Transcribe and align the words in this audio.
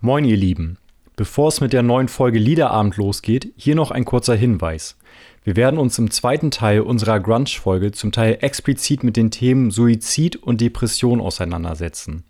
Moin 0.00 0.24
ihr 0.24 0.36
Lieben. 0.36 0.78
Bevor 1.16 1.48
es 1.48 1.60
mit 1.60 1.72
der 1.72 1.82
neuen 1.82 2.06
Folge 2.06 2.38
Liederabend 2.38 2.96
losgeht, 2.96 3.52
hier 3.56 3.74
noch 3.74 3.90
ein 3.90 4.04
kurzer 4.04 4.36
Hinweis. 4.36 4.96
Wir 5.42 5.56
werden 5.56 5.80
uns 5.80 5.98
im 5.98 6.12
zweiten 6.12 6.52
Teil 6.52 6.82
unserer 6.82 7.18
Grunge-Folge 7.18 7.90
zum 7.90 8.12
Teil 8.12 8.38
explizit 8.40 9.02
mit 9.02 9.16
den 9.16 9.32
Themen 9.32 9.72
Suizid 9.72 10.36
und 10.36 10.60
Depression 10.60 11.20
auseinandersetzen. 11.20 12.22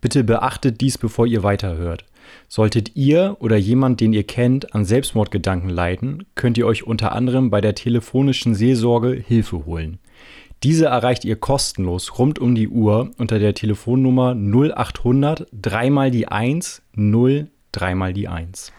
Bitte 0.00 0.24
beachtet 0.24 0.80
dies, 0.80 0.96
bevor 0.96 1.26
ihr 1.26 1.42
weiterhört. 1.42 2.06
Solltet 2.48 2.96
ihr 2.96 3.36
oder 3.40 3.58
jemand, 3.58 4.00
den 4.00 4.14
ihr 4.14 4.24
kennt, 4.24 4.74
an 4.74 4.86
Selbstmordgedanken 4.86 5.68
leiden, 5.68 6.24
könnt 6.36 6.56
ihr 6.56 6.66
euch 6.66 6.86
unter 6.86 7.12
anderem 7.12 7.50
bei 7.50 7.60
der 7.60 7.74
telefonischen 7.74 8.54
Seelsorge 8.54 9.12
Hilfe 9.12 9.66
holen. 9.66 9.98
Diese 10.64 10.86
erreicht 10.86 11.24
ihr 11.24 11.36
kostenlos 11.36 12.18
rund 12.18 12.40
um 12.40 12.56
die 12.56 12.68
Uhr 12.68 13.12
unter 13.16 13.38
der 13.38 13.54
Telefonnummer 13.54 14.34
0800 14.34 15.46
3 15.52 15.90
mal 15.90 16.10
die 16.10 16.26
1 16.26 16.82
0 16.94 17.48
3 17.70 17.94
mal 17.94 18.12
die 18.12 18.26
1. 18.26 18.72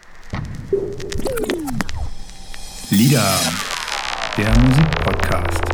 Lieder, 2.90 3.38
der 4.36 4.50
Musikpodcast. 4.58 5.64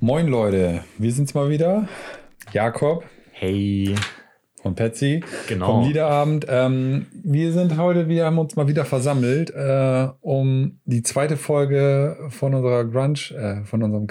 Moin 0.00 0.28
Leute, 0.28 0.84
wir 0.96 1.12
sind's 1.12 1.34
mal 1.34 1.50
wieder. 1.50 1.86
Jakob 2.52 3.04
Hey. 3.40 3.94
Und 4.64 4.74
Patsy 4.76 5.22
Genau. 5.48 5.66
vom 5.66 5.86
Liederabend. 5.86 6.46
Ähm, 6.48 7.06
wir 7.12 7.52
sind 7.52 7.76
heute, 7.76 8.08
wir 8.08 8.24
haben 8.24 8.38
uns 8.38 8.56
mal 8.56 8.68
wieder 8.68 8.84
versammelt, 8.84 9.50
äh, 9.50 10.08
um 10.20 10.80
die 10.84 11.02
zweite 11.02 11.36
Folge 11.36 12.16
von 12.30 12.54
unserer 12.54 12.84
Grunge, 12.84 13.18
äh, 13.34 13.64
von 13.64 13.82
unserem 13.82 14.06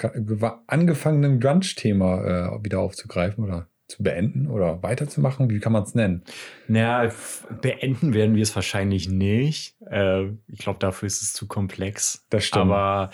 angefangenen 0.66 1.40
Grunge-Thema 1.40 2.56
äh, 2.58 2.64
wieder 2.64 2.80
aufzugreifen 2.80 3.44
oder 3.44 3.68
zu 3.88 4.02
beenden 4.02 4.48
oder 4.48 4.82
weiterzumachen. 4.82 5.48
Wie 5.48 5.60
kann 5.60 5.72
man 5.72 5.82
es 5.82 5.94
nennen? 5.94 6.22
Naja, 6.66 7.10
beenden 7.62 8.12
werden 8.12 8.36
wir 8.36 8.42
es 8.42 8.54
wahrscheinlich 8.54 9.08
nicht. 9.08 9.76
Äh, 9.90 10.26
ich 10.46 10.58
glaube, 10.58 10.78
dafür 10.78 11.06
ist 11.06 11.22
es 11.22 11.32
zu 11.32 11.46
komplex. 11.46 12.26
Das 12.28 12.44
stimmt. 12.44 12.66
Aber 12.66 13.10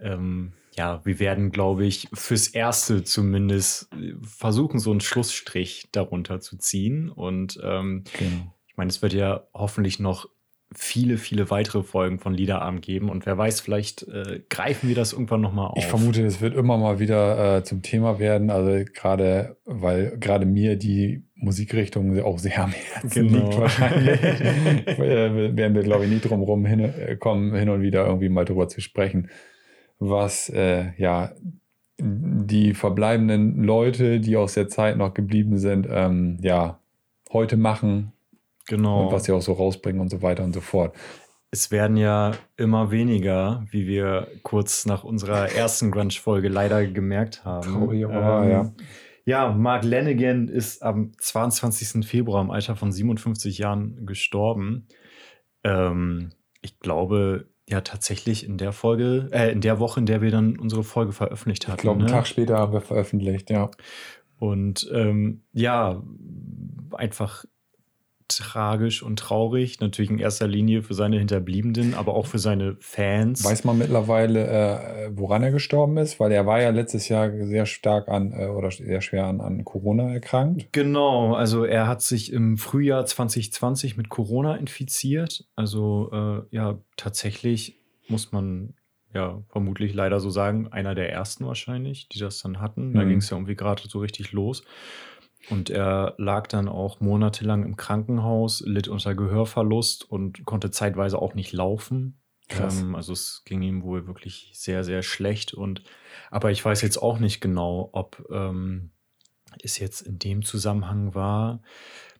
ähm, 0.00 0.52
ja, 0.74 1.00
wir 1.04 1.18
werden, 1.20 1.50
glaube 1.52 1.84
ich, 1.84 2.08
fürs 2.14 2.48
Erste 2.48 3.04
zumindest 3.04 3.88
äh, 3.92 4.14
versuchen, 4.22 4.78
so 4.78 4.90
einen 4.90 5.00
Schlussstrich 5.00 5.88
darunter 5.92 6.40
zu 6.40 6.56
ziehen. 6.56 7.10
Und 7.10 7.60
ähm, 7.62 8.04
Genau. 8.18 8.54
ich 8.66 8.76
meine, 8.76 8.88
es 8.88 9.02
wird 9.02 9.12
ja 9.12 9.44
hoffentlich 9.54 9.98
noch 10.00 10.26
viele, 10.74 11.18
viele 11.18 11.50
weitere 11.50 11.82
Folgen 11.82 12.18
von 12.18 12.32
Liederabend 12.32 12.80
geben. 12.80 13.10
Und 13.10 13.26
wer 13.26 13.36
weiß, 13.36 13.60
vielleicht 13.60 14.04
äh, 14.08 14.40
greifen 14.48 14.88
wir 14.88 14.94
das 14.96 15.12
irgendwann 15.12 15.42
nochmal 15.42 15.66
auf. 15.66 15.76
Ich 15.76 15.84
vermute, 15.84 16.24
es 16.24 16.40
wird 16.40 16.54
immer 16.56 16.78
mal 16.78 16.98
wieder 16.98 17.58
äh, 17.58 17.62
zum 17.62 17.82
Thema 17.82 18.18
werden. 18.18 18.48
Also 18.48 18.82
gerade, 18.94 19.58
weil 19.66 20.16
gerade 20.18 20.46
mir 20.46 20.76
die 20.76 21.24
Musikrichtung 21.34 22.18
auch 22.22 22.38
sehr 22.38 22.58
am 22.64 22.72
Herzen 22.72 23.28
Genau. 23.28 23.44
liegt 23.44 23.58
wahrscheinlich. 23.60 24.20
werden 24.98 25.74
wir, 25.74 25.82
glaube 25.82 26.04
ich, 26.06 26.10
nicht 26.10 26.22
drum 26.28 26.40
rum 26.42 26.64
hin, 26.64 26.80
äh, 26.80 27.16
kommen, 27.16 27.54
hin 27.54 27.68
und 27.68 27.82
wieder 27.82 28.06
irgendwie 28.06 28.30
mal 28.30 28.46
drüber 28.46 28.68
zu 28.68 28.80
sprechen, 28.80 29.28
was 30.10 30.48
äh, 30.48 30.92
ja 30.96 31.32
die 31.98 32.74
verbleibenden 32.74 33.62
Leute, 33.62 34.20
die 34.20 34.36
aus 34.36 34.54
der 34.54 34.68
Zeit 34.68 34.96
noch 34.96 35.14
geblieben 35.14 35.58
sind, 35.58 35.86
ähm, 35.88 36.38
ja, 36.42 36.80
heute 37.32 37.56
machen 37.56 38.12
Genau. 38.68 39.06
und 39.06 39.12
was 39.12 39.24
sie 39.24 39.32
auch 39.32 39.42
so 39.42 39.52
rausbringen 39.52 40.00
und 40.00 40.08
so 40.08 40.22
weiter 40.22 40.44
und 40.44 40.52
so 40.52 40.60
fort. 40.60 40.94
Es 41.50 41.70
werden 41.70 41.96
ja 41.96 42.32
immer 42.56 42.90
weniger, 42.90 43.64
wie 43.70 43.86
wir 43.86 44.28
kurz 44.42 44.86
nach 44.86 45.04
unserer 45.04 45.52
ersten 45.52 45.90
Grunge-Folge 45.90 46.48
leider 46.48 46.86
gemerkt 46.86 47.44
haben. 47.44 47.68
Ähm, 47.68 47.74
Traurig, 47.74 48.04
aber 48.04 48.14
wahr, 48.14 48.48
ja. 48.48 48.72
Ja, 49.24 49.52
Mark 49.52 49.84
Lanigan 49.84 50.48
ist 50.48 50.82
am 50.82 51.12
22. 51.18 52.04
Februar 52.06 52.42
im 52.42 52.50
Alter 52.50 52.74
von 52.74 52.90
57 52.90 53.58
Jahren 53.58 54.04
gestorben. 54.06 54.88
Ähm, 55.62 56.30
ich 56.60 56.80
glaube, 56.80 57.46
ja, 57.68 57.80
tatsächlich 57.80 58.44
in 58.44 58.58
der 58.58 58.72
Folge, 58.72 59.28
äh, 59.32 59.52
in 59.52 59.60
der 59.60 59.78
Woche, 59.78 60.00
in 60.00 60.06
der 60.06 60.20
wir 60.20 60.30
dann 60.30 60.58
unsere 60.58 60.82
Folge 60.82 61.12
veröffentlicht 61.12 61.68
hatten. 61.68 61.78
Ich 61.78 61.82
glaube, 61.82 62.00
einen 62.00 62.06
ne? 62.06 62.12
Tag 62.12 62.26
später 62.26 62.58
haben 62.58 62.72
wir 62.72 62.80
veröffentlicht, 62.80 63.50
ja. 63.50 63.70
Und 64.38 64.90
ähm, 64.92 65.42
ja, 65.52 66.02
einfach 66.92 67.44
tragisch 68.36 69.02
und 69.02 69.18
traurig. 69.18 69.80
Natürlich 69.80 70.10
in 70.10 70.18
erster 70.18 70.46
Linie 70.48 70.82
für 70.82 70.94
seine 70.94 71.18
Hinterbliebenen, 71.18 71.94
aber 71.94 72.14
auch 72.14 72.26
für 72.26 72.38
seine 72.38 72.76
Fans. 72.80 73.44
Weiß 73.44 73.64
man 73.64 73.78
mittlerweile, 73.78 74.46
äh, 74.46 75.10
woran 75.14 75.42
er 75.42 75.50
gestorben 75.50 75.96
ist? 75.98 76.20
Weil 76.20 76.32
er 76.32 76.46
war 76.46 76.60
ja 76.60 76.70
letztes 76.70 77.08
Jahr 77.08 77.30
sehr 77.46 77.66
stark 77.66 78.08
an 78.08 78.32
äh, 78.32 78.46
oder 78.46 78.70
sehr 78.70 79.00
schwer 79.00 79.26
an, 79.26 79.40
an 79.40 79.64
Corona 79.64 80.12
erkrankt. 80.12 80.72
Genau, 80.72 81.34
also 81.34 81.64
er 81.64 81.86
hat 81.86 82.02
sich 82.02 82.32
im 82.32 82.56
Frühjahr 82.58 83.04
2020 83.06 83.96
mit 83.96 84.08
Corona 84.08 84.56
infiziert. 84.56 85.44
Also 85.56 86.10
äh, 86.12 86.54
ja, 86.56 86.78
tatsächlich 86.96 87.76
muss 88.08 88.32
man 88.32 88.74
ja 89.14 89.42
vermutlich 89.50 89.92
leider 89.92 90.20
so 90.20 90.30
sagen, 90.30 90.68
einer 90.72 90.94
der 90.94 91.12
ersten 91.12 91.44
wahrscheinlich, 91.46 92.08
die 92.08 92.18
das 92.18 92.40
dann 92.40 92.60
hatten. 92.60 92.94
Da 92.94 93.02
Mhm. 93.04 93.08
ging 93.10 93.18
es 93.18 93.28
ja 93.28 93.36
irgendwie 93.36 93.56
gerade 93.56 93.82
so 93.86 93.98
richtig 93.98 94.32
los. 94.32 94.62
Und 95.50 95.70
er 95.70 96.14
lag 96.18 96.46
dann 96.46 96.68
auch 96.68 97.00
monatelang 97.00 97.64
im 97.64 97.76
Krankenhaus, 97.76 98.62
litt 98.64 98.88
unter 98.88 99.14
Gehörverlust 99.14 100.08
und 100.08 100.44
konnte 100.44 100.70
zeitweise 100.70 101.20
auch 101.20 101.34
nicht 101.34 101.52
laufen. 101.52 102.20
Ähm, 102.50 102.94
also 102.94 103.12
es 103.12 103.42
ging 103.44 103.62
ihm 103.62 103.82
wohl 103.82 104.06
wirklich 104.06 104.50
sehr, 104.54 104.84
sehr 104.84 105.02
schlecht. 105.02 105.54
Und 105.54 105.82
aber 106.30 106.50
ich 106.50 106.64
weiß 106.64 106.82
jetzt 106.82 106.98
auch 106.98 107.18
nicht 107.18 107.40
genau, 107.40 107.90
ob 107.92 108.24
ähm, 108.30 108.90
es 109.62 109.78
jetzt 109.78 110.02
in 110.02 110.18
dem 110.18 110.44
Zusammenhang 110.44 111.14
war. 111.14 111.62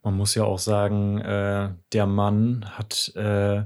Man 0.03 0.17
muss 0.17 0.35
ja 0.35 0.45
auch 0.45 0.59
sagen, 0.59 1.19
äh, 1.19 1.75
der 1.93 2.07
Mann 2.07 2.65
hat 2.77 3.13
äh, 3.15 3.65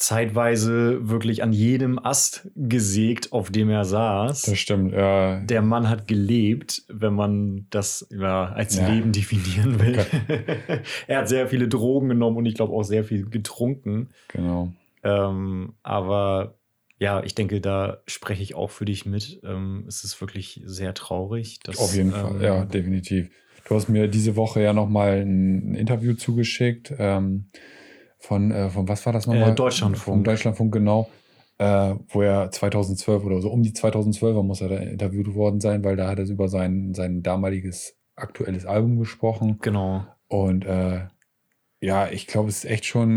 zeitweise 0.00 1.10
wirklich 1.10 1.42
an 1.42 1.52
jedem 1.52 1.98
Ast 1.98 2.50
gesägt, 2.56 3.32
auf 3.32 3.50
dem 3.50 3.68
er 3.68 3.84
saß. 3.84 4.42
Das 4.42 4.58
stimmt, 4.58 4.94
ja. 4.94 5.40
Der 5.40 5.60
Mann 5.60 5.90
hat 5.90 6.08
gelebt, 6.08 6.84
wenn 6.88 7.12
man 7.12 7.66
das 7.68 8.08
ja, 8.10 8.46
als 8.46 8.78
Ja. 8.78 8.88
Leben 8.88 9.12
definieren 9.12 9.78
will. 9.78 9.98
er 11.06 11.18
hat 11.18 11.28
sehr 11.28 11.48
viele 11.48 11.68
Drogen 11.68 12.08
genommen 12.08 12.38
und 12.38 12.46
ich 12.46 12.54
glaube 12.54 12.72
auch 12.72 12.82
sehr 12.82 13.04
viel 13.04 13.28
getrunken. 13.28 14.08
Genau. 14.28 14.72
Ähm, 15.02 15.74
aber 15.82 16.54
ja, 16.98 17.22
ich 17.22 17.34
denke, 17.34 17.60
da 17.60 17.98
spreche 18.06 18.42
ich 18.42 18.54
auch 18.54 18.70
für 18.70 18.86
dich 18.86 19.04
mit. 19.04 19.40
Ähm, 19.44 19.84
es 19.86 20.02
ist 20.02 20.18
wirklich 20.22 20.62
sehr 20.64 20.94
traurig. 20.94 21.60
Dass, 21.60 21.78
Auf 21.78 21.94
jeden 21.94 22.14
ähm, 22.14 22.20
Fall, 22.20 22.42
ja, 22.42 22.64
definitiv. 22.64 23.28
Du 23.68 23.74
hast 23.74 23.90
mir 23.90 24.08
diese 24.08 24.34
Woche 24.34 24.62
ja 24.62 24.72
nochmal 24.72 25.20
ein 25.20 25.74
Interview 25.74 26.14
zugeschickt 26.14 26.94
ähm, 26.98 27.50
von, 28.20 28.50
äh, 28.50 28.70
von, 28.70 28.86
was 28.88 29.04
war 29.06 29.12
das 29.12 29.26
nochmal? 29.26 29.50
Äh, 29.50 29.54
Deutschlandfunk. 29.54 30.04
Vom 30.04 30.24
Deutschlandfunk, 30.24 30.72
genau. 30.72 31.10
Äh, 31.58 31.94
wo 32.08 32.22
er 32.22 32.50
2012 32.50 33.24
oder 33.24 33.40
so, 33.40 33.50
um 33.50 33.62
die 33.62 33.72
2012er 33.72 34.42
muss 34.42 34.60
er 34.60 34.68
da 34.68 34.76
interviewt 34.76 35.34
worden 35.34 35.60
sein, 35.60 35.84
weil 35.84 35.96
da 35.96 36.08
hat 36.08 36.18
er 36.18 36.26
über 36.26 36.48
sein, 36.48 36.94
sein 36.94 37.22
damaliges 37.22 37.96
aktuelles 38.16 38.64
Album 38.64 38.98
gesprochen. 38.98 39.58
Genau. 39.60 40.06
Und 40.28 40.64
äh, 40.64 41.00
ja, 41.80 42.08
ich 42.10 42.26
glaube, 42.26 42.50
es 42.50 42.64
ist 42.64 42.70
echt 42.70 42.84
schon 42.84 43.10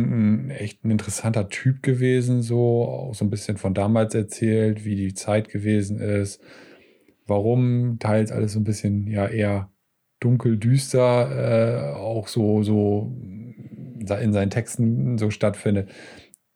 ein, 0.47 0.49
echt 0.49 0.83
ein 0.83 0.91
interessanter 0.91 1.49
Typ 1.49 1.83
gewesen, 1.83 2.41
so 2.41 2.85
auch 2.85 3.13
so 3.13 3.25
ein 3.25 3.29
bisschen 3.29 3.57
von 3.57 3.73
damals 3.73 4.15
erzählt, 4.15 4.85
wie 4.85 4.95
die 4.95 5.13
Zeit 5.13 5.49
gewesen 5.49 5.99
ist, 5.99 6.41
warum 7.27 7.97
teils 7.99 8.31
alles 8.31 8.53
so 8.53 8.59
ein 8.59 8.63
bisschen 8.63 9.07
ja 9.07 9.27
eher 9.27 9.69
dunkel, 10.19 10.57
düster, 10.57 11.91
äh, 11.91 11.95
auch 11.95 12.27
so, 12.27 12.63
so 12.63 13.13
in 14.09 14.33
seinen 14.33 14.49
Texten 14.49 15.17
so 15.17 15.29
stattfindet. 15.29 15.89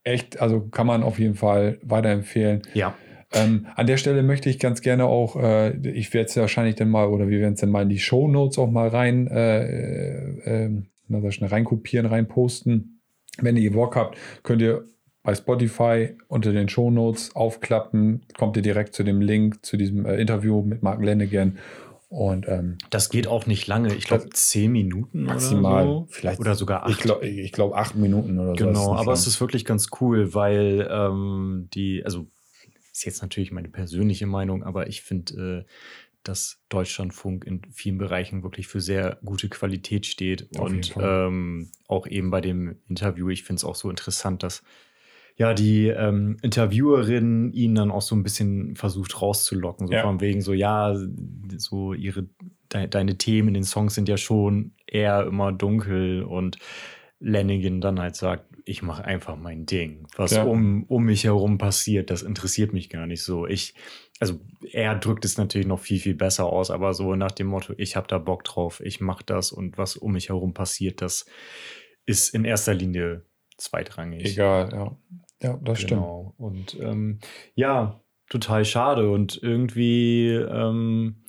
Echt, 0.04 0.42
also 0.42 0.62
kann 0.62 0.88
man 0.88 1.04
auf 1.04 1.20
jeden 1.20 1.36
Fall 1.36 1.80
weiterempfehlen. 1.84 2.62
Ja. 2.74 2.96
Ähm, 3.34 3.68
an 3.76 3.88
der 3.88 3.98
Stelle 3.98 4.24
möchte 4.24 4.50
ich 4.50 4.58
ganz 4.58 4.82
gerne 4.82 5.06
auch, 5.06 5.36
äh, 5.36 5.76
ich 5.90 6.14
werde 6.14 6.30
es 6.30 6.38
wahrscheinlich 6.38 6.76
dann 6.76 6.90
mal, 6.90 7.08
oder 7.08 7.28
wir 7.28 7.40
werden 7.40 7.56
es 7.56 7.60
dann 7.60 7.72
mal 7.72 7.84
in 7.84 7.90
die 7.90 8.00
Show 8.00 8.28
Notes 8.28 8.58
auch 8.58 8.72
mal 8.72 8.88
rein, 8.88 9.28
äh, 9.28 10.66
äh, 10.66 10.70
na, 11.10 11.22
sag 11.22 11.32
ich 11.32 11.52
reinkopieren, 11.52 12.06
reinposten. 12.06 13.02
Wenn 13.42 13.58
ihr 13.58 13.74
Bock 13.74 13.96
habt, 13.96 14.18
könnt 14.44 14.62
ihr 14.62 14.86
bei 15.24 15.36
Spotify 15.36 16.16
unter 16.30 16.54
den 16.54 16.70
Show 16.70 16.90
Notes 16.90 17.36
aufklappen, 17.36 18.22
kommt 18.38 18.56
ihr 18.56 18.64
direkt 18.64 18.94
zu 18.94 19.04
dem 19.04 19.20
Link 19.20 19.66
zu 19.66 19.76
diesem 19.76 20.06
äh, 20.06 20.16
Interview 20.16 20.62
mit 20.62 20.84
Mark 20.84 21.04
Lennigan. 21.04 21.58
Und 22.10 22.48
ähm, 22.48 22.78
Das 22.90 23.10
geht 23.10 23.28
auch 23.28 23.48
nicht 23.48 23.68
lange. 23.68 23.94
Ich 23.94 24.06
glaube, 24.06 24.30
zehn 24.30 24.72
Minuten 24.72 25.24
maximal, 25.24 25.86
oder 25.86 26.00
so. 26.00 26.08
vielleicht 26.10 26.40
Oder 26.40 26.56
sogar 26.56 26.84
acht. 26.84 26.92
Ich 26.92 27.00
glaube, 27.00 27.50
glaub, 27.52 27.74
acht 27.74 27.96
Minuten 27.96 28.40
oder 28.40 28.50
so. 28.50 28.66
Genau, 28.66 28.96
aber 28.96 29.12
nicht 29.12 29.22
es 29.22 29.28
ist 29.28 29.42
wirklich 29.42 29.66
ganz 29.66 29.90
cool, 30.00 30.34
weil 30.34 30.88
ähm, 30.90 31.68
die, 31.74 32.04
also 32.06 32.28
ist 32.94 33.06
jetzt 33.06 33.22
natürlich 33.22 33.52
meine 33.52 33.68
persönliche 33.68 34.26
Meinung, 34.26 34.64
aber 34.64 34.88
ich 34.88 35.02
finde, 35.02 35.66
äh, 35.66 35.72
dass 36.24 36.60
Deutschlandfunk 36.70 37.46
in 37.46 37.62
vielen 37.72 37.98
Bereichen 37.98 38.44
wirklich 38.44 38.68
für 38.68 38.82
sehr 38.82 39.18
gute 39.24 39.50
Qualität 39.50 40.06
steht. 40.06 40.48
Auf 40.58 40.70
und 40.70 40.96
ähm, 41.00 41.72
auch 41.88 42.08
eben 42.08 42.32
bei 42.32 42.42
dem 42.42 42.78
Interview, 42.88 43.30
ich 43.30 43.44
finde 43.44 43.60
es 43.60 43.64
auch 43.64 43.76
so 43.76 43.90
interessant, 43.90 44.44
dass 44.44 44.64
ja 45.38 45.54
die 45.54 45.88
ähm, 45.88 46.38
Interviewerin 46.42 47.54
ihn 47.54 47.76
dann 47.76 47.92
auch 47.92 48.02
so 48.02 48.16
ein 48.16 48.24
bisschen 48.24 48.76
versucht 48.76 49.22
rauszulocken, 49.22 49.88
so 49.88 49.94
Ja. 49.94 50.02
von 50.02 50.20
wegen 50.20 50.42
so, 50.42 50.54
ja, 50.54 50.96
so 51.58 51.94
ihre 51.94 52.28
de 52.74 52.88
deine 52.88 53.18
Themen 53.18 53.50
in 53.50 53.54
den 53.54 53.64
Songs 53.64 53.96
sind 53.96 54.10
ja 54.10 54.18
schon 54.18 54.74
eher 54.88 55.26
immer 55.26 55.54
dunkel 55.54 56.24
und 56.24 56.58
Lennigan 57.20 57.82
dann 57.82 58.00
halt 58.00 58.16
sagt, 58.16 58.46
ich 58.66 58.82
mache 58.82 59.06
einfach 59.06 59.38
mein 59.38 59.66
Ding. 59.66 60.06
Was 60.18 60.32
ja. 60.32 60.44
um, 60.44 60.84
um 60.84 61.06
mich 61.06 61.24
herum 61.24 61.58
passiert, 61.58 62.10
das 62.10 62.22
interessiert 62.22 62.74
mich 62.74 62.90
gar 62.90 63.08
nicht 63.08 63.24
so. 63.24 63.48
Ich, 63.48 63.74
also 64.20 64.40
er 64.72 64.96
drückt 64.96 65.24
es 65.24 65.38
natürlich 65.38 65.68
noch 65.68 65.80
viel, 65.80 66.00
viel 66.00 66.14
besser 66.16 66.46
aus, 66.46 66.70
aber 66.70 66.94
so 66.94 67.16
nach 67.16 67.32
dem 67.32 67.48
Motto, 67.48 67.74
ich 67.78 67.96
habe 67.96 68.08
da 68.08 68.18
Bock 68.18 68.44
drauf, 68.44 68.82
ich 68.84 69.00
mache 69.00 69.24
das 69.26 69.52
und 69.52 69.78
was 69.78 69.96
um 69.96 70.12
mich 70.12 70.30
herum 70.30 70.54
passiert, 70.54 71.02
das 71.02 71.26
ist 72.06 72.34
in 72.34 72.44
erster 72.44 72.74
Linie 72.74 73.24
zweitrangig. 73.58 74.26
Egal, 74.26 74.70
ja. 74.74 74.98
Ja, 75.42 75.60
das 75.64 75.86
genau. 75.86 76.34
stimmt. 76.36 76.40
Und 76.40 76.80
ähm, 76.80 77.20
ja, 77.56 78.00
total 78.30 78.66
schade. 78.66 79.10
Und 79.10 79.40
irgendwie 79.42 80.30
ähm, 80.30 81.24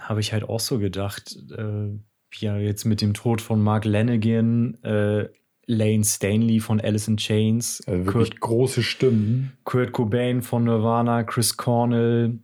habe 0.00 0.20
ich 0.20 0.32
halt 0.32 0.44
auch 0.44 0.60
so 0.60 0.78
gedacht, 0.78 1.36
äh, 1.56 1.98
ja, 2.34 2.58
jetzt 2.58 2.84
mit 2.84 3.00
dem 3.00 3.14
Tod 3.14 3.40
von 3.40 3.62
Mark 3.62 3.84
Lanigan, 3.84 4.74
äh, 4.82 5.28
Lane 5.68 6.04
Stanley 6.04 6.60
von 6.60 6.80
Alice 6.80 7.08
in 7.08 7.16
Chains, 7.16 7.82
also 7.86 8.06
wirklich 8.06 8.30
Kurt, 8.30 8.40
große 8.40 8.82
Stimmen. 8.82 9.52
Kurt 9.64 9.92
Cobain 9.92 10.42
von 10.42 10.64
Nirvana, 10.64 11.24
Chris 11.24 11.56
Cornell, 11.56 12.38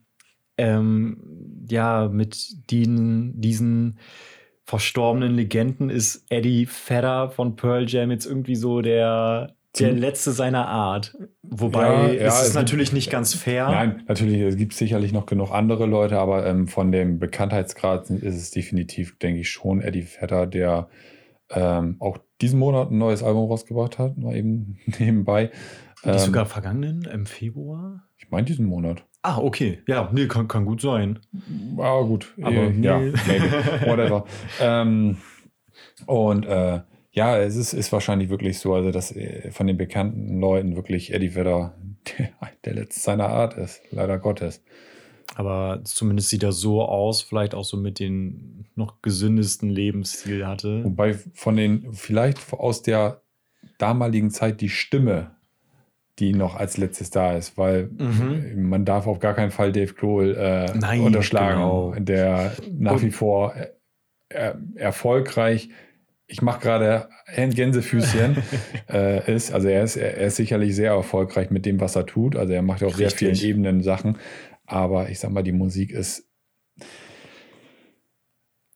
ähm, 0.58 1.64
ja, 1.68 2.08
mit 2.08 2.70
diesen, 2.70 3.40
diesen 3.40 3.98
verstorbenen 4.64 5.34
Legenden 5.34 5.88
ist 5.88 6.24
Eddie 6.30 6.66
Vedder 6.66 7.30
von 7.30 7.56
Pearl 7.56 7.88
Jam 7.88 8.10
jetzt 8.10 8.26
irgendwie 8.26 8.56
so 8.56 8.80
der 8.80 9.54
der 9.78 9.92
letzte 9.92 10.32
seiner 10.32 10.68
Art. 10.68 11.16
Wobei 11.42 11.82
ja, 11.82 12.12
ja, 12.12 12.26
es 12.28 12.48
ist 12.48 12.54
natürlich 12.54 12.90
gibt, 12.90 12.96
nicht 12.96 13.10
ganz 13.10 13.34
fair. 13.34 13.68
Nein, 13.68 14.02
natürlich, 14.06 14.40
es 14.40 14.56
gibt 14.56 14.74
sicherlich 14.74 15.12
noch 15.12 15.26
genug 15.26 15.50
andere 15.50 15.86
Leute, 15.86 16.18
aber 16.18 16.46
ähm, 16.46 16.68
von 16.68 16.92
dem 16.92 17.18
Bekanntheitsgrad 17.18 18.10
ist 18.10 18.36
es 18.36 18.50
definitiv, 18.50 19.18
denke 19.18 19.40
ich, 19.40 19.50
schon 19.50 19.80
Eddie 19.80 20.02
Vetter, 20.02 20.46
der 20.46 20.88
ähm, 21.50 21.96
auch 22.00 22.18
diesen 22.40 22.58
Monat 22.58 22.90
ein 22.90 22.98
neues 22.98 23.22
Album 23.22 23.48
rausgebracht 23.48 23.98
hat, 23.98 24.18
mal 24.18 24.36
eben 24.36 24.78
nebenbei. 24.98 25.50
Ähm, 26.04 26.18
sogar 26.18 26.46
vergangenen, 26.46 27.02
im 27.04 27.26
Februar? 27.26 28.02
Ich 28.18 28.30
meine 28.30 28.44
diesen 28.44 28.66
Monat. 28.66 29.04
Ah, 29.22 29.38
okay. 29.38 29.82
Ja, 29.86 30.10
nee, 30.12 30.26
kann, 30.26 30.48
kann 30.48 30.64
gut 30.64 30.80
sein. 30.80 31.20
Ah, 31.78 32.02
gut. 32.02 32.34
Aber 32.42 32.54
äh, 32.54 32.70
nee. 32.70 32.86
ja, 32.86 32.98
maybe. 32.98 33.50
Whatever. 33.86 34.24
ähm, 34.60 35.18
und 36.06 36.44
äh, 36.44 36.80
ja, 37.12 37.38
es 37.38 37.56
ist, 37.56 37.74
ist 37.74 37.92
wahrscheinlich 37.92 38.30
wirklich 38.30 38.58
so, 38.58 38.74
also 38.74 38.90
dass 38.90 39.14
äh, 39.14 39.50
von 39.50 39.66
den 39.66 39.76
bekannten 39.76 40.40
Leuten 40.40 40.76
wirklich 40.76 41.12
Eddie 41.12 41.34
Vedder 41.34 41.74
der, 42.18 42.30
der 42.64 42.74
letzte 42.74 43.00
seiner 43.00 43.28
Art 43.28 43.54
ist, 43.54 43.82
leider 43.90 44.18
Gottes. 44.18 44.62
Aber 45.34 45.80
zumindest 45.84 46.28
sieht 46.28 46.42
er 46.42 46.52
so 46.52 46.82
aus, 46.82 47.22
vielleicht 47.22 47.54
auch 47.54 47.64
so 47.64 47.76
mit 47.76 47.98
den 47.98 48.66
noch 48.74 49.00
gesündesten 49.02 49.70
Lebensstil 49.70 50.46
hatte. 50.46 50.84
Wobei 50.84 51.14
von 51.14 51.56
den, 51.56 51.92
vielleicht 51.92 52.52
aus 52.52 52.82
der 52.82 53.22
damaligen 53.78 54.30
Zeit 54.30 54.60
die 54.60 54.68
Stimme, 54.68 55.30
die 56.18 56.34
noch 56.34 56.56
als 56.56 56.76
letztes 56.76 57.10
da 57.10 57.34
ist, 57.34 57.56
weil 57.56 57.88
mhm. 57.96 58.68
man 58.68 58.84
darf 58.84 59.06
auf 59.06 59.20
gar 59.20 59.34
keinen 59.34 59.50
Fall 59.50 59.72
Dave 59.72 59.94
Grohl 59.94 60.36
äh, 60.36 60.76
Nein, 60.76 61.00
unterschlagen, 61.00 61.60
genau. 61.60 61.94
der 61.98 62.52
nach 62.70 63.00
wie 63.00 63.10
vor 63.10 63.54
äh, 64.28 64.52
erfolgreich 64.74 65.70
ich 66.26 66.42
mache 66.42 66.60
gerade 66.60 67.08
Gänsefüßchen, 67.36 68.36
äh, 68.90 69.34
ist. 69.34 69.52
Also 69.52 69.68
er 69.68 69.84
ist, 69.84 69.96
er 69.96 70.16
ist 70.16 70.36
sicherlich 70.36 70.74
sehr 70.74 70.92
erfolgreich 70.92 71.50
mit 71.50 71.66
dem, 71.66 71.80
was 71.80 71.96
er 71.96 72.06
tut. 72.06 72.36
Also 72.36 72.52
er 72.52 72.62
macht 72.62 72.82
auf 72.82 72.96
sehr 72.96 73.10
vielen 73.10 73.36
Ebenen 73.36 73.82
Sachen. 73.82 74.18
Aber 74.66 75.10
ich 75.10 75.18
sag 75.18 75.30
mal, 75.30 75.42
die 75.42 75.52
Musik 75.52 75.90
ist 75.90 76.28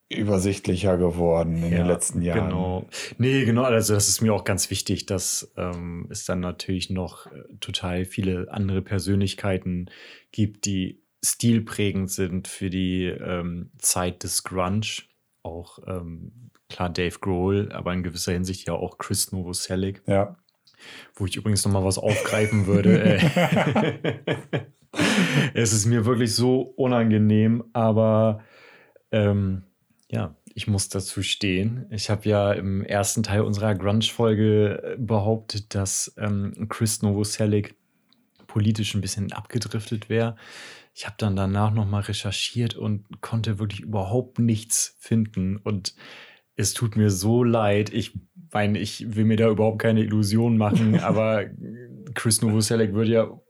übersichtlicher 0.09 0.99
geworden 0.99 1.57
in 1.65 1.73
ja, 1.73 1.79
den 1.79 1.87
letzten 1.87 2.23
Jahren. 2.23 2.51
Genau. 2.51 2.89
Nee, 3.19 3.45
genau, 3.45 3.63
also 3.63 3.95
das 3.95 4.09
ist 4.09 4.21
mir 4.21 4.33
auch 4.33 4.45
ganz 4.45 4.71
wichtig, 4.71 5.07
dass 5.07 5.53
ähm, 5.57 6.07
es 6.11 6.25
dann 6.25 6.41
natürlich 6.41 6.91
noch 6.91 7.27
äh, 7.27 7.43
total 7.61 8.05
viele 8.05 8.47
andere 8.51 8.83
Persönlichkeiten 8.83 9.91
gibt, 10.31 10.65
die 10.65 11.03
stilprägend 11.25 12.11
sind 12.11 12.47
für 12.47 12.71
die 12.71 13.07
ähm, 13.07 13.71
Zeit 13.79 14.23
des 14.23 14.45
Grunge. 14.45 15.03
Auch 15.43 15.81
ähm, 15.87 16.46
klar 16.69 16.91
Dave 16.91 17.19
Grohl, 17.21 17.71
aber 17.73 17.93
in 17.93 18.03
gewisser 18.03 18.33
Hinsicht 18.33 18.67
ja 18.67 18.75
auch 18.75 18.99
Chris 18.99 19.33
Novoselic. 19.33 20.03
Ja. 20.07 20.37
Wo 21.15 21.27
ich 21.27 21.37
übrigens 21.37 21.65
noch 21.65 21.73
mal 21.73 21.85
was 21.85 21.99
aufgreifen 21.99 22.67
würde. 22.67 23.19
es 25.55 25.73
ist 25.73 25.87
mir 25.87 26.05
wirklich 26.05 26.35
so 26.35 26.61
unangenehm, 26.61 27.65
aber 27.73 28.43
ähm, 29.11 29.63
ja, 30.11 30.35
ich 30.55 30.67
muss 30.67 30.89
dazu 30.89 31.23
stehen. 31.23 31.87
Ich 31.91 32.09
habe 32.11 32.29
ja 32.29 32.53
im 32.53 32.83
ersten 32.83 33.23
Teil 33.23 33.43
unserer 33.43 33.75
Grunge-Folge 33.75 34.97
behauptet, 34.99 35.75
dass 35.75 36.15
ähm, 36.19 36.67
Chris 36.69 37.03
Novoselic 37.03 37.75
politisch 38.47 38.95
ein 38.95 39.03
bisschen 39.03 39.33
abgedriftet 39.33 40.09
wäre. 40.09 40.37
Ich 40.95 41.05
habe 41.05 41.17
dann 41.19 41.37
danach 41.37 41.75
noch 41.75 41.85
mal 41.85 42.01
recherchiert 42.01 42.75
und 42.75 43.21
konnte 43.21 43.59
wirklich 43.59 43.81
überhaupt 43.81 44.39
nichts 44.39 44.97
finden. 44.99 45.59
Und 45.59 45.95
es 46.57 46.75
tut 46.75 46.97
mir 46.97 47.11
so 47.11 47.45
leid. 47.45 47.93
Ich 47.93 48.19
meine, 48.53 48.79
ich 48.79 49.15
will 49.15 49.25
mir 49.25 49.37
da 49.37 49.49
überhaupt 49.49 49.81
keine 49.81 50.03
Illusionen 50.03 50.59
machen, 50.59 50.99
aber 51.01 51.45
Chris 52.15 52.43
Novoselic 52.43 52.95
würde 52.95 53.11
ja 53.11 53.41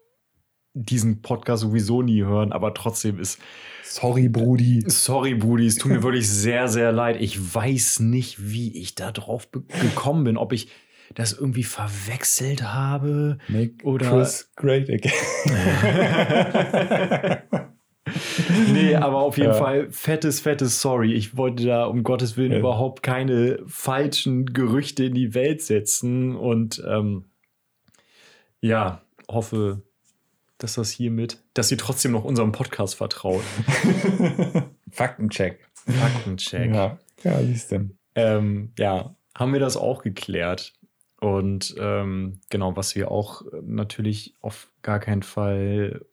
diesen 0.74 1.22
Podcast 1.22 1.62
sowieso 1.62 2.02
nie 2.02 2.22
hören, 2.22 2.52
aber 2.52 2.74
trotzdem 2.74 3.18
ist. 3.18 3.40
Sorry, 3.82 4.28
Brudi. 4.28 4.84
Sorry, 4.88 5.34
Brudi. 5.34 5.66
Es 5.66 5.76
tut 5.76 5.92
mir 5.92 6.02
wirklich 6.02 6.28
sehr, 6.28 6.68
sehr 6.68 6.92
leid. 6.92 7.16
Ich 7.20 7.54
weiß 7.54 8.00
nicht, 8.00 8.52
wie 8.52 8.76
ich 8.76 8.94
da 8.94 9.12
drauf 9.12 9.48
gekommen 9.50 10.24
bin. 10.24 10.36
Ob 10.36 10.52
ich 10.52 10.68
das 11.14 11.32
irgendwie 11.32 11.62
verwechselt 11.62 12.62
habe. 12.64 13.38
Make 13.48 13.84
oder 13.84 14.10
Chris 14.10 14.50
great 14.56 14.90
again. 14.90 15.12
nee, 18.72 18.94
aber 18.94 19.18
auf 19.18 19.36
jeden 19.36 19.50
ja. 19.50 19.54
Fall 19.54 19.90
fettes, 19.90 20.40
fettes 20.40 20.80
Sorry. 20.80 21.12
Ich 21.12 21.36
wollte 21.36 21.66
da 21.66 21.84
um 21.86 22.02
Gottes 22.02 22.36
Willen 22.36 22.52
ja. 22.52 22.58
überhaupt 22.58 23.02
keine 23.02 23.58
falschen 23.66 24.46
Gerüchte 24.46 25.04
in 25.04 25.14
die 25.14 25.34
Welt 25.34 25.62
setzen 25.62 26.36
und 26.36 26.82
ähm, 26.86 27.26
ja, 28.60 29.02
hoffe, 29.28 29.82
dass 30.58 30.74
das 30.74 30.90
hiermit, 30.90 31.42
dass 31.54 31.70
ihr 31.70 31.78
trotzdem 31.78 32.12
noch 32.12 32.24
unserem 32.24 32.52
Podcast 32.52 32.94
vertraut. 32.94 33.42
Faktencheck. 34.90 35.66
Faktencheck. 35.74 36.74
Ja, 36.74 36.98
ja 37.22 37.42
siehst 37.42 37.72
du. 37.72 37.90
Ähm, 38.14 38.72
ja, 38.78 39.14
haben 39.36 39.52
wir 39.52 39.60
das 39.60 39.76
auch 39.76 40.02
geklärt. 40.02 40.72
Und 41.20 41.74
ähm, 41.78 42.40
genau, 42.50 42.76
was 42.76 42.94
wir 42.94 43.10
auch 43.10 43.42
natürlich 43.62 44.34
auf 44.40 44.70
gar 44.82 45.00
keinen 45.00 45.22
Fall 45.22 46.04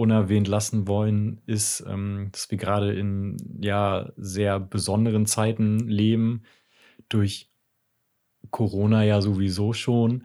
unerwähnt 0.00 0.48
lassen 0.48 0.88
wollen, 0.88 1.42
ist, 1.46 1.84
ähm, 1.86 2.30
dass 2.32 2.50
wir 2.50 2.58
gerade 2.58 2.92
in 2.92 3.36
ja 3.60 4.10
sehr 4.16 4.58
besonderen 4.58 5.26
Zeiten 5.26 5.78
leben, 5.80 6.42
durch 7.08 7.50
Corona 8.50 9.04
ja 9.04 9.20
sowieso 9.20 9.72
schon. 9.72 10.24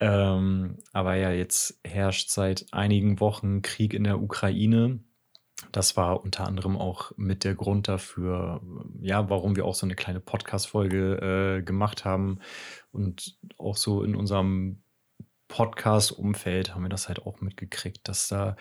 Ähm, 0.00 0.78
aber 0.92 1.14
ja, 1.14 1.30
jetzt 1.30 1.78
herrscht 1.84 2.30
seit 2.30 2.66
einigen 2.72 3.20
Wochen 3.20 3.62
Krieg 3.62 3.94
in 3.94 4.04
der 4.04 4.20
Ukraine. 4.20 5.00
Das 5.70 5.96
war 5.96 6.24
unter 6.24 6.46
anderem 6.46 6.76
auch 6.76 7.12
mit 7.16 7.44
der 7.44 7.54
Grund 7.54 7.86
dafür, 7.86 8.60
ja, 9.00 9.30
warum 9.30 9.54
wir 9.54 9.64
auch 9.64 9.76
so 9.76 9.86
eine 9.86 9.94
kleine 9.94 10.18
Podcast-Folge 10.18 11.58
äh, 11.58 11.62
gemacht 11.62 12.04
haben. 12.04 12.40
Und 12.90 13.38
auch 13.58 13.76
so 13.76 14.02
in 14.02 14.16
unserem 14.16 14.82
Podcast-Umfeld 15.52 16.74
haben 16.74 16.82
wir 16.82 16.88
das 16.88 17.08
halt 17.08 17.26
auch 17.26 17.40
mitgekriegt, 17.40 18.08
dass 18.08 18.26
da 18.26 18.56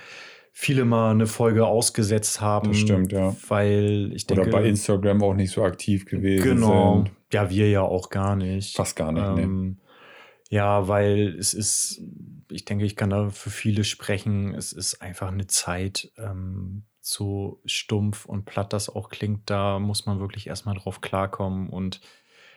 viele 0.52 0.86
mal 0.86 1.12
eine 1.12 1.28
Folge 1.28 1.66
ausgesetzt 1.66 2.42
haben. 2.42 2.70
Das 2.70 2.78
stimmt, 2.78 3.12
ja. 3.12 3.36
Weil 3.48 4.12
ich 4.14 4.28
denke. 4.28 4.44
Oder 4.44 4.52
bei 4.52 4.66
Instagram 4.66 5.24
auch 5.24 5.34
nicht 5.34 5.52
so 5.52 5.64
aktiv 5.64 6.06
gewesen 6.06 6.44
genau. 6.44 6.96
sind. 6.98 7.12
Ja, 7.32 7.50
wir 7.50 7.70
ja 7.70 7.82
auch 7.82 8.10
gar 8.10 8.36
nicht. 8.36 8.76
Fast 8.76 8.96
gar 8.96 9.12
nicht, 9.12 9.44
ähm, 9.44 9.70
nee. 9.70 9.76
Ja, 10.50 10.90
weil 10.90 11.36
es 11.40 11.54
ist, 11.54 12.02
ich 12.52 12.66
denke, 12.66 12.84
ich 12.84 12.98
kann 12.98 13.10
da 13.10 13.30
für 13.30 13.50
viele 13.50 13.86
sprechen. 13.86 14.54
Es 14.54 14.74
ist 14.74 15.02
einfach 15.02 15.30
eine 15.30 15.48
Zeit, 15.48 16.12
ähm, 16.18 16.84
so 17.00 17.62
stumpf 17.66 18.26
und 18.26 18.46
platt 18.46 18.74
das 18.74 18.90
auch 18.90 19.10
klingt, 19.10 19.50
da 19.50 19.80
muss 19.80 20.06
man 20.06 20.20
wirklich 20.20 20.48
erstmal 20.48 20.76
drauf 20.76 21.02
klarkommen 21.02 21.70
und 21.70 22.00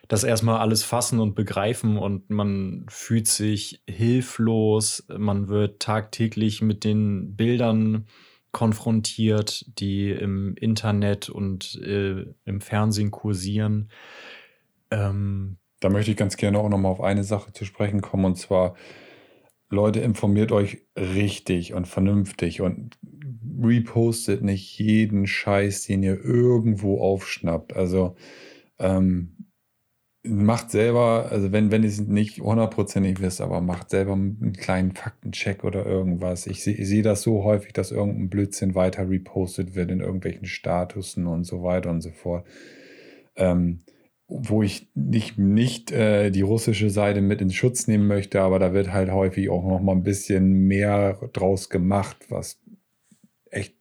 das 0.08 0.24
erstmal 0.24 0.60
alles 0.60 0.82
fassen 0.82 1.20
und 1.20 1.34
begreifen 1.34 1.96
und 1.96 2.30
man 2.30 2.86
fühlt 2.88 3.26
sich 3.26 3.82
hilflos, 3.88 5.06
man 5.16 5.48
wird 5.48 5.80
tagtäglich 5.80 6.62
mit 6.62 6.84
den 6.84 7.36
Bildern 7.36 8.06
konfrontiert, 8.52 9.64
die 9.78 10.10
im 10.10 10.54
Internet 10.56 11.28
und 11.28 11.74
äh, 11.82 12.24
im 12.44 12.60
Fernsehen 12.60 13.10
kursieren. 13.10 13.90
Ähm, 14.90 15.56
da 15.80 15.90
möchte 15.90 16.12
ich 16.12 16.16
ganz 16.16 16.36
gerne 16.36 16.58
auch 16.58 16.68
nochmal 16.68 16.92
auf 16.92 17.00
eine 17.00 17.24
Sache 17.24 17.52
zu 17.52 17.64
sprechen 17.64 18.00
kommen 18.00 18.24
und 18.24 18.36
zwar 18.36 18.74
Leute, 19.70 20.00
informiert 20.00 20.52
euch 20.52 20.86
richtig 20.96 21.74
und 21.74 21.88
vernünftig 21.88 22.60
und 22.60 22.96
repostet 23.62 24.42
nicht 24.42 24.78
jeden 24.78 25.26
Scheiß, 25.26 25.86
den 25.86 26.02
ihr 26.02 26.22
irgendwo 26.22 27.00
aufschnappt. 27.00 27.74
Also 27.74 28.14
ähm, 28.78 29.33
macht 30.26 30.70
selber, 30.70 31.28
also 31.30 31.52
wenn, 31.52 31.70
wenn 31.70 31.82
ihr 31.82 31.88
es 31.90 32.00
nicht 32.00 32.40
hundertprozentig 32.40 33.20
wisst, 33.20 33.42
aber 33.42 33.60
macht 33.60 33.90
selber 33.90 34.14
einen 34.14 34.54
kleinen 34.54 34.92
Faktencheck 34.92 35.64
oder 35.64 35.84
irgendwas. 35.84 36.46
Ich 36.46 36.64
sehe 36.64 36.84
seh 36.84 37.02
das 37.02 37.22
so 37.22 37.44
häufig, 37.44 37.74
dass 37.74 37.90
irgendein 37.90 38.30
Blödsinn 38.30 38.74
weiter 38.74 39.08
repostet 39.08 39.74
wird 39.74 39.90
in 39.90 40.00
irgendwelchen 40.00 40.46
Statusen 40.46 41.26
und 41.26 41.44
so 41.44 41.62
weiter 41.62 41.90
und 41.90 42.00
so 42.00 42.10
fort. 42.10 42.46
Ähm, 43.36 43.80
wo 44.26 44.62
ich 44.62 44.88
nicht, 44.94 45.38
nicht 45.38 45.92
äh, 45.92 46.30
die 46.30 46.40
russische 46.40 46.88
Seite 46.88 47.20
mit 47.20 47.42
in 47.42 47.50
Schutz 47.50 47.86
nehmen 47.86 48.06
möchte, 48.06 48.40
aber 48.40 48.58
da 48.58 48.72
wird 48.72 48.92
halt 48.92 49.10
häufig 49.10 49.50
auch 49.50 49.64
noch 49.66 49.80
mal 49.80 49.92
ein 49.92 50.02
bisschen 50.02 50.66
mehr 50.66 51.18
draus 51.34 51.68
gemacht, 51.68 52.16
was 52.30 52.58
echt 53.50 53.74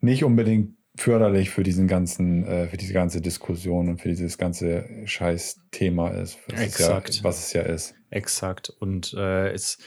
nicht 0.00 0.22
unbedingt 0.22 0.76
förderlich 0.96 1.50
für 1.50 1.62
diesen 1.62 1.88
ganzen, 1.88 2.44
äh, 2.44 2.68
für 2.68 2.76
diese 2.76 2.92
ganze 2.92 3.20
Diskussion 3.20 3.88
und 3.88 4.00
für 4.00 4.08
dieses 4.08 4.38
ganze 4.38 4.86
Scheiß-Thema 5.04 6.10
ist, 6.10 6.38
was 6.48 6.60
Exakt. 6.60 7.08
Es 7.08 7.18
ja, 7.18 7.24
was 7.24 7.46
es 7.46 7.52
ja 7.52 7.62
ist. 7.62 7.94
Exakt. 8.10 8.70
Und 8.70 9.14
äh, 9.14 9.50
es 9.52 9.78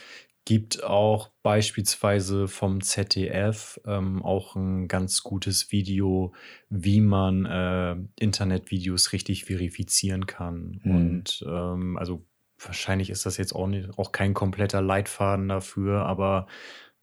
gibt 0.44 0.84
auch 0.84 1.30
beispielsweise 1.42 2.48
vom 2.48 2.80
ZDF 2.80 3.80
ähm, 3.84 4.22
auch 4.22 4.54
ein 4.54 4.88
ganz 4.88 5.22
gutes 5.22 5.72
Video, 5.72 6.32
wie 6.70 7.00
man 7.00 7.44
äh, 7.46 7.96
Internetvideos 8.18 9.12
richtig 9.12 9.44
verifizieren 9.44 10.26
kann. 10.26 10.80
Mhm. 10.82 10.96
Und 10.96 11.44
ähm, 11.46 11.96
also 11.98 12.24
wahrscheinlich 12.58 13.10
ist 13.10 13.26
das 13.26 13.36
jetzt 13.36 13.54
auch, 13.54 13.66
nicht, 13.66 13.98
auch 13.98 14.12
kein 14.12 14.34
kompletter 14.34 14.80
Leitfaden 14.80 15.48
dafür, 15.48 16.06
aber 16.06 16.46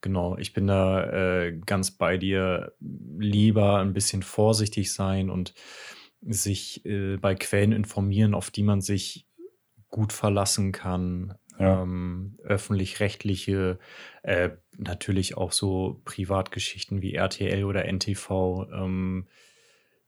Genau, 0.04 0.38
ich 0.38 0.52
bin 0.52 0.68
da 0.68 1.46
äh, 1.46 1.58
ganz 1.66 1.92
bei 1.92 2.18
dir. 2.18 2.74
Lieber 2.82 3.80
ein 3.80 3.94
bisschen 3.94 4.22
vorsichtig 4.22 4.92
sein 4.92 5.30
und 5.30 5.54
sich 6.22 6.86
äh, 6.86 7.16
bei 7.16 7.36
Quellen 7.36 7.72
informieren, 7.72 8.34
auf 8.34 8.52
die 8.52 8.64
man 8.64 8.82
sich 8.82 9.26
gut 9.88 10.12
verlassen 10.12 10.74
kann. 10.74 11.36
Ja. 11.58 11.84
Ähm, 11.84 12.38
öffentlich-rechtliche, 12.44 13.80
äh, 14.24 14.50
natürlich 14.78 15.38
auch 15.38 15.54
so 15.54 16.02
Privatgeschichten 16.04 17.02
wie 17.02 17.14
RTL 17.14 17.64
oder 17.64 17.86
NTV. 17.86 18.68
Ähm, 18.74 19.28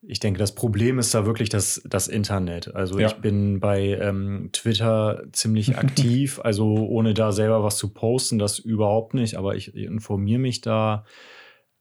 ich 0.08 0.20
denke, 0.20 0.40
das 0.40 0.54
Problem 0.56 1.00
ist 1.00 1.14
da 1.14 1.26
wirklich 1.26 1.50
das, 1.50 1.82
das 1.86 2.08
Internet. 2.08 2.76
Also 2.76 3.00
ja. 3.00 3.08
ich 3.08 3.16
bin 3.16 3.60
bei 3.60 3.98
ähm, 4.00 4.50
Twitter 4.52 5.24
ziemlich 5.32 5.78
aktiv, 5.78 6.40
also 6.44 6.76
ohne 6.88 7.14
da 7.14 7.32
selber 7.32 7.64
was 7.64 7.78
zu 7.78 7.94
posten, 7.94 8.40
das 8.40 8.60
überhaupt 8.60 9.14
nicht, 9.14 9.36
aber 9.36 9.56
ich 9.56 9.76
informiere 9.76 10.40
mich 10.40 10.62
da 10.62 11.06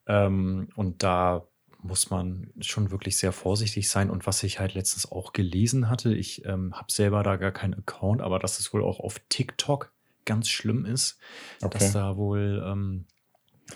ähm, 0.07 0.69
und 0.75 1.03
da 1.03 1.47
muss 1.83 2.09
man 2.09 2.51
schon 2.61 2.91
wirklich 2.91 3.19
sehr 3.19 3.33
vorsichtig 3.33 3.91
sein. 3.91 4.09
Und 4.09 4.27
was 4.27 4.43
ich 4.43 4.59
halt 4.59 4.75
letztens 4.75 5.11
auch 5.11 5.35
gelesen 5.35 5.91
hatte, 5.91 6.15
ich 6.15 6.45
ähm, 6.47 6.75
habe 6.75 6.91
selber 6.91 7.23
da 7.23 7.37
gar 7.37 7.53
keinen 7.53 7.75
Account, 7.75 8.23
aber 8.23 8.39
dass 8.39 8.59
es 8.59 8.73
wohl 8.73 8.83
auch 8.83 9.01
auf 9.01 9.21
TikTok 9.29 9.93
ganz 10.25 10.49
schlimm 10.49 10.87
ist, 10.87 11.19
okay. 11.63 11.79
dass 11.79 11.93
da 11.93 12.17
wohl 12.17 12.65
ähm, 12.67 13.05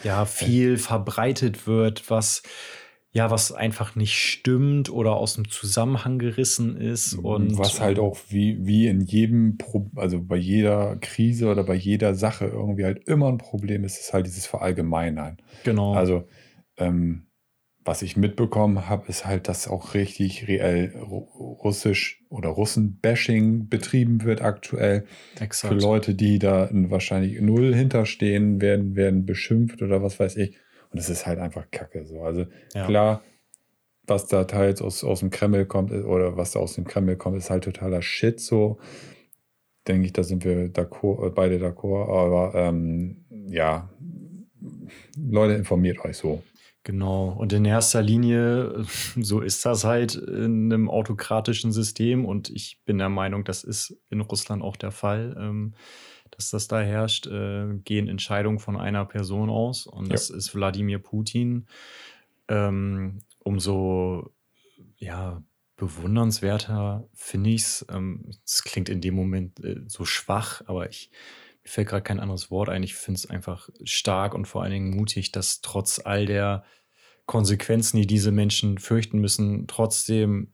ja 0.03 0.25
viel 0.25 0.79
verbreitet 0.79 1.67
wird, 1.67 2.09
was 2.09 2.43
ja, 3.11 3.31
was 3.31 3.53
einfach 3.53 3.97
nicht 3.97 4.15
stimmt 4.15 4.91
oder 4.91 5.17
aus 5.17 5.35
dem 5.35 5.49
Zusammenhang 5.49 6.19
gerissen 6.19 6.77
ist. 6.77 7.15
Und 7.15 7.57
was 7.57 7.81
halt 7.81 7.99
auch 7.99 8.19
wie, 8.29 8.59
wie 8.67 8.87
in 8.87 9.01
jedem, 9.01 9.57
Pro 9.57 9.91
also 9.97 10.23
bei 10.23 10.37
jeder 10.37 10.97
Krise 10.97 11.51
oder 11.51 11.65
bei 11.65 11.75
jeder 11.75 12.15
Sache 12.15 12.47
irgendwie 12.47 12.85
halt 12.85 13.09
immer 13.09 13.29
ein 13.29 13.39
Problem 13.39 13.85
ist, 13.85 13.99
ist 13.99 14.13
halt 14.13 14.27
dieses 14.27 14.47
Verallgemeinern. 14.47 15.39
Genau. 15.65 15.95
Also, 15.95 16.25
ähm, 16.77 17.25
was 17.89 18.03
ich 18.03 18.19
mitbekommen 18.19 18.87
habe, 18.91 19.09
ist 19.09 19.25
halt, 19.25 19.49
dass 19.49 19.67
auch 19.67 19.95
richtig 19.95 20.47
reell 20.47 20.95
Russisch 20.99 22.23
oder 22.29 22.51
Russen-Bashing 22.51 23.69
betrieben 23.69 24.25
wird 24.25 24.43
aktuell. 24.43 25.07
Exakt. 25.41 25.73
Für 25.73 25.81
Leute, 25.81 26.15
die 26.15 26.39
da 26.39 26.69
wahrscheinlich 26.71 27.41
null 27.41 27.75
hinterstehen, 27.75 28.61
werden, 28.61 28.95
werden 28.95 29.25
beschimpft 29.25 29.81
oder 29.81 30.03
was 30.03 30.21
weiß 30.21 30.37
ich. 30.37 30.59
Und 30.91 30.99
es 30.99 31.09
ist 31.09 31.27
halt 31.27 31.39
einfach 31.39 31.71
Kacke. 31.71 32.05
So. 32.07 32.23
Also 32.23 32.47
ja. 32.75 32.87
klar, 32.87 33.23
was 34.07 34.27
da 34.27 34.45
teils 34.45 34.81
aus, 34.81 35.05
aus 35.05 35.21
dem 35.21 35.31
Kreml 35.31 35.67
kommt 35.67 35.93
oder 35.93 36.37
was 36.37 36.53
da 36.53 36.61
aus 36.61 36.75
dem 36.75 36.85
Kreml 36.85 37.17
kommt, 37.17 37.37
ist 37.37 37.51
halt 37.51 37.65
totaler 37.65 38.03
Shit. 38.03 38.41
So 38.41 38.79
denke 39.89 40.07
ich, 40.07 40.13
da 40.13 40.23
sind 40.23 40.45
wir 40.45 40.65
äh, 40.65 41.31
beide 41.31 41.57
d'accord. 41.57 42.09
Aber 42.09 42.55
ähm, 42.55 43.25
ja, 43.49 43.91
Leute, 45.17 45.55
informiert 45.55 46.05
euch 46.05 46.17
so. 46.17 46.43
Genau. 46.85 47.37
Und 47.39 47.53
in 47.53 47.65
erster 47.65 48.03
Linie, 48.03 48.85
so 49.17 49.41
ist 49.41 49.65
das 49.67 49.85
halt 49.85 50.15
in 50.15 50.73
einem 50.73 50.89
autokratischen 50.89 51.73
System. 51.73 52.25
Und 52.25 52.51
ich 52.51 52.81
bin 52.85 52.99
der 52.99 53.09
Meinung, 53.09 53.45
das 53.45 53.65
ist 53.65 53.97
in 54.11 54.21
Russland 54.21 54.63
auch 54.63 54.77
der 54.77 54.93
Fall. 54.93 55.37
Ähm, 55.39 55.75
dass 56.39 56.51
das 56.51 56.69
da 56.69 56.81
herrscht, 56.81 57.27
äh, 57.27 57.67
gehen 57.85 58.09
Entscheidungen 58.09 58.61
von 58.61 58.77
einer 58.77 59.05
Person 59.05 59.51
aus 59.51 59.87
und 59.87 60.11
das 60.11 60.29
ja. 60.29 60.37
ist 60.37 60.55
Wladimir 60.55 61.01
Putin. 61.01 61.67
Ähm, 62.47 63.19
umso 63.41 64.33
ja, 64.99 65.43
bewundernswerter 65.77 67.09
finde 67.13 67.51
ich 67.51 67.63
es. 67.63 67.87
Ähm, 67.91 68.31
es 68.45 68.63
klingt 68.63 68.89
in 68.89 69.01
dem 69.01 69.15
Moment 69.15 69.63
äh, 69.65 69.81
so 69.87 70.05
schwach, 70.05 70.63
aber 70.67 70.89
ich, 70.89 71.11
mir 71.65 71.71
fällt 71.71 71.89
gerade 71.89 72.03
kein 72.03 72.21
anderes 72.21 72.53
Wort 72.53 72.69
ein. 72.69 72.85
Ich 72.85 72.95
finde 72.95 73.19
es 73.19 73.29
einfach 73.29 73.69
stark 73.83 74.33
und 74.35 74.47
vor 74.47 74.63
allen 74.63 74.73
Dingen 74.73 74.97
mutig, 74.97 75.33
dass 75.33 75.61
trotz 75.61 76.01
all 76.05 76.25
der 76.25 76.63
Konsequenzen, 77.27 77.99
die 77.99 78.07
diese 78.07 78.31
Menschen 78.31 78.79
fürchten 78.79 79.19
müssen, 79.19 79.67
trotzdem 79.67 80.53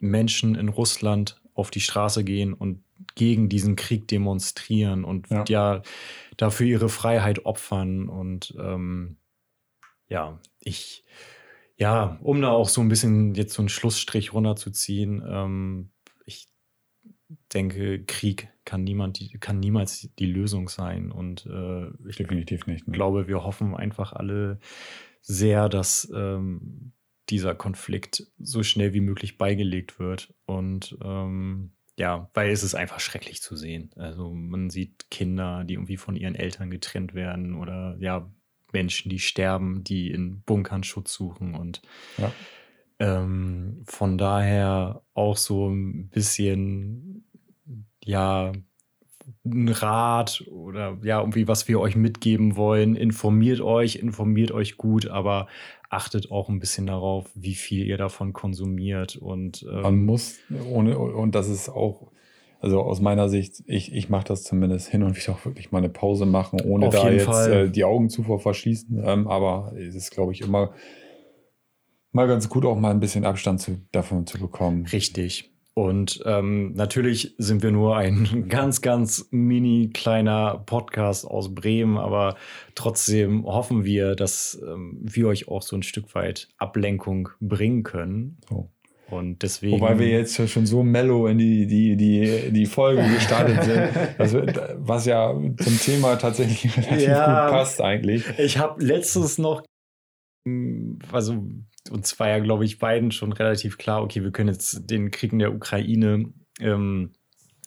Menschen 0.00 0.56
in 0.56 0.68
Russland 0.68 1.40
auf 1.54 1.70
die 1.70 1.80
Straße 1.80 2.24
gehen 2.24 2.52
und 2.52 2.82
gegen 3.20 3.50
diesen 3.50 3.76
Krieg 3.76 4.08
demonstrieren 4.08 5.04
und 5.04 5.28
ja, 5.28 5.44
ja 5.46 5.82
dafür 6.38 6.66
ihre 6.66 6.88
Freiheit 6.88 7.44
opfern. 7.44 8.08
Und 8.08 8.56
ähm, 8.58 9.18
ja, 10.08 10.40
ich, 10.58 11.04
ja, 11.76 12.18
um 12.22 12.40
da 12.40 12.48
auch 12.48 12.70
so 12.70 12.80
ein 12.80 12.88
bisschen 12.88 13.34
jetzt 13.34 13.52
so 13.52 13.60
einen 13.60 13.68
Schlussstrich 13.68 14.32
runterzuziehen, 14.32 15.22
ähm, 15.28 15.90
ich 16.24 16.48
denke, 17.52 18.02
Krieg 18.04 18.48
kann 18.64 18.84
niemand, 18.84 19.20
kann 19.38 19.60
niemals 19.60 20.08
die 20.18 20.24
Lösung 20.26 20.70
sein. 20.70 21.12
Und 21.12 21.44
äh, 21.44 21.88
ich 22.08 22.16
definitiv 22.16 22.66
nicht. 22.66 22.88
Ne? 22.88 22.94
glaube, 22.94 23.28
wir 23.28 23.44
hoffen 23.44 23.76
einfach 23.76 24.14
alle 24.14 24.60
sehr, 25.20 25.68
dass 25.68 26.10
ähm, 26.16 26.94
dieser 27.28 27.54
Konflikt 27.54 28.32
so 28.38 28.62
schnell 28.62 28.94
wie 28.94 29.02
möglich 29.02 29.36
beigelegt 29.36 29.98
wird. 29.98 30.32
Und 30.46 30.96
ähm, 31.04 31.72
ja, 32.00 32.30
weil 32.32 32.50
es 32.50 32.62
ist 32.62 32.74
einfach 32.74 32.98
schrecklich 32.98 33.42
zu 33.42 33.56
sehen. 33.56 33.90
Also 33.96 34.32
man 34.32 34.70
sieht 34.70 35.10
Kinder, 35.10 35.64
die 35.64 35.74
irgendwie 35.74 35.98
von 35.98 36.16
ihren 36.16 36.34
Eltern 36.34 36.70
getrennt 36.70 37.12
werden 37.12 37.54
oder 37.54 37.94
ja, 38.00 38.26
Menschen, 38.72 39.10
die 39.10 39.18
sterben, 39.18 39.84
die 39.84 40.10
in 40.10 40.40
Bunkern 40.40 40.82
Schutz 40.82 41.12
suchen 41.12 41.54
und 41.54 41.82
ja. 42.16 42.32
ähm, 43.00 43.82
von 43.84 44.16
daher 44.16 45.02
auch 45.12 45.36
so 45.36 45.68
ein 45.68 46.08
bisschen, 46.08 47.26
ja, 48.02 48.52
ein 49.44 49.68
Rat 49.68 50.42
oder 50.50 50.96
ja, 51.02 51.20
irgendwie 51.20 51.48
was 51.48 51.68
wir 51.68 51.80
euch 51.80 51.96
mitgeben 51.96 52.56
wollen. 52.56 52.96
Informiert 52.96 53.60
euch, 53.60 53.96
informiert 53.96 54.52
euch 54.52 54.78
gut, 54.78 55.06
aber 55.06 55.48
achtet 55.90 56.30
auch 56.30 56.48
ein 56.48 56.60
bisschen 56.60 56.86
darauf, 56.86 57.26
wie 57.34 57.54
viel 57.54 57.86
ihr 57.86 57.98
davon 57.98 58.32
konsumiert. 58.32 59.16
Und 59.16 59.66
ähm, 59.70 59.82
man 59.82 60.04
muss, 60.04 60.38
ohne, 60.70 60.98
und 60.98 61.34
das 61.34 61.48
ist 61.48 61.68
auch, 61.68 62.12
also 62.60 62.80
aus 62.80 63.00
meiner 63.00 63.28
Sicht, 63.28 63.62
ich, 63.66 63.92
ich 63.92 64.08
mache 64.08 64.24
das 64.24 64.44
zumindest 64.44 64.88
hin 64.88 65.02
und 65.02 65.16
wieder 65.16 65.34
auch 65.34 65.44
wirklich 65.44 65.72
mal 65.72 65.78
eine 65.78 65.88
Pause 65.88 66.26
machen, 66.26 66.60
ohne 66.60 66.90
da 66.90 67.10
jetzt 67.10 67.48
äh, 67.48 67.70
die 67.70 67.84
Augen 67.84 68.08
zuvor 68.08 68.38
verschließen. 68.38 69.02
Ähm, 69.04 69.26
aber 69.26 69.72
es 69.76 69.94
ist, 69.94 70.10
glaube 70.12 70.32
ich, 70.32 70.42
immer 70.42 70.72
mal 72.12 72.28
ganz 72.28 72.48
gut, 72.48 72.64
auch 72.64 72.78
mal 72.78 72.90
ein 72.90 73.00
bisschen 73.00 73.24
Abstand 73.24 73.60
zu, 73.60 73.80
davon 73.92 74.26
zu 74.26 74.38
bekommen. 74.38 74.86
Richtig. 74.86 75.49
Und 75.74 76.20
ähm, 76.26 76.72
natürlich 76.72 77.34
sind 77.38 77.62
wir 77.62 77.70
nur 77.70 77.96
ein 77.96 78.46
ganz, 78.48 78.80
ganz 78.80 79.28
mini 79.30 79.90
kleiner 79.92 80.62
Podcast 80.66 81.26
aus 81.26 81.54
Bremen, 81.54 81.96
aber 81.96 82.36
trotzdem 82.74 83.44
hoffen 83.46 83.84
wir, 83.84 84.16
dass 84.16 84.60
ähm, 84.66 84.98
wir 85.00 85.28
euch 85.28 85.48
auch 85.48 85.62
so 85.62 85.76
ein 85.76 85.82
Stück 85.82 86.14
weit 86.14 86.48
Ablenkung 86.58 87.30
bringen 87.40 87.82
können. 87.82 88.38
So. 88.48 88.68
Und 89.10 89.42
deswegen. 89.42 89.80
Wobei 89.80 89.98
wir 89.98 90.08
jetzt 90.08 90.36
schon 90.48 90.66
so 90.66 90.82
mellow 90.82 91.26
in 91.26 91.38
die, 91.38 91.66
die, 91.66 91.96
die, 91.96 92.52
die 92.52 92.66
Folge 92.66 93.02
gestartet 93.02 93.64
sind, 93.64 93.74
wir, 94.46 94.76
was 94.78 95.04
ja 95.06 95.32
zum 95.32 95.78
Thema 95.80 96.16
tatsächlich 96.16 96.76
relativ 96.76 97.08
ja, 97.08 97.46
gut 97.46 97.52
passt 97.52 97.80
eigentlich. 97.80 98.24
Ich 98.38 98.58
habe 98.58 98.82
letztens 98.84 99.38
noch, 99.38 99.62
also 101.10 101.42
uns 101.90 102.18
war 102.18 102.28
ja, 102.28 102.38
glaube 102.38 102.64
ich, 102.64 102.78
beiden 102.78 103.10
schon 103.10 103.32
relativ 103.32 103.78
klar, 103.78 104.02
okay, 104.02 104.22
wir 104.22 104.30
können 104.30 104.48
jetzt 104.48 104.90
den 104.90 105.10
Krieg 105.10 105.32
in 105.32 105.38
der 105.38 105.54
Ukraine 105.54 106.32
ähm, 106.60 107.12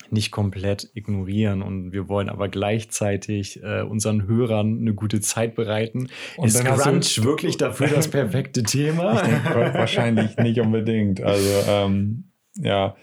nicht 0.09 0.31
komplett 0.31 0.91
ignorieren 0.93 1.61
und 1.61 1.91
wir 1.91 2.07
wollen 2.07 2.29
aber 2.29 2.47
gleichzeitig 2.47 3.61
äh, 3.63 3.81
unseren 3.81 4.27
Hörern 4.27 4.79
eine 4.79 4.93
gute 4.93 5.21
Zeit 5.21 5.55
bereiten. 5.55 6.09
Und 6.37 6.47
ist 6.47 6.63
Grunge 6.63 7.01
wirklich 7.25 7.57
dafür 7.57 7.87
das 7.87 8.09
perfekte 8.09 8.63
Thema? 8.63 9.21
Denke, 9.21 9.73
wahrscheinlich 9.73 10.37
nicht 10.37 10.59
unbedingt. 10.59 11.21
Also 11.21 11.49
ähm, 11.67 12.25
ja, 12.55 12.95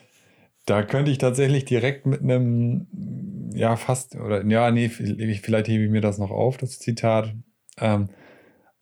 da 0.67 0.83
könnte 0.83 1.11
ich 1.11 1.19
tatsächlich 1.19 1.65
direkt 1.65 2.07
mit 2.07 2.23
einem, 2.23 2.87
ja 3.55 3.77
fast, 3.77 4.15
oder 4.15 4.45
ja, 4.47 4.71
nee, 4.71 4.89
vielleicht 4.89 5.69
hebe 5.69 5.85
ich 5.85 5.91
mir 5.91 6.01
das 6.01 6.19
noch 6.19 6.31
auf, 6.31 6.59
das 6.59 6.79
Zitat. 6.79 7.35
Ähm, 7.79 8.09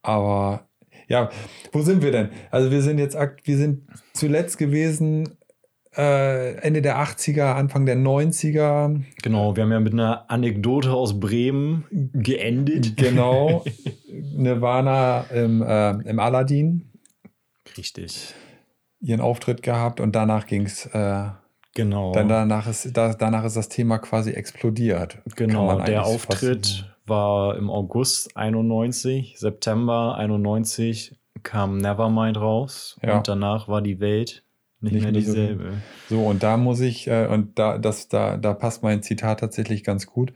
aber 0.03 0.68
ja, 1.09 1.31
wo 1.73 1.83
sind 1.83 2.03
wir 2.03 2.13
denn? 2.13 2.29
Also 2.51 2.71
wir 2.71 2.83
sind 2.83 2.99
jetzt, 2.99 3.17
wir 3.45 3.57
sind 3.57 3.89
zuletzt 4.13 4.59
gewesen 4.59 5.39
äh, 5.97 6.55
Ende 6.59 6.83
der 6.83 6.99
80er, 6.99 7.55
Anfang 7.55 7.87
der 7.87 7.97
90er. 7.97 9.03
Genau, 9.23 9.57
wir 9.57 9.65
haben 9.65 9.73
ja 9.73 9.81
mit 9.81 9.95
einer 9.95 10.31
Anekdote 10.31 10.93
aus 10.93 11.19
Bremen 11.19 11.85
geendet. 11.91 12.97
Genau. 12.97 13.65
Nirvana 14.13 15.23
im, 15.35 15.63
äh, 15.63 15.91
im 16.09 16.19
Aladdin. 16.21 16.93
Richtig. 17.77 18.35
Ihren 19.01 19.21
Auftritt 19.21 19.63
gehabt 19.63 20.01
und 20.01 20.15
danach 20.15 20.47
ging 20.47 20.67
es. 20.67 20.87
Äh, 20.87 21.25
genau. 21.75 22.13
Dann 22.13 22.29
danach 22.29 22.69
ist, 22.69 22.97
da, 22.97 23.15
danach 23.15 23.45
ist 23.45 23.57
das 23.57 23.69
Thema 23.69 23.99
quasi 23.99 24.31
explodiert. 24.33 25.19
Genau, 25.37 25.81
der 25.81 26.05
Auftritt 26.05 26.98
war 27.09 27.57
im 27.57 27.71
August 27.71 28.37
91, 28.37 29.39
September 29.39 30.17
91 30.17 31.17
kam 31.43 31.79
Nevermind 31.79 32.37
raus 32.37 32.99
ja. 33.03 33.19
und 33.19 33.29
danach 33.29 33.69
war 33.69 33.83
die 33.83 34.01
Welt 34.01 34.45
nicht, 34.81 34.93
nicht 34.93 35.03
mehr 35.03 35.13
dieselbe. 35.13 35.73
So, 36.09 36.25
und 36.25 36.43
da 36.43 36.57
muss 36.57 36.81
ich, 36.81 37.09
äh, 37.09 37.27
und 37.27 37.59
da, 37.59 37.79
das, 37.79 38.09
da, 38.09 38.37
da 38.37 38.55
passt 38.55 38.83
mein 38.83 39.03
Zitat 39.03 39.41
tatsächlich 39.41 39.83
ganz 39.83 40.07
gut. 40.07 40.33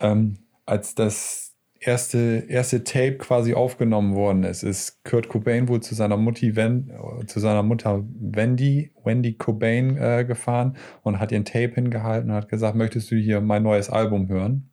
Ähm, 0.00 0.38
als 0.64 0.94
das 0.94 1.54
erste, 1.80 2.44
erste 2.48 2.84
Tape 2.84 3.18
quasi 3.18 3.54
aufgenommen 3.54 4.14
worden 4.14 4.44
ist, 4.44 4.62
ist 4.62 5.04
Kurt 5.04 5.28
Cobain 5.28 5.68
wohl 5.68 5.80
zu 5.80 5.94
seiner 5.94 6.16
Mutti 6.16 6.56
Wen, 6.56 6.92
zu 7.26 7.40
seiner 7.40 7.62
Mutter 7.62 8.02
Wendy, 8.18 8.92
Wendy 9.04 9.34
Cobain 9.34 9.96
äh, 9.98 10.24
gefahren 10.26 10.76
und 11.02 11.20
hat 11.20 11.32
ihren 11.32 11.44
Tape 11.44 11.74
hingehalten 11.74 12.30
und 12.30 12.36
hat 12.36 12.48
gesagt, 12.48 12.76
möchtest 12.76 13.10
du 13.10 13.16
hier 13.16 13.40
mein 13.40 13.62
neues 13.62 13.90
Album 13.90 14.28
hören? 14.28 14.70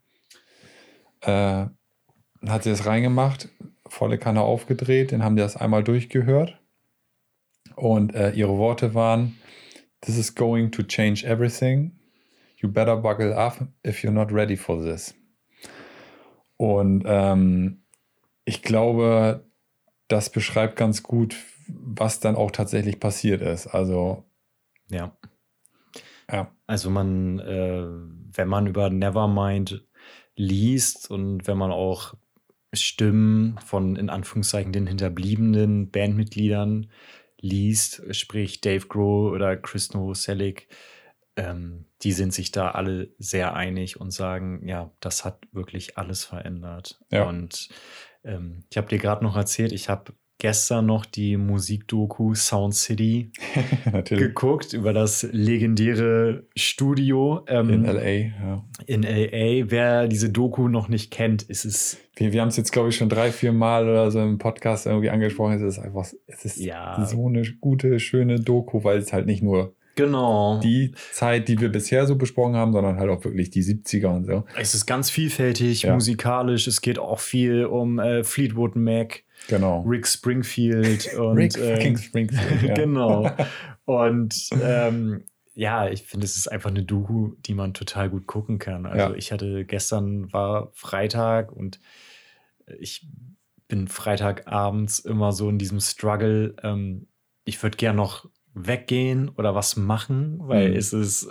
Äh, 1.21 1.65
hat 2.47 2.63
sie 2.63 2.71
das 2.71 2.85
reingemacht, 2.85 3.49
volle 3.87 4.17
Kanne 4.17 4.41
aufgedreht, 4.41 5.11
dann 5.11 5.23
haben 5.23 5.35
die 5.35 5.41
das 5.41 5.55
einmal 5.55 5.83
durchgehört 5.83 6.59
und 7.75 8.15
äh, 8.15 8.31
ihre 8.31 8.57
Worte 8.57 8.93
waren, 8.93 9.37
This 10.01 10.17
is 10.17 10.33
going 10.33 10.71
to 10.71 10.81
change 10.81 11.23
everything. 11.23 11.91
You 12.57 12.69
better 12.69 12.97
buckle 12.97 13.35
up 13.35 13.67
if 13.85 14.03
you're 14.03 14.11
not 14.11 14.31
ready 14.31 14.57
for 14.57 14.81
this. 14.81 15.13
Und 16.57 17.03
ähm, 17.05 17.83
ich 18.45 18.63
glaube, 18.63 19.45
das 20.07 20.31
beschreibt 20.31 20.75
ganz 20.75 21.03
gut, 21.03 21.35
was 21.67 22.19
dann 22.19 22.35
auch 22.35 22.51
tatsächlich 22.51 22.99
passiert 22.99 23.41
ist. 23.41 23.67
Also. 23.67 24.25
Ja. 24.89 25.15
Ja. 26.31 26.51
Also 26.65 26.89
man, 26.89 27.39
äh, 27.39 27.85
wenn 28.35 28.47
man 28.47 28.67
über 28.67 28.89
Nevermind 28.89 29.85
liest 30.35 31.09
und 31.09 31.47
wenn 31.47 31.57
man 31.57 31.71
auch 31.71 32.13
Stimmen 32.73 33.57
von 33.65 33.95
in 33.95 34.09
Anführungszeichen 34.09 34.71
den 34.71 34.87
hinterbliebenen 34.87 35.91
Bandmitgliedern 35.91 36.89
liest, 37.39 38.03
sprich 38.15 38.61
Dave 38.61 38.87
Grohl 38.87 39.33
oder 39.33 39.57
Chris 39.57 39.93
Novoselic, 39.93 40.67
ähm, 41.35 41.85
die 42.01 42.11
sind 42.11 42.33
sich 42.33 42.51
da 42.51 42.71
alle 42.71 43.13
sehr 43.17 43.55
einig 43.55 43.99
und 43.99 44.11
sagen, 44.11 44.67
ja, 44.67 44.91
das 44.99 45.25
hat 45.25 45.43
wirklich 45.51 45.97
alles 45.97 46.23
verändert. 46.23 46.99
Ja. 47.11 47.27
Und 47.27 47.69
ähm, 48.23 48.63
ich 48.69 48.77
habe 48.77 48.87
dir 48.87 48.99
gerade 48.99 49.23
noch 49.23 49.35
erzählt, 49.35 49.71
ich 49.71 49.89
habe 49.89 50.13
gestern 50.41 50.87
noch 50.87 51.05
die 51.05 51.37
Musikdoku 51.37 52.33
Sound 52.33 52.73
City 52.73 53.29
geguckt 54.09 54.73
über 54.73 54.91
das 54.91 55.21
legendäre 55.31 56.47
Studio 56.55 57.45
ähm, 57.47 57.69
in 57.69 57.85
LA. 57.85 58.09
Ja. 58.09 58.65
In 58.87 59.03
LA. 59.03 59.69
Wer 59.69 60.07
diese 60.07 60.31
Doku 60.31 60.67
noch 60.67 60.89
nicht 60.89 61.11
kennt, 61.11 61.43
ist 61.43 61.63
es. 61.63 61.99
Wir, 62.15 62.33
wir 62.33 62.41
haben 62.41 62.47
es 62.47 62.57
jetzt, 62.57 62.71
glaube 62.71 62.89
ich, 62.89 62.95
schon 62.95 63.07
drei, 63.07 63.31
vier 63.31 63.53
Mal 63.53 63.87
oder 63.87 64.09
so 64.09 64.19
im 64.19 64.39
Podcast 64.39 64.87
irgendwie 64.87 65.11
angesprochen. 65.11 65.53
Es 65.53 65.61
ist 65.61 65.77
einfach, 65.77 66.07
es 66.25 66.43
ist 66.43 66.57
ja. 66.57 67.05
so 67.05 67.27
eine 67.27 67.43
gute, 67.61 67.99
schöne 67.99 68.39
Doku, 68.39 68.83
weil 68.83 68.97
es 68.97 69.13
halt 69.13 69.27
nicht 69.27 69.43
nur 69.43 69.75
Genau. 69.95 70.59
Die 70.61 70.93
Zeit, 71.11 71.47
die 71.47 71.59
wir 71.59 71.69
bisher 71.69 72.07
so 72.07 72.15
besprochen 72.15 72.55
haben, 72.55 72.71
sondern 72.71 72.97
halt 72.97 73.09
auch 73.09 73.23
wirklich 73.23 73.49
die 73.49 73.61
70er 73.61 74.07
und 74.07 74.25
so. 74.25 74.45
Es 74.57 74.73
ist 74.73 74.85
ganz 74.85 75.09
vielfältig, 75.09 75.83
ja. 75.83 75.93
musikalisch. 75.93 76.67
Es 76.67 76.81
geht 76.81 76.97
auch 76.97 77.19
viel 77.19 77.65
um 77.65 77.99
äh, 77.99 78.23
Fleetwood 78.23 78.75
Mac. 78.75 79.23
Genau. 79.47 79.81
Rick 79.81 80.07
Springfield 80.07 81.13
und 81.17 81.37
Rick 81.37 81.57
äh, 81.57 81.97
Springfield. 81.97 82.61
Ja. 82.63 82.73
genau. 82.75 83.31
Und 83.85 84.49
ähm, 84.61 85.23
ja, 85.53 85.89
ich 85.89 86.03
finde, 86.03 86.25
es 86.25 86.37
ist 86.37 86.47
einfach 86.47 86.69
eine 86.69 86.83
Doku, 86.83 87.33
die 87.45 87.53
man 87.53 87.73
total 87.73 88.09
gut 88.09 88.25
gucken 88.27 88.59
kann. 88.59 88.85
Also 88.85 89.11
ja. 89.11 89.15
ich 89.15 89.31
hatte 89.31 89.65
gestern 89.65 90.31
war 90.31 90.71
Freitag 90.73 91.51
und 91.51 91.79
ich 92.79 93.05
bin 93.67 93.87
Freitagabends 93.87 94.99
immer 94.99 95.31
so 95.31 95.49
in 95.49 95.57
diesem 95.57 95.79
Struggle. 95.79 96.55
Ähm, 96.63 97.07
ich 97.45 97.61
würde 97.61 97.77
gern 97.77 97.95
noch 97.95 98.29
weggehen 98.53 99.29
oder 99.29 99.55
was 99.55 99.77
machen, 99.77 100.39
weil 100.41 100.71
mhm. 100.71 100.75
es 100.75 100.93
ist 100.93 101.29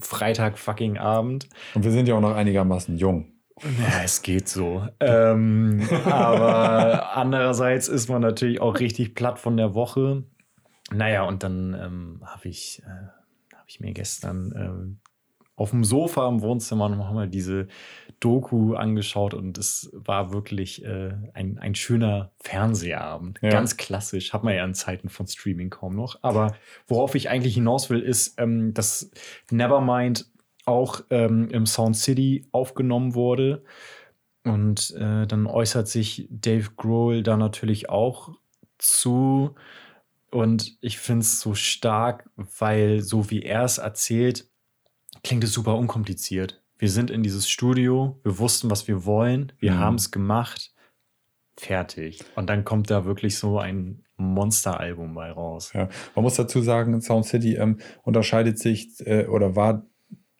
Freitag 0.00 0.58
fucking 0.58 0.98
Abend. 0.98 1.48
Und 1.74 1.84
wir 1.84 1.90
sind 1.90 2.08
ja 2.08 2.14
auch 2.14 2.20
noch 2.20 2.34
einigermaßen 2.34 2.96
jung. 2.96 3.33
Ja, 3.62 4.02
es 4.02 4.22
geht 4.22 4.48
so. 4.48 4.86
ähm, 5.00 5.88
aber 6.04 7.16
andererseits 7.16 7.88
ist 7.88 8.08
man 8.08 8.20
natürlich 8.20 8.60
auch 8.60 8.80
richtig 8.80 9.14
platt 9.14 9.38
von 9.38 9.56
der 9.56 9.74
Woche. 9.74 10.24
Naja, 10.90 11.22
und 11.24 11.42
dann 11.42 11.74
ähm, 11.74 12.20
habe 12.24 12.48
ich, 12.48 12.82
äh, 12.84 13.54
hab 13.56 13.68
ich 13.68 13.80
mir 13.80 13.92
gestern 13.92 14.52
ähm, 14.56 15.00
auf 15.56 15.70
dem 15.70 15.84
Sofa 15.84 16.28
im 16.28 16.42
Wohnzimmer 16.42 16.88
nochmal 16.88 17.28
diese 17.28 17.68
Doku 18.20 18.74
angeschaut 18.74 19.34
und 19.34 19.56
es 19.58 19.90
war 19.92 20.32
wirklich 20.32 20.84
äh, 20.84 21.12
ein, 21.32 21.58
ein 21.58 21.74
schöner 21.74 22.32
Fernsehabend. 22.40 23.38
Ja. 23.40 23.50
Ganz 23.50 23.76
klassisch. 23.76 24.32
Hat 24.32 24.42
man 24.42 24.54
ja 24.54 24.64
in 24.64 24.74
Zeiten 24.74 25.08
von 25.08 25.26
Streaming 25.26 25.70
kaum 25.70 25.94
noch. 25.94 26.18
Aber 26.22 26.56
worauf 26.86 27.14
ich 27.14 27.28
eigentlich 27.28 27.54
hinaus 27.54 27.90
will, 27.90 28.00
ist, 28.00 28.40
ähm, 28.40 28.74
dass 28.74 29.10
Nevermind 29.50 30.26
auch 30.66 31.02
ähm, 31.10 31.48
im 31.50 31.66
Sound 31.66 31.96
City 31.96 32.46
aufgenommen 32.52 33.14
wurde. 33.14 33.64
Und 34.44 34.94
äh, 34.98 35.26
dann 35.26 35.46
äußert 35.46 35.88
sich 35.88 36.28
Dave 36.30 36.70
Grohl 36.76 37.22
da 37.22 37.36
natürlich 37.36 37.88
auch 37.88 38.30
zu. 38.78 39.54
Und 40.30 40.76
ich 40.80 40.98
finde 40.98 41.22
es 41.22 41.40
so 41.40 41.54
stark, 41.54 42.28
weil 42.36 43.00
so 43.00 43.30
wie 43.30 43.42
er 43.42 43.64
es 43.64 43.78
erzählt, 43.78 44.48
klingt 45.22 45.44
es 45.44 45.52
super 45.52 45.76
unkompliziert. 45.76 46.62
Wir 46.76 46.90
sind 46.90 47.10
in 47.10 47.22
dieses 47.22 47.48
Studio, 47.48 48.20
wir 48.24 48.38
wussten, 48.38 48.70
was 48.70 48.88
wir 48.88 49.06
wollen, 49.06 49.52
wir 49.58 49.72
mhm. 49.72 49.78
haben 49.78 49.94
es 49.94 50.10
gemacht, 50.10 50.74
fertig. 51.56 52.24
Und 52.34 52.50
dann 52.50 52.64
kommt 52.64 52.90
da 52.90 53.04
wirklich 53.04 53.38
so 53.38 53.58
ein 53.58 54.04
Monsteralbum 54.16 55.14
bei 55.14 55.30
raus. 55.30 55.72
Ja, 55.72 55.88
man 56.14 56.24
muss 56.24 56.34
dazu 56.34 56.60
sagen, 56.60 57.00
Sound 57.00 57.26
City 57.26 57.54
ähm, 57.54 57.78
unterscheidet 58.02 58.58
sich 58.58 58.88
äh, 59.06 59.26
oder 59.26 59.56
war 59.56 59.86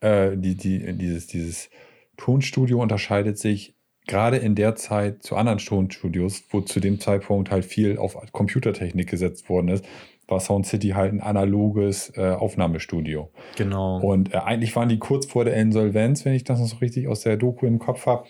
äh, 0.00 0.36
die, 0.36 0.56
die, 0.56 0.92
dieses, 0.96 1.26
dieses 1.26 1.70
Tonstudio 2.16 2.80
unterscheidet 2.80 3.38
sich 3.38 3.74
gerade 4.06 4.36
in 4.36 4.54
der 4.54 4.74
Zeit 4.76 5.22
zu 5.22 5.36
anderen 5.36 5.58
Tonstudios, 5.58 6.44
wo 6.50 6.60
zu 6.60 6.80
dem 6.80 7.00
Zeitpunkt 7.00 7.50
halt 7.50 7.64
viel 7.64 7.98
auf 7.98 8.16
Computertechnik 8.32 9.08
gesetzt 9.08 9.48
worden 9.48 9.68
ist, 9.68 9.84
war 10.28 10.40
Sound 10.40 10.66
City 10.66 10.90
halt 10.90 11.12
ein 11.12 11.20
analoges 11.20 12.12
äh, 12.16 12.30
Aufnahmestudio. 12.30 13.30
Genau. 13.56 13.98
Und 14.00 14.32
äh, 14.32 14.38
eigentlich 14.38 14.74
waren 14.76 14.88
die 14.88 14.98
kurz 14.98 15.26
vor 15.26 15.44
der 15.44 15.54
Insolvenz, 15.56 16.24
wenn 16.24 16.34
ich 16.34 16.44
das 16.44 16.60
noch 16.60 16.66
so 16.66 16.76
richtig 16.76 17.08
aus 17.08 17.20
der 17.20 17.36
Doku 17.36 17.66
im 17.66 17.78
Kopf 17.78 18.06
habe. 18.06 18.24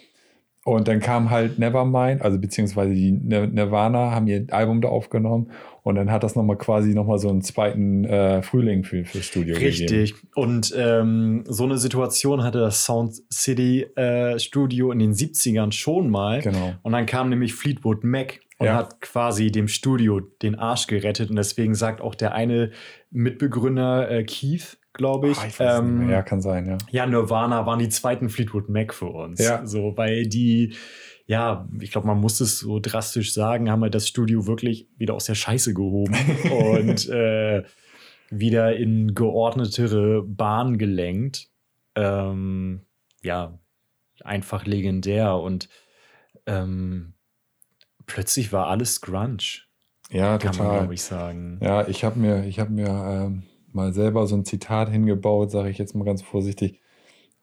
Und 0.65 0.89
dann 0.89 1.01
kam 1.01 1.31
halt 1.31 1.59
Nevermind, 1.59 2.23
also 2.23 2.39
beziehungsweise 2.39 2.95
die 2.95 3.13
Nirvana 3.13 4.13
haben 4.13 4.27
ihr 4.27 4.47
Album 4.51 4.81
da 4.81 4.89
aufgenommen 4.89 5.51
und 5.85 5.97
dann 5.97 6.11
hat 6.11 6.25
das 6.25 6.35
nochmal 6.35 6.57
quasi 6.57 6.95
nochmal 6.95 7.19
so 7.19 7.29
einen 7.29 7.43
zweiten 7.43 8.05
äh, 8.07 8.43
Frühling 8.43 8.85
für, 8.85 9.05
für 9.05 9.23
Studio 9.23 9.55
Richtig. 9.55 10.15
Gegeben. 10.15 10.29
Und 10.35 10.75
ähm, 10.77 11.45
so 11.47 11.65
eine 11.65 11.77
Situation 11.77 12.43
hatte 12.43 12.59
das 12.59 12.87
Sound 12.87 13.23
City 13.31 13.83
äh, 13.95 14.39
Studio 14.39 14.91
in 14.93 14.99
den 14.99 15.13
70ern 15.13 15.73
schon 15.73 16.09
mal. 16.09 16.41
Genau. 16.41 16.73
Und 16.83 16.93
dann 16.93 17.05
kam 17.05 17.29
nämlich 17.29 17.53
Fleetwood 17.53 18.03
Mac 18.03 18.41
und 18.57 18.67
ja. 18.67 18.77
hat 18.77 19.03
quasi 19.03 19.53
dem 19.53 19.69
Studio 19.69 20.21
den 20.21 20.55
Arsch 20.55 20.87
gerettet. 20.87 21.29
Und 21.29 21.37
deswegen 21.37 21.75
sagt 21.75 22.01
auch 22.01 22.15
der 22.15 22.33
eine 22.33 22.71
Mitbegründer 23.11 24.11
äh, 24.11 24.25
Keith, 24.25 24.79
glaube 24.95 25.29
ich. 25.29 25.45
ich 25.47 25.57
ähm, 25.61 26.09
ja, 26.09 26.23
kann 26.23 26.41
sein, 26.41 26.65
ja. 26.65 26.79
Ja, 26.93 27.07
Nirvana 27.07 27.67
waren 27.67 27.79
die 27.79 27.91
zweiten 27.91 28.31
Fleetwood 28.31 28.71
Mac 28.71 28.95
für 28.95 29.11
uns. 29.11 29.39
Ja. 29.39 29.67
So, 29.67 29.93
weil 29.99 30.27
die, 30.29 30.73
ja, 31.27 31.69
ich 31.81 31.91
glaube, 31.91 32.07
man 32.07 32.21
muss 32.21 32.41
es 32.41 32.59
so 32.59 32.81
drastisch 32.81 33.33
sagen, 33.33 33.71
haben 33.71 33.81
wir 33.81 33.91
das 33.91 34.09
Studio 34.09 34.47
wirklich 34.47 34.89
wieder 34.97 35.15
aus 35.15 35.25
der 35.25 35.35
Scheiße 35.35 35.73
gehoben 35.73 36.15
und 36.51 37.09
äh, 37.09 37.65
wieder 38.31 38.77
in 38.77 39.15
geordnetere 39.15 40.23
Bahn 40.23 40.79
gelenkt. 40.79 41.49
ähm, 41.95 42.83
ja, 43.23 43.59
einfach 44.23 44.67
legendär 44.67 45.37
und 45.37 45.69
ähm, 46.47 47.15
plötzlich 48.07 48.53
war 48.53 48.69
alles 48.69 49.01
Grunge. 49.01 49.63
Ja, 50.11 50.39
kann 50.39 50.53
total. 50.53 50.67
man, 50.67 50.79
glaube 50.79 50.95
ich, 50.95 51.03
sagen. 51.03 51.59
Ja, 51.63 51.89
ich 51.89 52.05
habe 52.05 52.19
mir, 52.21 52.45
ich 52.45 52.61
hab 52.61 52.69
mir 52.71 52.89
ähm, 52.89 53.45
mal 53.73 53.93
selber 53.93 54.27
so 54.27 54.37
ein 54.37 54.45
Zitat 54.45 54.91
hingebaut, 54.91 55.51
sage 55.51 55.71
ich 55.71 55.79
jetzt 55.79 55.95
mal 55.95 56.05
ganz 56.05 56.23
vorsichtig. 56.23 56.81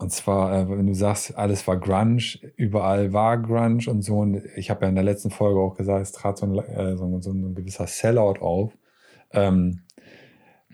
Und 0.02 0.12
zwar, 0.12 0.54
äh, 0.54 0.70
wenn 0.70 0.88
du 0.88 0.94
sagst, 0.94 1.38
alles 1.38 1.68
war 1.68 1.78
Grunge, 1.78 2.40
überall 2.56 3.14
war 3.14 3.38
Grunge 3.38 3.84
und 3.88 4.02
so. 4.02 4.18
Und 4.20 4.42
ich 4.56 4.70
habe 4.70 4.84
ja 4.84 4.90
in 4.90 4.96
der 4.96 5.04
letzten 5.04 5.30
Folge 5.30 5.60
auch 5.60 5.76
gesagt, 5.76 6.02
es 6.02 6.12
trat 6.12 6.38
so 6.38 6.46
ein, 6.46 6.58
äh, 6.58 6.98
so 6.98 7.06
ein, 7.06 7.22
so 7.22 7.32
ein 7.32 7.56
gewisser 7.56 7.88
Sellout 7.88 8.40
auf. 8.40 8.78
Ähm, 9.32 9.82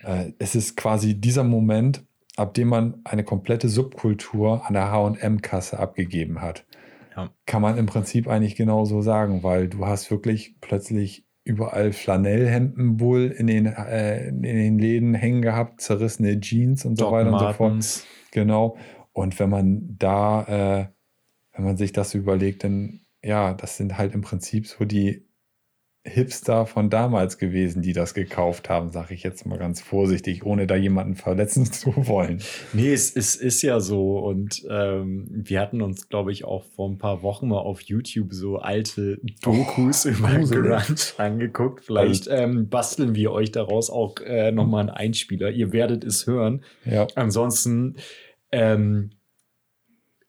äh, 0.03 0.31
es 0.39 0.55
ist 0.55 0.77
quasi 0.77 1.19
dieser 1.19 1.43
Moment, 1.43 2.05
ab 2.37 2.53
dem 2.53 2.69
man 2.69 3.01
eine 3.03 3.23
komplette 3.23 3.67
Subkultur 3.67 4.65
an 4.65 4.73
der 4.73 4.91
HM-Kasse 4.91 5.79
abgegeben 5.79 6.41
hat. 6.41 6.65
Ja. 7.15 7.31
Kann 7.45 7.61
man 7.61 7.77
im 7.77 7.87
Prinzip 7.87 8.27
eigentlich 8.27 8.55
genauso 8.55 9.01
sagen, 9.01 9.43
weil 9.43 9.67
du 9.67 9.85
hast 9.85 10.11
wirklich 10.11 10.55
plötzlich 10.61 11.25
überall 11.43 11.93
Flanellhemden 11.93 12.99
wohl 12.99 13.25
in 13.25 13.47
den, 13.47 13.65
äh, 13.65 14.27
in 14.27 14.41
den 14.41 14.79
Läden 14.79 15.13
hängen 15.13 15.41
gehabt, 15.41 15.81
zerrissene 15.81 16.39
Jeans 16.39 16.85
und 16.85 16.97
so 16.97 17.05
Doc 17.05 17.13
weiter 17.13 17.31
und 17.31 17.39
so 17.39 17.45
fort. 17.45 17.59
Martens. 17.59 18.05
Genau. 18.31 18.77
Und 19.17 19.39
wenn 19.39 19.49
man 19.49 19.95
da, 19.97 20.43
äh, 20.43 20.87
wenn 21.55 21.65
man 21.65 21.75
sich 21.75 21.91
das 21.91 22.13
überlegt, 22.13 22.63
dann 22.63 23.01
ja, 23.23 23.53
das 23.53 23.77
sind 23.77 23.97
halt 23.97 24.13
im 24.13 24.21
Prinzip 24.21 24.67
so 24.67 24.85
die 24.85 25.25
Hipster 26.03 26.65
von 26.65 26.89
damals 26.89 27.37
gewesen, 27.37 27.81
die 27.81 27.91
das 27.91 28.13
gekauft 28.13 28.69
haben, 28.69 28.91
sage 28.91 29.13
ich 29.13 29.23
jetzt 29.23 29.45
mal 29.45 29.57
ganz 29.57 29.81
vorsichtig, 29.81 30.45
ohne 30.45 30.67
da 30.67 30.75
jemanden 30.75 31.15
verletzen 31.15 31.65
zu 31.71 32.07
wollen. 32.07 32.41
Nee, 32.73 32.93
es, 32.93 33.13
es 33.13 33.35
ist 33.35 33.61
ja 33.63 33.79
so. 33.79 34.19
Und 34.19 34.65
ähm, 34.69 35.27
wir 35.29 35.59
hatten 35.59 35.81
uns, 35.81 36.07
glaube 36.07 36.31
ich, 36.31 36.45
auch 36.45 36.63
vor 36.63 36.87
ein 36.87 36.97
paar 36.97 37.23
Wochen 37.23 37.49
mal 37.49 37.57
auf 37.57 37.81
YouTube 37.81 38.33
so 38.33 38.57
alte 38.57 39.19
Dokus 39.41 40.05
Oh, 40.05 40.09
über. 40.09 40.29
Grunge 40.29 40.85
angeguckt. 41.17 41.83
Vielleicht 41.85 42.27
ähm, 42.29 42.69
basteln 42.69 43.15
wir 43.15 43.31
euch 43.31 43.51
daraus 43.51 43.89
auch 43.89 44.15
äh, 44.23 44.51
nochmal 44.51 44.81
einen 44.81 44.89
Einspieler. 44.91 45.49
Ihr 45.49 45.73
werdet 45.73 46.05
es 46.05 46.27
hören. 46.27 46.63
Ja, 46.85 47.07
Ansonsten 47.15 47.95
ähm, 48.51 49.11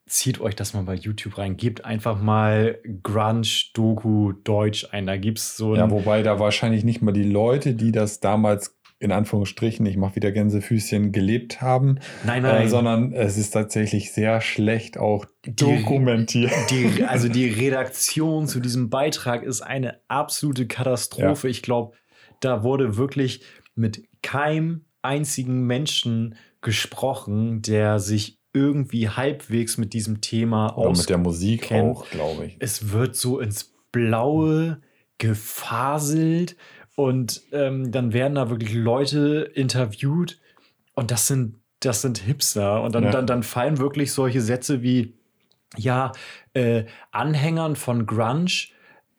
zieht 0.09 0.41
euch 0.41 0.55
das 0.55 0.73
mal 0.73 0.83
bei 0.83 0.95
YouTube 0.95 1.37
rein. 1.37 1.55
Gebt 1.55 1.85
einfach 1.85 2.19
mal 2.19 2.79
Grunge-Doku 3.03 4.33
Deutsch 4.43 4.87
ein. 4.91 5.05
Da 5.05 5.17
gibt 5.17 5.37
es 5.37 5.55
so 5.55 5.75
ja, 5.75 5.89
wobei 5.89 6.23
da 6.23 6.39
wahrscheinlich 6.39 6.83
nicht 6.83 7.01
mal 7.01 7.11
die 7.11 7.23
Leute, 7.23 7.75
die 7.75 7.91
das 7.91 8.19
damals 8.19 8.79
in 9.01 9.13
Anführungsstrichen, 9.13 9.85
ich 9.85 9.95
mache 9.95 10.17
wieder 10.17 10.31
Gänsefüßchen, 10.33 11.13
gelebt 11.13 11.61
haben, 11.61 11.99
nein, 12.25 12.43
nein. 12.43 12.65
äh, 12.65 12.67
sondern 12.67 13.13
es 13.13 13.37
ist 13.37 13.51
tatsächlich 13.51 14.11
sehr 14.11 14.41
schlecht 14.41 14.97
auch 14.97 15.25
dokumentiert. 15.47 16.51
die, 16.69 17.05
also 17.05 17.29
die 17.29 17.45
Redaktion 17.61 18.47
zu 18.47 18.59
diesem 18.59 18.89
Beitrag 18.89 19.43
ist 19.43 19.61
eine 19.61 20.01
absolute 20.09 20.67
Katastrophe. 20.67 21.47
Ich 21.47 21.61
glaube, 21.61 21.95
da 22.41 22.63
wurde 22.63 22.97
wirklich 22.97 23.41
mit 23.73 24.03
keinem 24.21 24.83
einzigen 25.01 25.65
Menschen 25.65 26.35
gesprochen, 26.61 27.61
der 27.61 27.99
sich 27.99 28.37
irgendwie 28.53 29.09
halbwegs 29.09 29.77
mit 29.77 29.93
diesem 29.93 30.21
Thema 30.21 30.77
Oder 30.77 30.97
mit 30.97 31.09
der 31.09 31.17
Musik 31.17 31.63
auskennt. 31.63 31.97
auch, 31.97 32.09
glaube 32.09 32.45
ich. 32.47 32.57
Es 32.59 32.91
wird 32.91 33.15
so 33.15 33.39
ins 33.39 33.73
Blaue 33.91 34.81
gefaselt 35.17 36.55
und 36.95 37.41
ähm, 37.51 37.91
dann 37.91 38.13
werden 38.13 38.35
da 38.35 38.49
wirklich 38.49 38.73
Leute 38.73 39.51
interviewt 39.53 40.39
und 40.95 41.11
das 41.11 41.27
sind 41.27 41.55
das 41.81 42.01
sind 42.01 42.17
Hipster 42.17 42.81
und 42.83 42.93
dann, 42.93 43.05
Ja. 43.05 43.11
dann, 43.11 43.25
dann 43.25 43.41
fallen 43.41 43.77
wirklich 43.77 44.11
solche 44.11 44.41
Sätze 44.41 44.81
wie 44.81 45.13
ja, 45.77 46.11
äh, 46.53 46.85
Anhängern 47.11 47.75
von 47.77 48.05
Grunge 48.05 48.67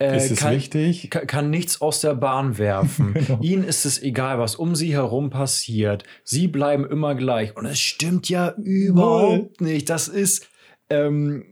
äh, 0.00 0.16
ist 0.16 0.30
es 0.30 0.38
kann, 0.40 0.54
wichtig? 0.54 1.10
kann, 1.10 1.26
kann 1.26 1.50
nichts 1.50 1.80
aus 1.80 2.00
der 2.00 2.14
Bahn 2.14 2.58
werfen. 2.58 3.14
Genau. 3.26 3.40
Ihnen 3.42 3.64
ist 3.64 3.84
es 3.84 4.02
egal, 4.02 4.38
was 4.38 4.56
um 4.56 4.74
sie 4.74 4.92
herum 4.94 5.30
passiert. 5.30 6.04
Sie 6.24 6.48
bleiben 6.48 6.84
immer 6.86 7.14
gleich. 7.14 7.56
Und 7.56 7.66
es 7.66 7.78
stimmt 7.78 8.28
ja 8.28 8.54
überhaupt 8.56 9.60
nicht. 9.60 9.90
Das 9.90 10.08
ist, 10.08 10.48
ähm, 10.88 11.44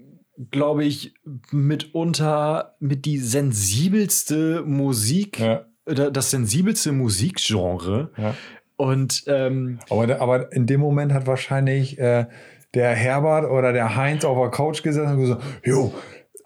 glaube 0.50 0.84
ich, 0.84 1.14
mitunter 1.50 2.74
mit 2.80 3.04
die 3.04 3.18
sensibelste 3.18 4.62
Musik, 4.64 5.38
Ja, 5.38 5.66
oder 5.86 6.10
das 6.10 6.30
sensibelste 6.30 6.92
Musikgenre. 6.92 8.10
ja. 8.16 8.34
Und 8.76 9.24
ähm, 9.26 9.80
Aber, 9.90 10.20
aber 10.20 10.52
in 10.52 10.66
dem 10.66 10.80
Moment 10.80 11.12
hat 11.12 11.26
wahrscheinlich 11.26 11.98
äh, 11.98 12.26
der 12.74 12.90
Herbert 12.94 13.50
oder 13.50 13.72
der 13.72 13.96
Heinz 13.96 14.24
auf 14.24 14.38
der 14.38 14.50
Couch 14.50 14.84
gesessen 14.84 15.14
und 15.14 15.20
gesagt, 15.20 15.42
jo, 15.64 15.92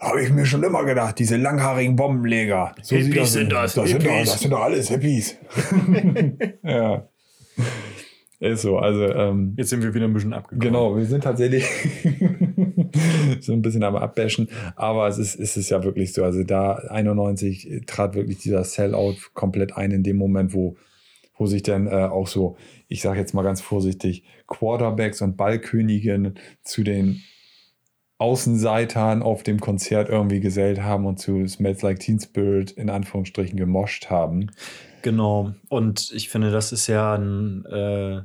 habe 0.03 0.23
ich 0.23 0.31
mir 0.31 0.45
schon 0.45 0.62
immer 0.65 0.85
gedacht, 0.85 1.19
diese 1.19 1.37
langhaarigen 1.37 1.95
Bombenleger. 1.95 2.75
So 2.83 2.97
Hippies 2.97 3.15
das 3.15 3.33
sind 3.33 3.53
das, 3.53 3.75
Das 3.75 3.88
sind, 3.88 4.05
doch, 4.05 4.11
Hippies. 4.11 4.31
das 4.33 4.41
sind 4.41 4.51
doch 4.51 4.61
alles 4.61 4.88
Hippies. 4.88 5.37
ja. 6.65 7.09
Ist 8.41 8.62
so, 8.62 8.79
also 8.79 9.05
ähm, 9.05 9.55
jetzt 9.57 9.71
sind 9.71 9.85
wir 9.85 9.95
wieder 9.95 10.07
ein 10.07 10.12
bisschen 10.12 10.33
abgekommen. 10.33 10.61
Genau, 10.61 10.97
wir 10.97 11.05
sind 11.05 11.23
tatsächlich 11.23 11.65
so 13.41 13.53
ein 13.53 13.62
bisschen 13.62 13.85
am 13.85 13.95
Abbashen, 13.95 14.49
aber 14.75 15.07
es 15.07 15.19
ist, 15.19 15.38
es 15.38 15.57
ist 15.57 15.71
ja 15.71 15.85
wirklich 15.85 16.12
so. 16.12 16.25
Also 16.25 16.43
da 16.43 16.73
91 16.88 17.83
trat 17.87 18.17
wirklich 18.17 18.38
dieser 18.38 18.65
Sellout 18.65 19.15
komplett 19.35 19.77
ein 19.77 19.93
in 19.93 20.03
dem 20.03 20.17
Moment, 20.17 20.55
wo, 20.55 20.77
wo 21.37 21.47
sich 21.47 21.62
dann 21.62 21.87
äh, 21.87 21.91
auch 21.91 22.27
so, 22.27 22.57
ich 22.88 23.01
sage 23.01 23.21
jetzt 23.21 23.33
mal 23.33 23.43
ganz 23.43 23.61
vorsichtig, 23.61 24.25
Quarterbacks 24.49 25.23
und 25.23 25.37
Ballköniginnen 25.37 26.35
zu 26.65 26.83
den 26.83 27.23
Außenseitern 28.23 29.21
auf 29.21 29.43
dem 29.43 29.59
Konzert 29.59 30.09
irgendwie 30.09 30.39
gesellt 30.39 30.81
haben 30.81 31.07
und 31.07 31.19
zu 31.19 31.45
Smells 31.49 31.83
Like 31.83 31.99
Teen 31.99 32.21
Spirit 32.21 32.71
in 32.71 32.89
Anführungsstrichen 32.89 33.59
gemoscht 33.59 34.11
haben. 34.11 34.53
Genau. 35.03 35.55
Und 35.69 36.13
ich 36.13 36.29
finde, 36.29 36.53
das 36.53 36.71
ist 36.71 36.87
ja 36.87 37.17
ein 37.17 37.65
äh, 37.67 38.23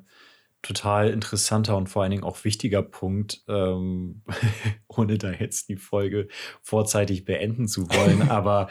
total 0.62 1.10
interessanter 1.10 1.76
und 1.76 1.90
vor 1.90 2.04
allen 2.04 2.12
Dingen 2.12 2.24
auch 2.24 2.44
wichtiger 2.44 2.84
Punkt, 2.84 3.44
ähm, 3.48 4.22
ohne 4.88 5.18
da 5.18 5.32
jetzt 5.32 5.68
die 5.68 5.78
Folge 5.78 6.28
vorzeitig 6.62 7.26
beenden 7.26 7.68
zu 7.68 7.90
wollen. 7.90 8.22
Aber, 8.30 8.68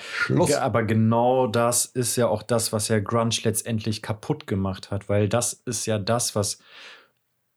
aber 0.60 0.84
genau 0.84 1.48
das 1.48 1.86
ist 1.86 2.14
ja 2.14 2.28
auch 2.28 2.44
das, 2.44 2.72
was 2.72 2.86
ja 2.86 3.00
Grunge 3.00 3.34
letztendlich 3.42 4.00
kaputt 4.00 4.46
gemacht 4.46 4.92
hat, 4.92 5.08
weil 5.08 5.28
das 5.28 5.54
ist 5.54 5.86
ja 5.86 5.98
das, 5.98 6.36
was 6.36 6.60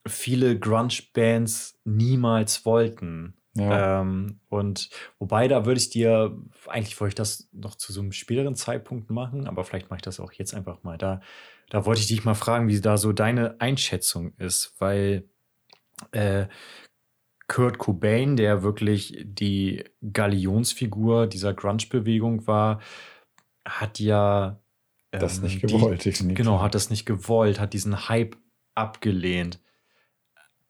viele 0.08 0.58
Grunge-Bands 0.58 1.80
niemals 1.86 2.66
wollten. 2.66 3.36
Ja. 3.56 4.02
Ähm, 4.02 4.40
und 4.50 4.90
wobei, 5.18 5.48
da 5.48 5.66
würde 5.66 5.80
ich 5.80 5.90
dir, 5.90 6.38
eigentlich 6.68 7.00
wollte 7.00 7.10
ich 7.12 7.16
das 7.16 7.50
noch 7.52 7.76
zu 7.76 7.92
so 7.92 8.02
einem 8.02 8.12
späteren 8.12 8.56
Zeitpunkt 8.56 9.10
machen, 9.10 9.48
aber 9.48 9.64
vielleicht 9.64 9.90
mache 9.90 9.98
ich 9.98 10.04
das 10.04 10.20
auch 10.20 10.32
jetzt 10.34 10.54
einfach 10.54 10.84
mal. 10.84 10.98
Da, 10.98 11.22
da 11.70 11.86
wollte 11.86 12.02
ich 12.02 12.08
dich 12.08 12.24
mal 12.26 12.36
fragen, 12.36 12.68
wie 12.68 12.80
da 12.80 12.98
so 12.98 13.12
deine 13.12 13.60
Einschätzung 13.60 14.34
ist, 14.38 14.76
weil 14.80 15.28
äh, 16.12 16.48
Kurt 17.48 17.80
Cobain, 17.80 18.36
der 18.36 18.62
wirklich 18.62 19.18
die 19.24 19.84
Galionsfigur 20.14 21.26
dieser 21.28 21.54
Grunge-Bewegung 21.54 22.46
war, 22.46 22.80
hat 23.66 24.00
ja 24.00 24.62
das 25.12 25.38
ähm, 25.38 25.44
nicht 25.46 25.64
die- 25.64 25.68
gewollt, 25.68 26.06
definitiv. 26.06 26.38
Genau, 26.38 26.62
hat 26.62 26.76
das 26.76 26.92
nicht 26.92 27.06
gewollt, 27.06 27.60
hat 27.60 27.74
diesen 27.74 28.08
Hype 28.08 28.38
abgelehnt. 28.76 29.60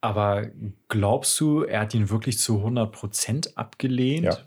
Aber 0.01 0.47
glaubst 0.87 1.39
du, 1.39 1.63
er 1.63 1.81
hat 1.81 1.93
ihn 1.93 2.09
wirklich 2.09 2.39
zu 2.39 2.65
100% 2.65 3.55
abgelehnt? 3.55 4.25
Ja. 4.25 4.37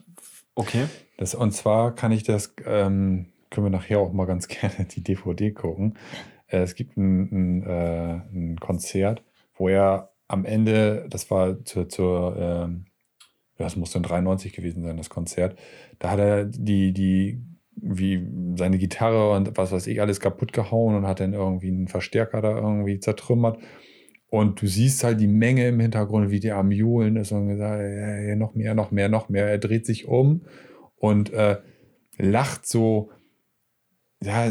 Okay. 0.55 0.87
Das, 1.19 1.35
und 1.35 1.53
zwar 1.53 1.95
kann 1.95 2.13
ich 2.13 2.23
das, 2.23 2.55
ähm, 2.67 3.27
können 3.51 3.67
wir 3.67 3.71
nachher 3.71 3.99
auch 3.99 4.13
mal 4.13 4.27
ganz 4.27 4.49
gerne 4.49 4.87
die 4.87 5.03
DVD 5.03 5.53
gucken. 5.53 5.99
Äh, 6.47 6.63
es 6.63 6.75
gibt 6.75 6.97
ein, 6.97 7.31
ein, 7.31 7.63
äh, 7.65 8.21
ein 8.33 8.61
Konzert, 8.61 9.23
wo 9.55 9.69
er 9.69 10.13
am 10.29 10.45
Ende, 10.45 11.07
das 11.11 11.31
war 11.31 11.63
zur, 11.65 11.89
zur 11.89 12.37
ähm, 12.39 12.87
das 13.59 13.77
muss 13.77 13.93
dann 13.93 14.03
93 14.03 14.53
gewesen 14.53 14.83
sein, 14.83 14.97
das 14.97 15.11
Konzert, 15.11 15.59
da 15.99 16.11
hat 16.11 16.19
er 16.19 16.45
die, 16.45 16.93
die, 16.93 17.41
wie 17.77 18.27
seine 18.57 18.79
Gitarre 18.79 19.33
und 19.33 19.57
was 19.57 19.73
weiß 19.73 19.87
ich 19.87 20.01
alles 20.01 20.21
kaputt 20.21 20.53
gehauen 20.53 20.95
und 20.95 21.07
hat 21.07 21.21
dann 21.21 21.33
irgendwie 21.33 21.69
einen 21.69 21.89
Verstärker 21.89 22.43
da 22.43 22.57
irgendwie 22.57 23.01
zertrümmert. 23.01 23.59
Und 24.33 24.63
du 24.63 24.67
siehst 24.67 25.05
halt 25.05 25.21
die 25.21 25.27
Menge 25.27 25.69
im 25.69 25.79
Hintergrund, 25.79 26.31
wie 26.31 26.41
der 26.41 26.57
am 26.57 26.71
Johlen 26.73 27.17
ist 27.17 27.33
und 27.33 27.49
gesagt, 27.49 27.83
ja, 27.83 28.35
noch 28.35 28.55
mehr, 28.55 28.75
noch 28.75 28.91
mehr, 28.91 29.11
noch 29.11 29.29
mehr. 29.29 29.47
Er 29.47 29.59
dreht 29.59 29.85
sich 29.85 30.09
um 30.09 30.47
und 30.97 31.31
äh, 31.35 31.59
lacht 32.17 32.67
so, 32.67 33.11
ja, 34.25 34.51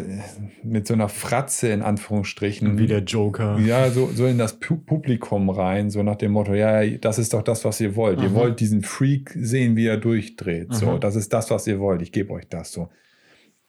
mit 0.62 0.86
so 0.86 0.94
einer 0.94 1.10
Fratze 1.10 1.70
in 1.70 1.82
Anführungsstrichen. 1.82 2.78
Wie 2.78 2.86
der 2.86 3.00
Joker. 3.00 3.58
Ja, 3.58 3.90
so, 3.90 4.06
so 4.14 4.28
in 4.28 4.38
das 4.38 4.60
Pu 4.60 4.78
Publikum 4.78 5.50
rein, 5.50 5.90
so 5.90 6.04
nach 6.04 6.18
dem 6.18 6.34
Motto, 6.34 6.54
ja, 6.54 6.86
das 6.86 7.18
ist 7.18 7.34
doch 7.34 7.42
das, 7.42 7.66
was 7.66 7.82
ihr 7.82 7.96
wollt. 7.96 8.22
Ihr 8.22 8.30
Mhm. 8.30 8.36
wollt 8.36 8.60
diesen 8.60 8.84
Freak 8.84 9.32
sehen, 9.36 9.76
wie 9.76 9.88
er 9.88 9.98
durchdreht. 9.98 10.76
So, 10.76 10.92
Mhm. 10.92 11.00
das 11.00 11.16
ist 11.16 11.34
das, 11.34 11.50
was 11.50 11.66
ihr 11.66 11.80
wollt. 11.80 12.04
Ich 12.04 12.12
gebe 12.12 12.32
euch 12.34 12.48
das 12.48 12.72
so. 12.72 12.90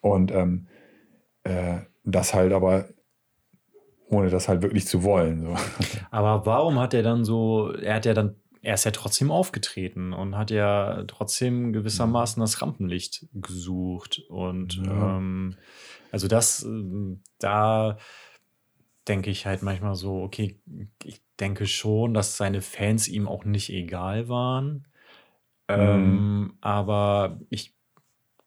Und 0.00 0.30
ähm, 0.30 0.66
äh, 1.44 1.78
das 2.04 2.34
halt 2.34 2.52
aber 2.52 2.88
ohne 4.12 4.28
das 4.28 4.48
halt 4.48 4.62
wirklich 4.62 4.86
zu 4.86 5.02
wollen. 5.02 5.42
So. 5.42 5.56
Aber 6.10 6.46
warum 6.46 6.78
hat 6.78 6.94
er 6.94 7.02
dann 7.02 7.24
so, 7.24 7.72
er 7.72 7.94
hat 7.94 8.04
ja 8.04 8.14
dann, 8.14 8.36
er 8.60 8.74
ist 8.74 8.84
ja 8.84 8.90
trotzdem 8.90 9.30
aufgetreten 9.30 10.12
und 10.12 10.36
hat 10.36 10.50
ja 10.50 11.02
trotzdem 11.06 11.72
gewissermaßen 11.72 12.40
das 12.40 12.60
Rampenlicht 12.62 13.26
gesucht. 13.32 14.22
Und 14.28 14.76
ja. 14.76 15.16
ähm, 15.16 15.56
also 16.12 16.28
das, 16.28 16.66
da 17.38 17.96
denke 19.08 19.30
ich 19.30 19.46
halt 19.46 19.62
manchmal 19.62 19.96
so, 19.96 20.22
okay, 20.22 20.60
ich 21.02 21.22
denke 21.40 21.66
schon, 21.66 22.14
dass 22.14 22.36
seine 22.36 22.60
Fans 22.60 23.08
ihm 23.08 23.26
auch 23.26 23.44
nicht 23.44 23.70
egal 23.70 24.28
waren. 24.28 24.86
Mhm. 25.68 25.80
Ähm, 25.80 26.58
aber 26.60 27.40
ich 27.48 27.74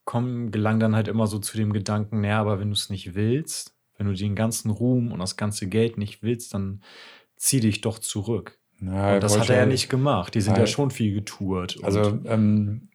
komme, 0.04 0.50
gelang 0.50 0.78
dann 0.78 0.94
halt 0.94 1.08
immer 1.08 1.26
so 1.26 1.40
zu 1.40 1.56
dem 1.56 1.72
Gedanken, 1.72 2.20
naja, 2.20 2.40
aber 2.40 2.60
wenn 2.60 2.68
du 2.68 2.74
es 2.74 2.88
nicht 2.88 3.14
willst, 3.14 3.75
wenn 3.98 4.06
du 4.06 4.14
den 4.14 4.34
ganzen 4.34 4.70
Ruhm 4.70 5.12
und 5.12 5.18
das 5.18 5.36
ganze 5.36 5.68
Geld 5.68 5.98
nicht 5.98 6.22
willst, 6.22 6.54
dann 6.54 6.82
zieh 7.36 7.60
dich 7.60 7.80
doch 7.80 7.98
zurück. 7.98 8.58
Ja, 8.80 9.14
und 9.14 9.22
das 9.22 9.38
hat 9.38 9.50
er 9.50 9.56
ja 9.56 9.66
nicht 9.66 9.88
gemacht. 9.88 10.34
Die 10.34 10.40
sind 10.40 10.52
halt, 10.52 10.60
ja 10.60 10.66
schon 10.66 10.90
viel 10.90 11.14
getourt. 11.14 11.78
Also, 11.82 12.18
ähm, 12.26 12.88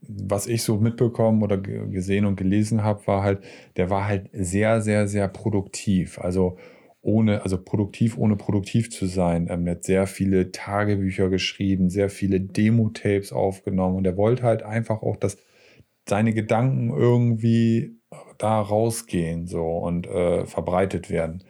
was 0.00 0.46
ich 0.46 0.62
so 0.62 0.78
mitbekommen 0.78 1.42
oder 1.42 1.58
gesehen 1.58 2.24
und 2.24 2.36
gelesen 2.36 2.82
habe, 2.82 3.06
war 3.06 3.22
halt, 3.22 3.44
der 3.76 3.90
war 3.90 4.06
halt 4.06 4.28
sehr, 4.32 4.80
sehr, 4.80 5.08
sehr 5.08 5.28
produktiv. 5.28 6.18
Also 6.18 6.58
ohne, 7.00 7.42
also 7.42 7.62
produktiv, 7.62 8.18
ohne 8.18 8.36
produktiv 8.36 8.90
zu 8.90 9.06
sein. 9.06 9.48
Ähm, 9.50 9.66
er 9.66 9.76
hat 9.76 9.84
sehr 9.84 10.06
viele 10.06 10.50
Tagebücher 10.50 11.30
geschrieben, 11.30 11.88
sehr 11.90 12.10
viele 12.10 12.40
Demo-Tapes 12.40 13.32
aufgenommen 13.32 13.96
und 13.96 14.06
er 14.06 14.16
wollte 14.16 14.42
halt 14.42 14.62
einfach 14.62 15.02
auch, 15.02 15.16
dass 15.16 15.38
seine 16.08 16.32
Gedanken 16.32 16.90
irgendwie 16.90 17.98
da 18.38 18.60
rausgehen 18.60 19.46
so 19.46 19.64
und 19.78 20.06
äh, 20.06 20.46
verbreitet 20.46 21.10
werden. 21.10 21.44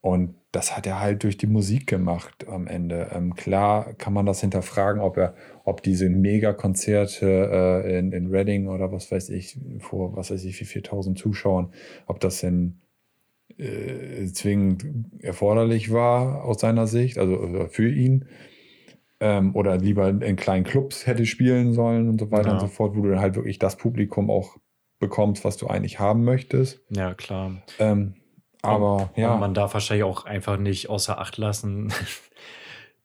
Und 0.00 0.34
das 0.52 0.76
hat 0.76 0.86
er 0.86 1.00
halt 1.00 1.22
durch 1.22 1.38
die 1.38 1.46
Musik 1.46 1.86
gemacht 1.86 2.46
am 2.46 2.66
Ende. 2.66 3.10
Ähm, 3.14 3.34
klar 3.34 3.94
kann 3.94 4.12
man 4.12 4.26
das 4.26 4.40
hinterfragen, 4.40 5.00
ob 5.00 5.16
er, 5.16 5.34
ob 5.64 5.82
diese 5.82 6.10
Mega-Konzerte 6.10 7.84
äh, 7.86 7.98
in, 7.98 8.12
in 8.12 8.26
Reading 8.26 8.68
oder 8.68 8.92
was 8.92 9.10
weiß 9.10 9.30
ich, 9.30 9.58
vor 9.78 10.14
was 10.14 10.30
weiß 10.30 10.44
ich, 10.44 10.60
wie 10.60 10.64
4000 10.66 11.18
Zuschauern, 11.18 11.72
ob 12.06 12.20
das 12.20 12.40
denn 12.40 12.80
äh, 13.56 14.26
zwingend 14.26 14.84
erforderlich 15.20 15.92
war 15.92 16.44
aus 16.44 16.60
seiner 16.60 16.86
Sicht, 16.86 17.16
also 17.18 17.66
für 17.70 17.88
ihn. 17.88 18.26
Ähm, 19.24 19.54
oder 19.54 19.76
lieber 19.78 20.08
in 20.08 20.34
kleinen 20.34 20.64
Clubs 20.64 21.06
hätte 21.06 21.26
spielen 21.26 21.74
sollen 21.74 22.08
und 22.08 22.18
so 22.18 22.32
weiter 22.32 22.48
ja. 22.48 22.54
und 22.54 22.60
so 22.60 22.66
fort, 22.66 22.96
wo 22.96 23.02
du 23.02 23.10
dann 23.10 23.20
halt 23.20 23.36
wirklich 23.36 23.60
das 23.60 23.76
Publikum 23.76 24.30
auch 24.30 24.56
bekommst, 24.98 25.44
was 25.44 25.56
du 25.56 25.68
eigentlich 25.68 26.00
haben 26.00 26.24
möchtest. 26.24 26.80
Ja, 26.90 27.14
klar. 27.14 27.62
Ähm, 27.78 28.14
aber 28.62 29.10
und, 29.14 29.16
ja. 29.16 29.34
Und 29.34 29.40
man 29.40 29.54
darf 29.54 29.74
wahrscheinlich 29.74 30.04
auch 30.04 30.24
einfach 30.24 30.56
nicht 30.56 30.88
außer 30.88 31.18
Acht 31.18 31.36
lassen, 31.36 31.92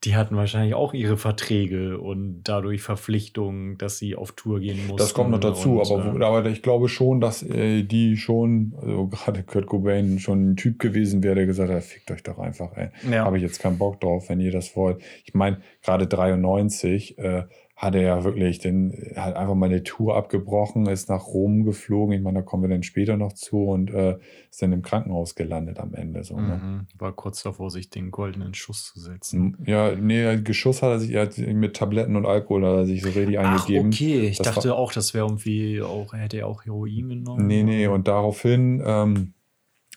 die 0.04 0.14
hatten 0.14 0.36
wahrscheinlich 0.36 0.74
auch 0.74 0.94
ihre 0.94 1.16
Verträge 1.16 1.98
und 1.98 2.42
dadurch 2.44 2.82
Verpflichtungen, 2.82 3.78
dass 3.78 3.98
sie 3.98 4.14
auf 4.14 4.32
Tour 4.32 4.60
gehen 4.60 4.78
mussten. 4.86 4.96
Das 4.96 5.12
kommt 5.12 5.30
noch 5.30 5.40
dazu, 5.40 5.80
und, 5.80 5.90
aber, 5.90 6.20
äh, 6.20 6.24
aber 6.24 6.46
ich 6.46 6.62
glaube 6.62 6.88
schon, 6.88 7.20
dass 7.20 7.42
äh, 7.42 7.82
die 7.82 8.16
schon, 8.16 8.74
also 8.80 9.06
gerade 9.10 9.42
Kurt 9.42 9.66
Cobain, 9.66 10.20
schon 10.20 10.52
ein 10.52 10.56
Typ 10.56 10.78
gewesen 10.78 11.22
wäre, 11.24 11.34
der 11.34 11.46
gesagt 11.46 11.72
hat, 11.72 11.82
fickt 11.82 12.10
euch 12.12 12.22
doch 12.22 12.38
einfach, 12.38 12.76
ey. 12.76 12.90
Ja. 13.10 13.24
Habe 13.24 13.38
ich 13.38 13.42
jetzt 13.42 13.58
keinen 13.58 13.78
Bock 13.78 14.00
drauf, 14.00 14.28
wenn 14.28 14.40
ihr 14.40 14.52
das 14.52 14.76
wollt. 14.76 15.02
Ich 15.24 15.34
meine, 15.34 15.60
gerade 15.82 16.06
93, 16.06 17.18
äh, 17.18 17.44
hat 17.78 17.94
er 17.94 18.02
ja 18.02 18.24
wirklich 18.24 18.58
den, 18.58 18.92
hat 19.14 19.36
einfach 19.36 19.54
mal 19.54 19.66
eine 19.66 19.84
Tour 19.84 20.16
abgebrochen, 20.16 20.86
ist 20.86 21.08
nach 21.08 21.28
Rom 21.28 21.62
geflogen. 21.62 22.12
Ich 22.12 22.20
meine, 22.20 22.40
da 22.40 22.42
kommen 22.42 22.64
wir 22.64 22.68
dann 22.68 22.82
später 22.82 23.16
noch 23.16 23.34
zu 23.34 23.66
und 23.66 23.92
äh, 23.94 24.18
ist 24.50 24.60
dann 24.60 24.72
im 24.72 24.82
Krankenhaus 24.82 25.36
gelandet 25.36 25.78
am 25.78 25.94
Ende. 25.94 26.24
So, 26.24 26.40
ne? 26.40 26.60
mhm. 26.60 26.86
War 26.98 27.12
kurz 27.12 27.44
davor, 27.44 27.70
sich 27.70 27.88
den 27.88 28.10
goldenen 28.10 28.52
Schuss 28.52 28.92
zu 28.92 28.98
setzen. 28.98 29.56
Ja, 29.64 29.94
nee, 29.94 30.38
Geschuss 30.38 30.82
hat 30.82 30.90
er 30.90 30.98
sich 30.98 31.12
er 31.12 31.26
hat 31.26 31.38
mit 31.38 31.76
Tabletten 31.76 32.16
und 32.16 32.26
Alkohol 32.26 32.66
hat 32.66 32.74
er 32.78 32.84
sich 32.84 33.00
so 33.00 33.10
richtig 33.10 33.38
Ach, 33.38 33.44
eingegeben. 33.44 33.92
Okay, 33.92 34.26
ich 34.26 34.38
das 34.38 34.56
dachte 34.56 34.70
war, 34.70 34.76
auch, 34.76 34.92
das 34.92 35.14
wäre 35.14 35.26
irgendwie 35.26 35.80
auch, 35.80 36.12
hätte 36.14 36.38
er 36.38 36.48
auch 36.48 36.64
Heroin 36.64 37.08
genommen. 37.08 37.46
Nee, 37.46 37.62
nee, 37.62 37.86
und 37.86 38.08
daraufhin, 38.08 38.82
ähm, 38.84 39.34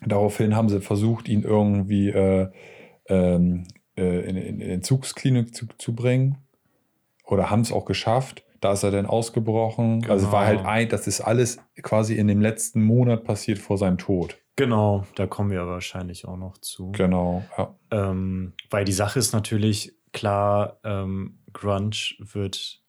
daraufhin 0.05 0.55
haben 0.55 0.69
sie 0.69 0.81
versucht, 0.81 1.27
ihn 1.27 1.41
irgendwie 1.41 2.09
äh, 2.09 2.47
ähm, 3.07 3.63
äh, 3.97 4.29
in, 4.29 4.37
in, 4.37 4.61
in 4.61 4.69
Entzugsklinik 4.69 5.55
zu, 5.55 5.65
zu 5.79 5.95
bringen 5.95 6.37
oder 7.31 7.49
haben 7.49 7.61
es 7.61 7.71
auch 7.71 7.85
geschafft. 7.85 8.43
Da 8.59 8.73
ist 8.73 8.83
er 8.83 8.91
dann 8.91 9.07
ausgebrochen. 9.07 10.01
Genau. 10.01 10.13
Also 10.13 10.31
war 10.31 10.45
halt 10.45 10.59
genau. 10.59 10.69
ein, 10.69 10.89
das 10.89 11.07
ist 11.07 11.21
alles 11.21 11.57
quasi 11.81 12.15
in 12.15 12.27
dem 12.27 12.41
letzten 12.41 12.83
Monat 12.83 13.23
passiert 13.23 13.57
vor 13.57 13.77
seinem 13.77 13.97
Tod. 13.97 14.37
Genau, 14.55 15.05
da 15.15 15.25
kommen 15.25 15.49
wir 15.49 15.65
wahrscheinlich 15.65 16.27
auch 16.27 16.37
noch 16.37 16.57
zu. 16.59 16.91
Genau, 16.91 17.43
ja. 17.57 17.75
Ähm, 17.89 18.53
weil 18.69 18.85
die 18.85 18.91
Sache 18.91 19.17
ist 19.17 19.33
natürlich 19.33 19.95
klar, 20.11 20.79
ähm, 20.83 21.39
Grunge 21.53 21.95
wird 22.19 22.81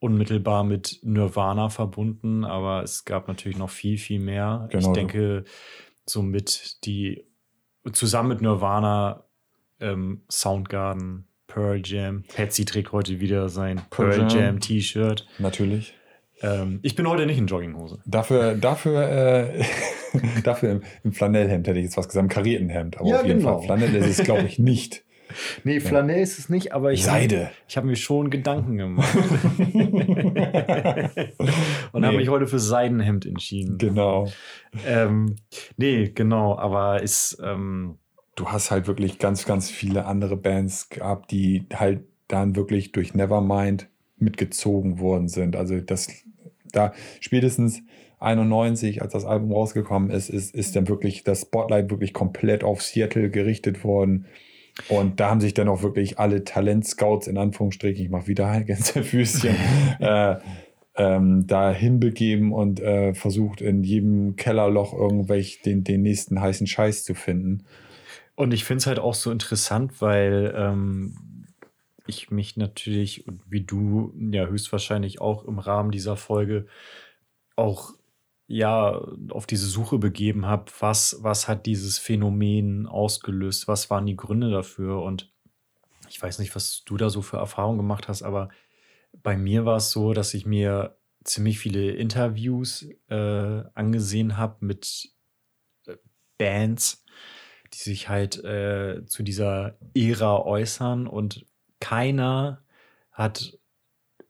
unmittelbar 0.00 0.64
mit 0.64 0.98
Nirvana 1.02 1.68
verbunden, 1.68 2.44
aber 2.44 2.82
es 2.82 3.04
gab 3.04 3.28
natürlich 3.28 3.58
noch 3.58 3.70
viel, 3.70 3.98
viel 3.98 4.18
mehr. 4.18 4.66
Genau. 4.70 4.88
Ich 4.88 4.92
denke, 4.92 5.44
somit 6.06 6.84
die 6.84 7.24
zusammen 7.92 8.30
mit 8.30 8.40
Nirvana 8.40 9.24
ähm, 9.80 10.24
Soundgarden 10.30 11.28
Pearl 11.54 11.80
Jam. 11.84 12.24
Patsy 12.34 12.64
trägt 12.64 12.90
heute 12.90 13.20
wieder 13.20 13.48
sein 13.48 13.80
Pearl, 13.90 14.26
Jam 14.28 14.58
T-Shirt. 14.58 15.24
Natürlich. 15.38 15.94
Ähm, 16.42 16.80
ich 16.82 16.96
bin 16.96 17.06
heute 17.08 17.26
nicht 17.26 17.38
in 17.38 17.46
Jogginghose. 17.46 18.00
Dafür, 18.06 18.56
dafür, 18.56 19.08
äh, 19.08 19.64
dafür 20.42 20.72
im, 20.72 20.82
im, 21.04 21.12
Flanellhemd 21.12 21.68
hätte 21.68 21.78
ich 21.78 21.84
jetzt 21.84 21.96
was 21.96 22.08
gesagt, 22.08 22.24
im 22.24 22.28
karierten 22.28 22.68
Hemd. 22.70 22.98
Aber 22.98 23.08
ja, 23.08 23.20
auf 23.20 23.26
jeden 23.26 23.38
genau. 23.38 23.58
Fall. 23.58 23.66
Flanell 23.66 23.94
ist 23.94 24.18
es, 24.18 24.24
glaube 24.24 24.42
ich, 24.46 24.58
nicht. 24.58 25.04
Nee, 25.64 25.80
Flanell 25.80 26.18
ja. 26.18 26.22
ist 26.22 26.38
es 26.38 26.50
nicht, 26.50 26.72
aber 26.72 26.92
ich 26.92 27.02
Seide. 27.02 27.46
Hab, 27.46 27.52
ich 27.66 27.76
habe 27.78 27.86
mir 27.86 27.96
schon 27.96 28.28
Gedanken 28.28 28.76
gemacht. 28.76 29.16
Und 29.16 29.72
nee. 32.02 32.06
habe 32.06 32.18
mich 32.18 32.28
heute 32.28 32.46
für 32.46 32.58
Seidenhemd 32.58 33.24
entschieden. 33.24 33.78
Genau. 33.78 34.30
Ähm, 34.86 35.36
nee, 35.78 36.12
genau, 36.14 36.56
aber 36.58 37.02
ist, 37.02 37.38
ähm, 37.42 37.98
du 38.36 38.48
hast 38.48 38.70
halt 38.70 38.86
wirklich 38.86 39.18
ganz, 39.18 39.44
ganz 39.44 39.70
viele 39.70 40.06
andere 40.06 40.36
Bands 40.36 40.88
gehabt, 40.88 41.30
die 41.30 41.66
halt 41.72 42.04
dann 42.28 42.56
wirklich 42.56 42.92
durch 42.92 43.14
Nevermind 43.14 43.88
mitgezogen 44.16 44.98
worden 44.98 45.28
sind. 45.28 45.56
Also 45.56 45.80
das, 45.80 46.08
da 46.72 46.92
spätestens 47.20 47.82
91, 48.20 49.02
als 49.02 49.12
das 49.12 49.24
Album 49.24 49.52
rausgekommen 49.52 50.10
ist, 50.10 50.30
ist, 50.30 50.54
ist 50.54 50.74
dann 50.76 50.88
wirklich 50.88 51.24
das 51.24 51.42
Spotlight 51.42 51.90
wirklich 51.90 52.12
komplett 52.12 52.64
auf 52.64 52.82
Seattle 52.82 53.30
gerichtet 53.30 53.84
worden. 53.84 54.26
Und 54.88 55.20
da 55.20 55.30
haben 55.30 55.40
sich 55.40 55.54
dann 55.54 55.68
auch 55.68 55.82
wirklich 55.82 56.18
alle 56.18 56.42
Talentscouts 56.42 57.28
in 57.28 57.38
Anführungsstrichen, 57.38 58.04
ich 58.04 58.10
mache 58.10 58.26
wieder 58.26 58.60
Gänsefüßchen, 58.62 59.54
äh, 60.00 60.36
ähm, 60.96 61.46
da 61.46 61.72
hinbegeben 61.72 62.52
und 62.52 62.80
äh, 62.80 63.14
versucht 63.14 63.60
in 63.60 63.84
jedem 63.84 64.36
Kellerloch 64.36 64.92
irgendwelch 64.94 65.60
den, 65.62 65.84
den 65.84 66.02
nächsten 66.02 66.40
heißen 66.40 66.66
Scheiß 66.66 67.04
zu 67.04 67.14
finden. 67.14 67.64
Und 68.36 68.52
ich 68.52 68.64
finde 68.64 68.78
es 68.78 68.86
halt 68.86 68.98
auch 68.98 69.14
so 69.14 69.30
interessant, 69.30 70.00
weil 70.00 70.52
ähm, 70.56 71.46
ich 72.06 72.30
mich 72.30 72.56
natürlich, 72.56 73.24
wie 73.46 73.62
du 73.62 74.12
ja 74.18 74.46
höchstwahrscheinlich 74.46 75.20
auch 75.20 75.44
im 75.44 75.58
Rahmen 75.58 75.90
dieser 75.90 76.16
Folge 76.16 76.66
auch 77.56 77.92
ja 78.46 79.00
auf 79.30 79.46
diese 79.46 79.66
Suche 79.66 79.98
begeben 79.98 80.46
habe, 80.46 80.70
was, 80.80 81.18
was 81.20 81.48
hat 81.48 81.66
dieses 81.66 81.98
Phänomen 81.98 82.86
ausgelöst, 82.86 83.68
was 83.68 83.88
waren 83.88 84.06
die 84.06 84.16
Gründe 84.16 84.50
dafür? 84.50 85.00
Und 85.02 85.32
ich 86.10 86.20
weiß 86.20 86.38
nicht, 86.38 86.54
was 86.54 86.82
du 86.84 86.96
da 86.96 87.08
so 87.08 87.22
für 87.22 87.38
Erfahrungen 87.38 87.78
gemacht 87.78 88.08
hast, 88.08 88.22
aber 88.22 88.50
bei 89.22 89.36
mir 89.36 89.64
war 89.64 89.76
es 89.76 89.90
so, 89.90 90.12
dass 90.12 90.34
ich 90.34 90.44
mir 90.44 90.96
ziemlich 91.24 91.58
viele 91.58 91.92
Interviews 91.92 92.86
äh, 93.08 93.62
angesehen 93.74 94.36
habe 94.36 94.64
mit 94.66 95.10
äh, 95.86 95.96
Bands, 96.36 97.03
die 97.74 97.90
sich 97.90 98.08
halt 98.08 98.42
äh, 98.44 99.04
zu 99.06 99.22
dieser 99.22 99.76
Ära 99.94 100.42
äußern 100.42 101.06
und 101.06 101.44
keiner 101.80 102.62
hat 103.12 103.58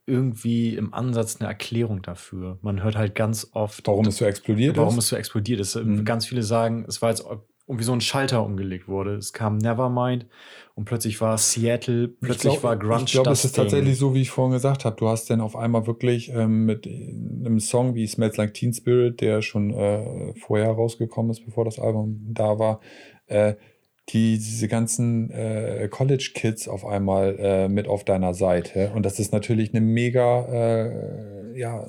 irgendwie 0.07 0.77
im 0.77 0.93
Ansatz 0.93 1.41
eine 1.41 1.49
Erklärung 1.49 2.03
dafür. 2.03 2.59
Man 2.61 2.83
hört 2.83 2.97
halt 2.97 3.15
ganz 3.15 3.49
oft. 3.53 3.87
Warum 3.87 4.07
es 4.07 4.19
so 4.19 4.25
explodiert 4.25 4.77
warum 4.77 4.89
ist? 4.89 4.93
Warum 4.93 4.99
es 4.99 5.09
so 5.09 5.17
explodiert 5.17 5.61
ist. 5.61 5.77
Mhm. 5.77 6.05
Ganz 6.05 6.27
viele 6.27 6.43
sagen, 6.43 6.85
es 6.87 7.01
war 7.01 7.11
jetzt 7.11 7.25
irgendwie 7.67 7.85
so 7.85 7.93
ein 7.93 8.03
Schalter 8.03 8.45
umgelegt 8.45 8.89
wurde. 8.89 9.15
Es 9.15 9.33
kam 9.33 9.57
Nevermind 9.57 10.27
und 10.75 10.85
plötzlich 10.85 11.19
war 11.23 11.39
Seattle, 11.39 12.09
plötzlich 12.09 12.53
glaub, 12.53 12.63
war 12.63 12.77
Grunge. 12.77 13.05
Ich 13.07 13.13
glaube, 13.13 13.31
es 13.31 13.45
ist 13.45 13.57
tatsächlich 13.57 13.97
so, 13.97 14.15
wie 14.15 14.21
ich 14.21 14.31
vorhin 14.31 14.53
gesagt 14.53 14.85
habe. 14.85 14.97
Du 14.97 15.09
hast 15.09 15.31
dann 15.31 15.41
auf 15.41 15.57
einmal 15.57 15.87
wirklich 15.87 16.31
ähm, 16.31 16.67
mit 16.67 16.87
einem 16.87 17.61
Song 17.61 17.95
wie 17.95 18.07
Smells 18.07 18.37
Like 18.37 18.53
Teen 18.53 18.75
Spirit, 18.75 19.23
der 19.23 19.41
schon 19.41 19.71
äh, 19.71 20.35
vorher 20.35 20.73
rausgekommen 20.73 21.31
ist, 21.31 21.47
bevor 21.47 21.65
das 21.65 21.79
Album 21.79 22.21
da 22.29 22.59
war, 22.59 22.81
äh, 23.27 23.55
die, 24.11 24.37
diese 24.37 24.69
ganzen 24.69 25.31
äh, 25.31 25.89
College-Kids 25.91 26.69
auf 26.69 26.85
einmal 26.85 27.37
äh, 27.39 27.69
mit 27.69 27.89
auf 27.89 28.05
deiner 28.05 28.35
Seite. 28.35 28.93
Und 28.95 29.07
das 29.07 29.19
ist 29.19 29.33
natürlich 29.33 29.73
eine 29.73 29.81
mega, 29.81 30.45
äh, 30.47 31.59
ja, 31.59 31.87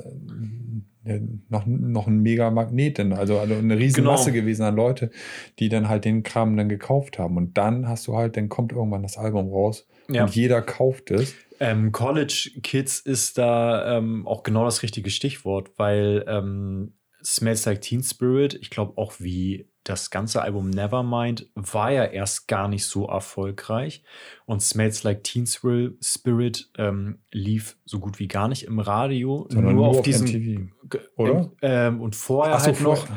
noch, 1.50 1.66
noch 1.66 2.08
ein 2.08 2.22
mega 2.22 2.50
Magnet, 2.50 2.98
denn 2.98 3.14
also, 3.14 3.38
also 3.38 3.56
eine 3.56 3.78
riesen 3.78 3.98
genau. 3.98 4.12
Masse 4.12 4.32
gewesen 4.32 4.64
an 4.64 4.76
Leute, 4.76 5.12
die 5.60 5.70
dann 5.70 5.88
halt 5.88 6.06
den 6.06 6.24
Kram 6.24 6.58
dann 6.58 6.70
gekauft 6.70 7.20
haben. 7.20 7.38
Und 7.38 7.58
dann 7.58 7.88
hast 7.88 8.08
du 8.08 8.16
halt, 8.16 8.38
dann 8.38 8.50
kommt 8.50 8.72
irgendwann 8.72 9.04
das 9.04 9.18
Album 9.18 9.50
raus 9.50 9.88
ja. 10.10 10.24
und 10.24 10.36
jeder 10.36 10.62
kauft 10.62 11.12
es. 11.12 11.36
Ähm, 11.60 11.92
College 11.92 12.52
Kids 12.64 13.00
ist 13.00 13.38
da 13.38 13.98
ähm, 13.98 14.28
auch 14.28 14.44
genau 14.44 14.66
das 14.66 14.84
richtige 14.84 15.10
Stichwort, 15.10 15.72
weil 15.78 16.26
ähm, 16.28 16.94
Smells 17.24 17.66
Like 17.66 17.82
Teen 17.82 18.04
Spirit, 18.04 18.56
ich 18.56 18.70
glaube 18.70 18.98
auch 18.98 19.14
wie 19.20 19.68
das 19.86 20.10
ganze 20.10 20.42
Album 20.42 20.72
Nevermind 20.72 21.48
war 21.54 21.92
ja 21.92 22.06
erst 22.06 22.48
gar 22.48 22.68
nicht 22.68 22.86
so 22.86 23.08
erfolgreich 23.08 24.04
und 24.46 24.62
Smells 24.62 25.04
Like 25.04 25.24
Teen 25.24 25.46
Spirit 25.46 26.70
ähm, 26.78 27.20
lief 27.32 27.78
so 27.86 28.00
gut 28.00 28.18
wie 28.20 28.28
gar 28.28 28.48
nicht 28.48 28.64
im 28.64 28.80
Radio, 28.80 29.48
nur, 29.52 29.62
nur, 29.62 29.88
auf, 29.88 29.98
auf 29.98 30.04
diesem 30.04 30.28
MTV, 30.28 31.00
oder? 31.16 31.52
Ähm, 31.62 32.02
und 32.02 32.16
vorher 32.16 32.60
so, 32.60 32.66
halt 32.66 32.82
noch 32.82 33.08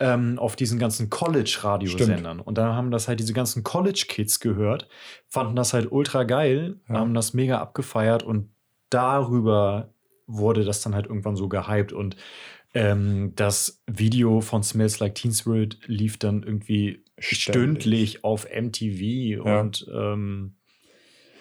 ähm, 0.00 0.38
auf 0.40 0.56
diesen 0.56 0.80
ganzen 0.80 1.10
College-Radiosendern. 1.10 2.40
Und 2.40 2.58
da 2.58 2.74
haben 2.74 2.90
das 2.90 3.06
halt 3.06 3.20
diese 3.20 3.32
ganzen 3.32 3.62
College-Kids 3.62 4.40
gehört, 4.40 4.88
fanden 5.28 5.54
das 5.54 5.72
halt 5.74 5.90
ultra 5.92 6.24
geil, 6.24 6.80
ja. 6.88 6.96
haben 6.96 7.14
das 7.14 7.34
mega 7.34 7.60
abgefeiert 7.60 8.24
und 8.24 8.50
darüber 8.90 9.92
wurde 10.26 10.64
das 10.64 10.82
dann 10.82 10.96
halt 10.96 11.06
irgendwann 11.06 11.36
so 11.36 11.48
gehypt 11.48 11.92
und 11.92 12.16
ähm, 12.74 13.32
das 13.36 13.82
Video 13.86 14.40
von 14.40 14.62
Smells 14.62 15.00
Like 15.00 15.14
Teen 15.14 15.32
Spirit 15.32 15.78
lief 15.86 16.18
dann 16.18 16.42
irgendwie 16.42 17.04
Ständig. 17.18 17.40
stündlich 17.40 18.24
auf 18.24 18.46
MTV 18.54 19.00
ja. 19.46 19.60
und 19.60 19.86
ähm, 19.92 20.56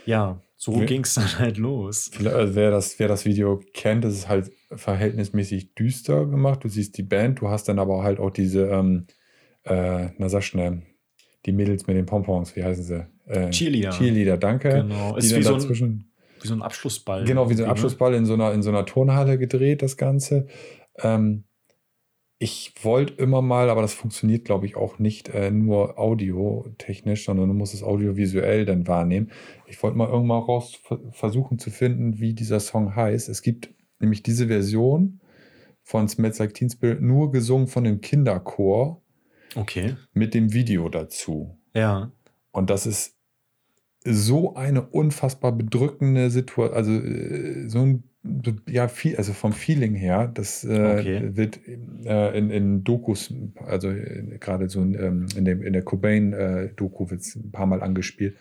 ja, 0.05 0.41
so 0.57 0.71
ging 0.71 1.03
es 1.03 1.15
dann 1.15 1.39
halt 1.39 1.57
los. 1.57 2.11
Also 2.17 2.55
wer, 2.55 2.71
das, 2.71 2.97
wer 2.97 3.07
das 3.07 3.25
Video 3.25 3.61
kennt, 3.73 4.03
das 4.03 4.13
ist 4.13 4.29
halt 4.29 4.51
verhältnismäßig 4.71 5.75
düster 5.75 6.25
gemacht. 6.25 6.63
Du 6.63 6.69
siehst 6.69 6.97
die 6.97 7.03
Band, 7.03 7.41
du 7.41 7.49
hast 7.49 7.67
dann 7.67 7.79
aber 7.79 8.03
halt 8.03 8.19
auch 8.19 8.31
diese, 8.31 8.67
ähm, 8.67 9.07
äh, 9.63 10.09
na 10.17 10.29
sag 10.29 10.43
schnell, 10.43 10.83
die 11.45 11.51
Mädels 11.51 11.87
mit 11.87 11.97
den 11.97 12.05
Pompons, 12.05 12.55
wie 12.55 12.63
heißen 12.63 12.83
sie? 12.83 13.07
Äh, 13.27 13.49
Cheerleader. 13.49 13.91
Cheerleader, 13.91 14.37
danke. 14.37 14.69
Genau. 14.69 15.13
Die 15.13 15.25
ist 15.25 15.35
wie 15.35 15.43
so, 15.43 15.55
ein, 15.55 16.05
wie 16.41 16.47
so 16.47 16.53
ein 16.53 16.61
Abschlussball. 16.61 17.25
Genau, 17.25 17.49
wie 17.49 17.55
so 17.55 17.63
ein 17.63 17.67
ne? 17.67 17.71
Abschlussball 17.71 18.13
in 18.13 18.25
so 18.25 18.33
einer, 18.33 18.53
in 18.53 18.63
so 18.63 18.69
einer 18.69 18.85
Turnhalle 18.85 19.37
gedreht, 19.37 19.81
das 19.81 19.97
Ganze. 19.97 20.47
Ähm, 20.99 21.45
ich 22.37 22.73
wollte 22.83 23.13
immer 23.13 23.41
mal, 23.41 23.69
aber 23.69 23.81
das 23.81 23.93
funktioniert, 23.93 24.43
glaube 24.43 24.65
ich, 24.65 24.75
auch 24.75 24.99
nicht 24.99 25.29
äh, 25.29 25.51
nur 25.51 25.97
audiotechnisch, 25.97 27.25
sondern 27.25 27.47
du 27.47 27.53
musst 27.53 27.73
es 27.73 27.81
audiovisuell 27.81 28.65
dann 28.65 28.87
wahrnehmen. 28.87 29.31
Ich 29.67 29.81
wollte 29.81 29.97
mal 29.97 30.09
irgendwann 30.09 30.43
raus 30.43 30.81
versuchen 31.11 31.59
zu 31.59 31.71
finden, 31.71 32.19
wie 32.19 32.33
dieser 32.33 32.59
Song 32.59 32.95
heißt. 32.95 33.29
Es 33.29 33.41
gibt 33.41 33.73
nämlich 33.99 34.21
diese 34.21 34.47
Version 34.47 35.21
von 35.81 36.09
Smells 36.09 36.39
Like 36.39 36.53
Teen 36.53 36.69
Spirit 36.69 37.01
nur 37.01 37.31
gesungen 37.31 37.67
von 37.67 37.85
dem 37.85 38.01
Kinderchor. 38.01 39.01
Okay. 39.55 39.95
Mit 40.13 40.33
dem 40.33 40.51
Video 40.51 40.89
dazu. 40.89 41.57
Ja. 41.73 42.11
Und 42.51 42.69
das 42.69 42.85
ist 42.85 43.15
so 44.03 44.55
eine 44.55 44.85
unfassbar 44.85 45.51
bedrückende 45.51 46.29
Situation, 46.29 46.75
also 46.75 46.91
äh, 46.91 47.69
so 47.69 47.79
ein 47.79 48.03
ja, 48.67 48.87
viel, 48.87 49.17
also 49.17 49.33
vom 49.33 49.53
Feeling 49.53 49.93
her, 49.93 50.27
das 50.33 50.63
äh, 50.63 50.97
okay. 50.99 51.35
wird 51.35 51.59
äh, 52.05 52.37
in, 52.37 52.49
in 52.49 52.83
Dokus, 52.83 53.33
also 53.67 53.93
gerade 54.39 54.69
so 54.69 54.81
in, 54.81 54.95
ähm, 54.95 55.27
in, 55.35 55.45
dem, 55.45 55.61
in 55.61 55.73
der 55.73 55.83
Cobain-Doku 55.83 57.05
äh, 57.05 57.09
wird 57.11 57.21
es 57.21 57.35
ein 57.35 57.51
paar 57.51 57.65
Mal 57.65 57.81
angespielt. 57.81 58.37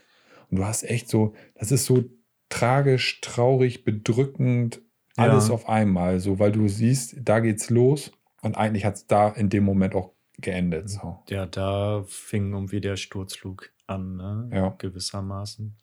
Und 0.51 0.59
du 0.59 0.65
hast 0.65 0.85
echt 0.85 1.09
so, 1.09 1.35
das 1.55 1.73
ist 1.73 1.85
so 1.85 2.05
tragisch, 2.49 3.21
traurig, 3.21 3.85
bedrückend, 3.85 4.81
alles 5.17 5.49
ja. 5.49 5.55
auf 5.55 5.69
einmal, 5.69 6.21
so, 6.21 6.39
weil 6.39 6.53
du 6.53 6.69
siehst, 6.69 7.17
da 7.23 7.41
geht's 7.41 7.71
los 7.71 8.13
und 8.43 8.57
eigentlich 8.57 8.85
hat 8.85 8.95
es 8.95 9.07
da 9.07 9.29
in 9.29 9.49
dem 9.49 9.65
Moment 9.65 9.95
auch 9.95 10.13
geendet. 10.39 10.91
So. 10.91 11.19
Ja, 11.29 11.47
da 11.47 12.05
fing 12.09 12.53
irgendwie 12.53 12.81
der 12.81 12.97
Sturzflug 12.97 13.71
an, 13.87 14.17
ne? 14.17 14.51
Ja. 14.53 14.75
Gewissermaßen. 14.79 15.77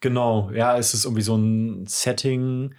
Genau, 0.00 0.50
ja, 0.50 0.76
es 0.78 0.94
ist 0.94 1.04
irgendwie 1.04 1.22
so 1.22 1.36
ein 1.36 1.86
Setting, 1.86 2.74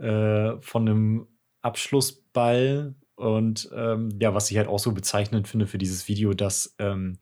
äh, 0.00 0.60
von 0.60 0.88
einem 0.88 1.26
Abschlussball. 1.62 2.94
Und 3.16 3.70
ähm, 3.74 4.10
ja, 4.20 4.34
was 4.34 4.50
ich 4.50 4.56
halt 4.56 4.68
auch 4.68 4.78
so 4.78 4.92
bezeichnend 4.92 5.46
finde 5.46 5.66
für 5.66 5.78
dieses 5.78 6.08
Video, 6.08 6.32
dass 6.32 6.74
ähm, 6.78 7.18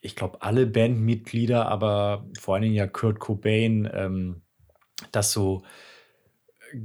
ich 0.00 0.16
glaube, 0.16 0.42
alle 0.42 0.66
Bandmitglieder, 0.66 1.66
aber 1.66 2.26
vor 2.38 2.54
allen 2.54 2.64
Dingen 2.64 2.74
ja 2.74 2.86
Kurt 2.86 3.20
Cobain, 3.20 3.88
ähm, 3.92 4.42
das 5.12 5.32
so 5.32 5.62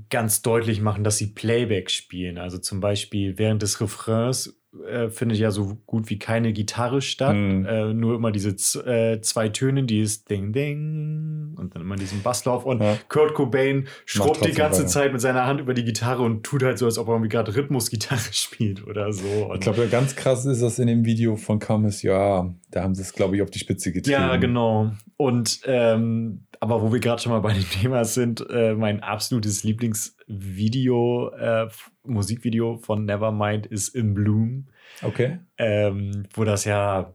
ganz 0.10 0.42
deutlich 0.42 0.82
machen, 0.82 1.04
dass 1.04 1.18
sie 1.18 1.28
Playback 1.28 1.90
spielen. 1.90 2.38
Also 2.38 2.58
zum 2.58 2.80
Beispiel 2.80 3.38
während 3.38 3.62
des 3.62 3.82
Refrains 3.82 4.57
äh, 4.86 5.10
findet 5.10 5.38
ja 5.38 5.52
so 5.52 5.78
gut 5.86 6.10
wie 6.10 6.20
keine 6.20 6.54
Gitarre 6.54 7.02
statt. 7.02 7.36
Mhm. 7.36 7.66
Äh, 7.66 7.94
nur 7.94 8.16
immer 8.16 8.32
diese 8.32 8.50
äh, 8.86 9.22
zwei 9.22 9.50
Töne, 9.50 9.84
die 9.84 10.02
ist 10.02 10.30
Ding 10.30 10.52
Ding 10.52 11.56
und 11.58 11.74
dann 11.74 11.82
immer 11.82 11.96
diesen 11.96 12.22
Basslauf. 12.22 12.66
Und 12.66 12.82
ja. 12.82 12.98
Kurt 13.08 13.34
Cobain 13.34 13.88
schrubbt 14.06 14.46
die 14.46 14.52
ganze 14.52 14.82
weiter. 14.82 14.90
Zeit 14.90 15.12
mit 15.14 15.22
seiner 15.22 15.46
Hand 15.46 15.62
über 15.62 15.74
die 15.74 15.84
Gitarre 15.84 16.22
und 16.22 16.44
tut 16.44 16.64
halt 16.64 16.78
so, 16.78 16.86
als 16.86 16.98
ob 16.98 17.08
er 17.08 17.14
irgendwie 17.14 17.30
gerade 17.30 17.56
Rhythmusgitarre 17.56 18.20
spielt 18.34 18.86
oder 18.86 19.14
so. 19.14 19.28
Und 19.50 19.56
ich 19.56 19.62
glaube, 19.62 19.88
ganz 19.88 20.16
krass 20.16 20.46
ist 20.46 20.62
das 20.62 20.80
in 20.80 20.88
dem 20.88 21.06
Video 21.06 21.36
von 21.36 21.60
Kames 21.60 22.02
Ja. 22.02 22.54
Da 22.70 22.84
haben 22.84 22.96
sie 22.96 23.02
es, 23.02 23.14
glaube 23.14 23.38
ich, 23.38 23.42
auf 23.42 23.50
die 23.50 23.60
Spitze 23.60 23.94
getrieben. 23.94 24.20
Ja, 24.22 24.36
genau. 24.36 24.92
Und 25.16 25.62
ähm, 25.66 26.47
aber 26.60 26.82
wo 26.82 26.92
wir 26.92 27.00
gerade 27.00 27.22
schon 27.22 27.32
mal 27.32 27.40
bei 27.40 27.54
dem 27.54 27.70
Thema 27.70 28.06
sind, 28.06 28.46
äh, 28.50 28.74
mein 28.74 29.02
absolutes 29.02 29.64
Lieblingsvideo, 29.64 31.30
äh, 31.30 31.68
Musikvideo 32.04 32.78
von 32.78 33.06
Nevermind 33.06 33.66
ist 33.68 33.90
In 33.90 34.14
Bloom. 34.14 34.68
Okay. 35.02 35.40
Ähm, 35.58 36.24
wo 36.34 36.44
das 36.44 36.66
ja, 36.66 37.14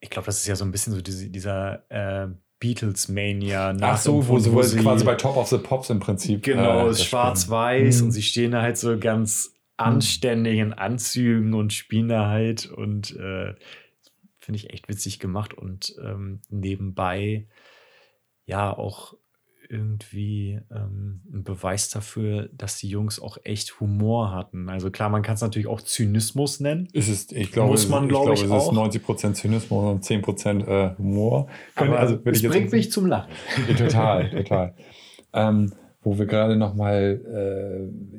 ich 0.00 0.10
glaube, 0.10 0.26
das 0.26 0.38
ist 0.38 0.46
ja 0.46 0.56
so 0.56 0.64
ein 0.64 0.72
bisschen 0.72 0.92
so 0.94 1.00
diese, 1.00 1.28
dieser 1.28 1.84
äh, 1.90 2.28
Beatles-Mania. 2.58 3.76
Ach 3.80 3.96
so, 3.96 4.26
wo, 4.26 4.38
sie, 4.38 4.52
wo 4.52 4.62
sie 4.62 4.78
quasi 4.78 5.04
bei 5.04 5.14
Top 5.14 5.36
of 5.36 5.48
the 5.48 5.58
Pops 5.58 5.90
im 5.90 6.00
Prinzip. 6.00 6.42
Genau, 6.42 6.86
äh, 6.86 6.90
ist 6.90 7.04
schwarz-weiß 7.04 8.00
mhm. 8.00 8.06
und 8.06 8.12
sie 8.12 8.22
stehen 8.22 8.52
da 8.52 8.62
halt 8.62 8.76
so 8.76 8.98
ganz 8.98 9.54
anständig 9.76 10.58
in 10.58 10.74
Anzügen 10.74 11.54
und 11.54 11.72
spielen 11.72 12.08
da 12.08 12.28
halt 12.28 12.66
und 12.66 13.16
äh, 13.16 13.54
finde 14.38 14.56
ich 14.56 14.70
echt 14.70 14.88
witzig 14.88 15.18
gemacht 15.20 15.54
und 15.54 15.94
ähm, 16.04 16.40
nebenbei 16.50 17.46
ja 18.50 18.76
auch 18.76 19.14
irgendwie 19.68 20.60
ähm, 20.74 21.20
ein 21.32 21.44
Beweis 21.44 21.90
dafür, 21.90 22.48
dass 22.52 22.78
die 22.78 22.88
Jungs 22.88 23.20
auch 23.20 23.38
echt 23.44 23.78
Humor 23.78 24.32
hatten. 24.32 24.68
Also 24.68 24.90
klar, 24.90 25.08
man 25.08 25.22
kann 25.22 25.34
es 25.34 25.40
natürlich 25.40 25.68
auch 25.68 25.80
Zynismus 25.80 26.58
nennen. 26.58 26.88
Ist 26.92 27.08
es, 27.08 27.30
ich 27.30 27.52
glaube, 27.52 27.70
Muss 27.70 27.88
man, 27.88 28.08
glaube 28.08 28.34
ich, 28.34 28.42
glaub, 28.42 28.58
es 28.58 28.64
ist 28.64 29.06
90% 29.06 29.34
Zynismus 29.34 29.84
und 29.84 30.04
10% 30.04 30.66
äh, 30.66 30.96
Humor. 30.98 31.46
Können, 31.76 31.94
also, 31.94 32.18
es 32.24 32.42
bringt 32.42 32.72
mich 32.72 32.90
zum 32.90 33.06
Lachen. 33.06 33.30
total, 33.78 34.30
total. 34.30 34.74
ähm, 35.32 35.72
wo 36.02 36.18
wir 36.18 36.26
gerade 36.26 36.56
noch 36.56 36.74
mal 36.74 37.20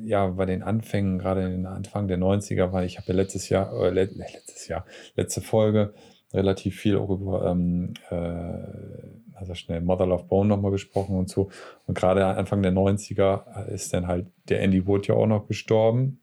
äh, 0.04 0.08
ja 0.08 0.28
bei 0.28 0.46
den 0.46 0.62
Anfängen, 0.62 1.18
gerade 1.18 1.42
in 1.42 1.50
den 1.50 1.66
Anfang 1.66 2.08
der 2.08 2.18
90er, 2.18 2.72
weil 2.72 2.86
ich 2.86 2.96
habe 2.96 3.08
ja 3.08 3.14
letztes 3.14 3.50
Jahr, 3.50 3.72
äh, 3.74 3.90
letztes 3.90 4.68
Jahr, 4.68 4.86
letzte 5.16 5.42
Folge 5.42 5.92
relativ 6.32 6.76
viel 6.76 6.96
auch 6.96 7.10
über 7.10 7.50
ähm, 7.50 7.92
äh, 8.10 9.11
also 9.42 9.54
schnell 9.54 9.80
Mother 9.80 10.06
Love 10.06 10.24
Bone 10.24 10.48
nochmal 10.48 10.70
gesprochen 10.70 11.16
und 11.16 11.28
so. 11.28 11.50
Und 11.86 11.98
gerade 11.98 12.24
Anfang 12.24 12.62
der 12.62 12.72
90er 12.72 13.66
ist 13.66 13.92
dann 13.92 14.06
halt 14.06 14.28
der 14.48 14.62
Andy 14.62 14.86
Wood 14.86 15.08
ja 15.08 15.16
auch 15.16 15.26
noch 15.26 15.48
gestorben. 15.48 16.20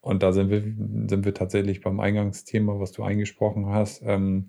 Und 0.00 0.22
da 0.22 0.32
sind 0.32 0.50
wir, 0.50 0.62
sind 1.08 1.24
wir 1.24 1.32
tatsächlich 1.32 1.80
beim 1.80 2.00
Eingangsthema, 2.00 2.80
was 2.80 2.90
du 2.90 3.04
eingesprochen 3.04 3.66
hast. 3.66 4.02
Ähm, 4.04 4.48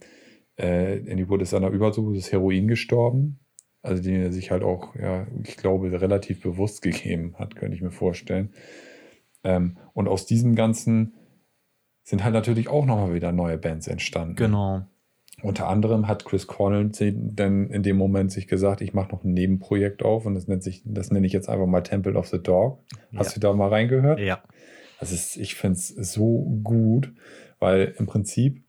äh, 0.58 0.98
Andy 0.98 1.30
Wood 1.30 1.44
ist 1.44 1.54
an 1.54 1.64
einer 1.64 1.74
Überdosis 1.74 2.32
Heroin 2.32 2.68
gestorben. 2.68 3.40
Also 3.84 4.02
den 4.02 4.22
er 4.22 4.32
sich 4.32 4.50
halt 4.50 4.64
auch, 4.64 4.96
ja, 4.96 5.28
ich 5.44 5.58
glaube, 5.58 6.02
relativ 6.02 6.42
bewusst 6.42 6.82
gegeben 6.82 7.36
hat, 7.38 7.56
könnte 7.56 7.76
ich 7.76 7.84
mir 7.84 7.92
vorstellen. 7.92 8.52
Ähm, 9.44 9.78
und 9.94 10.08
aus 10.08 10.26
diesem 10.26 10.56
Ganzen 10.56 11.14
sind 12.04 12.24
halt 12.24 12.34
natürlich 12.34 12.68
auch 12.68 12.86
nochmal 12.86 13.14
wieder 13.14 13.32
neue 13.32 13.60
Bands 13.60 13.88
entstanden. 13.88 14.36
Genau. 14.36 14.88
Unter 15.44 15.68
anderem 15.68 16.08
hat 16.08 16.26
Chris 16.26 16.48
Cornell 16.48 16.90
dann 17.14 17.70
in 17.70 17.84
dem 17.84 17.96
Moment 17.96 18.32
sich 18.32 18.48
gesagt, 18.48 18.82
ich 18.82 18.94
mache 18.94 19.12
noch 19.12 19.24
ein 19.24 19.34
Nebenprojekt 19.34 20.04
auf 20.04 20.26
und 20.26 20.34
das 20.34 20.48
nennt 20.48 20.64
sich, 20.64 20.82
das 20.84 21.12
nenne 21.12 21.28
ich 21.28 21.34
jetzt 21.34 21.48
einfach 21.48 21.68
mal 21.68 21.82
Temple 21.82 22.16
of 22.16 22.28
the 22.28 22.42
Dog. 22.42 22.80
Hast 23.16 23.32
ja. 23.32 23.34
du 23.36 23.40
da 23.42 23.54
mal 23.54 23.70
reingehört? 23.70 24.20
Ja. 24.20 24.42
Das 25.00 25.12
ist, 25.12 25.38
ich 25.38 25.54
finde 25.54 25.78
es 25.78 25.90
so 25.90 26.60
gut, 26.64 27.14
weil 27.60 27.94
im 28.00 28.08
Prinzip, 28.08 28.64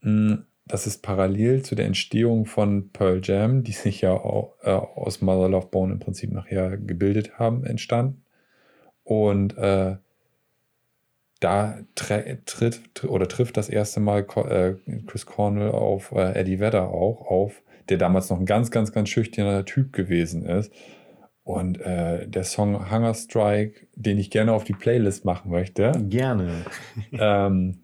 mh, 0.00 0.32
hm, 0.32 0.44
das 0.66 0.86
ist 0.86 1.02
parallel 1.02 1.62
zu 1.62 1.74
der 1.74 1.84
Entstehung 1.84 2.46
von 2.46 2.90
Pearl 2.90 3.20
Jam, 3.22 3.64
die 3.64 3.72
sich 3.72 4.00
ja 4.00 4.12
auch, 4.12 4.54
äh, 4.62 4.70
aus 4.70 5.20
Mother 5.20 5.50
Love 5.50 5.66
Bone 5.66 5.92
im 5.92 5.98
Prinzip 5.98 6.32
nachher 6.32 6.78
gebildet 6.78 7.38
haben, 7.38 7.64
entstanden. 7.64 8.24
Und 9.02 9.58
äh, 9.58 9.96
da 11.44 11.78
tritt 11.94 13.04
oder 13.04 13.28
trifft 13.28 13.58
das 13.58 13.68
erste 13.68 14.00
Mal 14.00 14.20
äh, 14.20 14.74
Chris 15.06 15.26
Cornell 15.26 15.72
auf 15.72 16.10
äh, 16.12 16.32
Eddie 16.34 16.58
Vedder 16.58 16.88
auch 16.88 17.26
auf, 17.26 17.62
der 17.90 17.98
damals 17.98 18.30
noch 18.30 18.40
ein 18.40 18.46
ganz, 18.46 18.70
ganz, 18.70 18.92
ganz 18.92 19.10
schüchterner 19.10 19.66
Typ 19.66 19.92
gewesen 19.92 20.46
ist. 20.46 20.72
Und 21.42 21.78
äh, 21.82 22.26
der 22.26 22.44
Song 22.44 22.90
Hunger 22.90 23.12
Strike, 23.12 23.86
den 23.94 24.18
ich 24.18 24.30
gerne 24.30 24.54
auf 24.54 24.64
die 24.64 24.72
Playlist 24.72 25.26
machen 25.26 25.50
möchte. 25.50 25.92
Gerne. 26.08 26.64
ähm, 27.12 27.82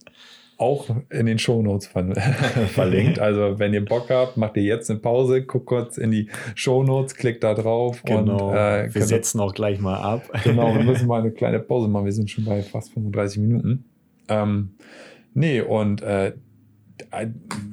auch 0.60 0.90
in 1.08 1.24
den 1.24 1.38
Shownotes 1.38 1.86
ver 1.86 2.14
verlinkt. 2.74 3.18
Also 3.30 3.58
wenn 3.58 3.72
ihr 3.72 3.84
Bock 3.84 4.10
habt, 4.10 4.36
macht 4.36 4.56
ihr 4.56 4.62
jetzt 4.62 4.90
eine 4.90 4.98
Pause, 4.98 5.42
guckt 5.42 5.66
kurz 5.66 5.96
in 5.96 6.10
die 6.10 6.28
Shownotes, 6.54 7.14
klickt 7.14 7.44
da 7.44 7.54
drauf. 7.54 8.02
Genau. 8.04 8.50
Und, 8.50 8.56
äh, 8.56 8.94
wir 8.94 9.02
setzen 9.02 9.40
auch 9.40 9.54
gleich 9.54 9.80
mal 9.80 9.96
ab. 9.96 10.22
Genau, 10.44 10.74
wir 10.74 10.82
müssen 10.82 11.06
mal 11.06 11.20
eine 11.20 11.30
kleine 11.30 11.60
Pause 11.60 11.88
machen. 11.88 12.06
Wir 12.06 12.12
sind 12.12 12.30
schon 12.30 12.44
bei 12.44 12.62
fast 12.62 12.92
35 12.92 13.38
Minuten. 13.40 13.84
Ähm, 14.28 14.70
nee, 15.34 15.60
und 15.60 16.02
äh, 16.02 16.32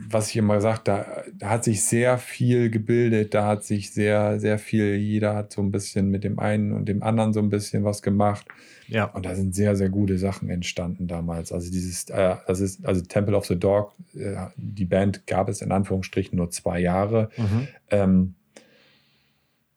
was 0.09 0.29
ich 0.29 0.37
immer 0.37 0.55
gesagt, 0.55 0.87
da, 0.87 1.23
da 1.37 1.49
hat 1.49 1.63
sich 1.63 1.83
sehr 1.83 2.17
viel 2.17 2.69
gebildet, 2.69 3.33
da 3.33 3.45
hat 3.45 3.63
sich 3.63 3.91
sehr, 3.91 4.39
sehr 4.39 4.57
viel, 4.57 4.95
jeder 4.95 5.35
hat 5.35 5.51
so 5.51 5.61
ein 5.61 5.71
bisschen 5.71 6.09
mit 6.09 6.23
dem 6.23 6.39
einen 6.39 6.71
und 6.71 6.87
dem 6.87 7.03
anderen 7.03 7.33
so 7.33 7.39
ein 7.39 7.49
bisschen 7.49 7.83
was 7.83 8.01
gemacht. 8.01 8.45
Ja. 8.87 9.05
Und 9.05 9.25
da 9.25 9.35
sind 9.35 9.53
sehr, 9.53 9.75
sehr 9.75 9.89
gute 9.89 10.17
Sachen 10.17 10.49
entstanden 10.49 11.07
damals. 11.07 11.51
Also 11.51 11.71
dieses, 11.71 12.09
äh, 12.09 12.35
das 12.47 12.59
ist, 12.59 12.85
also 12.85 13.01
Temple 13.01 13.35
of 13.35 13.45
the 13.45 13.57
Dog, 13.57 13.93
äh, 14.15 14.47
die 14.55 14.85
Band 14.85 15.27
gab 15.27 15.49
es 15.49 15.61
in 15.61 15.71
Anführungsstrichen 15.71 16.37
nur 16.37 16.49
zwei 16.51 16.79
Jahre. 16.79 17.29
Mhm. 17.37 17.67
Ähm, 17.91 18.35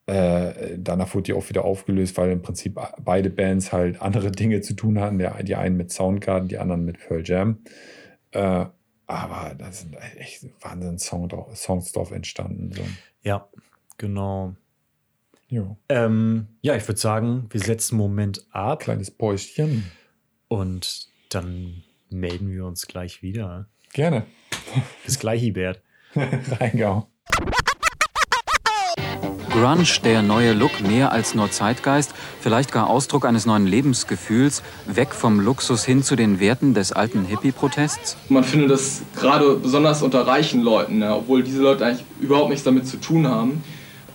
äh, 0.07 0.77
danach 0.77 1.13
wurde 1.13 1.23
die 1.23 1.33
auch 1.33 1.47
wieder 1.49 1.63
aufgelöst, 1.63 2.17
weil 2.17 2.31
im 2.31 2.41
Prinzip 2.41 2.79
beide 3.03 3.29
Bands 3.29 3.71
halt 3.71 4.01
andere 4.01 4.31
Dinge 4.31 4.61
zu 4.61 4.73
tun 4.73 4.99
hatten. 4.99 5.19
Der, 5.19 5.41
die 5.43 5.55
einen 5.55 5.77
mit 5.77 5.91
Soundgarden, 5.91 6.47
die 6.47 6.57
anderen 6.57 6.85
mit 6.85 6.99
Pearl 6.99 7.23
Jam. 7.25 7.59
Äh, 8.31 8.65
aber 9.07 9.55
da 9.57 9.71
sind 9.71 9.97
echt 10.17 10.45
Wahnsinn-Songs 10.61 11.91
drauf 11.91 12.11
entstanden. 12.11 12.71
So. 12.71 12.81
Ja, 13.23 13.49
genau. 13.97 14.55
Ähm, 15.89 16.47
ja, 16.61 16.75
ich 16.75 16.87
würde 16.87 16.99
sagen, 16.99 17.47
wir 17.49 17.59
setzen 17.59 17.95
einen 17.95 18.09
Moment 18.09 18.45
ab. 18.51 18.79
Kleines 18.79 19.11
Päuschen. 19.11 19.91
Und 20.47 21.07
dann 21.29 21.83
melden 22.09 22.49
wir 22.49 22.65
uns 22.65 22.87
gleich 22.87 23.21
wieder. 23.21 23.67
Gerne. 23.93 24.25
Bis 25.05 25.19
gleich, 25.19 25.41
Hibert. 25.41 25.81
Reingehauen. 26.15 27.03
Grunge, 29.51 29.85
der 30.05 30.21
neue 30.21 30.53
Look, 30.53 30.79
mehr 30.81 31.11
als 31.11 31.35
nur 31.35 31.51
Zeitgeist, 31.51 32.13
vielleicht 32.39 32.71
gar 32.71 32.89
Ausdruck 32.89 33.25
eines 33.25 33.45
neuen 33.45 33.67
Lebensgefühls, 33.67 34.63
weg 34.87 35.13
vom 35.13 35.41
Luxus 35.41 35.83
hin 35.83 36.03
zu 36.03 36.15
den 36.15 36.39
Werten 36.39 36.73
des 36.73 36.93
alten 36.93 37.25
Hippie-Protests? 37.25 38.15
Man 38.29 38.45
findet 38.45 38.71
das 38.71 39.01
gerade 39.13 39.55
besonders 39.57 40.03
unter 40.03 40.25
reichen 40.25 40.61
Leuten, 40.61 41.01
ja, 41.01 41.17
obwohl 41.17 41.43
diese 41.43 41.61
Leute 41.61 41.85
eigentlich 41.85 42.05
überhaupt 42.21 42.49
nichts 42.49 42.63
damit 42.63 42.87
zu 42.87 42.95
tun 42.97 43.27
haben, 43.27 43.61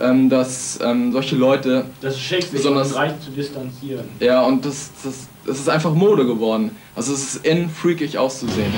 ähm, 0.00 0.28
dass 0.28 0.78
ähm, 0.82 1.12
solche 1.12 1.36
Leute 1.36 1.86
das 2.00 2.18
schickt 2.18 2.44
sich 2.44 2.52
besonders 2.52 2.94
reich 2.94 3.18
zu 3.20 3.30
distanzieren. 3.30 4.04
Ja, 4.20 4.42
und 4.42 4.64
das, 4.64 4.90
das, 5.02 5.28
das 5.46 5.58
ist 5.60 5.68
einfach 5.68 5.94
Mode 5.94 6.26
geworden. 6.26 6.70
Also 6.94 7.12
es 7.12 7.34
ist 7.34 7.46
in 7.46 7.68
freakig 7.68 8.18
auszusehen. 8.18 8.72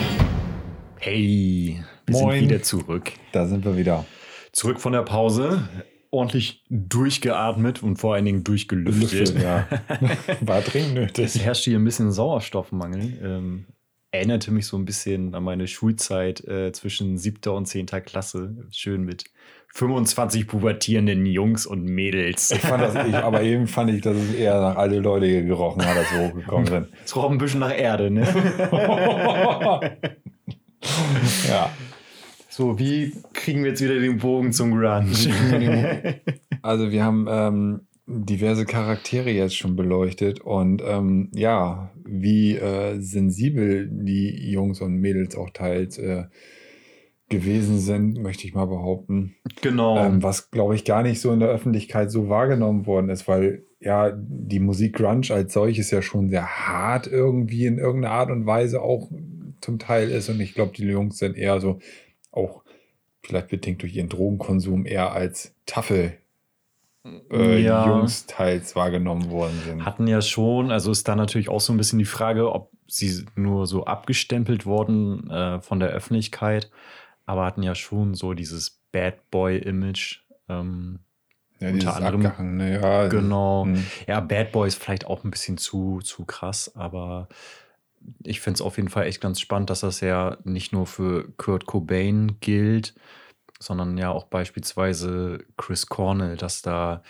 Hey, 0.99 1.83
wir 2.07 2.13
Moin. 2.13 2.41
sind 2.41 2.51
wieder 2.51 2.63
zurück. 2.63 3.13
Da 3.33 3.47
sind 3.47 3.65
wir 3.65 3.77
wieder. 3.77 4.05
Zurück 4.53 4.81
von 4.81 4.93
der 4.93 5.03
Pause. 5.03 5.69
Ordentlich 6.11 6.65
durchgeatmet 6.71 7.83
und 7.83 7.97
vor 7.97 8.15
allen 8.15 8.25
Dingen 8.25 8.43
durchgelüftet. 8.43 9.13
Lüftet, 9.13 9.43
ja. 9.43 9.69
War 10.41 10.63
dringend 10.63 10.95
nötig. 10.95 11.25
Es 11.25 11.39
herrscht 11.39 11.65
hier 11.65 11.79
ein 11.79 11.85
bisschen 11.85 12.11
Sauerstoffmangel. 12.11 13.19
Ähm, 13.23 13.67
erinnerte 14.11 14.51
mich 14.51 14.67
so 14.67 14.77
ein 14.79 14.87
bisschen 14.87 15.35
an 15.35 15.43
meine 15.43 15.69
Schulzeit 15.69 16.43
äh, 16.47 16.73
zwischen 16.73 17.19
siebter 17.19 17.53
und 17.55 17.67
zehnter 17.67 18.01
Klasse. 18.01 18.57
Schön 18.71 19.03
mit 19.03 19.25
25 19.75 20.47
pubertierenden 20.47 21.27
Jungs 21.27 21.67
und 21.67 21.85
Mädels. 21.85 22.51
Ich 22.51 22.61
fand 22.61 22.83
das, 22.83 23.07
ich, 23.07 23.15
aber 23.15 23.43
eben 23.43 23.67
fand 23.67 23.91
ich, 23.91 24.01
dass 24.01 24.17
es 24.17 24.35
eher 24.35 24.61
nach 24.61 24.77
alte 24.77 24.99
Leute 24.99 25.45
gerochen 25.45 25.85
hat, 25.85 25.97
als 25.97 26.13
wir 26.13 26.29
hochgekommen 26.29 26.67
sind. 26.67 26.89
Es 27.05 27.15
roch 27.15 27.31
ein 27.31 27.39
bisschen 27.39 27.61
nach 27.61 27.77
Erde, 27.77 28.11
ne? 28.11 28.23
ja. 31.49 31.71
So, 32.49 32.79
wie 32.79 33.13
kriegen 33.35 33.63
wir 33.63 33.71
jetzt 33.71 33.83
wieder 33.83 34.01
den 34.01 34.19
Bogen 34.19 34.53
zum 34.53 34.73
Grunge? 34.73 36.21
Also 36.61 36.91
wir 36.91 37.05
haben 37.05 37.27
ähm, 37.31 37.81
diverse 38.09 38.65
Charaktere 38.65 39.31
jetzt 39.31 39.57
schon 39.57 39.77
beleuchtet 39.77 40.41
und 40.41 40.83
ähm, 40.85 41.31
ja, 41.35 41.93
wie 42.05 42.57
äh, 42.57 42.99
sensibel 43.01 43.89
die 43.89 44.51
Jungs 44.51 44.81
und 44.81 44.95
Mädels 44.97 45.37
auch 45.37 45.51
teils 45.51 45.99
äh, 45.99 46.25
gewesen 47.29 47.79
sind, 47.79 48.19
möchte 48.23 48.47
ich 48.47 48.55
mal 48.55 48.67
behaupten. 48.67 49.35
genau. 49.61 49.99
Ähm, 49.99 50.23
was, 50.23 50.51
glaube 50.51 50.75
ich, 50.75 50.85
gar 50.85 51.03
nicht 51.03 51.21
so 51.21 51.33
in 51.33 51.41
der 51.41 51.49
Öffentlichkeit 51.51 52.11
so 52.11 52.29
wahrgenommen 52.29 52.87
worden 52.87 53.11
ist, 53.11 53.29
weil 53.29 53.65
ja, 53.81 54.11
die 54.17 54.61
Musik 54.61 54.97
Grunge 54.97 55.31
als 55.31 55.53
solches 55.53 55.91
ja 55.91 56.03
schon 56.03 56.29
sehr 56.31 56.47
hart 56.47 57.07
irgendwie 57.07 57.67
in 57.67 57.79
irgendeiner 57.79 58.15
Art 58.15 58.31
und 58.31 58.47
Weise 58.47 58.83
auch 58.83 59.09
zum 59.61 59.79
Teil 59.79 60.11
ist. 60.11 60.29
Und 60.29 60.41
ich 60.41 60.55
glaube, 60.55 60.73
die 60.77 60.85
Jungs 60.85 61.19
sind 61.19 61.37
eher 61.37 61.61
so, 61.61 61.79
auch 62.33 62.63
vielleicht 63.23 63.49
bedingt 63.49 63.83
durch 63.83 63.95
ihren 63.95 64.09
Drogenkonsum, 64.09 64.87
eher 64.87 65.13
als 65.13 65.55
Tafel 65.67 66.15
äh, 67.31 67.63
Ja. 67.63 67.87
Jungs 67.87 68.27
teils 68.27 68.75
wahrgenommen 68.75 69.31
worden 69.31 69.59
sind. 69.65 69.85
hatten 69.85 70.07
ja 70.07 70.21
schon, 70.23 70.71
also 70.71 70.91
ist 70.91 71.07
da 71.07 71.15
natürlich 71.15 71.49
auch 71.49 71.61
so 71.61 71.73
ein 71.73 71.77
bisschen 71.77 71.99
die 71.99 72.05
Frage, 72.05 72.53
ob 72.53 72.71
sie 72.87 73.25
nur 73.37 73.67
so 73.67 73.85
abgestempelt 73.85 74.67
wurden 74.67 75.31
äh, 75.31 75.61
von 75.61 75.79
der 75.79 75.91
Öffentlichkeit, 75.91 76.71
aber 77.29 77.45
hatten 77.45 77.63
ja 77.63 77.75
schon 77.75 78.15
so 78.15 78.35
dieses 78.35 78.81
Bad 78.93 79.31
Boy-Image. 79.31 80.21
Ähm, 80.49 81.01
ja, 81.61 81.71
unter 81.71 81.97
anderem- 81.97 82.25
abgehangene, 82.27 82.81
ja. 82.81 83.09
genau. 83.09 83.65
Mhm. 83.67 83.85
Ja, 84.07 84.21
Bad 84.21 84.53
Boy 84.53 84.69
ist 84.69 84.83
vielleicht 84.83 85.07
auch 85.07 85.25
ein 85.25 85.31
bisschen 85.31 85.59
zu, 85.59 86.01
zu 86.03 86.25
krass, 86.25 86.73
aber 86.77 87.29
ich 88.23 88.41
finde 88.41 88.55
es 88.59 88.63
auf 88.63 88.77
jeden 88.77 88.89
Fall 88.89 89.07
echt 89.07 89.21
ganz 89.21 89.41
spannend, 89.41 89.69
dass 89.71 89.81
das 89.81 90.01
ja 90.01 90.39
nicht 90.45 90.73
nur 90.73 90.87
für 90.87 91.29
Kurt 91.37 91.67
Cobain 91.67 92.37
gilt, 92.41 92.95
sondern 93.59 93.99
ja 93.99 94.11
auch 94.11 94.25
beispielsweise 94.25 95.45
Chris 95.57 95.89
Cornell, 95.89 96.37
dass 96.37 96.63
da 96.63 97.03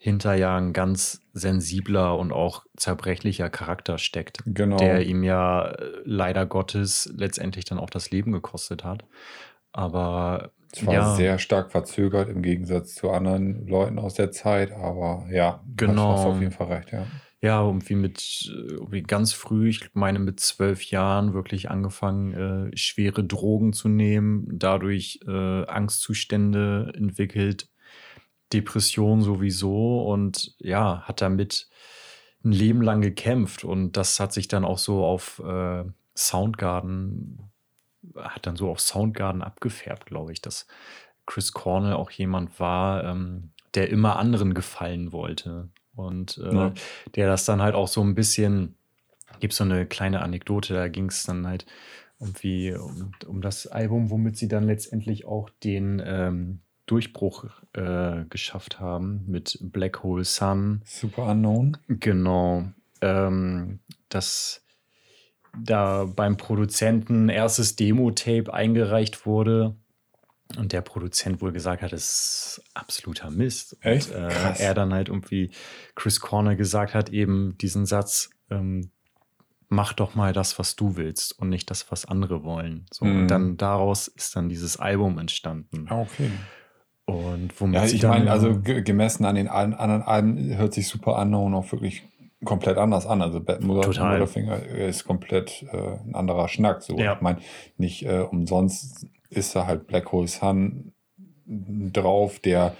hinter 0.00 0.34
ja 0.34 0.56
ein 0.56 0.72
ganz 0.72 1.22
sensibler 1.32 2.16
und 2.16 2.30
auch 2.32 2.64
zerbrechlicher 2.76 3.50
Charakter 3.50 3.98
steckt, 3.98 4.38
Genau. 4.46 4.76
der 4.76 5.04
ihm 5.04 5.24
ja 5.24 5.70
äh, 5.72 5.90
leider 6.04 6.46
Gottes 6.46 7.12
letztendlich 7.16 7.64
dann 7.64 7.78
auch 7.80 7.90
das 7.90 8.12
Leben 8.12 8.30
gekostet 8.30 8.84
hat. 8.84 9.04
Aber 9.72 10.52
Zwar 10.72 10.94
ja, 10.94 11.14
sehr 11.14 11.38
stark 11.38 11.72
verzögert 11.72 12.28
im 12.28 12.42
Gegensatz 12.42 12.94
zu 12.94 13.10
anderen 13.10 13.66
Leuten 13.66 13.98
aus 13.98 14.14
der 14.14 14.30
Zeit, 14.30 14.72
aber 14.72 15.26
ja, 15.30 15.64
Genau. 15.76 16.10
hast 16.12 16.26
auf 16.26 16.40
jeden 16.40 16.52
Fall 16.52 16.66
recht, 16.66 16.92
ja. 16.92 17.06
Ja, 17.40 17.64
irgendwie 17.64 17.94
mit, 17.94 18.50
irgendwie 18.52 19.02
ganz 19.02 19.32
früh, 19.32 19.68
ich 19.68 19.94
meine 19.94 20.18
mit 20.18 20.40
zwölf 20.40 20.82
Jahren 20.90 21.34
wirklich 21.34 21.70
angefangen, 21.70 22.70
äh, 22.72 22.76
schwere 22.76 23.22
Drogen 23.24 23.72
zu 23.72 23.88
nehmen, 23.88 24.46
dadurch 24.58 25.20
äh, 25.26 25.64
Angstzustände 25.66 26.92
entwickelt, 26.96 27.68
Depression 28.52 29.22
sowieso 29.22 30.04
und 30.04 30.54
ja, 30.58 31.02
hat 31.02 31.20
damit 31.20 31.68
ein 32.44 32.52
Leben 32.52 32.82
lang 32.82 33.00
gekämpft 33.00 33.64
und 33.64 33.92
das 33.96 34.18
hat 34.20 34.32
sich 34.32 34.48
dann 34.48 34.64
auch 34.64 34.78
so 34.78 35.04
auf 35.04 35.40
äh, 35.44 35.84
Soundgarden, 36.16 37.47
hat 38.16 38.46
dann 38.46 38.56
so 38.56 38.70
auf 38.70 38.80
Soundgarden 38.80 39.42
abgefärbt, 39.42 40.06
glaube 40.06 40.32
ich, 40.32 40.40
dass 40.42 40.66
Chris 41.26 41.52
Cornell 41.52 41.92
auch 41.94 42.10
jemand 42.10 42.58
war, 42.60 43.04
ähm, 43.04 43.50
der 43.74 43.90
immer 43.90 44.18
anderen 44.18 44.54
gefallen 44.54 45.12
wollte 45.12 45.68
und 45.94 46.38
äh, 46.38 46.54
Ja. 46.54 46.72
der 47.16 47.26
das 47.28 47.44
dann 47.44 47.60
halt 47.60 47.74
auch 47.74 47.88
so 47.88 48.02
ein 48.02 48.14
bisschen, 48.14 48.74
gibt 49.40 49.52
so 49.52 49.64
eine 49.64 49.84
kleine 49.86 50.22
Anekdote, 50.22 50.74
da 50.74 50.88
ging 50.88 51.06
es 51.10 51.24
dann 51.24 51.46
halt 51.46 51.66
irgendwie 52.20 52.74
um, 52.74 53.12
um 53.26 53.40
das 53.42 53.66
Album, 53.66 54.10
womit 54.10 54.36
sie 54.36 54.48
dann 54.48 54.64
letztendlich 54.64 55.24
auch 55.26 55.50
den 55.62 56.02
ähm, 56.04 56.60
Durchbruch 56.86 57.44
äh, 57.74 58.24
geschafft 58.30 58.80
haben 58.80 59.22
mit 59.26 59.58
Black 59.60 60.02
Hole 60.02 60.24
Sun. 60.24 60.80
Super 60.84 61.26
Unknown. 61.26 61.76
Genau. 61.88 62.64
Ähm, 63.02 63.78
dass 64.08 64.64
da 65.64 66.04
beim 66.04 66.36
Produzenten 66.36 67.28
erstes 67.28 67.76
Demo-Tape 67.76 68.52
eingereicht 68.52 69.26
wurde 69.26 69.76
und 70.56 70.72
der 70.72 70.80
Produzent 70.80 71.42
wohl 71.42 71.52
gesagt 71.52 71.82
hat, 71.82 71.92
es 71.92 72.58
ist 72.58 72.62
absoluter 72.74 73.30
Mist. 73.30 73.76
Echt? 73.82 74.10
Und 74.10 74.16
äh, 74.22 74.54
er 74.58 74.74
dann 74.74 74.92
halt 74.94 75.08
irgendwie 75.08 75.50
Chris 75.94 76.20
Corner 76.20 76.56
gesagt 76.56 76.94
hat, 76.94 77.10
eben 77.10 77.56
diesen 77.58 77.84
Satz, 77.86 78.30
ähm, 78.50 78.90
mach 79.68 79.92
doch 79.92 80.14
mal 80.14 80.32
das, 80.32 80.58
was 80.58 80.76
du 80.76 80.96
willst 80.96 81.38
und 81.38 81.50
nicht 81.50 81.70
das, 81.70 81.90
was 81.90 82.06
andere 82.06 82.42
wollen. 82.44 82.86
So, 82.92 83.04
Mhm. 83.04 83.18
Und 83.20 83.28
dann 83.28 83.56
daraus 83.58 84.08
ist 84.08 84.34
dann 84.36 84.48
dieses 84.48 84.78
Album 84.78 85.18
entstanden. 85.18 85.86
Ah, 85.90 86.00
okay. 86.00 86.30
Und 87.04 87.58
womit 87.60 87.74
Ja, 87.74 87.84
ich 87.86 88.02
meine, 88.02 88.30
also 88.30 88.60
ge- 88.60 88.82
gemessen 88.82 89.24
an 89.24 89.34
den 89.34 89.48
an- 89.48 89.74
anderen 89.74 90.02
Alben 90.02 90.56
hört 90.56 90.72
sich 90.74 90.88
Super 90.88 91.18
Unknown 91.20 91.54
auch 91.54 91.70
wirklich 91.72 92.02
komplett 92.44 92.78
anders 92.78 93.06
an. 93.06 93.22
Also. 93.22 93.40
Motherfinger 93.60 94.62
ist 94.64 95.04
komplett 95.04 95.64
äh, 95.72 95.98
ein 96.06 96.14
anderer 96.14 96.48
Schnack. 96.48 96.82
So. 96.82 96.96
Ja. 96.96 97.14
Ich 97.14 97.20
meine, 97.20 97.40
nicht 97.76 98.04
äh, 98.04 98.20
umsonst 98.20 99.06
ist 99.30 99.54
da 99.56 99.66
halt 99.66 99.86
Black 99.86 100.12
Hole 100.12 100.28
Sun 100.28 100.92
drauf, 101.46 102.38
der 102.38 102.74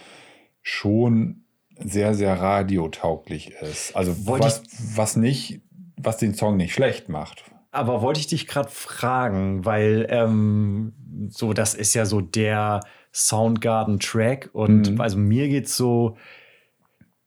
schon 0.63 1.45
sehr, 1.79 2.15
sehr 2.15 2.41
radiotauglich 2.41 3.53
ist. 3.63 3.97
Also 3.97 4.15
was, 4.27 4.63
was 4.97 5.17
nicht, 5.17 5.61
was 5.97 6.19
den 6.19 6.35
Song 6.35 6.57
nicht 6.57 6.75
schlecht 6.75 7.09
macht. 7.09 7.45
Aber 7.71 8.03
wollte 8.03 8.21
ich 8.21 8.27
dich 8.27 8.47
gerade 8.47 8.69
fragen, 8.69 9.65
weil 9.65 10.07
ähm, 10.11 10.93
so, 11.29 11.53
das 11.53 11.75
ist 11.75 11.95
ja 11.95 12.05
so 12.07 12.21
der 12.21 12.81
Soundgarden-Track 13.13 14.51
und 14.53 14.93
Mhm. 14.93 15.01
also 15.01 15.19
mir 15.19 15.49
geht's 15.49 15.77
so, 15.77 16.17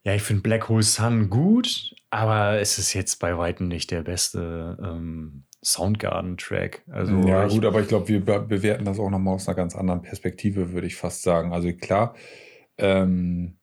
ja, 0.03 0.13
ich 0.15 0.21
finde 0.21 0.41
Black 0.41 0.67
Hole 0.69 0.83
Sun 0.83 1.29
gut, 1.29 1.93
aber 2.11 2.59
es 2.59 2.77
ist 2.77 2.93
jetzt 2.93 3.19
bei 3.19 3.37
weitem 3.37 3.67
nicht 3.67 3.89
der 3.89 4.03
beste 4.03 4.77
ähm, 4.83 5.43
Soundgarden-Track. 5.63 6.83
Also 6.91 7.15
ja, 7.27 7.47
gut, 7.47 7.65
aber 7.65 7.81
ich 7.81 7.87
glaube, 7.87 8.07
wir 8.09 8.23
be 8.23 8.39
bewerten 8.41 8.85
das 8.85 8.99
auch 8.99 9.09
nochmal 9.09 9.35
aus 9.35 9.47
einer 9.47 9.55
ganz 9.55 9.75
anderen 9.75 10.01
Perspektive, 10.01 10.73
würde 10.73 10.87
ich 10.87 10.95
fast 10.95 11.23
sagen. 11.23 11.53
Also 11.53 11.71
klar, 11.73 12.15
ähm, 12.77 13.55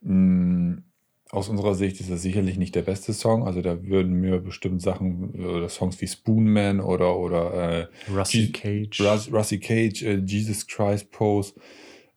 mh, 0.00 0.82
aus 1.30 1.48
unserer 1.48 1.74
Sicht 1.74 2.00
ist 2.00 2.10
das 2.10 2.22
sicherlich 2.22 2.56
nicht 2.56 2.74
der 2.74 2.82
beste 2.82 3.12
Song. 3.12 3.46
Also 3.46 3.60
da 3.60 3.84
würden 3.84 4.14
mir 4.14 4.38
bestimmt 4.38 4.80
Sachen 4.80 5.30
oder 5.34 5.68
Songs 5.68 6.00
wie 6.00 6.06
Spoonman 6.06 6.80
oder 6.80 7.16
oder 7.16 7.52
äh, 7.80 7.86
Rusty 8.10 8.52
Cage. 8.52 9.00
Rus 9.00 9.30
Rusty 9.32 9.58
Cage, 9.58 10.02
äh, 10.02 10.22
Jesus 10.24 10.66
Christ 10.66 11.10
Pose 11.10 11.54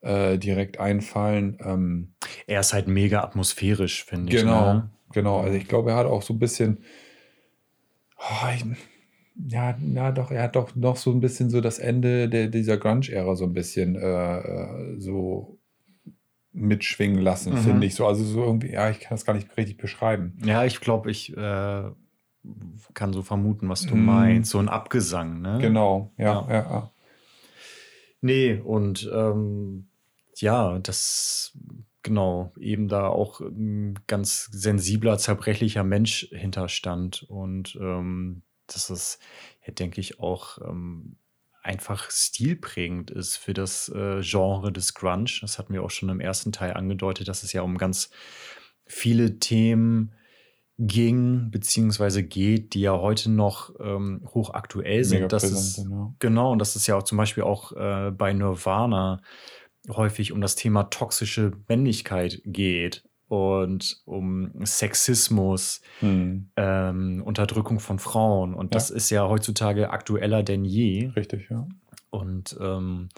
äh, 0.01 0.37
direkt 0.37 0.79
einfallen. 0.79 1.57
Ähm, 1.61 2.13
er 2.47 2.59
ist 2.61 2.71
halt 2.73 2.87
mega 2.87 3.21
atmosphärisch, 3.23 4.05
finde 4.05 4.31
ich. 4.33 4.41
Genau, 4.41 4.73
Ne? 4.73 4.89
Genau. 5.13 5.39
Also 5.39 5.55
ich 5.57 5.67
glaube, 5.67 5.91
er 5.91 5.97
hat 5.97 6.07
auch 6.07 6.21
so 6.21 6.33
ein 6.33 6.39
bisschen, 6.39 6.83
oh, 8.17 8.47
ich, 8.55 8.65
ja, 9.47 9.77
na 9.79 10.11
doch, 10.11 10.31
er 10.31 10.43
hat 10.43 10.55
doch 10.55 10.75
noch 10.75 10.97
so 10.97 11.11
ein 11.11 11.19
bisschen 11.21 11.49
so 11.49 11.61
das 11.61 11.79
Ende 11.79 12.27
der, 12.29 12.47
dieser 12.47 12.77
Grunge-Ära 12.77 13.35
so 13.35 13.45
ein 13.45 13.53
bisschen 13.53 13.95
äh, 13.95 14.37
äh, 14.39 14.99
so 14.99 15.57
mitschwingen 16.51 17.21
lassen, 17.21 17.53
Mhm. 17.53 17.57
finde 17.57 17.87
ich 17.87 17.95
so. 17.95 18.05
Also 18.07 18.23
so 18.23 18.43
irgendwie, 18.43 18.71
ja, 18.71 18.89
ich 18.89 18.99
kann 18.99 19.11
das 19.11 19.25
gar 19.25 19.33
nicht 19.33 19.55
richtig 19.55 19.77
beschreiben. 19.77 20.37
Ja, 20.43 20.65
ich 20.65 20.81
glaube, 20.81 21.09
ich 21.11 21.35
äh, 21.37 21.83
kann 22.93 23.13
so 23.13 23.21
vermuten, 23.21 23.69
was 23.69 23.85
du 23.85 23.95
Mm. 23.95 24.05
meinst. 24.05 24.51
So 24.51 24.59
ein 24.59 24.67
Abgesang, 24.69 25.41
ne? 25.41 25.59
Genau, 25.61 26.11
ja, 26.17 26.25
Ja. 26.33 26.47
ja, 26.49 26.61
ja. 26.71 26.91
Nee, 28.21 28.55
und 28.55 29.09
ähm, 29.13 29.87
ja, 30.37 30.79
das 30.79 31.57
genau, 32.03 32.53
eben 32.59 32.87
da 32.87 33.07
auch 33.07 33.39
ein 33.41 33.99
ganz 34.07 34.49
sensibler, 34.51 35.17
zerbrechlicher 35.17 35.83
Mensch 35.83 36.27
hinterstand. 36.31 37.23
Und 37.23 37.77
ähm, 37.81 38.43
dass 38.67 38.89
es, 38.89 39.19
ja, 39.65 39.73
denke 39.73 39.99
ich, 40.01 40.19
auch 40.19 40.59
ähm, 40.59 41.17
einfach 41.63 42.09
stilprägend 42.09 43.11
ist 43.11 43.37
für 43.37 43.53
das 43.53 43.89
äh, 43.89 44.21
Genre 44.21 44.71
des 44.71 44.93
Grunge. 44.93 45.31
Das 45.41 45.59
hatten 45.59 45.73
wir 45.73 45.83
auch 45.83 45.91
schon 45.91 46.09
im 46.09 46.19
ersten 46.19 46.51
Teil 46.51 46.73
angedeutet, 46.73 47.27
dass 47.27 47.43
es 47.43 47.53
ja 47.53 47.61
um 47.61 47.77
ganz 47.77 48.09
viele 48.85 49.39
Themen 49.39 50.13
ging, 50.79 51.51
beziehungsweise 51.51 52.23
geht, 52.23 52.73
die 52.73 52.81
ja 52.81 52.97
heute 52.97 53.29
noch 53.29 53.73
ähm, 53.81 54.21
hochaktuell 54.33 55.03
sind. 55.03 55.17
Mega 55.19 55.27
Das 55.27 55.43
präsent 55.43 55.85
ist, 55.87 55.91
ja. 55.91 56.13
Genau, 56.19 56.51
und 56.53 56.59
das 56.59 56.77
ist 56.77 56.87
ja 56.87 56.95
auch 56.95 57.03
zum 57.03 57.17
Beispiel 57.17 57.43
auch 57.43 57.73
äh, 57.73 58.11
bei 58.11 58.31
Nirvana 58.31 59.21
häufig 59.89 60.31
um 60.31 60.41
das 60.41 60.55
Thema 60.55 60.83
toxische 60.83 61.51
Männlichkeit 61.67 62.41
geht 62.45 63.03
und 63.27 64.01
um 64.05 64.51
Sexismus, 64.65 65.81
Hm, 65.99 66.49
ähm, 66.55 67.21
Unterdrückung 67.23 67.79
von 67.79 67.99
Frauen. 67.99 68.53
Und 68.53 68.75
das 68.75 68.89
Ja. 68.89 68.95
ist 68.95 69.09
ja 69.11 69.27
heutzutage 69.29 69.91
aktueller 69.91 70.43
denn 70.43 70.65
je. 70.65 71.07
richtig, 71.15 71.49
ja. 71.49 71.67
Und 72.09 72.57
ähm, 72.59 73.09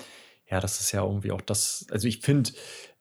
ja, 0.50 0.60
das 0.60 0.82
ist 0.82 0.92
ja 0.92 1.04
irgendwie 1.04 1.32
auch 1.32 1.42
das, 1.42 1.88
also 1.92 2.08
ich 2.08 2.20
finde 2.20 2.52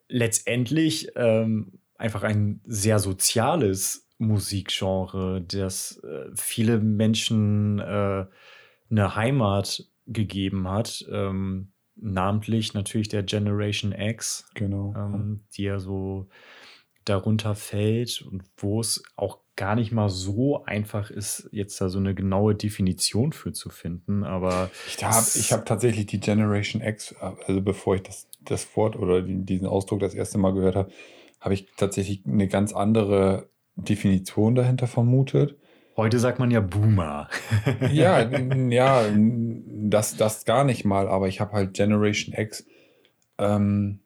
letztendlich 0.09 1.11
ähm, 1.17 1.81
einfach 1.97 2.23
ein 2.23 2.61
sehr 2.65 2.99
soziales 3.01 4.07
Musikgenre, 4.19 5.43
das 5.43 5.99
äh, 6.05 6.31
viele 6.35 6.79
Menschen 6.79 7.79
äh, 7.81 8.27
eine 8.91 9.15
Heimat 9.17 9.85
gegeben 10.07 10.69
hat. 10.69 11.05
Ähm, 11.11 11.70
namentlich 12.01 12.75
natürlich 12.75 13.09
der 13.09 13.23
Generation 13.23 13.93
X, 13.93 14.49
Genau. 14.55 14.95
ähm, 14.97 15.41
die 15.57 15.65
ja 15.65 15.79
so 15.79 16.29
darunter 17.05 17.55
fällt 17.55 18.23
und 18.23 18.43
wo 18.57 18.81
es 18.81 19.03
auch 19.17 19.39
gar 19.57 19.75
nicht 19.75 19.93
mal 19.93 20.09
so 20.09 20.65
einfach 20.65 21.11
ist, 21.11 21.49
jetzt 21.53 21.81
da 21.81 21.89
so 21.89 21.99
eine 21.99 22.15
genaue 22.15 22.55
Definition 22.55 23.33
für 23.33 23.53
zu 23.53 23.69
finden. 23.69 24.25
Aber 24.25 24.71
Ich 24.87 25.03
habe 25.03 25.61
hab 25.61 25.67
tatsächlich 25.67 26.07
die 26.07 26.21
Generation 26.21 26.83
X, 26.83 27.15
also 27.47 27.61
bevor 27.61 27.97
ich 27.97 28.03
das, 28.03 28.29
das 28.41 28.75
Wort 28.77 28.97
oder 28.97 29.23
die, 29.23 29.45
diesen 29.45 29.67
Ausdruck 29.67 30.01
das 30.01 30.15
erste 30.15 30.39
Mal 30.39 30.55
gehört 30.55 30.77
habe, 30.77 30.91
habe 31.41 31.55
ich 31.55 31.67
tatsächlich 31.77 32.23
eine 32.27 32.49
ganz 32.49 32.73
andere 32.73 33.51
Definition 33.77 34.55
dahinter 34.55 34.87
vermutet. 34.87 35.57
Heute 36.01 36.19
sagt 36.19 36.39
man 36.39 36.51
ja 36.51 36.61
Boomer. 36.61 37.29
Ja, 37.93 38.23
ja, 38.69 39.05
das, 39.13 40.17
das 40.17 40.45
gar 40.45 40.65
nicht 40.65 40.85
mal, 40.85 41.09
aber 41.09 41.29
ich 41.29 41.41
habe 41.41 41.53
halt 41.53 41.75
Generation 41.75 42.35
X, 42.35 42.67
ähm, 43.39 44.01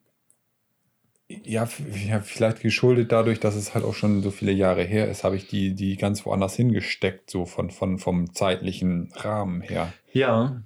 ja, 1.27 1.65
vielleicht 1.65 2.61
geschuldet 2.61 3.11
dadurch, 3.11 3.39
dass 3.39 3.55
es 3.55 3.73
halt 3.73 3.83
auch 3.83 3.95
schon 3.95 4.21
so 4.21 4.29
viele 4.29 4.51
Jahre 4.51 4.83
her 4.83 5.09
ist, 5.09 5.23
habe 5.23 5.35
ich 5.35 5.47
die, 5.47 5.73
die 5.73 5.95
ganz 5.95 6.25
woanders 6.25 6.55
hingesteckt, 6.55 7.31
so 7.31 7.45
von, 7.45 7.71
von, 7.71 7.97
vom 7.97 8.33
zeitlichen 8.33 9.11
Rahmen 9.15 9.61
her. 9.61 9.93
ja. 10.11 10.61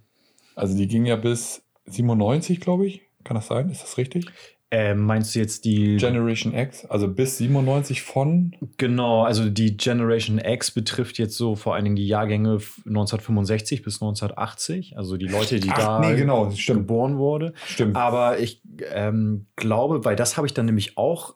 Also 0.55 0.75
die 0.75 0.87
ging 0.87 1.05
ja 1.05 1.15
bis 1.15 1.63
97, 1.85 2.59
glaube 2.59 2.85
ich. 2.85 3.03
Kann 3.23 3.35
das 3.35 3.47
sein? 3.47 3.69
Ist 3.69 3.83
das 3.83 3.97
richtig? 3.97 4.25
Äh, 4.71 4.93
meinst 4.93 5.33
du 5.33 5.39
jetzt 5.39 5.65
die. 5.65 5.97
Generation 5.97 6.53
X, 6.53 6.85
also 6.85 7.07
bis 7.07 7.39
97 7.39 8.03
von. 8.03 8.55
genau, 8.77 9.23
also 9.23 9.49
die 9.49 9.75
Generation 9.77 10.37
X 10.37 10.69
betrifft 10.71 11.17
jetzt 11.17 11.35
so 11.35 11.55
vor 11.55 11.73
allen 11.73 11.85
Dingen 11.85 11.95
die 11.95 12.07
Jahrgänge 12.07 12.55
f- 12.57 12.79
1965 12.85 13.81
bis 13.81 13.95
1980. 13.95 14.95
Also 14.97 15.17
die 15.17 15.25
Leute, 15.27 15.59
die 15.59 15.69
Ach, 15.71 15.77
da 15.77 15.99
nee, 15.99 16.15
genau, 16.15 16.51
geboren 16.67 17.17
wurde. 17.17 17.53
Stimmt. 17.65 17.95
Aber 17.95 18.39
ich 18.39 18.61
ähm, 18.93 19.47
glaube, 19.55 20.05
weil 20.05 20.15
das 20.15 20.37
habe 20.37 20.45
ich 20.45 20.53
dann 20.53 20.67
nämlich 20.67 20.97
auch 20.97 21.33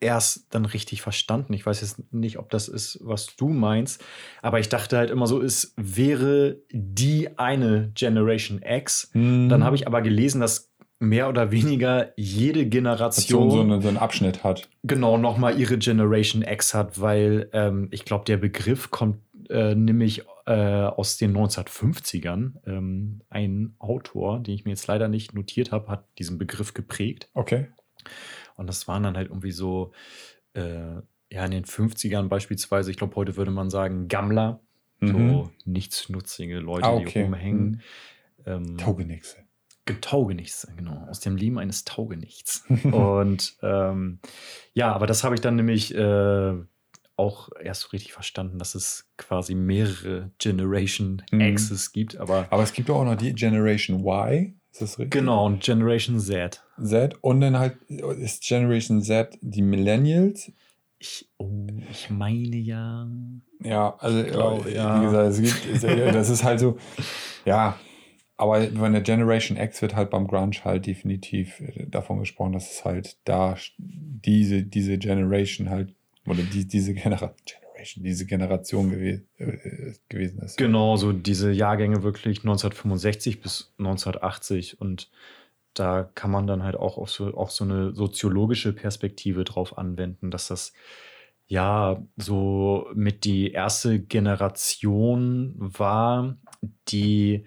erst 0.00 0.46
dann 0.54 0.64
richtig 0.64 1.02
verstanden. 1.02 1.52
Ich 1.52 1.66
weiß 1.66 1.82
jetzt 1.82 2.12
nicht, 2.14 2.38
ob 2.38 2.48
das 2.48 2.68
ist, 2.68 2.98
was 3.02 3.36
du 3.36 3.48
meinst, 3.50 4.02
aber 4.40 4.58
ich 4.58 4.70
dachte 4.70 4.96
halt 4.96 5.10
immer 5.10 5.26
so, 5.26 5.42
es 5.42 5.74
wäre 5.76 6.56
die 6.72 7.36
eine 7.38 7.90
Generation 7.94 8.62
X. 8.62 9.10
Hm. 9.12 9.50
Dann 9.50 9.64
habe 9.64 9.76
ich 9.76 9.86
aber 9.86 10.00
gelesen, 10.00 10.40
dass 10.40 10.69
mehr 11.00 11.28
oder 11.28 11.50
weniger 11.50 12.12
jede 12.16 12.66
Generation 12.66 13.50
so, 13.50 13.60
eine, 13.60 13.80
so 13.82 13.88
einen 13.88 13.96
Abschnitt 13.96 14.44
hat. 14.44 14.68
genau 14.84 15.16
nochmal 15.18 15.58
ihre 15.58 15.78
Generation 15.78 16.42
X 16.42 16.74
hat, 16.74 17.00
weil 17.00 17.48
ähm, 17.52 17.88
ich 17.90 18.04
glaube, 18.04 18.24
der 18.26 18.36
Begriff 18.36 18.90
kommt 18.90 19.16
äh, 19.48 19.74
nämlich 19.74 20.22
äh, 20.46 20.52
aus 20.52 21.16
den 21.16 21.36
1950ern. 21.36 22.52
Ähm, 22.66 23.22
ein 23.30 23.74
Autor, 23.78 24.40
den 24.40 24.54
ich 24.54 24.64
mir 24.64 24.70
jetzt 24.72 24.86
leider 24.86 25.08
nicht 25.08 25.34
notiert 25.34 25.72
habe, 25.72 25.88
hat 25.88 26.04
diesen 26.18 26.38
Begriff 26.38 26.74
geprägt. 26.74 27.28
Okay. 27.34 27.68
Und 28.56 28.66
das 28.66 28.86
waren 28.86 29.02
dann 29.02 29.16
halt 29.16 29.28
irgendwie 29.28 29.52
so, 29.52 29.92
äh, 30.54 30.96
ja, 31.32 31.44
in 31.44 31.50
den 31.50 31.64
50ern 31.64 32.28
beispielsweise, 32.28 32.90
ich 32.90 32.96
glaube, 32.98 33.16
heute 33.16 33.36
würde 33.36 33.50
man 33.50 33.70
sagen, 33.70 34.08
Gammler, 34.08 34.60
Mhm. 35.02 35.08
so 35.30 35.50
nichtsnutzige 35.64 36.58
Leute, 36.58 36.86
Ah, 36.86 36.98
die 36.98 37.06
okay. 37.06 37.22
rumhängen. 37.22 37.80
Ähm, 38.44 38.76
Taugenichtse. 38.76 39.38
Taugenichts, 39.94 40.66
genau, 40.76 41.06
aus 41.08 41.20
dem 41.20 41.36
Leben 41.36 41.58
eines 41.58 41.84
Taugenichts. 41.84 42.64
Und 42.84 43.56
ähm, 43.62 44.18
ja, 44.74 44.92
aber 44.92 45.06
das 45.06 45.24
habe 45.24 45.34
ich 45.34 45.40
dann 45.40 45.56
nämlich 45.56 45.94
äh, 45.94 46.54
auch 47.16 47.50
erst 47.62 47.82
so 47.82 47.88
richtig 47.88 48.12
verstanden, 48.12 48.58
dass 48.58 48.74
es 48.74 49.06
quasi 49.16 49.54
mehrere 49.54 50.30
Generation 50.38 51.22
Mhm. 51.30 51.40
X's 51.40 51.92
gibt. 51.92 52.16
Aber 52.16 52.46
Aber 52.50 52.62
es 52.62 52.72
gibt 52.72 52.88
auch 52.90 53.04
noch 53.04 53.16
die 53.16 53.34
Generation 53.34 54.00
Y. 54.00 54.54
Ist 54.72 54.82
das 54.82 54.98
richtig? 54.98 55.10
genau, 55.10 55.46
und 55.46 55.62
Generation 55.62 56.18
Z. 56.18 56.62
Z. 56.82 57.14
Und 57.20 57.40
dann 57.40 57.58
halt 57.58 57.76
ist 57.88 58.42
Generation 58.42 59.02
Z 59.02 59.36
die 59.40 59.62
Millennials. 59.62 60.52
Ich, 60.98 61.28
oh, 61.38 61.66
ich 61.90 62.10
meine 62.10 62.56
ja. 62.56 63.08
Ja, 63.62 63.96
also 63.98 64.22
glaube, 64.22 64.70
äh, 64.70 64.76
ja. 64.76 65.00
wie 65.00 65.06
gesagt, 65.06 65.30
es 65.30 65.40
gibt, 65.40 66.14
das 66.14 66.28
ist 66.28 66.44
halt 66.44 66.60
so, 66.60 66.78
ja, 67.44 67.78
aber 68.40 68.62
von 68.62 68.92
der 68.92 69.02
Generation 69.02 69.58
X 69.58 69.82
wird 69.82 69.94
halt 69.94 70.08
beim 70.08 70.26
Grunge 70.26 70.56
halt 70.64 70.86
definitiv 70.86 71.60
äh, 71.60 71.86
davon 71.86 72.20
gesprochen, 72.20 72.52
dass 72.52 72.70
es 72.72 72.84
halt 72.86 73.18
da 73.24 73.56
diese, 73.76 74.62
diese 74.62 74.96
Generation 74.96 75.68
halt, 75.68 75.94
oder 76.26 76.42
die, 76.42 76.66
diese 76.66 76.94
Genera 76.94 77.34
Generation, 77.44 78.02
diese 78.02 78.24
Generation 78.24 78.90
gewe 78.90 79.22
äh, 79.36 79.92
gewesen 80.08 80.40
ist. 80.40 80.56
Genau, 80.56 80.96
so 80.96 81.12
diese 81.12 81.52
Jahrgänge 81.52 82.02
wirklich 82.02 82.38
1965 82.38 83.42
bis 83.42 83.74
1980 83.78 84.80
und 84.80 85.10
da 85.74 86.04
kann 86.14 86.30
man 86.30 86.46
dann 86.46 86.62
halt 86.62 86.76
auch 86.76 86.96
auf 86.96 87.10
so, 87.10 87.36
auch 87.36 87.50
so 87.50 87.64
eine 87.64 87.94
soziologische 87.94 88.72
Perspektive 88.72 89.44
drauf 89.44 89.76
anwenden, 89.76 90.30
dass 90.30 90.48
das 90.48 90.72
ja 91.46 92.02
so 92.16 92.88
mit 92.94 93.24
die 93.24 93.52
erste 93.52 94.00
Generation 94.00 95.56
war, 95.58 96.38
die 96.88 97.44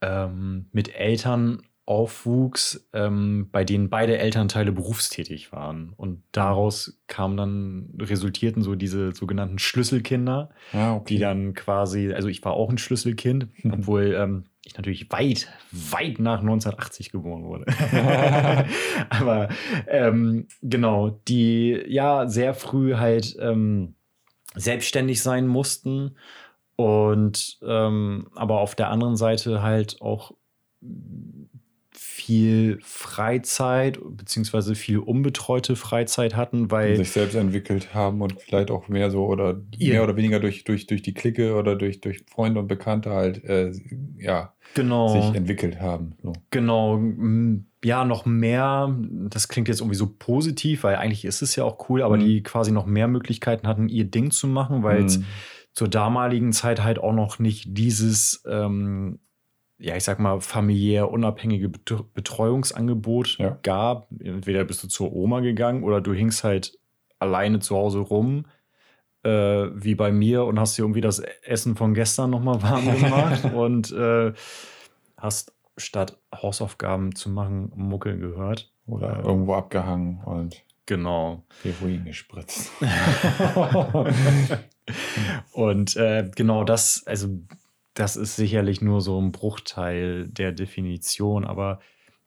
ähm, 0.00 0.66
mit 0.72 0.94
Eltern 0.94 1.62
aufwuchs, 1.86 2.86
ähm, 2.92 3.48
bei 3.50 3.64
denen 3.64 3.88
beide 3.88 4.18
Elternteile 4.18 4.72
berufstätig 4.72 5.52
waren. 5.52 5.94
Und 5.96 6.22
daraus 6.32 7.00
kamen 7.06 7.36
dann, 7.38 7.88
resultierten 7.98 8.62
so 8.62 8.74
diese 8.74 9.12
sogenannten 9.12 9.58
Schlüsselkinder, 9.58 10.50
Ja, 10.74 10.96
okay. 10.96 11.14
die 11.14 11.18
dann 11.18 11.54
quasi, 11.54 12.12
also 12.12 12.28
ich 12.28 12.44
war 12.44 12.52
auch 12.52 12.68
ein 12.68 12.76
Schlüsselkind, 12.76 13.48
Mhm. 13.64 13.72
obwohl 13.72 14.14
ähm, 14.18 14.44
ich 14.66 14.76
natürlich 14.76 15.10
weit, 15.12 15.48
weit 15.72 16.18
nach 16.18 16.40
1980 16.40 17.10
geboren 17.10 17.44
wurde. 17.44 17.64
Aber 19.08 19.48
ähm, 19.86 20.46
genau, 20.60 21.08
die 21.26 21.70
ja 21.86 22.28
sehr 22.28 22.52
früh 22.52 22.96
halt 22.96 23.34
ähm, 23.40 23.94
selbstständig 24.54 25.22
sein 25.22 25.46
mussten 25.46 26.16
und 26.78 27.58
ähm, 27.66 28.28
aber 28.36 28.60
auf 28.60 28.76
der 28.76 28.88
anderen 28.90 29.16
Seite 29.16 29.62
halt 29.62 30.00
auch 30.00 30.32
viel 31.90 32.78
Freizeit 32.82 33.98
beziehungsweise 34.10 34.76
viel 34.76 34.98
unbetreute 34.98 35.74
Freizeit 35.74 36.36
hatten, 36.36 36.70
weil 36.70 36.96
sich 36.96 37.10
selbst 37.10 37.34
entwickelt 37.34 37.94
haben 37.94 38.22
und 38.22 38.40
vielleicht 38.40 38.70
auch 38.70 38.86
mehr 38.86 39.10
so 39.10 39.26
oder 39.26 39.60
Ihr- 39.76 39.94
mehr 39.94 40.04
oder 40.04 40.14
weniger 40.16 40.38
durch, 40.38 40.62
durch, 40.62 40.86
durch 40.86 41.02
die 41.02 41.14
Clique 41.14 41.56
oder 41.56 41.74
durch, 41.74 42.00
durch 42.00 42.24
Freunde 42.30 42.60
und 42.60 42.68
Bekannte 42.68 43.10
halt 43.10 43.42
äh, 43.44 43.72
ja, 44.16 44.54
genau 44.74 45.08
sich 45.08 45.34
entwickelt 45.34 45.80
haben. 45.80 46.12
So. 46.22 46.32
Genau, 46.50 47.02
ja, 47.84 48.04
noch 48.04 48.24
mehr, 48.26 48.94
das 49.28 49.48
klingt 49.48 49.66
jetzt 49.66 49.80
irgendwie 49.80 49.96
so 49.96 50.14
positiv, 50.16 50.84
weil 50.84 50.96
eigentlich 50.96 51.24
ist 51.24 51.42
es 51.42 51.56
ja 51.56 51.64
auch 51.64 51.88
cool, 51.88 52.02
aber 52.02 52.16
Mhm. 52.18 52.20
die 52.20 52.42
quasi 52.44 52.70
noch 52.70 52.86
mehr 52.86 53.08
Möglichkeiten 53.08 53.66
hatten, 53.66 53.88
ihr 53.88 54.04
Ding 54.04 54.30
zu 54.30 54.46
machen, 54.46 54.84
weil 54.84 55.04
es 55.04 55.18
Mhm. 55.18 55.24
Zur 55.74 55.88
damaligen 55.88 56.52
Zeit 56.52 56.82
halt 56.82 56.98
auch 56.98 57.12
noch 57.12 57.38
nicht 57.38 57.76
dieses, 57.76 58.42
ähm, 58.48 59.20
ja, 59.78 59.94
ich 59.96 60.02
sag 60.04 60.18
mal, 60.18 60.40
familiär 60.40 61.10
unabhängige 61.10 61.68
Bet- 61.68 62.12
Betreuungsangebot 62.14 63.38
Ja. 63.38 63.58
gab. 63.62 64.08
Entweder 64.20 64.64
bist 64.64 64.82
du 64.82 64.88
zur 64.88 65.12
Oma 65.12 65.40
gegangen 65.40 65.84
oder 65.84 66.00
du 66.00 66.12
hingst 66.12 66.42
halt 66.42 66.78
alleine 67.20 67.60
zu 67.60 67.76
Hause 67.76 68.00
rum, 68.00 68.46
äh, 69.22 69.30
wie 69.74 69.94
bei 69.94 70.10
mir, 70.10 70.44
und 70.44 70.58
hast 70.58 70.76
dir 70.78 70.82
irgendwie 70.82 71.00
das 71.00 71.20
Essen 71.42 71.76
von 71.76 71.94
gestern 71.94 72.30
nochmal 72.30 72.60
warm 72.62 72.92
gemacht 72.92 73.44
und 73.54 73.92
äh, 73.92 74.32
hast 75.16 75.52
statt 75.76 76.18
Hausaufgaben 76.34 77.14
zu 77.14 77.30
machen, 77.30 77.70
Muckeln 77.76 78.18
gehört. 78.20 78.72
Oder 78.86 79.22
irgendwo 79.24 79.54
abgehangen 79.54 80.20
und 80.24 80.64
Genau. 80.88 81.44
Heroin 81.62 82.06
gespritzt. 82.06 82.72
Und 85.52 85.96
äh, 85.96 86.30
genau 86.34 86.64
das, 86.64 87.02
also 87.06 87.28
das 87.92 88.16
ist 88.16 88.36
sicherlich 88.36 88.80
nur 88.80 89.02
so 89.02 89.20
ein 89.20 89.30
Bruchteil 89.30 90.26
der 90.28 90.52
Definition, 90.52 91.44
aber 91.44 91.80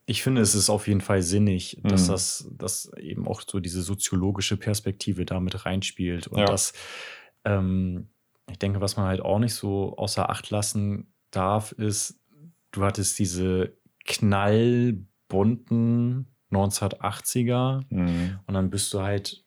ich 0.05 0.21
finde, 0.21 0.41
es 0.41 0.53
ist 0.53 0.69
auf 0.69 0.87
jeden 0.87 1.01
Fall 1.01 1.23
sinnig, 1.23 1.79
dass 1.83 2.07
Mhm. 2.07 2.11
das, 2.11 2.47
dass 2.55 2.91
eben 2.97 3.27
auch 3.27 3.41
so 3.47 3.59
diese 3.59 3.81
soziologische 3.81 4.57
Perspektive 4.57 5.25
damit 5.25 5.65
reinspielt 5.65 6.27
und 6.27 6.37
Ja. 6.39 6.45
das, 6.45 6.73
ähm, 7.45 8.09
ich 8.49 8.59
denke, 8.59 8.79
was 8.79 8.95
man 8.95 9.07
halt 9.07 9.21
auch 9.21 9.39
nicht 9.39 9.55
so 9.55 9.97
außer 9.97 10.29
Acht 10.29 10.51
lassen 10.51 11.11
darf, 11.31 11.71
ist, 11.71 12.19
du 12.71 12.83
hattest 12.83 13.17
diese 13.17 13.75
knallbunten 14.05 16.27
1980er 16.51 17.81
Mhm. 17.89 18.39
und 18.45 18.53
dann 18.53 18.69
bist 18.69 18.93
du 18.93 19.01
halt, 19.01 19.43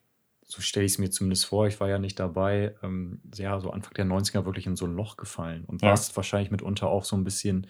so 0.47 0.61
stelle 0.61 0.87
ich 0.87 0.93
es 0.93 0.99
mir 0.99 1.11
zumindest 1.11 1.47
vor, 1.47 1.67
ich 1.67 1.81
war 1.81 1.89
ja 1.89 1.99
nicht 1.99 2.19
dabei, 2.21 2.75
ähm, 2.83 3.21
ja, 3.37 3.59
so 3.61 3.71
Anfang 3.71 3.95
der 3.95 4.05
90er 4.05 4.45
wirklich 4.45 4.67
in 4.67 4.77
so 4.77 4.85
ein 4.87 4.95
Loch 4.95 5.17
gefallen 5.17 5.65
und 5.67 5.83
Ja. 5.83 5.89
warst 5.89 6.15
wahrscheinlich 6.17 6.51
mitunter 6.51 6.89
auch 6.89 7.05
so 7.05 7.17
ein 7.17 7.25
bisschen 7.25 7.67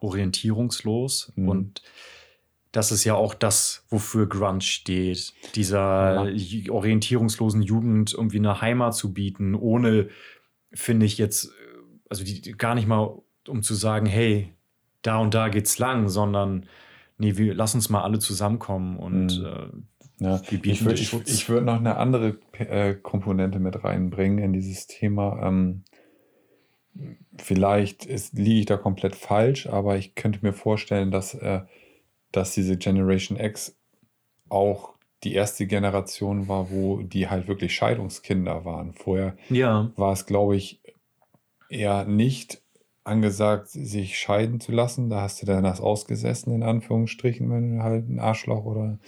orientierungslos. 0.00 1.32
Mhm. 1.36 1.48
Und 1.48 1.82
das 2.72 2.90
ist 2.92 3.04
ja 3.04 3.14
auch 3.14 3.34
das, 3.34 3.84
wofür 3.88 4.28
Grunge 4.28 4.62
steht. 4.62 5.32
Dieser 5.54 6.22
ju- 6.30 6.70
orientierungslosen 6.70 7.62
Jugend 7.62 8.14
irgendwie 8.14 8.38
eine 8.38 8.60
Heimat 8.60 8.94
zu 8.94 9.12
bieten, 9.12 9.54
ohne, 9.54 10.08
finde 10.72 11.04
ich 11.06 11.18
jetzt, 11.18 11.50
also 12.08 12.24
die- 12.24 12.52
gar 12.52 12.74
nicht 12.74 12.86
mal, 12.88 13.18
um 13.48 13.62
zu 13.62 13.74
sagen, 13.74 14.06
hey, 14.06 14.54
da 15.02 15.18
und 15.18 15.34
da 15.34 15.48
geht's 15.48 15.78
lang, 15.78 16.08
sondern 16.08 16.66
nee, 17.22 17.36
wir 17.36 17.54
lass 17.54 17.74
uns 17.74 17.88
mal 17.88 18.02
alle 18.02 18.18
zusammenkommen 18.18 18.98
und 18.98 19.40
Mhm. 19.40 19.46
äh, 20.20 20.24
Ja, 20.24 20.42
ich 20.62 20.84
würde 20.84 20.94
dir 20.96 21.02
ich, 21.02 21.12
ich 21.28 21.48
würd 21.48 21.64
noch 21.64 21.78
eine 21.78 21.96
andere 21.96 22.38
äh, 22.58 22.94
Komponente 22.94 23.58
mit 23.58 23.82
reinbringen 23.82 24.38
in 24.38 24.52
dieses 24.52 24.86
Thema. 24.86 25.40
Ähm, 25.42 25.84
vielleicht 27.38 28.04
ist, 28.04 28.34
liege 28.34 28.60
ich 28.60 28.66
da 28.66 28.76
komplett 28.76 29.16
falsch, 29.16 29.66
aber 29.66 29.96
ich 29.96 30.14
könnte 30.14 30.40
mir 30.42 30.52
vorstellen, 30.52 31.10
dass, 31.10 31.34
äh, 31.34 31.62
dass 32.32 32.54
diese 32.54 32.76
Generation 32.76 33.38
X 33.38 33.76
auch 34.48 34.94
die 35.24 35.34
erste 35.34 35.66
Generation 35.66 36.48
war, 36.48 36.70
wo 36.70 37.02
die 37.02 37.28
halt 37.28 37.46
wirklich 37.46 37.74
Scheidungskinder 37.74 38.64
waren. 38.64 38.92
Vorher 38.92 39.36
ja, 39.48 39.90
war 39.96 40.12
es, 40.12 40.26
glaube 40.26 40.56
ich, 40.56 40.80
eher 41.68 42.04
nicht 42.04 42.60
angesagt, 43.04 43.68
sich 43.68 44.18
scheiden 44.18 44.60
zu 44.60 44.72
lassen. 44.72 45.10
Da 45.10 45.22
hast 45.22 45.42
du 45.42 45.46
dann 45.46 45.64
das 45.64 45.80
ausgesessen, 45.80 46.54
in 46.54 46.62
Anführungsstrichen, 46.62 47.50
wenn 47.50 47.76
du 47.76 47.82
halt 47.82 48.08
ein 48.08 48.20
Arschloch 48.20 48.64
oder 48.64 48.98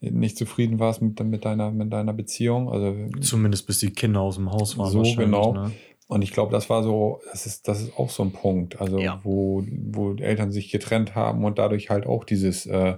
nicht 0.00 0.36
zufrieden 0.36 0.78
warst 0.78 1.02
mit, 1.02 1.18
mit, 1.24 1.44
deiner, 1.44 1.70
mit 1.70 1.92
deiner 1.92 2.12
Beziehung. 2.12 2.70
Also, 2.70 2.94
zumindest 3.20 3.66
bis 3.66 3.80
die 3.80 3.90
Kinder 3.90 4.20
aus 4.20 4.36
dem 4.36 4.50
Haus 4.50 4.78
waren. 4.78 4.90
So, 4.90 5.02
genau. 5.16 5.52
Ne? 5.52 5.72
und 6.08 6.22
ich 6.22 6.32
glaube, 6.32 6.52
das 6.52 6.70
war 6.70 6.82
so, 6.82 7.20
das 7.32 7.46
ist, 7.46 7.66
das 7.68 7.82
ist 7.82 7.98
auch 7.98 8.10
so 8.10 8.22
ein 8.22 8.32
Punkt, 8.32 8.80
also 8.80 9.00
Ja. 9.00 9.20
wo, 9.24 9.64
wo 9.66 10.14
Eltern 10.14 10.52
sich 10.52 10.70
getrennt 10.70 11.14
haben 11.14 11.44
und 11.44 11.58
dadurch 11.58 11.90
halt 11.90 12.06
auch 12.06 12.24
dieses, 12.24 12.66
äh, 12.66 12.96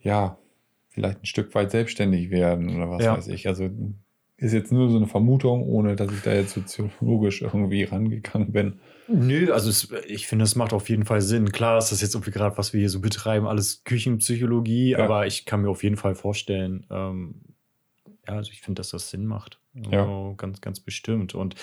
ja, 0.00 0.38
vielleicht 0.88 1.22
ein 1.22 1.26
Stück 1.26 1.54
weit 1.54 1.70
selbstständig 1.70 2.30
werden 2.30 2.76
oder 2.76 2.90
was 2.90 3.04
Ja. 3.04 3.16
weiß 3.16 3.28
ich. 3.28 3.48
Also 3.48 3.68
ist 4.36 4.52
jetzt 4.52 4.70
nur 4.70 4.88
so 4.88 4.96
eine 4.96 5.08
Vermutung, 5.08 5.62
ohne 5.64 5.96
dass 5.96 6.12
ich 6.12 6.22
da 6.22 6.32
jetzt 6.32 6.52
soziologisch 6.52 7.42
irgendwie 7.42 7.82
rangegangen 7.84 8.52
bin. 8.52 8.80
Nö, 9.08 9.52
also 9.52 9.70
es, 9.70 9.90
ich 10.06 10.26
finde, 10.26 10.44
es 10.44 10.54
macht 10.54 10.72
auf 10.72 10.88
jeden 10.88 11.04
Fall 11.06 11.20
Sinn. 11.22 11.50
Klar 11.50 11.78
ist 11.78 11.90
das 11.90 12.02
jetzt 12.02 12.14
irgendwie 12.14 12.30
gerade, 12.30 12.58
was 12.58 12.72
wir 12.72 12.80
hier 12.80 12.90
so 12.90 13.00
betreiben, 13.00 13.46
alles 13.46 13.82
Küchenpsychologie, 13.84 14.90
Ja. 14.90 14.98
aber 15.04 15.26
ich 15.26 15.46
kann 15.46 15.62
mir 15.62 15.70
auf 15.70 15.82
jeden 15.82 15.96
Fall 15.96 16.14
vorstellen, 16.14 16.86
ähm, 16.90 17.36
ja, 18.26 18.34
also 18.34 18.50
ich 18.52 18.60
finde, 18.60 18.80
dass 18.80 18.90
das 18.90 19.08
Sinn 19.10 19.24
macht. 19.24 19.58
Ja. 19.74 20.02
Also 20.02 20.34
ganz, 20.36 20.60
ganz 20.60 20.80
bestimmt. 20.80 21.34
Und 21.34 21.54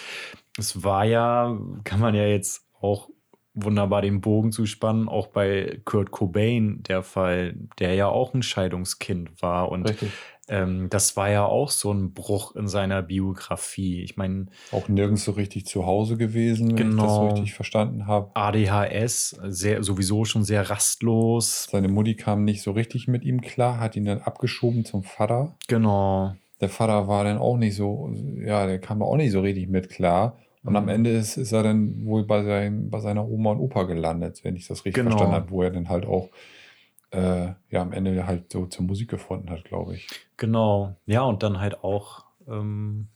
es 0.58 0.84
war 0.84 1.06
ja, 1.06 1.56
kann 1.84 2.00
man 2.00 2.16
ja 2.16 2.26
jetzt 2.26 2.66
auch 2.80 3.10
wunderbar 3.54 4.02
den 4.02 4.20
Bogen 4.22 4.52
zu 4.52 4.66
spannen, 4.66 5.08
auch 5.08 5.28
bei 5.28 5.80
Kurt 5.86 6.12
Cobain 6.12 6.84
der 6.84 7.04
Fall, 7.04 7.56
der 7.80 7.94
ja 7.94 8.08
auch 8.08 8.34
ein 8.34 8.42
Scheidungskind 8.44 9.42
war. 9.42 9.70
Und 9.72 9.88
Richtig. 9.88 10.12
Ähm, 10.48 10.88
das 10.90 11.18
war 11.18 11.30
ja 11.30 11.46
auch 11.46 11.70
so 11.72 11.92
ein 11.92 12.14
Bruch 12.14 12.56
in 12.56 12.68
seiner 12.68 13.02
Biografie. 13.02 14.02
Ich 14.04 14.18
meine, 14.18 14.46
Auch 14.72 14.88
nirgends 14.88 15.24
so 15.26 15.32
richtig 15.32 15.66
zu 15.66 15.86
Hause 15.86 16.18
gewesen, 16.18 16.78
wenn 16.78 16.90
ich 16.90 16.96
das 16.96 17.16
so 17.16 17.22
Genau. 17.24 17.26
richtig 17.26 17.54
verstanden 17.54 18.08
habe. 18.08 18.32
ADHS, 18.36 19.38
sehr, 19.48 19.84
sowieso 19.84 20.26
schon 20.26 20.44
sehr 20.44 20.70
rastlos. 20.70 21.68
Seine 21.72 21.88
Mutti 21.88 22.16
kam 22.16 22.44
nicht 22.44 22.62
so 22.62 22.72
richtig 22.72 23.08
mit 23.08 23.24
ihm 23.24 23.42
klar, 23.42 23.80
hat 23.80 23.96
ihn 23.96 24.06
dann 24.06 24.22
abgeschoben 24.22 24.86
zum 24.86 25.04
Vater. 25.04 25.56
Genau. 25.68 26.34
Der 26.62 26.70
Vater 26.70 27.08
war 27.08 27.24
dann 27.24 27.38
auch 27.38 27.58
nicht 27.58 27.76
so, 27.76 28.12
ja, 28.44 28.66
der 28.66 28.80
kam 28.80 29.02
auch 29.02 29.18
nicht 29.18 29.32
so 29.32 29.42
richtig 29.42 29.68
mit 29.68 29.90
klar. 29.90 30.38
Und 30.64 30.76
am 30.76 30.84
Mhm. 30.86 30.90
Ende 30.90 31.10
ist, 31.12 31.38
ist 31.38 31.52
er 31.52 31.62
dann 31.64 32.06
wohl 32.06 32.26
bei, 32.26 32.44
sein, 32.44 32.90
bei 32.90 33.00
seiner 33.00 33.28
Oma 33.28 33.52
und 33.52 33.60
Opa 33.60 33.84
gelandet, 33.84 34.40
wenn 34.44 34.56
ich 34.56 34.68
das 34.68 34.80
richtig 34.86 34.96
Genau. 35.04 35.12
verstanden 35.12 35.36
habe, 35.36 35.52
wo 35.52 35.62
er 35.62 35.70
dann 35.72 35.90
halt 35.90 36.06
auch 36.06 36.30
äh, 37.12 37.54
ja, 37.70 37.82
am 37.82 37.94
Ende 37.94 38.26
halt 38.28 38.52
so 38.52 38.66
zur 38.66 38.86
Musik 38.86 39.10
gefunden 39.10 39.50
hat, 39.50 39.66
glaube 39.66 39.96
ich. 39.96 40.08
Genau. 40.38 40.96
Ja, 41.06 41.22
und 41.22 41.44
dann 41.44 41.60
halt 41.60 41.84
auch 41.84 42.26
ähm, 42.48 43.08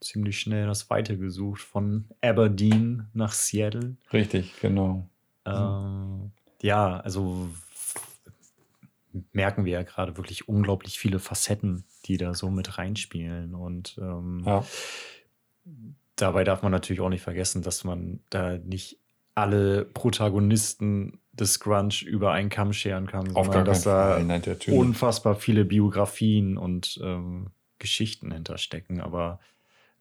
ziemlich 0.00 0.38
schnell 0.38 0.66
das 0.66 0.90
Weite 0.90 1.18
gesucht 1.18 1.62
von 1.62 2.06
Aberdeen 2.20 3.08
nach 3.12 3.32
Seattle. 3.32 3.96
Richtig, 4.12 4.54
genau. 4.60 5.08
Ähm, 5.46 6.30
ja, 6.62 7.00
also 7.00 7.48
merken 9.32 9.64
wir 9.64 9.72
ja 9.72 9.82
gerade 9.82 10.16
wirklich 10.16 10.48
unglaublich 10.48 10.98
viele 10.98 11.18
Facetten, 11.18 11.84
die 12.06 12.16
da 12.16 12.34
so 12.34 12.50
mit 12.50 12.78
reinspielen. 12.78 13.54
Und 13.54 13.96
ähm, 13.98 14.42
Ja, 14.44 14.64
dabei 16.16 16.44
darf 16.44 16.62
man 16.62 16.72
natürlich 16.72 17.00
auch 17.00 17.08
nicht 17.08 17.22
vergessen, 17.22 17.62
dass 17.62 17.84
man 17.84 18.20
da 18.30 18.58
nicht 18.58 18.98
alle 19.34 19.84
Protagonisten 19.84 21.20
des 21.38 21.60
Grunge 21.60 22.02
über 22.06 22.32
einen 22.32 22.48
Kamm 22.48 22.72
scheren 22.72 23.06
kann, 23.06 23.34
auf 23.34 23.46
sondern 23.46 23.64
dass 23.64 23.82
da. 23.82 24.20
Nein, 24.20 24.42
unfassbar 24.68 25.34
viele 25.34 25.64
Biografien 25.64 26.56
und 26.56 27.00
ähm, 27.02 27.50
Geschichten 27.78 28.30
hinterstecken. 28.30 29.00
Aber 29.00 29.40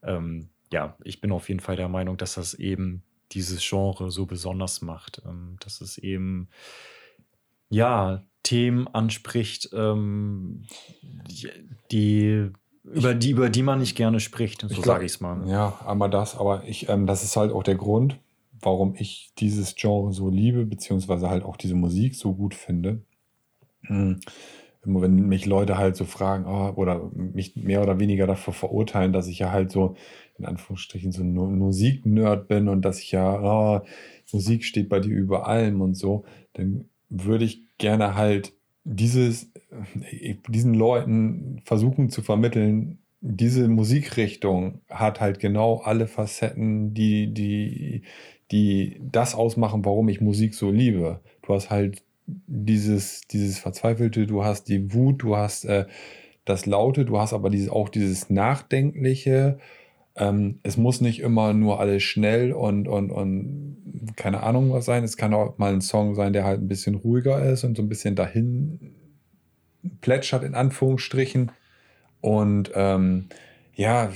ähm, 0.03 0.49
ja, 0.71 0.95
ich 1.03 1.21
bin 1.21 1.31
auf 1.31 1.49
jeden 1.49 1.59
Fall 1.59 1.75
der 1.75 1.89
Meinung, 1.89 2.17
dass 2.17 2.35
das 2.35 2.53
eben 2.53 3.03
dieses 3.31 3.67
Genre 3.67 4.11
so 4.11 4.25
besonders 4.25 4.81
macht. 4.81 5.21
Ähm, 5.25 5.57
dass 5.59 5.81
es 5.81 5.97
eben 5.97 6.49
ja 7.69 8.23
Themen 8.43 8.87
anspricht, 8.87 9.69
ähm, 9.73 10.65
die, 11.01 11.49
die 11.91 12.51
über 12.83 13.15
die 13.15 13.31
über 13.31 13.49
die 13.49 13.63
man 13.63 13.79
nicht 13.79 13.95
gerne 13.95 14.19
spricht. 14.19 14.65
So 14.67 14.81
sage 14.81 15.05
ich 15.05 15.13
es 15.13 15.19
mal. 15.21 15.47
Ja, 15.47 15.79
einmal 15.87 16.09
das, 16.09 16.35
aber 16.35 16.63
ich, 16.65 16.89
ähm, 16.89 17.07
das 17.07 17.23
ist 17.23 17.37
halt 17.37 17.51
auch 17.51 17.63
der 17.63 17.75
Grund, 17.75 18.19
warum 18.63 18.95
ich 18.97 19.31
dieses 19.37 19.75
Genre 19.75 20.13
so 20.13 20.29
liebe, 20.29 20.65
beziehungsweise 20.65 21.29
halt 21.29 21.43
auch 21.43 21.57
diese 21.57 21.75
Musik 21.75 22.15
so 22.15 22.33
gut 22.33 22.53
finde. 22.53 23.01
Hm. 23.81 24.19
Immer 24.85 25.01
wenn 25.01 25.15
mich 25.27 25.45
Leute 25.45 25.77
halt 25.77 25.95
so 25.95 26.03
fragen 26.03 26.45
oh, 26.45 26.73
oder 26.75 27.09
mich 27.13 27.55
mehr 27.55 27.81
oder 27.81 27.99
weniger 27.99 28.27
dafür 28.27 28.53
verurteilen, 28.53 29.13
dass 29.13 29.27
ich 29.27 29.39
ja 29.39 29.51
halt 29.51 29.71
so 29.71 29.95
in 30.37 30.45
Anführungsstrichen 30.45 31.11
so 31.11 31.23
ein 31.23 31.33
Musiknerd 31.33 32.47
bin 32.47 32.67
und 32.67 32.83
dass 32.83 32.99
ich 32.99 33.11
ja, 33.11 33.41
oh, 33.41 33.81
Musik 34.31 34.65
steht 34.65 34.89
bei 34.89 34.99
dir 34.99 35.15
über 35.15 35.47
allem 35.47 35.81
und 35.81 35.95
so, 35.95 36.25
dann 36.53 36.85
würde 37.09 37.45
ich 37.45 37.61
gerne 37.77 38.15
halt 38.15 38.53
dieses, 38.83 39.51
äh, 40.11 40.35
diesen 40.49 40.73
Leuten 40.73 41.61
versuchen 41.63 42.09
zu 42.09 42.21
vermitteln, 42.21 42.97
diese 43.21 43.69
Musikrichtung 43.69 44.81
hat 44.89 45.21
halt 45.21 45.39
genau 45.39 45.77
alle 45.77 46.07
Facetten, 46.07 46.93
die, 46.93 47.33
die, 47.33 48.01
die 48.51 48.99
das 49.01 49.35
ausmachen, 49.35 49.85
warum 49.85 50.09
ich 50.09 50.21
Musik 50.21 50.53
so 50.53 50.71
liebe. 50.71 51.19
Du 51.41 51.53
hast 51.53 51.69
halt 51.69 52.03
dieses, 52.27 53.21
dieses 53.21 53.59
Verzweifelte, 53.59 54.27
du 54.27 54.43
hast 54.43 54.65
die 54.69 54.93
Wut, 54.93 55.23
du 55.23 55.35
hast 55.35 55.65
äh, 55.65 55.85
das 56.45 56.65
Laute, 56.65 57.05
du 57.05 57.19
hast 57.19 57.33
aber 57.33 57.49
dieses, 57.49 57.69
auch 57.69 57.89
dieses 57.89 58.29
Nachdenkliche. 58.29 59.59
Ähm, 60.15 60.59
es 60.63 60.77
muss 60.77 61.01
nicht 61.01 61.21
immer 61.21 61.53
nur 61.53 61.79
alles 61.79 62.03
schnell 62.03 62.53
und, 62.53 62.87
und, 62.87 63.11
und 63.11 64.13
keine 64.15 64.43
Ahnung 64.43 64.71
was 64.71 64.85
sein. 64.85 65.03
Es 65.03 65.17
kann 65.17 65.33
auch 65.33 65.57
mal 65.57 65.73
ein 65.73 65.81
Song 65.81 66.15
sein, 66.15 66.33
der 66.33 66.43
halt 66.43 66.61
ein 66.61 66.67
bisschen 66.67 66.95
ruhiger 66.95 67.43
ist 67.43 67.63
und 67.63 67.75
so 67.75 67.83
ein 67.83 67.89
bisschen 67.89 68.15
dahin 68.15 68.93
plätschert, 70.01 70.43
in 70.43 70.55
Anführungsstrichen. 70.55 71.51
Und 72.21 72.71
ähm, 72.75 73.25
ja, 73.75 74.11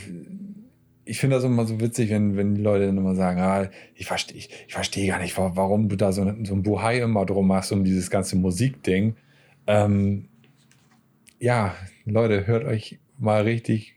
ich 1.08 1.20
finde 1.20 1.38
das 1.38 1.46
immer 1.46 1.66
so 1.66 1.80
witzig, 1.80 2.10
wenn, 2.10 2.38
wenn 2.38 2.56
die 2.56 2.62
Leute 2.62 2.86
dann 2.86 2.98
immer 2.98 3.16
sagen, 3.16 3.40
ah, 3.40 3.70
ich 3.96 4.06
verstehe 4.06 4.38
ich, 4.38 4.50
ich 4.68 4.74
versteh 4.74 5.08
gar 5.08 5.20
nicht, 5.20 5.38
warum 5.38 5.90
du 5.90 5.96
da 5.96 6.12
so, 6.12 6.24
so 6.44 6.54
ein 6.54 6.64
Buhai 6.64 7.00
immer 7.00 7.26
drum 7.26 7.48
machst, 7.48 7.72
um 7.72 7.84
dieses 7.84 8.10
ganze 8.10 8.36
Musikding. 8.36 9.16
Ähm, 9.66 10.28
ja, 11.40 11.76
Leute, 12.06 12.48
hört 12.48 12.66
euch 12.66 13.00
mal 13.18 13.44
richtig 13.44 13.96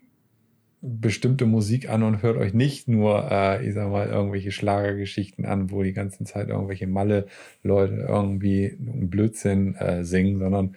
bestimmte 0.83 1.45
Musik 1.45 1.91
an 1.91 2.03
und 2.03 2.23
hört 2.23 2.39
euch 2.39 2.55
nicht 2.55 2.89
nur, 2.89 3.31
äh, 3.31 3.67
ich 3.67 3.75
sag 3.75 3.91
mal, 3.91 4.09
irgendwelche 4.09 4.51
Schlagergeschichten 4.51 5.45
an, 5.45 5.71
wo 5.71 5.83
die 5.83 5.93
ganze 5.93 6.25
Zeit 6.25 6.49
irgendwelche 6.49 6.87
Malle-Leute 6.87 8.07
irgendwie 8.09 8.77
einen 8.79 9.11
Blödsinn 9.11 9.75
äh, 9.75 10.05
singen, 10.05 10.39
sondern 10.39 10.77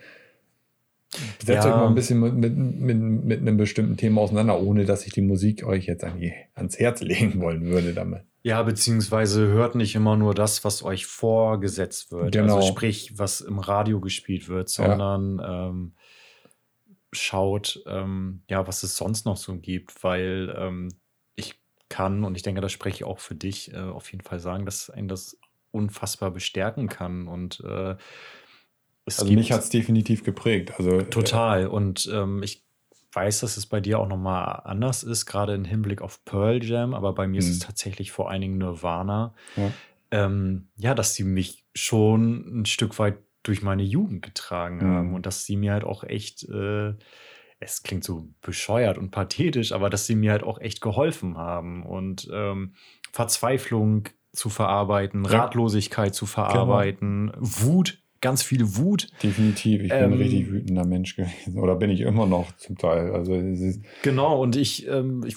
Setzt 1.44 1.66
ja. 1.66 1.72
euch 1.72 1.76
mal 1.78 1.88
ein 1.88 1.96
bisschen 1.96 2.20
mit, 2.20 2.34
mit, 2.34 2.56
mit, 2.58 3.26
mit, 3.26 3.42
einem 3.42 3.58
bestimmten 3.58 3.98
Thema 3.98 4.22
auseinander, 4.22 4.60
ohne 4.60 4.86
dass 4.86 5.06
ich 5.06 5.14
die 5.14 5.22
Musik 5.22 5.64
euch 5.66 5.86
jetzt 5.86 6.04
an 6.04 6.20
die, 6.20 6.34
ans 6.56 6.80
Herz 6.80 7.02
legen 7.02 7.40
wollen 7.42 7.66
würde 7.66 7.94
damit. 7.94 8.24
Ja, 8.44 8.62
beziehungsweise 8.64 9.48
hört 9.48 9.76
nicht 9.76 9.96
immer 9.96 10.18
nur 10.18 10.34
das, 10.34 10.66
was 10.66 10.84
euch 10.84 11.06
vorgesetzt 11.06 12.12
wird. 12.12 12.34
Genau. 12.34 12.58
Also 12.58 12.68
sprich, 12.68 13.18
was 13.18 13.40
im 13.42 13.60
Radio 13.60 14.02
gespielt 14.02 14.50
wird, 14.50 14.70
sondern 14.70 15.40
ja. 15.40 15.70
ähm, 15.70 15.94
schaut, 17.14 17.82
ähm, 17.88 18.42
ja, 18.50 18.68
was 18.68 18.84
es 18.84 18.98
sonst 18.98 19.26
noch 19.26 19.38
so 19.38 19.56
gibt, 19.58 20.04
weil 20.04 20.54
ähm, 20.58 20.90
ich 21.36 21.56
kann, 21.88 22.26
und 22.26 22.36
ich 22.36 22.44
denke, 22.44 22.60
das 22.60 22.72
spreche 22.72 22.98
ich 22.98 23.04
auch 23.06 23.20
für 23.20 23.36
dich, 23.36 23.74
äh, 23.74 23.78
auf 23.78 24.12
jeden 24.12 24.24
Fall 24.24 24.40
sagen, 24.40 24.66
dass 24.66 24.90
einen 24.90 25.08
das 25.08 25.38
unfassbar 25.72 26.32
bestärken 26.32 26.90
kann 26.90 27.28
und 27.28 27.62
äh, 27.62 27.96
es 29.06 29.20
also 29.20 29.34
mich 29.34 29.52
hat 29.52 29.62
es 29.62 29.70
definitiv 29.70 30.24
geprägt. 30.24 30.74
Also, 30.78 31.00
äh, 31.00 31.04
total. 31.06 31.68
Und 31.68 32.10
ähm, 32.14 32.42
ich 32.44 32.64
weiß, 33.12 33.42
dass 33.42 33.58
es 33.58 33.66
bei 33.66 33.80
dir 33.80 34.00
auch 34.00 34.08
nochmal 34.08 34.62
anders 34.64 35.04
ist, 35.04 35.26
gerade 35.26 35.54
im 35.54 35.66
Hinblick 35.66 36.02
auf 36.02 36.24
Pearl 36.26 36.64
Jam, 36.64 36.94
aber 36.94 37.14
bei 37.14 37.28
mir 37.28 37.42
mhm. 37.42 37.48
ist 37.48 37.50
es 37.50 37.60
mhm. 37.60 37.66
tatsächlich 37.66 38.12
vor 38.12 38.30
allen 38.30 38.42
Dingen 38.42 38.58
Nirvana. 38.58 39.34
Ja. 39.56 39.72
Ähm, 40.12 40.68
ja, 40.78 40.96
dass 40.96 41.16
sie 41.16 41.24
mich 41.24 41.66
schon 41.74 42.62
ein 42.62 42.66
Stück 42.66 42.98
weit 43.00 43.18
durch 43.44 43.62
meine 43.62 43.84
Jugend 43.84 44.22
getragen 44.22 44.78
mhm. 44.78 44.96
haben 44.96 45.14
und 45.14 45.26
dass 45.26 45.46
sie 45.46 45.58
mir 45.58 45.74
halt 45.74 45.84
auch 45.84 46.04
echt, 46.04 46.44
äh, 46.50 46.94
es 47.60 47.84
klingt 47.84 48.04
so 48.04 48.30
bescheuert 48.42 48.98
und 48.98 49.12
pathetisch, 49.12 49.72
aber 49.74 49.90
dass 49.90 50.08
sie 50.08 50.16
mir 50.16 50.32
halt 50.32 50.44
auch 50.44 50.60
echt 50.60 50.82
geholfen 50.82 51.38
haben 51.38 51.86
und 51.86 52.30
ähm, 52.32 52.74
Verzweiflung 53.12 54.10
zu 54.32 54.50
verarbeiten, 54.50 55.26
Ratlosigkeit 55.26 56.16
zu 56.16 56.26
genau. 56.26 56.34
verarbeiten, 56.34 57.32
genau. 57.32 57.40
Wut 57.42 58.03
ganz 58.24 58.42
viel 58.42 58.78
Wut. 58.78 59.10
Definitiv, 59.22 59.84
ich 59.84 59.90
bin 59.90 59.98
ähm, 60.00 60.14
ein 60.14 60.18
richtig 60.18 60.50
wütender 60.50 60.86
Mensch 60.86 61.16
gewesen. 61.16 61.60
Oder 61.60 61.76
bin 61.76 61.92
ich 61.92 62.02
immer 62.02 62.26
noch 62.26 62.56
zum 62.56 62.78
Teil. 62.78 63.12
Also 63.12 63.40
genau, 64.02 64.42
und 64.42 64.56
ich, 64.56 64.88
ähm, 64.88 65.24
ich 65.28 65.36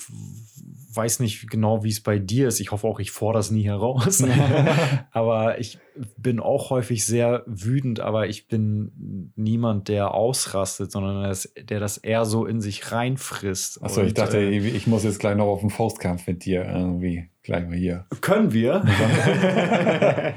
weiß 0.97 1.21
nicht 1.21 1.51
genau, 1.51 1.85
wie 1.85 1.91
es 1.91 2.01
bei 2.01 2.19
dir 2.19 2.49
ist. 2.49 2.61
Ich 2.61 2.71
hoffe 2.71 2.87
auch, 2.87 3.01
ich 3.01 3.11
fordere 3.11 3.41
das 3.41 3.51
nie 3.51 3.65
heraus. 3.65 4.25
aber 5.11 5.59
ich 5.59 5.79
bin 6.17 6.41
auch 6.41 6.71
häufig 6.71 7.05
sehr 7.05 7.43
wütend, 7.47 8.01
aber 8.01 8.29
ich 8.29 8.49
bin 8.49 9.33
niemand, 9.35 9.89
der 9.89 10.15
ausrastet, 10.15 10.93
sondern 10.93 11.37
der 11.69 11.81
das 11.81 11.99
eher 11.99 12.25
so 12.25 12.47
in 12.47 12.61
sich 12.61 12.93
reinfrisst. 12.93 13.83
Achso, 13.83 14.03
ich 14.03 14.15
dachte, 14.15 14.39
äh, 14.39 14.57
ich 14.57 14.87
muss 14.87 15.05
jetzt 15.05 15.19
gleich 15.19 15.37
noch 15.37 15.47
auf 15.47 15.61
den 15.61 15.71
Faustkampf 15.71 16.27
mit 16.27 16.45
dir 16.45 16.65
irgendwie. 16.65 17.31
Gleich 17.43 17.67
mal 17.69 17.77
hier. 17.77 18.07
Können 18.23 18.53
wir? 18.53 18.83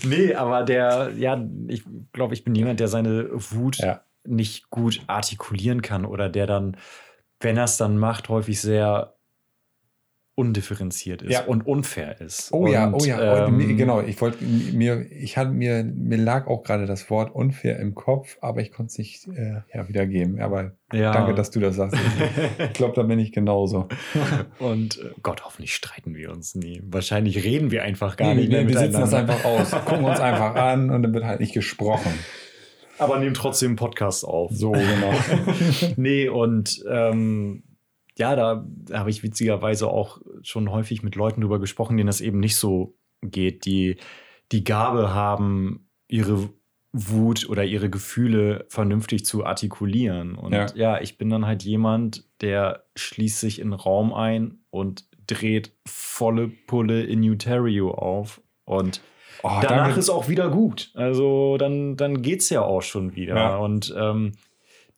nee, 0.04 0.34
aber 0.34 0.64
der, 0.64 1.12
ja, 1.16 1.42
ich 1.66 1.84
glaube, 2.12 2.34
ich 2.34 2.44
bin 2.44 2.54
jemand, 2.54 2.80
der 2.80 2.88
seine 2.88 3.28
Wut 3.32 3.78
ja. 3.78 4.00
nicht 4.24 4.70
gut 4.70 5.02
artikulieren 5.06 5.82
kann 5.82 6.04
oder 6.04 6.28
der 6.28 6.46
dann, 6.46 6.76
wenn 7.40 7.56
er 7.56 7.64
es 7.64 7.76
dann 7.76 7.98
macht, 7.98 8.28
häufig 8.28 8.60
sehr 8.60 9.17
undifferenziert 10.38 11.22
ist 11.22 11.32
ja. 11.32 11.44
und 11.46 11.66
unfair 11.66 12.20
ist. 12.20 12.52
Oh 12.52 12.58
und, 12.58 12.70
ja, 12.70 12.92
oh 12.92 13.04
ja, 13.04 13.46
oh, 13.46 13.48
ähm, 13.48 13.76
genau. 13.76 14.00
Ich 14.02 14.20
wollte 14.20 14.44
mir, 14.44 15.04
ich 15.10 15.36
hatte 15.36 15.50
mir, 15.50 15.82
mir 15.82 16.16
lag 16.16 16.46
auch 16.46 16.62
gerade 16.62 16.86
das 16.86 17.10
Wort 17.10 17.34
unfair 17.34 17.80
im 17.80 17.96
Kopf, 17.96 18.38
aber 18.40 18.60
ich 18.60 18.70
konnte 18.70 18.90
es 18.92 18.98
nicht 18.98 19.26
äh, 19.26 19.62
ja, 19.74 19.88
wiedergeben. 19.88 20.40
Aber 20.40 20.76
ja. 20.92 21.10
danke, 21.10 21.34
dass 21.34 21.50
du 21.50 21.58
das 21.58 21.74
sagst. 21.74 21.98
ich 22.58 22.72
glaube, 22.74 22.94
da 22.94 23.02
bin 23.02 23.18
ich 23.18 23.32
genauso. 23.32 23.88
und 24.60 25.00
äh, 25.00 25.10
Gott, 25.24 25.44
hoffentlich 25.44 25.74
streiten 25.74 26.14
wir 26.14 26.30
uns 26.30 26.54
nie. 26.54 26.80
Wahrscheinlich 26.84 27.42
reden 27.42 27.72
wir 27.72 27.82
einfach 27.82 28.16
gar 28.16 28.28
nee, 28.28 28.42
nicht 28.42 28.52
mehr 28.52 28.62
nee, 28.62 28.68
Wir 28.68 28.78
sitzen 28.78 29.00
das 29.00 29.14
einfach 29.14 29.44
aus, 29.44 29.72
gucken 29.86 30.04
uns 30.04 30.20
einfach 30.20 30.54
an 30.54 30.90
und 30.90 31.02
dann 31.02 31.12
wird 31.12 31.24
halt 31.24 31.40
nicht 31.40 31.52
gesprochen. 31.52 32.12
Aber 33.00 33.18
nehmen 33.18 33.34
trotzdem 33.34 33.70
einen 33.70 33.76
Podcast 33.76 34.24
auf. 34.24 34.52
So, 34.52 34.70
genau. 34.70 35.12
nee, 35.96 36.28
und 36.28 36.84
ähm, 36.88 37.64
ja, 38.18 38.36
da 38.36 38.66
habe 38.92 39.10
ich 39.10 39.22
witzigerweise 39.22 39.88
auch 39.88 40.20
schon 40.42 40.70
häufig 40.70 41.02
mit 41.02 41.14
Leuten 41.14 41.40
drüber 41.40 41.60
gesprochen, 41.60 41.96
denen 41.96 42.08
das 42.08 42.20
eben 42.20 42.40
nicht 42.40 42.56
so 42.56 42.96
geht, 43.22 43.64
die 43.64 43.96
die 44.52 44.64
Gabe 44.64 45.14
haben, 45.14 45.88
ihre 46.08 46.50
Wut 46.92 47.48
oder 47.48 47.64
ihre 47.64 47.90
Gefühle 47.90 48.64
vernünftig 48.68 49.24
zu 49.24 49.44
artikulieren. 49.44 50.34
Und 50.34 50.52
ja. 50.52 50.66
ja, 50.74 51.00
ich 51.00 51.18
bin 51.18 51.30
dann 51.30 51.46
halt 51.46 51.62
jemand, 51.62 52.24
der 52.40 52.84
schließt 52.96 53.40
sich 53.40 53.60
in 53.60 53.72
Raum 53.72 54.12
ein 54.12 54.58
und 54.70 55.04
dreht 55.26 55.72
volle 55.86 56.48
Pulle 56.48 57.04
in 57.04 57.20
Newtario 57.20 57.92
auf. 57.92 58.40
Und 58.64 59.02
oh, 59.42 59.48
danach 59.62 59.84
danke. 59.84 60.00
ist 60.00 60.10
auch 60.10 60.28
wieder 60.28 60.50
gut. 60.50 60.90
Also 60.94 61.56
dann, 61.58 61.96
dann 61.96 62.22
geht 62.22 62.40
es 62.40 62.50
ja 62.50 62.62
auch 62.62 62.82
schon 62.82 63.14
wieder. 63.14 63.36
Ja. 63.36 63.56
Und 63.58 63.94
ähm, 63.96 64.32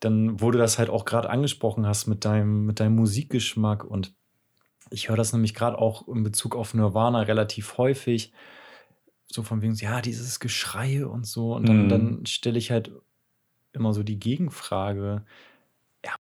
dann 0.00 0.40
wurde 0.40 0.58
das 0.58 0.78
halt 0.78 0.90
auch 0.90 1.04
gerade 1.04 1.30
angesprochen 1.30 1.86
hast 1.86 2.06
mit 2.06 2.24
deinem, 2.24 2.66
mit 2.66 2.80
deinem 2.80 2.96
Musikgeschmack 2.96 3.84
und 3.84 4.14
ich 4.90 5.08
höre 5.08 5.16
das 5.16 5.32
nämlich 5.32 5.54
gerade 5.54 5.78
auch 5.78 6.08
in 6.08 6.22
Bezug 6.22 6.56
auf 6.56 6.74
Nirvana 6.74 7.20
relativ 7.20 7.78
häufig. 7.78 8.32
So 9.26 9.44
von 9.44 9.62
wegen, 9.62 9.74
ja, 9.74 10.00
dieses 10.00 10.40
Geschrei 10.40 11.06
und 11.06 11.26
so. 11.26 11.54
Und 11.54 11.68
dann, 11.68 11.84
mhm. 11.84 11.88
dann 11.88 12.26
stelle 12.26 12.58
ich 12.58 12.72
halt 12.72 12.90
immer 13.72 13.92
so 13.92 14.02
die 14.02 14.18
Gegenfrage. 14.18 15.24
Ja, 16.04 16.16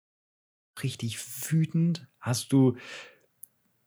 richtig 0.82 1.18
wütend? 1.50 2.06
Hast 2.20 2.52
du, 2.52 2.76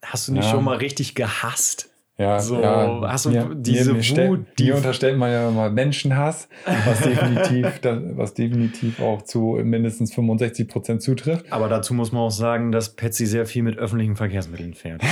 hast 0.02 0.28
du 0.28 0.34
nicht 0.34 0.46
ja. 0.46 0.52
schon 0.52 0.66
mal 0.66 0.78
richtig 0.78 1.16
gehasst? 1.16 1.93
Ja, 2.18 2.40
so, 2.40 2.62
ja, 2.62 3.02
hast 3.08 3.26
du 3.26 3.32
mir, 3.32 3.56
diese 3.56 3.94
mir, 3.94 4.30
Wut, 4.30 4.46
die 4.60 4.72
unterstellt 4.72 5.18
man 5.18 5.32
ja 5.32 5.50
immer 5.50 5.72
Menschenhass, 5.72 6.48
was 6.86 7.02
definitiv, 7.02 7.82
was 8.16 8.36
definitiv 8.36 9.00
auch 9.00 9.24
zu 9.24 9.60
mindestens 9.64 10.14
65 10.14 10.68
Prozent 10.68 11.02
zutrifft. 11.02 11.52
Aber 11.52 11.70
dazu 11.70 11.96
muss 11.96 12.12
man 12.12 12.22
auch 12.22 12.30
sagen, 12.30 12.72
dass 12.72 12.96
Patsy 12.96 13.26
sehr 13.26 13.48
viel 13.48 13.64
mit 13.64 13.80
öffentlichen 13.80 14.16
Verkehrsmitteln 14.16 14.76
fährt. 14.76 15.02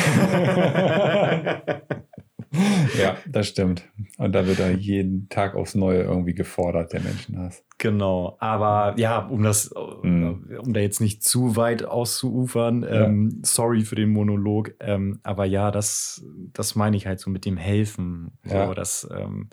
ja, 3.00 3.16
das 3.28 3.48
stimmt. 3.48 3.84
Und 4.18 4.34
da 4.34 4.46
wird 4.46 4.60
er 4.60 4.72
jeden 4.72 5.30
Tag 5.30 5.56
aufs 5.56 5.74
Neue 5.74 6.02
irgendwie 6.02 6.34
gefordert, 6.34 6.92
der 6.92 7.02
Menschenhass. 7.02 7.64
Genau, 7.78 8.36
aber 8.40 8.94
ja, 8.98 9.26
um 9.26 9.42
das, 9.42 9.74
mhm. 10.04 10.60
um 10.62 10.74
da 10.74 10.82
jetzt 10.82 11.00
nicht 11.00 11.24
zu 11.24 11.56
weit 11.56 11.86
auszuufern, 11.86 12.84
ja. 12.84 13.06
ähm, 13.06 13.42
sorry 13.44 13.82
für 13.82 13.96
den 13.96 14.12
Monolog, 14.12 14.74
ähm, 14.82 15.20
aber 15.24 15.46
ja, 15.46 15.72
das, 15.72 16.26
das 16.54 16.76
meine 16.76 16.98
ich 16.98 17.08
halt 17.08 17.20
so 17.20 17.30
mit 17.30 17.46
dem 17.46 17.58
Helfen. 17.58 18.32
So, 18.44 18.54
ja. 18.54 18.74
dass, 18.74 19.10
ähm, 19.16 19.50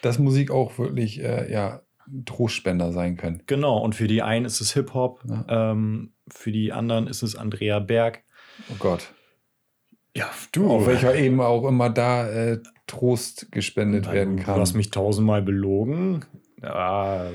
dass 0.00 0.18
Musik 0.18 0.50
auch 0.50 0.78
wirklich, 0.78 1.22
äh, 1.22 1.52
ja, 1.52 1.82
Trostspender 2.24 2.92
sein 2.92 3.18
können. 3.18 3.42
Genau, 3.46 3.78
und 3.78 3.94
für 3.94 4.08
die 4.08 4.22
einen 4.22 4.46
ist 4.46 4.62
es 4.62 4.72
Hip-Hop, 4.72 5.22
ja. 5.28 5.72
Ähm, 5.72 6.14
für 6.32 6.52
die 6.52 6.72
anderen 6.72 7.06
ist 7.06 7.22
es 7.22 7.36
Andrea 7.36 7.78
Berg. 7.78 8.24
Oh 8.70 8.76
Gott. 8.78 9.12
Ja, 10.18 10.30
du. 10.50 10.68
Auf 10.68 10.86
welcher 10.86 11.14
eben 11.14 11.40
auch 11.40 11.64
immer 11.64 11.90
da 11.90 12.28
äh, 12.28 12.58
Trost 12.88 13.52
gespendet 13.52 14.10
werden 14.10 14.40
kann. 14.40 14.56
Du 14.56 14.60
hast 14.60 14.74
mich 14.74 14.90
tausendmal 14.90 15.42
belogen. 15.42 16.24
Ah, 16.60 17.28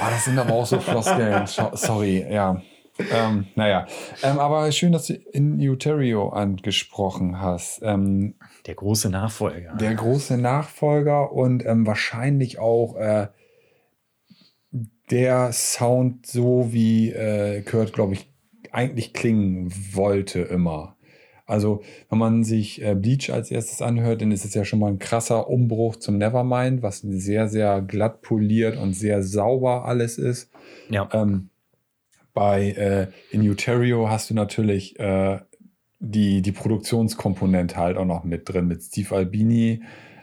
das 0.00 0.24
sind 0.24 0.36
aber 0.38 0.52
auch 0.52 0.66
so 0.66 0.80
Floskeln. 0.80 1.46
Sorry, 1.46 2.26
ja. 2.28 2.60
Ähm, 2.98 3.46
naja, 3.54 3.86
ähm, 4.22 4.38
aber 4.38 4.70
schön, 4.72 4.92
dass 4.92 5.06
du 5.06 5.14
in 5.14 5.58
Uterio 5.60 6.28
angesprochen 6.28 7.40
hast. 7.40 7.80
Ähm, 7.82 8.34
der 8.66 8.74
große 8.74 9.08
Nachfolger. 9.08 9.74
der 9.76 9.94
große 9.94 10.36
Nachfolger 10.36 11.32
und 11.32 11.64
ähm, 11.64 11.86
wahrscheinlich 11.86 12.58
auch 12.58 12.96
äh, 12.96 13.28
der 15.10 15.52
Sound, 15.52 16.26
so 16.26 16.72
wie 16.72 17.10
äh, 17.10 17.62
Kurt, 17.62 17.92
glaube 17.92 18.14
ich, 18.14 18.28
eigentlich 18.72 19.12
klingen 19.12 19.72
wollte 19.92 20.40
immer. 20.40 20.91
Also, 21.52 21.82
wenn 22.08 22.18
man 22.18 22.44
sich 22.44 22.80
äh, 22.82 22.94
Bleach 22.94 23.30
als 23.30 23.50
erstes 23.50 23.82
anhört, 23.82 24.22
dann 24.22 24.32
ist 24.32 24.46
es 24.46 24.54
ja 24.54 24.64
schon 24.64 24.78
mal 24.78 24.90
ein 24.90 24.98
krasser 24.98 25.50
Umbruch 25.50 25.96
zum 25.96 26.16
Nevermind, 26.16 26.82
was 26.82 27.00
sehr, 27.00 27.46
sehr 27.46 27.82
glatt 27.82 28.22
poliert 28.22 28.78
und 28.78 28.94
sehr 28.94 29.22
sauber 29.22 29.84
alles 29.84 30.16
ist. 30.16 30.50
ja. 30.88 31.06
Ähm, 31.12 31.50
bei 32.32 32.70
äh, 32.70 33.08
in 33.30 33.46
Uterio 33.46 34.08
hast 34.08 34.30
du 34.30 34.34
natürlich 34.34 34.98
äh, 34.98 35.40
die, 35.98 36.40
die 36.40 36.52
Produktionskomponente 36.52 37.76
halt 37.76 37.98
auch 37.98 38.06
noch 38.06 38.24
mit 38.24 38.48
drin, 38.48 38.66
mit 38.66 38.82
Steve 38.82 39.14
Albini, 39.14 39.82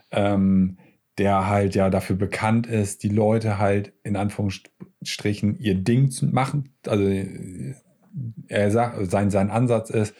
ähm, 0.09 0.79
der 1.19 1.47
halt 1.47 1.75
ja 1.75 1.91
dafür 1.91 2.15
bekannt 2.15 2.65
ist, 2.65 3.03
die 3.03 3.09
Leute 3.09 3.59
halt 3.59 3.93
in 4.01 4.15
Anführungsstrichen 4.15 5.59
ihr 5.59 5.75
Ding 5.75 6.09
zu 6.09 6.25
machen. 6.25 6.73
Also 6.87 7.03
äh, 7.03 7.75
er 8.47 8.71
sagt, 8.71 9.11
sein, 9.11 9.29
sein 9.29 9.51
Ansatz 9.51 9.91
ist, 9.91 10.15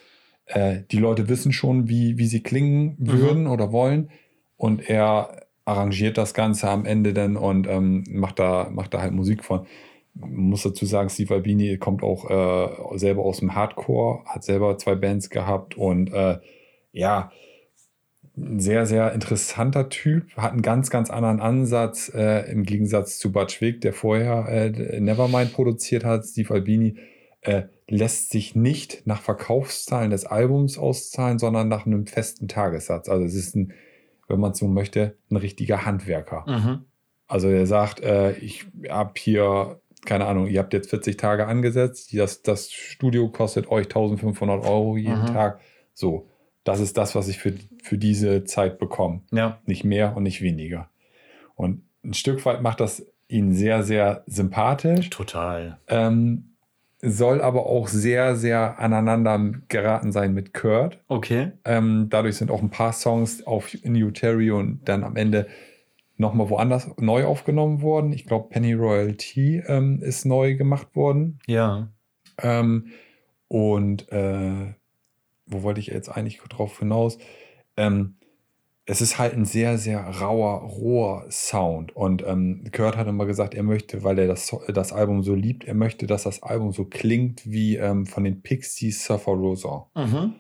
äh, 0.50 0.84
die 0.92 0.98
Leute 0.98 1.30
wissen 1.30 1.52
schon, 1.52 1.88
wie, 1.88 2.18
wie 2.18 2.26
sie 2.26 2.42
klingen 2.42 2.96
würden 2.98 3.48
oder 3.48 3.72
wollen. 3.72 4.10
Und 4.58 4.90
er 4.90 5.48
arrangiert 5.66 6.18
das 6.18 6.34
Ganze 6.34 6.70
am 6.70 6.86
Ende 6.86 7.14
dann 7.14 7.38
und 7.38 7.68
ähm, 7.68 8.04
macht, 8.10 8.40
da, 8.40 8.70
macht 8.72 8.94
da 8.94 9.02
halt 9.02 9.14
Musik 9.14 9.44
von. 9.44 9.68
Man 10.16 10.32
muss 10.32 10.64
dazu 10.64 10.86
sagen, 10.86 11.10
Steve 11.10 11.36
Albini 11.36 11.78
kommt 11.78 12.04
auch 12.04 12.30
äh, 12.30 12.98
selber 12.98 13.24
aus 13.24 13.40
dem 13.40 13.56
Hardcore, 13.56 14.26
hat 14.26 14.44
selber 14.44 14.78
zwei 14.78 14.96
Bands 14.96 15.30
gehabt 15.30 15.78
und 15.78 16.12
äh, 16.12 16.40
ja, 16.92 17.32
ein 18.36 18.60
sehr, 18.60 18.86
sehr 18.86 19.14
interessanter 19.14 19.90
Typ, 19.90 20.36
hat 20.36 20.54
einen 20.54 20.62
ganz, 20.62 20.90
ganz 20.90 21.10
anderen 21.10 21.40
Ansatz 21.40 22.12
äh, 22.14 22.52
im 22.52 22.64
Gegensatz 22.64 23.20
zu 23.20 23.32
Butch 23.32 23.62
Vig, 23.62 23.82
der 23.82 23.94
vorher 23.94 24.48
äh, 24.48 25.00
Nevermind 25.00 25.54
produziert 25.54 26.04
hat. 26.04 26.26
Steve 26.26 26.54
Albini 26.54 26.96
äh, 27.42 27.64
lässt 27.88 28.30
sich 28.32 28.56
nicht 28.56 29.06
nach 29.08 29.22
Verkaufszahlen 29.22 30.12
des 30.12 30.26
Albums 30.26 30.78
auszahlen, 30.78 31.40
sondern 31.40 31.68
nach 31.68 31.86
einem 31.86 32.06
festen 32.06 32.48
Tagessatz. 32.48 33.10
Also 33.10 33.26
es 33.26 33.34
ist 33.36 33.56
ein, 33.56 33.74
wenn 34.28 34.40
man 34.40 34.54
so 34.54 34.68
möchte, 34.68 35.18
ein 35.32 35.38
richtiger 35.38 35.86
Handwerker. 35.86 36.46
Mhm. 36.48 36.86
Also 37.28 37.48
er 37.50 37.66
sagt, 37.66 38.02
äh, 38.02 38.34
ich 38.38 38.66
habe 38.90 39.14
hier, 39.18 39.80
keine 40.06 40.26
Ahnung, 40.26 40.48
ihr 40.48 40.60
habt 40.60 40.74
jetzt 40.74 40.90
40 40.90 41.18
Tage 41.18 41.46
angesetzt, 41.48 42.14
das, 42.18 42.42
das 42.42 42.72
Studio 42.72 43.30
kostet 43.30 43.70
euch 43.70 43.86
1500 43.86 44.66
Euro 44.66 44.98
jeden 44.98 45.22
Mhm. 45.22 45.28
Tag. 45.28 45.60
So, 45.94 46.28
das 46.64 46.80
ist 46.80 46.98
das, 46.98 47.16
was 47.16 47.28
ich 47.28 47.38
für, 47.40 47.54
für 47.84 47.98
diese 47.98 48.44
Zeit 48.44 48.80
bekomme. 48.80 49.22
Ja. 49.32 49.60
Nicht 49.66 49.84
mehr 49.84 50.16
und 50.16 50.24
nicht 50.24 50.42
weniger. 50.42 50.90
Und 51.56 51.84
ein 52.04 52.14
Stück 52.14 52.46
weit 52.46 52.62
macht 52.62 52.80
das 52.80 53.06
ihn 53.28 53.54
sehr, 53.54 53.84
sehr 53.84 54.24
sympathisch, 54.28 55.10
Total. 55.10 55.80
ähm, 55.88 56.49
soll 57.02 57.42
aber 57.42 57.66
auch 57.66 57.88
sehr, 57.88 58.36
sehr 58.36 58.80
aneinander 58.80 59.54
geraten 59.70 60.12
sein 60.12 60.34
mit 60.34 60.54
Kurt. 60.54 61.00
Okay. 61.08 61.52
Ähm, 61.64 62.08
dadurch 62.10 62.36
sind 62.36 62.52
auch 62.52 62.62
ein 62.62 62.70
paar 62.70 62.94
Songs 62.94 63.46
auf 63.46 63.74
In 63.84 63.96
Uterio 63.96 64.60
und 64.60 64.82
dann 64.88 65.04
am 65.04 65.16
Ende 65.16 65.48
nochmal 66.18 66.50
woanders 66.50 66.90
neu 66.98 67.26
aufgenommen 67.26 67.82
worden. 67.82 68.12
Ich 68.12 68.26
glaube, 68.26 68.50
Penny 68.50 68.74
Royalty 68.74 69.64
ähm, 69.66 70.02
ist 70.02 70.26
neu 70.26 70.56
gemacht 70.56 70.94
worden. 70.96 71.40
Ja. 71.48 71.88
Ähm, 72.42 72.88
und 73.48 74.12
äh, 74.12 74.74
wo 75.46 75.64
wollte 75.64 75.80
ich 75.80 75.88
jetzt 75.88 76.10
eigentlich 76.10 76.40
drauf 76.42 76.80
hinaus? 76.80 77.18
Ähm, 77.78 78.16
es 78.90 79.02
ist 79.02 79.20
halt 79.20 79.34
ein 79.36 79.46
sehr, 79.46 79.78
sehr 79.78 80.00
rauer, 80.02 80.62
roher 80.64 81.26
Sound. 81.30 81.96
Und 81.96 82.24
ähm, 82.26 82.64
Kurt 82.76 82.98
hat 82.98 83.08
immer 83.08 83.28
gesagt, 83.28 83.54
er 83.54 83.62
möchte, 83.62 84.04
weil 84.04 84.18
er 84.18 84.26
das, 84.28 84.56
das 84.74 84.92
Album 84.92 85.22
so 85.22 85.36
liebt, 85.36 85.64
er 85.66 85.76
möchte, 85.76 86.08
dass 86.08 86.24
das 86.24 86.42
Album 86.42 86.72
so 86.72 86.86
klingt 86.86 87.50
wie 87.50 87.76
ähm, 87.78 88.08
von 88.08 88.24
den 88.24 88.42
Pixies 88.42 89.06
Surfer 89.06 89.34
Rosa. 89.34 89.86
Mhm. 89.96 90.34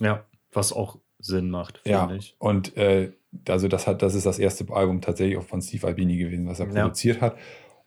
Ja. 0.00 0.24
Was 0.52 0.72
auch 0.72 0.98
Sinn 1.18 1.50
macht, 1.50 1.78
finde 1.78 1.90
Ja, 1.98 2.10
ich. 2.14 2.36
und 2.38 2.74
äh, 2.78 3.12
also 3.48 3.68
das 3.68 3.86
hat, 3.86 4.00
das 4.00 4.14
ist 4.14 4.24
das 4.24 4.38
erste 4.38 4.64
Album 4.72 5.00
tatsächlich 5.02 5.36
auch 5.36 5.42
von 5.44 5.60
Steve 5.60 5.86
Albini 5.86 6.16
gewesen, 6.16 6.46
was 6.46 6.60
er 6.60 6.66
Ja. 6.66 6.72
produziert 6.84 7.20
hat. 7.20 7.36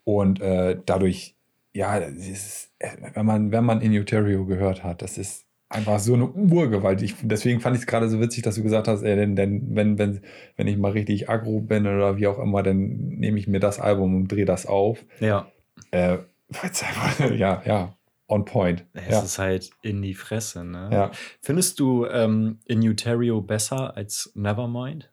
Und 0.03 0.41
äh, 0.41 0.77
dadurch, 0.85 1.35
ja, 1.73 1.97
ist, 1.97 2.71
äh, 2.79 2.89
wenn 3.13 3.25
man, 3.25 3.51
wenn 3.51 3.65
man 3.65 3.81
in 3.81 3.91
Uterio 3.97 4.45
gehört 4.45 4.83
hat, 4.83 5.01
das 5.01 5.17
ist 5.17 5.46
einfach 5.69 5.99
so 5.99 6.13
eine 6.13 6.27
Urgewalt. 6.27 7.01
Ich, 7.01 7.15
deswegen 7.21 7.59
fand 7.59 7.75
ich 7.75 7.81
es 7.81 7.87
gerade 7.87 8.09
so 8.09 8.19
witzig, 8.21 8.43
dass 8.43 8.55
du 8.55 8.63
gesagt 8.63 8.87
hast, 8.87 9.03
ey, 9.03 9.15
denn, 9.15 9.35
denn 9.35 9.75
wenn, 9.75 9.97
wenn, 9.97 10.21
wenn 10.55 10.67
ich 10.67 10.77
mal 10.77 10.91
richtig 10.91 11.29
aggro 11.29 11.59
bin 11.59 11.85
oder 11.85 12.17
wie 12.17 12.27
auch 12.27 12.39
immer, 12.39 12.63
dann 12.63 12.77
nehme 12.87 13.37
ich 13.39 13.47
mir 13.47 13.59
das 13.59 13.79
Album 13.79 14.15
und 14.15 14.27
drehe 14.31 14.45
das 14.45 14.65
auf. 14.65 15.03
Ja. 15.19 15.51
Äh, 15.91 16.19
ja, 17.35 17.61
ja, 17.65 17.97
on 18.29 18.45
point. 18.45 18.85
Es 18.93 19.09
Ja, 19.09 19.21
ist 19.21 19.39
halt 19.39 19.71
in 19.81 20.01
die 20.01 20.13
Fresse, 20.13 20.63
ne? 20.63 20.89
ja. 20.93 21.11
Findest 21.41 21.79
du 21.81 22.05
ähm, 22.05 22.59
In 22.65 22.79
Uterio 22.87 23.41
besser 23.41 23.97
als 23.97 24.31
Nevermind? 24.35 25.11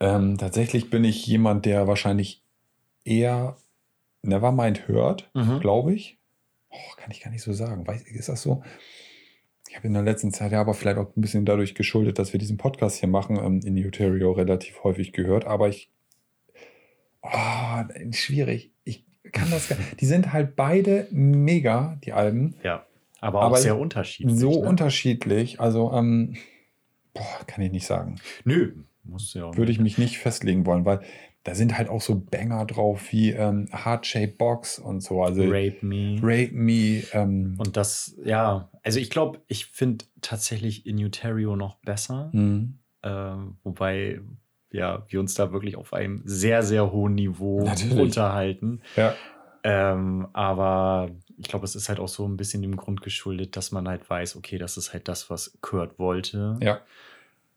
Ähm, 0.00 0.38
tatsächlich 0.38 0.88
bin 0.90 1.04
ich 1.04 1.26
jemand, 1.26 1.66
der 1.66 1.86
wahrscheinlich 1.86 2.42
eher 3.04 3.56
Nevermind 4.22 4.88
hört, 4.88 5.30
Mhm. 5.34 5.60
glaube 5.60 5.92
ich. 5.94 6.18
Oh, 6.70 6.96
kann 6.96 7.10
ich 7.10 7.20
gar 7.20 7.30
nicht 7.30 7.42
so 7.42 7.52
sagen. 7.52 7.86
Weiß, 7.86 8.02
ist 8.02 8.28
das 8.28 8.42
so? 8.42 8.62
Ich 9.68 9.76
habe 9.76 9.86
in 9.86 9.94
der 9.94 10.02
letzten 10.02 10.32
Zeit 10.32 10.52
ja 10.52 10.60
aber 10.60 10.74
vielleicht 10.74 10.98
auch 10.98 11.14
ein 11.16 11.20
bisschen 11.20 11.44
dadurch 11.44 11.74
geschuldet, 11.74 12.18
dass 12.18 12.32
wir 12.32 12.40
diesen 12.40 12.56
Podcast 12.56 12.98
hier 12.98 13.08
machen, 13.08 13.38
ähm, 13.38 13.60
in 13.64 13.76
Uterio 13.84 14.32
relativ 14.32 14.82
häufig 14.82 15.12
gehört. 15.12 15.44
Aber 15.44 15.68
ich. 15.68 15.90
Oh, 17.22 17.82
schwierig. 18.12 18.72
Ich 18.84 19.04
kann 19.32 19.50
das 19.50 19.68
Die 20.00 20.06
sind 20.06 20.32
halt 20.32 20.56
beide 20.56 21.06
mega, 21.10 21.98
die 22.04 22.12
Alben. 22.12 22.56
Ja. 22.62 22.86
Aber 23.20 23.40
auch 23.40 23.46
Aber 23.46 23.58
sehr 23.58 23.78
unterschiedlich. 23.78 24.38
so 24.38 24.62
ne? 24.62 24.68
unterschiedlich. 24.68 25.60
Also, 25.60 25.92
ähm, 25.92 26.36
boah, 27.12 27.44
kann 27.46 27.62
ich 27.62 27.70
nicht 27.70 27.86
sagen. 27.86 28.16
Nö, 28.44 28.74
musst 29.04 29.34
du 29.34 29.40
ja 29.40 29.44
auch 29.46 29.56
würde 29.56 29.72
ich 29.72 29.78
mich 29.78 29.98
nicht 29.98 30.18
festlegen 30.18 30.66
wollen, 30.66 30.84
weil 30.84 31.00
da 31.44 31.54
sind 31.54 31.76
halt 31.78 31.88
auch 31.88 32.02
so 32.02 32.16
Banger 32.20 32.66
drauf 32.66 33.12
wie 33.12 33.30
ähm, 33.30 33.66
Heart 33.72 34.06
Shape 34.06 34.34
Box 34.36 34.78
und 34.78 35.00
so. 35.02 35.22
Also 35.22 35.42
Rape, 35.44 35.76
Rape 36.22 36.52
Me. 36.52 36.52
Me. 36.52 37.02
Ähm, 37.12 37.54
Und 37.58 37.76
das, 37.76 38.14
ja, 38.24 38.68
also 38.82 38.98
ich 38.98 39.08
glaube, 39.10 39.40
ich 39.46 39.66
finde 39.66 40.04
tatsächlich 40.20 40.84
In 40.86 41.02
Uterio 41.04 41.56
noch 41.56 41.76
besser. 41.76 42.28
hm, 42.32 42.78
Ähm, 43.02 43.56
wobei 43.64 44.20
ja, 44.72 45.04
wir 45.08 45.18
uns 45.18 45.34
da 45.34 45.50
wirklich 45.52 45.76
auf 45.76 45.92
einem 45.94 46.22
sehr, 46.24 46.62
sehr 46.62 46.92
hohen 46.92 47.14
Niveau 47.14 47.64
Natürlich. 47.64 47.98
unterhalten. 47.98 48.82
ja, 48.96 49.14
Ähm, 49.64 50.28
aber 50.32 51.10
ich 51.36 51.48
glaube, 51.48 51.64
es 51.64 51.74
ist 51.74 51.88
halt 51.88 51.98
auch 52.00 52.08
so 52.08 52.26
ein 52.26 52.36
bisschen 52.36 52.62
dem 52.62 52.76
Grund 52.76 53.02
geschuldet, 53.02 53.56
dass 53.56 53.72
man 53.72 53.88
halt 53.88 54.08
weiß, 54.08 54.36
okay, 54.36 54.58
das 54.58 54.76
ist 54.76 54.92
halt 54.92 55.08
das, 55.08 55.28
was 55.30 55.58
Kurt 55.60 55.98
wollte. 55.98 56.58
ja. 56.62 56.80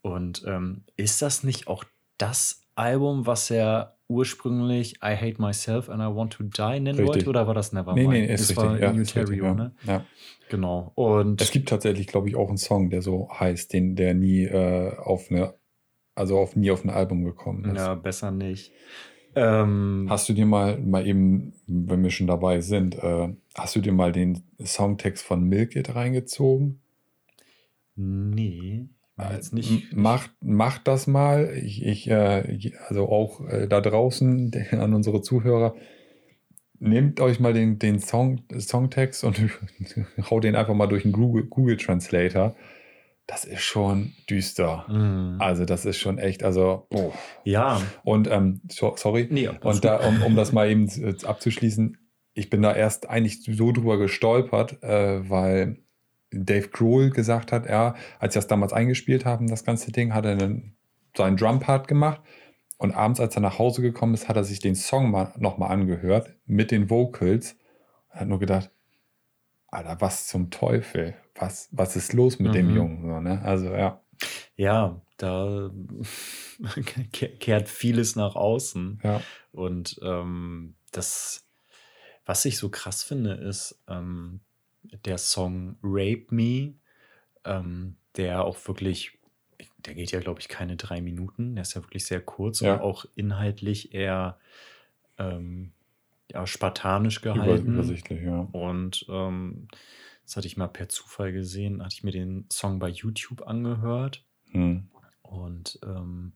Und 0.01 0.43
ähm, 0.45 0.83
ist 0.97 1.21
das 1.21 1.43
nicht 1.43 1.67
auch 1.67 1.85
das 2.17 2.62
Album, 2.75 3.25
was 3.25 3.49
er 3.51 3.97
ursprünglich 4.07 4.95
I 5.03 5.15
Hate 5.15 5.41
Myself 5.41 5.89
and 5.89 6.01
I 6.01 6.15
Want 6.15 6.33
to 6.33 6.43
Die 6.43 6.79
nennen 6.79 6.87
Richtig. 6.87 7.07
wollte? 7.07 7.29
Oder 7.29 7.47
war 7.47 7.53
das 7.53 7.73
Nevermind? 7.73 8.09
Nee, 8.09 8.21
nee, 8.21 8.33
ist 8.33 8.41
das 8.41 8.49
richtig. 8.57 8.65
war 8.65 8.79
ja, 8.79 8.91
Uterio, 8.91 9.45
ja. 9.45 9.53
ne? 9.53 9.75
ja. 9.85 10.05
Genau. 10.49 10.91
Und 10.95 11.41
Es 11.41 11.51
gibt 11.51 11.69
tatsächlich, 11.69 12.07
glaube 12.07 12.29
ich, 12.29 12.35
auch 12.35 12.47
einen 12.47 12.57
Song, 12.57 12.89
der 12.89 13.01
so 13.01 13.29
heißt, 13.31 13.73
den 13.73 13.95
der 13.95 14.13
nie 14.13 14.43
äh, 14.43 14.95
auf 14.97 15.31
eine, 15.31 15.55
also 16.15 16.37
auf 16.37 16.55
nie 16.55 16.69
auf 16.71 16.83
ein 16.83 16.89
Album 16.89 17.23
gekommen 17.23 17.65
ist. 17.65 17.77
ja, 17.77 17.95
besser 17.95 18.31
nicht. 18.31 18.71
Ähm, 19.35 20.05
Hast 20.09 20.29
du 20.29 20.33
dir 20.33 20.45
mal, 20.45 20.77
mal 20.79 21.07
eben, 21.07 21.53
wenn 21.65 22.03
wir 22.03 22.11
schon 22.11 22.27
dabei 22.27 22.61
sind, 22.61 22.95
äh, 22.95 23.29
hast 23.55 23.75
du 23.75 23.81
dir 23.81 23.93
mal 23.93 24.11
den 24.11 24.43
Songtext 24.63 25.25
von 25.25 25.43
Milk 25.43 25.75
It 25.75 25.95
reingezogen? 25.95 26.79
nee, 27.95 28.87
jetzt 29.33 29.53
nicht. 29.53 29.95
Macht, 29.95 30.31
macht 30.41 30.87
das 30.87 31.07
mal. 31.07 31.53
Ich, 31.55 31.83
ich 31.85 32.09
äh, 32.09 32.71
also 32.87 33.09
auch 33.09 33.47
äh, 33.47 33.67
da 33.67 33.81
draußen 33.81 34.51
an 34.71 34.93
unsere 34.93 35.21
Zuhörer. 35.21 35.75
Nehmt 36.79 37.21
euch 37.21 37.39
mal 37.39 37.53
den, 37.53 37.79
den 37.79 37.99
Song, 37.99 38.43
Songtext 38.57 39.23
und 39.23 39.39
haut 40.29 40.43
den 40.43 40.55
einfach 40.55 40.73
mal 40.73 40.87
durch 40.87 41.03
den 41.03 41.11
Google, 41.11 41.45
Google 41.45 41.77
Translator. 41.77 42.55
Das 43.25 43.45
ist 43.45 43.61
schon 43.61 44.13
düster. 44.29 44.85
Mhm. 44.89 45.37
Also, 45.39 45.63
das 45.63 45.85
ist 45.85 45.97
schon 45.97 46.17
echt, 46.17 46.43
also, 46.43 46.87
oh. 46.93 47.13
ja, 47.45 47.81
Und, 48.03 48.29
ähm, 48.29 48.59
so, 48.69 48.95
sorry. 48.97 49.27
nee, 49.31 49.47
Und 49.47 49.85
da, 49.85 50.05
um, 50.05 50.23
um 50.23 50.35
das 50.35 50.51
mal 50.51 50.69
eben 50.69 50.89
äh, 50.89 51.15
abzuschließen, 51.25 51.97
ich 52.33 52.49
bin 52.49 52.61
da 52.61 52.75
erst 52.75 53.09
eigentlich 53.09 53.43
so 53.43 53.71
drüber 53.71 53.97
gestolpert, 53.97 54.83
äh, 54.83 55.29
weil 55.29 55.82
Dave 56.33 56.69
Grohl 56.69 57.09
gesagt 57.11 57.51
hat, 57.51 57.65
er, 57.65 57.95
als 58.19 58.33
sie 58.33 58.37
das 58.39 58.47
damals 58.47 58.73
eingespielt 58.73 59.25
haben, 59.25 59.47
das 59.47 59.63
ganze 59.63 59.91
Ding, 59.91 60.13
hat 60.13 60.25
er 60.25 60.31
einen, 60.31 60.75
seinen 61.15 61.37
Drumpart 61.37 61.87
gemacht. 61.87 62.21
Und 62.77 62.91
abends, 62.91 63.19
als 63.19 63.35
er 63.35 63.41
nach 63.41 63.59
Hause 63.59 63.81
gekommen 63.81 64.13
ist, 64.13 64.27
hat 64.27 64.35
er 64.35 64.43
sich 64.43 64.59
den 64.59 64.75
Song 64.75 65.11
mal, 65.11 65.33
nochmal 65.37 65.71
angehört 65.71 66.33
mit 66.45 66.71
den 66.71 66.89
Vocals. 66.89 67.55
Er 68.09 68.21
hat 68.21 68.27
nur 68.27 68.39
gedacht, 68.39 68.71
Alter, 69.67 70.01
was 70.01 70.27
zum 70.27 70.49
Teufel? 70.51 71.15
Was, 71.35 71.69
was 71.71 71.95
ist 71.95 72.13
los 72.13 72.39
mit 72.39 72.53
dem 72.53 72.69
Mhm. 72.69 72.75
Jungen? 72.75 73.01
So, 73.09 73.19
ne? 73.19 73.41
Also 73.43 73.73
ja. 73.73 74.01
Ja, 74.55 75.01
da 75.17 75.71
ke- 77.11 77.29
kehrt 77.37 77.69
vieles 77.69 78.15
nach 78.15 78.35
außen. 78.35 78.99
Ja. 79.03 79.21
Und 79.51 79.99
ähm, 80.03 80.75
das, 80.91 81.47
was 82.25 82.45
ich 82.45 82.57
so 82.57 82.69
krass 82.69 83.03
finde, 83.03 83.33
ist 83.33 83.81
ähm, 83.87 84.41
der 85.05 85.17
Song 85.17 85.77
Rape 85.83 86.25
Me, 86.29 86.73
ähm, 87.45 87.95
der 88.15 88.43
auch 88.43 88.67
wirklich, 88.67 89.17
der 89.77 89.95
geht 89.95 90.11
ja, 90.11 90.19
glaube 90.19 90.39
ich, 90.39 90.47
keine 90.47 90.75
drei 90.75 91.01
Minuten. 91.01 91.55
Der 91.55 91.63
ist 91.63 91.73
ja 91.73 91.83
wirklich 91.83 92.05
sehr 92.05 92.21
kurz 92.21 92.61
Ja. 92.61 92.75
und 92.75 92.81
auch 92.81 93.05
inhaltlich 93.15 93.93
eher 93.93 94.37
ähm, 95.17 95.71
ja, 96.31 96.47
spartanisch 96.47 97.21
gehalten. 97.21 97.67
Über, 97.67 97.83
übersichtlich, 97.83 98.23
ja. 98.23 98.47
Und 98.51 99.05
ähm, 99.09 99.67
das 100.25 100.37
hatte 100.37 100.47
ich 100.47 100.57
mal 100.57 100.67
per 100.67 100.89
Zufall 100.89 101.31
gesehen, 101.31 101.83
hatte 101.83 101.95
ich 101.95 102.03
mir 102.03 102.11
den 102.11 102.45
Song 102.51 102.79
bei 102.79 102.89
YouTube 102.89 103.45
angehört. 103.45 104.25
Hm. 104.51 104.89
Und 105.21 105.79
ähm, 105.83 106.33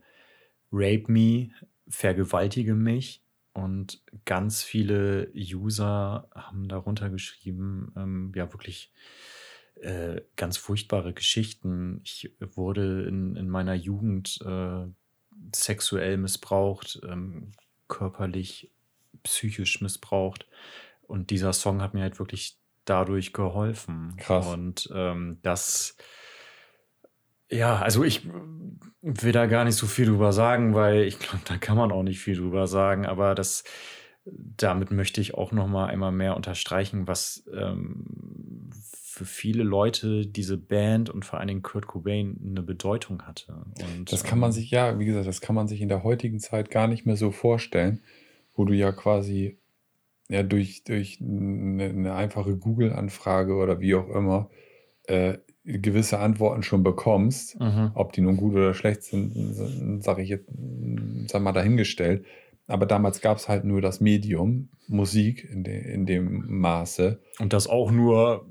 Rape 0.71 1.05
Me, 1.11 1.51
vergewaltige 1.87 2.75
mich. 2.75 3.21
Und 3.57 4.03
ganz 4.25 4.61
viele 4.61 5.31
User 5.33 6.29
haben 6.35 6.67
darunter 6.67 7.09
geschrieben, 7.09 7.91
ähm, 7.97 8.31
ja, 8.35 8.53
wirklich 8.53 8.91
äh, 9.81 10.21
ganz 10.35 10.57
furchtbare 10.57 11.11
Geschichten. 11.11 12.01
Ich 12.03 12.31
wurde 12.39 13.07
in, 13.07 13.35
in 13.35 13.49
meiner 13.49 13.73
Jugend 13.73 14.37
äh, 14.45 14.85
sexuell 15.55 16.17
missbraucht, 16.17 17.01
ähm, 17.09 17.53
körperlich, 17.87 18.69
psychisch 19.23 19.81
missbraucht. 19.81 20.47
Und 21.07 21.31
dieser 21.31 21.51
Song 21.51 21.81
hat 21.81 21.95
mir 21.95 22.01
halt 22.01 22.19
wirklich 22.19 22.59
dadurch 22.85 23.33
geholfen. 23.33 24.17
Krass. 24.17 24.45
Und 24.45 24.87
ähm, 24.93 25.39
das, 25.41 25.97
ja, 27.49 27.77
also 27.77 28.03
ich 28.03 28.27
will 29.01 29.31
da 29.31 29.45
gar 29.45 29.63
nicht 29.63 29.75
so 29.75 29.87
viel 29.87 30.07
drüber 30.07 30.33
sagen, 30.33 30.73
weil 30.73 31.03
ich 31.03 31.19
glaube, 31.19 31.43
da 31.45 31.57
kann 31.57 31.77
man 31.77 31.91
auch 31.91 32.03
nicht 32.03 32.19
viel 32.19 32.35
drüber 32.35 32.67
sagen, 32.67 33.05
aber 33.05 33.35
das, 33.35 33.63
damit 34.25 34.91
möchte 34.91 35.21
ich 35.21 35.35
auch 35.35 35.51
noch 35.51 35.67
mal 35.67 35.87
einmal 35.87 36.11
mehr 36.11 36.35
unterstreichen, 36.35 37.07
was 37.07 37.45
ähm, 37.53 38.69
für 38.73 39.25
viele 39.25 39.63
Leute 39.63 40.27
diese 40.27 40.57
Band 40.57 41.09
und 41.09 41.25
vor 41.25 41.39
allen 41.39 41.47
Dingen 41.47 41.63
Kurt 41.63 41.87
Cobain 41.87 42.39
eine 42.45 42.61
Bedeutung 42.61 43.23
hatte. 43.23 43.65
Und, 43.97 44.11
Das 44.11 44.23
kann 44.23 44.39
man 44.39 44.49
ähm, 44.49 44.53
sich, 44.53 44.69
ja, 44.69 44.99
wie 44.99 45.05
gesagt, 45.05 45.27
das 45.27 45.41
kann 45.41 45.55
man 45.55 45.67
sich 45.67 45.81
in 45.81 45.89
der 45.89 46.03
heutigen 46.03 46.39
Zeit 46.39 46.69
gar 46.69 46.87
nicht 46.87 47.05
mehr 47.05 47.17
so 47.17 47.31
vorstellen, 47.31 48.01
wo 48.53 48.65
du 48.65 48.73
ja 48.73 48.91
quasi 48.91 49.57
ja 50.29 50.43
durch, 50.43 50.83
durch 50.83 51.19
eine, 51.21 51.85
eine 51.85 52.13
einfache 52.13 52.57
Google-Anfrage 52.57 53.55
oder 53.55 53.79
wie 53.79 53.95
auch 53.95 54.09
immer 54.09 54.49
äh, 55.03 55.37
gewisse 55.67 56.19
Antworten 56.19 56.63
schon 56.63 56.83
bekommst. 56.83 57.59
Mhm. 57.59 57.91
Ob 57.93 58.13
die 58.13 58.21
nun 58.21 58.37
gut 58.37 58.53
oder 58.53 58.73
schlecht 58.73 59.03
sind, 59.03 59.33
sage 60.01 60.23
ich 60.23 60.29
jetzt, 60.29 60.49
sag 61.27 61.41
mal 61.41 61.51
dahingestellt. 61.51 62.25
Aber 62.67 62.85
damals 62.85 63.21
gab 63.21 63.37
es 63.37 63.47
halt 63.47 63.63
nur 63.63 63.81
das 63.81 64.01
Medium 64.01 64.69
Musik 64.87 65.47
in, 65.49 65.63
de, 65.63 65.93
in 65.93 66.05
dem 66.05 66.45
Maße. 66.47 67.21
Und 67.39 67.53
das 67.53 67.67
auch 67.67 67.91
nur 67.91 68.45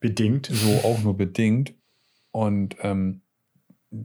bedingt. 0.00 0.46
so 0.46 0.88
auch 0.88 1.02
nur 1.02 1.16
bedingt. 1.16 1.74
Und 2.32 2.76
ähm, 2.82 3.22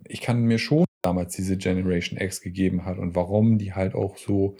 ich 0.07 0.21
kann 0.21 0.43
mir 0.43 0.57
schon 0.57 0.85
damals 1.01 1.35
diese 1.35 1.57
Generation 1.57 2.19
X 2.19 2.41
gegeben 2.41 2.85
hat 2.85 2.97
und 2.97 3.15
warum 3.15 3.59
die 3.59 3.73
halt 3.73 3.93
auch 3.93 4.17
so 4.17 4.57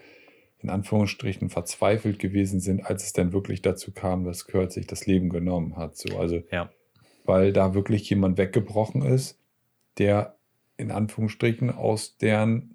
in 0.60 0.70
Anführungsstrichen 0.70 1.50
verzweifelt 1.50 2.18
gewesen 2.18 2.60
sind, 2.60 2.86
als 2.86 3.04
es 3.04 3.14
dann 3.14 3.34
wirklich 3.34 3.62
dazu 3.62 3.92
kam, 3.92 4.24
dass 4.24 4.48
Kurt 4.48 4.72
sich 4.72 4.88
das 4.88 5.06
Leben 5.06 5.30
genommen 5.30 5.78
hat. 5.78 5.98
So, 5.98 6.18
also, 6.18 6.42
Ja. 6.52 6.72
Weil 7.26 7.54
da 7.54 7.74
wirklich 7.74 8.10
jemand 8.10 8.38
weggebrochen 8.38 9.02
ist, 9.02 9.40
der 9.98 10.36
in 10.78 10.92
Anführungsstrichen 10.92 11.70
aus 11.70 12.18
deren 12.18 12.70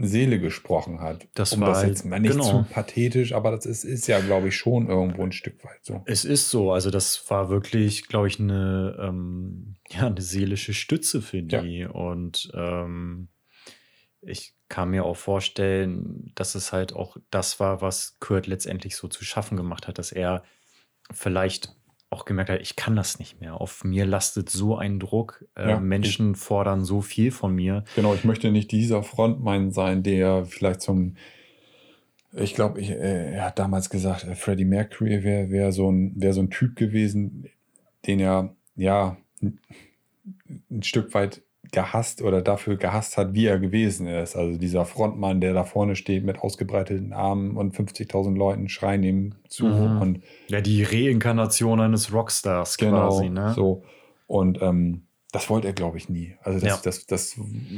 Seele 0.00 0.40
gesprochen 0.40 1.00
hat. 1.00 1.28
Das 1.34 1.52
um 1.52 1.60
war 1.60 1.68
das 1.68 1.84
jetzt 1.84 2.04
mal 2.04 2.18
nicht 2.18 2.32
genau. 2.32 2.64
zu 2.64 2.68
pathetisch, 2.68 3.32
aber 3.32 3.52
das 3.52 3.64
ist, 3.64 3.84
ist 3.84 4.08
ja, 4.08 4.18
glaube 4.20 4.48
ich, 4.48 4.56
schon 4.56 4.88
irgendwo 4.88 5.22
ein 5.22 5.30
Stück 5.30 5.64
weit 5.64 5.78
so. 5.82 6.02
Es 6.06 6.24
ist 6.24 6.50
so, 6.50 6.72
also 6.72 6.90
das 6.90 7.30
war 7.30 7.50
wirklich, 7.50 8.08
glaube 8.08 8.26
ich, 8.26 8.40
eine, 8.40 8.96
ähm, 9.00 9.76
ja, 9.88 10.06
eine 10.08 10.20
seelische 10.20 10.74
Stütze 10.74 11.22
für 11.22 11.38
Ja. 11.38 11.62
die. 11.62 11.84
Und 11.84 12.50
ähm, 12.54 13.28
ich 14.20 14.54
kann 14.68 14.90
mir 14.90 15.04
auch 15.04 15.16
vorstellen, 15.16 16.32
dass 16.34 16.56
es 16.56 16.72
halt 16.72 16.92
auch 16.92 17.16
das 17.30 17.60
war, 17.60 17.80
was 17.80 18.16
Kurt 18.18 18.48
letztendlich 18.48 18.96
so 18.96 19.06
zu 19.06 19.24
schaffen 19.24 19.56
gemacht 19.56 19.86
hat, 19.86 19.98
dass 19.98 20.10
er 20.10 20.42
vielleicht 21.12 21.76
auch 22.14 22.24
gemerkt 22.24 22.50
hat, 22.50 22.60
ich 22.60 22.76
kann 22.76 22.96
das 22.96 23.18
nicht 23.18 23.40
mehr. 23.40 23.60
Auf 23.60 23.84
mir 23.84 24.06
lastet 24.06 24.48
so 24.48 24.76
ein 24.76 24.98
Druck. 25.00 25.44
Äh, 25.56 25.70
Ja. 25.70 25.80
Menschen 25.80 26.34
fordern 26.34 26.84
so 26.84 27.00
viel 27.00 27.30
von 27.30 27.54
mir. 27.54 27.84
Genau, 27.96 28.14
ich 28.14 28.24
möchte 28.24 28.50
nicht 28.50 28.70
dieser 28.72 29.02
Frontmann 29.02 29.70
sein, 29.72 30.02
der 30.02 30.44
vielleicht 30.46 30.80
zum, 30.80 31.16
ich 32.32 32.54
glaube, 32.54 32.80
ich, 32.80 32.90
äh, 32.90 33.34
er 33.34 33.44
hat 33.46 33.58
damals 33.58 33.90
gesagt, 33.90 34.24
äh, 34.24 34.34
Freddie 34.34 34.64
Mercury 34.64 35.22
wäre 35.22 35.50
wär 35.50 35.72
so, 35.72 35.90
ein, 35.90 36.12
wär 36.16 36.32
so 36.32 36.40
ein 36.40 36.50
Typ 36.50 36.76
gewesen, 36.76 37.46
den 38.06 38.20
er, 38.20 38.54
ja, 38.76 39.16
ein 40.70 40.82
Stück 40.82 41.14
weit 41.14 41.42
gehasst 41.72 42.22
oder 42.22 42.42
dafür 42.42 42.76
gehasst 42.76 43.16
hat, 43.16 43.34
wie 43.34 43.46
er 43.46 43.58
gewesen 43.58 44.06
ist. 44.06 44.36
Also 44.36 44.58
dieser 44.58 44.84
Frontmann, 44.84 45.40
der 45.40 45.54
da 45.54 45.64
vorne 45.64 45.96
steht 45.96 46.24
mit 46.24 46.38
ausgebreiteten 46.40 47.12
Armen 47.12 47.56
und 47.56 47.74
50.000 47.74 48.36
Leuten 48.36 48.68
schreien 48.68 49.02
ihm 49.02 49.34
zu 49.48 49.66
Mhm. 49.66 50.00
und 50.02 50.22
Ja, 50.48 50.60
die 50.60 50.82
Reinkarnation 50.82 51.80
eines 51.80 52.12
Rockstars 52.12 52.76
Genau, 52.76 53.08
quasi, 53.08 53.28
ne? 53.30 53.52
so. 53.54 53.82
Und 54.26 54.60
ähm, 54.62 55.02
das 55.32 55.50
wollte 55.50 55.66
er, 55.66 55.72
glaube 55.72 55.96
ich, 55.98 56.08
nie. 56.08 56.36
Also 56.42 56.60
das, 56.60 56.68
Ja. 56.68 56.80
das, 56.84 57.06
das 57.06 57.34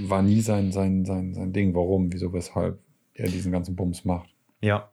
war 0.09 0.20
nie 0.22 0.41
sein, 0.43 0.72
sein, 0.72 1.05
sein, 1.05 1.32
sein 1.32 1.53
Ding. 1.53 1.74
Warum, 1.74 2.12
wieso, 2.12 2.32
weshalb 2.32 2.78
er 3.14 3.28
diesen 3.28 3.51
ganzen 3.51 3.76
Bums 3.76 4.05
macht. 4.05 4.28
Ja. 4.61 4.91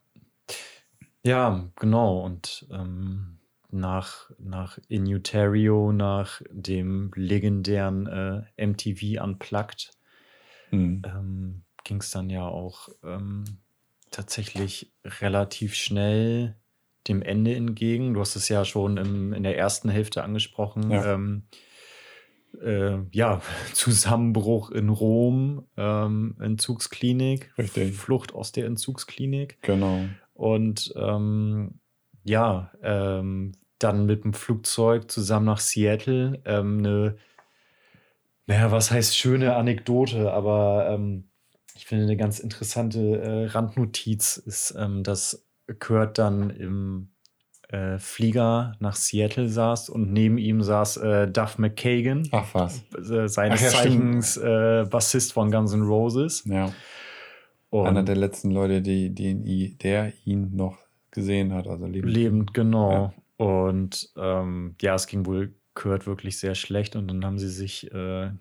Ja, 1.26 1.70
genau. 1.80 2.22
Und 2.24 2.68
ähm, 2.72 3.38
nach, 3.74 4.30
nach 4.40 4.80
Inutario, 4.88 5.92
nach 5.92 6.42
dem 6.52 7.12
legendären 7.16 8.08
äh, 8.08 8.66
MTV 8.68 9.22
Unplugged, 9.24 9.92
Hm. 10.70 11.04
ähm, 11.06 11.64
ging 11.84 11.98
es 11.98 12.10
dann 12.10 12.32
ja 12.32 12.48
auch 12.48 12.90
ähm, 13.04 13.44
tatsächlich 14.10 14.92
relativ 15.06 15.76
schnell 15.76 16.56
dem 17.08 17.22
Ende 17.22 17.54
entgegen. 17.54 18.14
Du 18.14 18.22
hast 18.22 18.36
es 18.36 18.50
ja 18.50 18.66
schon 18.66 18.98
im, 18.98 19.34
in 19.34 19.44
der 19.44 19.58
ersten 19.58 19.90
Hälfte 19.90 20.24
angesprochen. 20.24 20.90
Ja. 20.90 21.14
Ähm, 21.14 21.44
äh, 22.62 22.98
ja, 23.12 23.42
Zusammenbruch 23.74 24.72
in 24.72 24.90
Rom, 24.90 25.68
ähm, 25.78 26.36
Entzugsklinik, 26.40 27.54
Richtig. 27.58 27.96
Flucht 27.96 28.34
aus 28.34 28.52
der 28.52 28.66
Entzugsklinik. 28.66 29.62
Genau. 29.62 30.06
Und 30.34 30.94
ähm, 30.96 31.80
ja, 32.24 32.72
ähm, 32.82 33.52
dann 33.84 34.06
mit 34.06 34.24
dem 34.24 34.34
Flugzeug 34.34 35.10
zusammen 35.12 35.46
nach 35.46 35.60
Seattle. 35.60 36.42
Ähm, 36.46 36.80
eine, 36.80 37.16
naja, 38.48 38.72
was 38.72 38.92
heißt 38.92 39.18
schöne 39.18 39.56
Anekdote, 39.56 40.32
aber 40.32 40.88
ähm, 40.90 41.26
ich 41.76 41.86
finde 41.86 42.06
eine 42.06 42.18
ganz 42.18 42.40
interessante 42.40 43.20
äh, 43.22 43.46
Randnotiz 43.48 44.38
ist, 44.38 44.76
ähm, 44.78 45.04
dass 45.04 45.46
Kurt 45.80 46.18
dann 46.18 46.50
im 46.50 47.10
äh, 47.70 47.98
Flieger 47.98 48.74
nach 48.80 48.96
Seattle 48.96 49.50
saß 49.50 49.90
und 49.90 50.14
neben 50.14 50.38
ihm 50.38 50.62
saß 50.62 50.98
äh, 50.98 51.28
Duff 51.28 51.58
McKagan, 51.58 52.28
Ach 52.32 52.54
was. 52.54 52.84
äh, 52.96 53.28
seines 53.28 53.62
Ach 53.62 53.64
ja, 53.64 53.70
Zeichens 53.70 54.38
äh, 54.38 54.86
Bassist 54.90 55.34
von 55.34 55.50
Guns 55.50 55.74
N' 55.74 55.82
Roses. 55.82 56.44
Ja. 56.46 56.72
Und 57.70 57.88
Einer 57.88 58.04
der 58.04 58.16
letzten 58.16 58.52
Leute, 58.52 58.84
die, 58.84 59.10
die, 59.10 59.76
der 59.78 60.14
ihn 60.26 60.56
noch 60.56 60.78
gesehen 61.10 61.54
hat. 61.54 61.68
Also 61.68 61.88
lebend. 61.88 62.14
Lebend, 62.14 62.54
genau. 62.54 63.14
Und 63.44 64.10
ähm, 64.16 64.76
ja, 64.80 64.96
es 64.96 65.06
ging 65.06 65.26
wohl 65.26 65.54
Kurt 65.74 66.08
wirklich 66.08 66.40
sehr 66.40 66.56
schlecht 66.56 66.96
und 66.96 67.10
dann 67.10 67.26
haben 67.26 67.38
sie 67.38 67.50
sich 67.50 67.92
äh, 67.92 68.32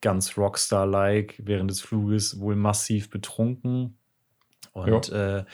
ganz 0.00 0.36
Rockstar-like 0.36 1.40
während 1.44 1.70
des 1.70 1.80
Fluges 1.80 2.40
wohl 2.40 2.56
massiv 2.56 3.08
betrunken. 3.08 3.98
Und 4.72 5.10
äh, 5.10 5.44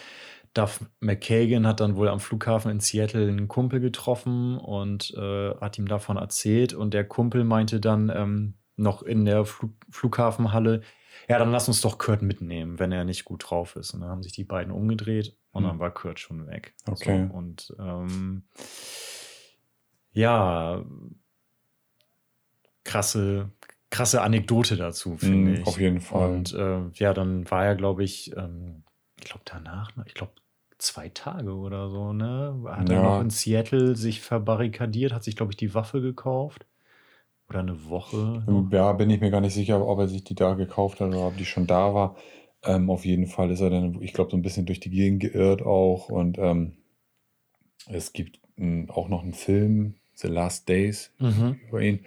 Duff 0.55 0.89
McKagan 1.01 1.67
hat 1.67 1.81
dann 1.81 1.97
wohl 1.97 2.09
am 2.09 2.19
Flughafen 2.19 2.71
in 2.71 2.81
Seattle 2.81 3.29
einen 3.29 3.47
Kumpel 3.47 3.81
getroffen 3.81 4.57
und 4.57 5.13
äh, 5.19 5.55
hat 5.57 5.77
ihm 5.77 5.87
davon 5.87 6.17
erzählt. 6.17 6.73
Und 6.73 6.95
der 6.95 7.05
Kumpel 7.05 7.45
meinte 7.45 7.81
dann 7.81 8.11
ähm, 8.15 8.55
noch 8.77 9.03
in 9.03 9.25
der 9.25 9.45
Flug 9.45 9.73
Flughafenhalle, 9.91 10.83
ja, 11.29 11.39
dann 11.39 11.53
lass 11.53 11.69
uns 11.69 11.81
doch 11.81 11.99
Kurt 11.99 12.23
mitnehmen, 12.23 12.79
wenn 12.79 12.93
er 12.93 13.05
nicht 13.05 13.25
gut 13.25 13.49
drauf 13.51 13.77
ist. 13.77 13.95
Und 13.95 14.01
dann 14.01 14.11
haben 14.11 14.23
sich 14.23 14.33
die 14.33 14.45
beiden 14.45 14.73
umgedreht 14.73 15.37
und 15.53 15.63
Hm. 15.63 15.71
dann 15.71 15.79
war 15.79 15.93
Kurt 15.93 16.19
schon 16.21 16.47
weg. 16.47 16.75
Okay. 16.87 17.29
So, 17.31 17.35
und 17.37 17.75
ähm, 17.79 18.45
ja, 20.13 20.85
krasse, 22.85 23.51
krasse 23.91 24.23
Anekdote 24.23 24.77
dazu, 24.77 25.17
finde 25.17 25.51
Mhm, 25.53 25.61
ich. 25.63 25.69
auf 25.69 25.81
jeden 25.81 26.01
Fall. 26.01 26.31
Und 26.31 26.53
äh, 26.55 26.81
ja, 26.95 27.15
dann 27.15 27.51
war 27.51 27.65
er, 27.65 27.75
glaube 27.77 28.05
ich, 28.05 28.37
ähm, 28.37 28.83
ich 29.19 29.25
glaube 29.25 29.45
danach, 29.45 29.93
ich 30.07 30.15
glaube 30.15 30.33
zwei 30.79 31.09
Tage 31.09 31.55
oder 31.55 31.89
so, 31.89 32.13
ne? 32.13 32.63
Hat 32.69 32.89
er 32.91 32.97
Ja. 32.97 33.03
noch 33.03 33.21
in 33.21 33.31
Seattle 33.31 33.97
sich 33.97 34.21
verbarrikadiert, 34.21 35.13
hat 35.13 35.25
sich, 35.25 35.37
glaube 35.37 35.53
ich, 35.53 35.57
die 35.57 35.73
Waffe 35.75 36.01
gekauft. 36.03 36.67
Oder 37.49 37.61
eine 37.61 37.89
Woche. 37.89 38.43
noch. 38.47 38.71
Ja, 38.73 38.93
bin 38.93 39.11
ich 39.11 39.21
mir 39.21 39.31
gar 39.31 39.41
nicht 39.41 39.55
sicher, 39.55 39.87
ob 39.87 39.99
er 39.99 40.09
sich 40.09 40.25
die 40.25 40.35
da 40.35 40.55
gekauft 40.55 41.01
hat 41.01 41.09
oder 41.09 41.29
ob 41.29 41.37
die 41.37 41.45
schon 41.45 41.67
da 41.67 41.95
war. 41.95 42.17
Ähm, 42.63 42.89
auf 42.91 43.05
jeden 43.05 43.27
Fall 43.27 43.51
ist 43.51 43.61
er 43.61 43.71
dann, 43.71 44.01
ich 44.01 44.13
glaube, 44.13 44.31
so 44.31 44.37
ein 44.37 44.43
bisschen 44.43 44.67
durch 44.67 44.81
die 44.81 44.91
Gegend 44.91 45.21
geirrt 45.21 45.63
auch. 45.63 46.09
Und 46.09 46.39
ähm, 46.39 46.79
es 47.87 48.13
gibt 48.13 48.41
m, 48.57 48.91
auch 48.91 49.09
noch 49.09 49.23
einen 49.23 49.35
Film, 49.35 49.97
The 50.15 50.29
Last 50.29 50.69
Days, 50.69 51.13
Mhm. 51.19 51.61
über 51.69 51.81
ihn. 51.81 52.05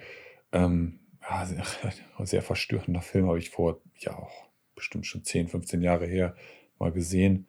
Ähm, 0.52 1.00
ja, 1.22 1.46
sehr, 1.46 1.64
sehr 2.26 2.42
verstörender 2.42 3.02
Film, 3.02 3.28
habe 3.28 3.38
ich 3.38 3.50
vor, 3.50 3.80
ja, 3.98 4.16
auch 4.18 4.48
bestimmt 4.74 5.06
schon 5.06 5.24
10, 5.24 5.48
15 5.48 5.82
Jahre 5.82 6.06
her 6.06 6.34
mal 6.78 6.92
gesehen. 6.92 7.46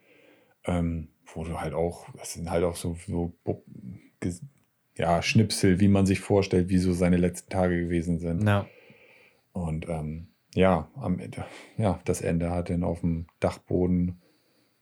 Ähm, 0.66 1.10
wo 1.34 1.44
du 1.44 1.60
halt 1.62 1.74
auch, 1.74 2.08
das 2.18 2.34
sind 2.34 2.50
halt 2.50 2.64
auch 2.64 2.76
so, 2.76 2.98
so 3.08 3.34
ja, 5.00 5.22
Schnipsel, 5.22 5.80
wie 5.80 5.88
man 5.88 6.06
sich 6.06 6.20
vorstellt, 6.20 6.70
wie 6.70 6.78
so 6.78 6.93
seine 6.93 7.18
letzten 7.18 7.50
Tage 7.50 7.80
gewesen 7.80 8.20
sind. 8.20 8.45
Ja. 8.45 8.68
Und 9.54 9.88
ähm, 9.89 10.28
ja, 10.54 10.89
am 10.95 11.20
Ende, 11.20 11.45
ja, 11.78 12.00
das 12.06 12.22
Ende 12.22 12.52
hat 12.52 12.70
dann 12.70 12.84
auf 12.84 13.00
dem 13.00 13.28
Dachboden 13.39 14.22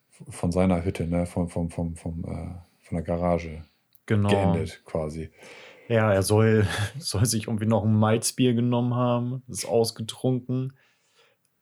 von 0.09 0.51
seiner 0.51 0.83
Hütte, 0.83 1.07
ne, 1.07 1.25
vom, 1.25 1.49
vom, 1.49 1.69
vom, 1.69 1.95
vom, 1.95 2.25
äh, 2.25 2.55
von 2.81 2.95
der 2.95 3.03
Garage 3.03 3.63
Genau. 4.07 4.29
geendet 4.29 4.81
quasi. 4.85 5.29
Ja, 5.89 6.11
er 6.11 6.23
soll, 6.23 6.65
soll 6.97 7.25
sich 7.25 7.47
irgendwie 7.47 7.67
noch 7.67 7.83
ein 7.85 7.93
Malzbier 7.93 8.53
genommen 8.53 8.95
haben, 8.95 9.43
ist 9.47 9.65
ausgetrunken, 9.65 10.73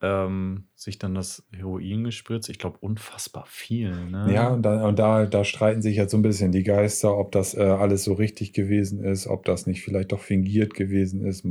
ähm, 0.05 0.67
sich 0.75 0.99
dann 0.99 1.15
das 1.15 1.43
Heroin 1.51 2.03
gespritzt. 2.03 2.49
Ich 2.49 2.59
glaube, 2.59 2.77
unfassbar 2.79 3.45
viel. 3.47 3.89
Ne? 4.05 4.31
Ja, 4.31 4.49
und, 4.49 4.61
da, 4.61 4.87
und 4.87 4.99
da, 4.99 5.25
da 5.25 5.43
streiten 5.43 5.81
sich 5.81 5.97
jetzt 5.97 6.11
so 6.11 6.17
ein 6.17 6.21
bisschen 6.21 6.51
die 6.51 6.63
Geister, 6.63 7.17
ob 7.17 7.31
das 7.31 7.55
äh, 7.55 7.63
alles 7.63 8.03
so 8.03 8.13
richtig 8.13 8.53
gewesen 8.53 9.03
ist, 9.03 9.27
ob 9.27 9.45
das 9.45 9.65
nicht 9.65 9.83
vielleicht 9.83 10.11
doch 10.11 10.21
fingiert 10.21 10.75
gewesen 10.75 11.25
ist. 11.25 11.45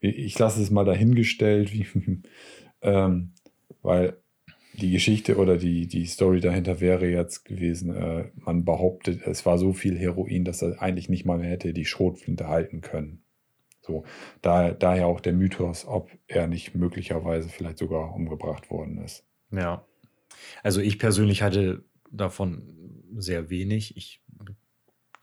Ich 0.00 0.38
lasse 0.38 0.60
es 0.60 0.70
mal 0.70 0.84
dahingestellt, 0.84 1.72
wie, 1.72 1.86
ähm, 2.82 3.32
weil 3.80 4.18
die 4.74 4.90
Geschichte 4.90 5.36
oder 5.36 5.56
die, 5.56 5.86
die 5.86 6.06
Story 6.06 6.40
dahinter 6.40 6.80
wäre 6.80 7.06
jetzt 7.06 7.44
gewesen, 7.44 7.94
äh, 7.94 8.30
man 8.36 8.64
behauptet, 8.64 9.20
es 9.26 9.44
war 9.46 9.58
so 9.58 9.72
viel 9.72 9.98
Heroin, 9.98 10.44
dass 10.44 10.62
er 10.62 10.80
eigentlich 10.80 11.08
nicht 11.08 11.24
mal 11.24 11.38
mehr 11.38 11.50
hätte 11.50 11.72
die 11.72 11.84
Schrotflinte 11.84 12.48
halten 12.48 12.80
können. 12.80 13.21
So, 13.82 14.04
da, 14.42 14.70
daher 14.70 15.06
auch 15.06 15.20
der 15.20 15.32
Mythos, 15.32 15.86
ob 15.86 16.08
er 16.28 16.46
nicht 16.46 16.74
möglicherweise 16.74 17.48
vielleicht 17.48 17.78
sogar 17.78 18.14
umgebracht 18.14 18.70
worden 18.70 18.98
ist. 19.04 19.24
Ja. 19.50 19.84
Also 20.62 20.80
ich 20.80 20.98
persönlich 20.98 21.42
hatte 21.42 21.84
davon 22.10 22.62
sehr 23.16 23.50
wenig. 23.50 23.96
Ich 23.96 24.22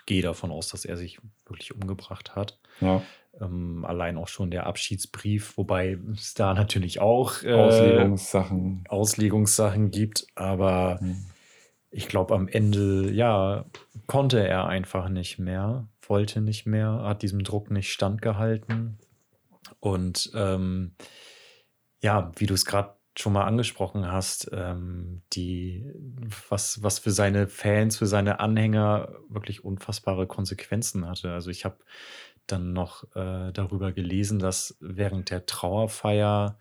gehe 0.05 0.21
davon 0.21 0.51
aus, 0.51 0.67
dass 0.69 0.85
er 0.85 0.97
sich 0.97 1.19
wirklich 1.45 1.73
umgebracht 1.73 2.35
hat. 2.35 2.59
Ja, 2.81 3.01
Ähm, 3.39 3.85
allein 3.85 4.17
auch 4.17 4.27
schon 4.27 4.49
der 4.51 4.65
Abschiedsbrief, 4.65 5.55
wobei 5.57 5.97
es 6.11 6.33
da 6.33 6.53
natürlich 6.53 6.99
auch 6.99 7.43
äh, 7.43 7.53
Auslegungssachen. 7.53 8.83
Auslegungssachen 8.89 9.91
gibt, 9.91 10.27
aber 10.35 10.99
Hm. 10.99 11.15
ich 11.91 12.07
glaube, 12.07 12.33
am 12.35 12.47
Ende, 12.47 13.11
ja, 13.11 13.65
konnte 14.07 14.45
er 14.45 14.67
einfach 14.67 15.09
nicht 15.09 15.37
mehr, 15.39 15.87
wollte 16.09 16.41
nicht 16.41 16.65
mehr, 16.65 17.03
hat 17.03 17.21
diesem 17.21 17.43
Druck 17.43 17.71
nicht 17.71 17.91
standgehalten. 17.91 18.97
Und 19.79 20.31
ähm, 20.33 20.95
ja, 22.01 22.31
wie 22.37 22.45
du 22.45 22.53
es 22.53 22.65
gerade 22.65 22.95
schon 23.17 23.33
mal 23.33 23.45
angesprochen 23.45 24.09
hast, 24.09 24.49
ähm, 24.53 25.21
die, 25.33 25.85
was, 26.49 26.81
was 26.83 26.99
für 26.99 27.11
seine 27.11 27.47
Fans, 27.47 27.97
für 27.97 28.05
seine 28.05 28.39
Anhänger 28.39 29.13
wirklich 29.27 29.65
unfassbare 29.65 30.25
Konsequenzen 30.25 31.05
hatte. 31.05 31.33
Also 31.33 31.49
ich 31.49 31.65
habe 31.65 31.77
dann 32.47 32.73
noch 32.73 33.03
äh, 33.15 33.51
darüber 33.51 33.91
gelesen, 33.91 34.39
dass 34.39 34.77
während 34.79 35.29
der 35.29 35.45
Trauerfeier 35.45 36.59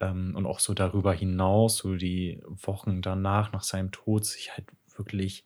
ähm, 0.00 0.34
und 0.34 0.46
auch 0.46 0.58
so 0.58 0.74
darüber 0.74 1.12
hinaus, 1.12 1.76
so 1.76 1.96
die 1.96 2.42
Wochen 2.46 3.02
danach, 3.02 3.52
nach 3.52 3.62
seinem 3.62 3.90
Tod, 3.90 4.24
sich 4.24 4.52
halt 4.52 4.66
wirklich 4.96 5.44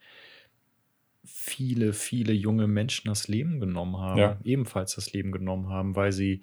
viele, 1.30 1.92
viele 1.92 2.32
junge 2.32 2.66
Menschen 2.66 3.08
das 3.08 3.28
Leben 3.28 3.60
genommen 3.60 3.98
haben, 3.98 4.18
Ja. 4.18 4.38
ebenfalls 4.44 4.94
das 4.94 5.12
Leben 5.12 5.30
genommen 5.32 5.68
haben, 5.68 5.94
weil 5.96 6.12
sie 6.12 6.42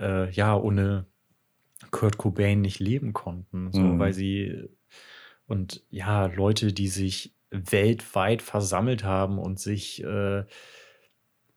äh, 0.00 0.30
ja 0.30 0.56
ohne 0.56 1.06
Kurt 1.90 2.16
Cobain 2.18 2.60
nicht 2.60 2.78
leben 2.78 3.12
konnten, 3.12 3.72
so 3.72 3.80
Mhm. 3.80 3.98
weil 3.98 4.12
sie 4.12 4.68
und 5.46 5.82
ja 5.90 6.26
Leute, 6.26 6.72
die 6.72 6.88
sich 6.88 7.34
weltweit 7.50 8.42
versammelt 8.42 9.02
haben 9.04 9.38
und 9.38 9.58
sich 9.58 10.02
äh, 10.04 10.44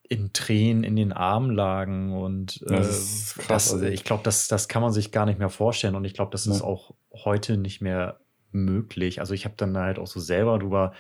in 0.10 0.34
Tränen 0.34 0.84
in 0.84 0.96
den 0.96 1.14
Armen 1.14 1.52
lagen 1.52 2.14
und 2.14 2.62
äh, 2.64 2.72
Das 2.72 2.88
ist 2.88 3.36
krass, 3.38 3.66
das, 3.66 3.74
also- 3.74 3.86
ich 3.86 4.04
glaube, 4.04 4.24
das, 4.24 4.48
das 4.48 4.68
kann 4.68 4.82
man 4.82 4.92
sich 4.92 5.12
gar 5.12 5.26
nicht 5.26 5.40
mehr 5.40 5.50
vorstellen 5.50 5.96
und 5.96 6.06
ich 6.06 6.14
glaube, 6.14 6.32
das 6.32 6.46
ist 6.48 6.62
Nee. 6.62 6.68
auch 6.68 6.94
heute 7.14 7.58
nicht 7.58 7.82
mehr 7.82 8.20
möglich. 8.52 9.20
Also 9.20 9.34
ich 9.34 9.46
habe 9.46 9.56
dann 9.58 9.78
halt 9.78 9.98
auch 10.00 10.08
so 10.08 10.20
selber 10.20 10.60
drüber 10.60 10.94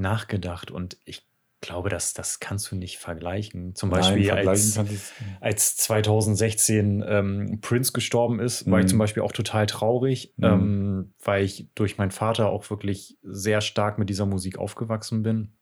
nachgedacht 0.00 0.70
und 0.70 0.98
ich 1.04 1.26
glaube, 1.62 1.90
dass 1.90 2.14
das 2.14 2.40
kannst 2.40 2.72
du 2.72 2.76
nicht 2.76 2.98
vergleichen. 2.98 3.74
Zum 3.74 3.90
Beispiel 3.90 4.22
Nein, 4.26 4.34
vergleichen 4.36 4.88
als, 4.88 5.12
als 5.40 5.76
2016 5.76 7.04
ähm, 7.06 7.58
Prince 7.60 7.92
gestorben 7.92 8.40
ist, 8.40 8.70
war 8.70 8.78
ich 8.78 8.86
Mhm. 8.86 8.88
zum 8.88 8.98
Beispiel 8.98 9.22
auch 9.22 9.32
total 9.32 9.66
traurig, 9.66 10.32
Mhm. 10.38 10.44
ähm, 10.46 11.14
weil 11.22 11.44
ich 11.44 11.68
durch 11.74 11.98
meinen 11.98 12.12
Vater 12.12 12.48
auch 12.48 12.70
wirklich 12.70 13.18
sehr 13.22 13.60
stark 13.60 13.98
mit 13.98 14.08
dieser 14.08 14.24
Musik 14.26 14.56
aufgewachsen 14.58 15.22
bin. 15.22 15.52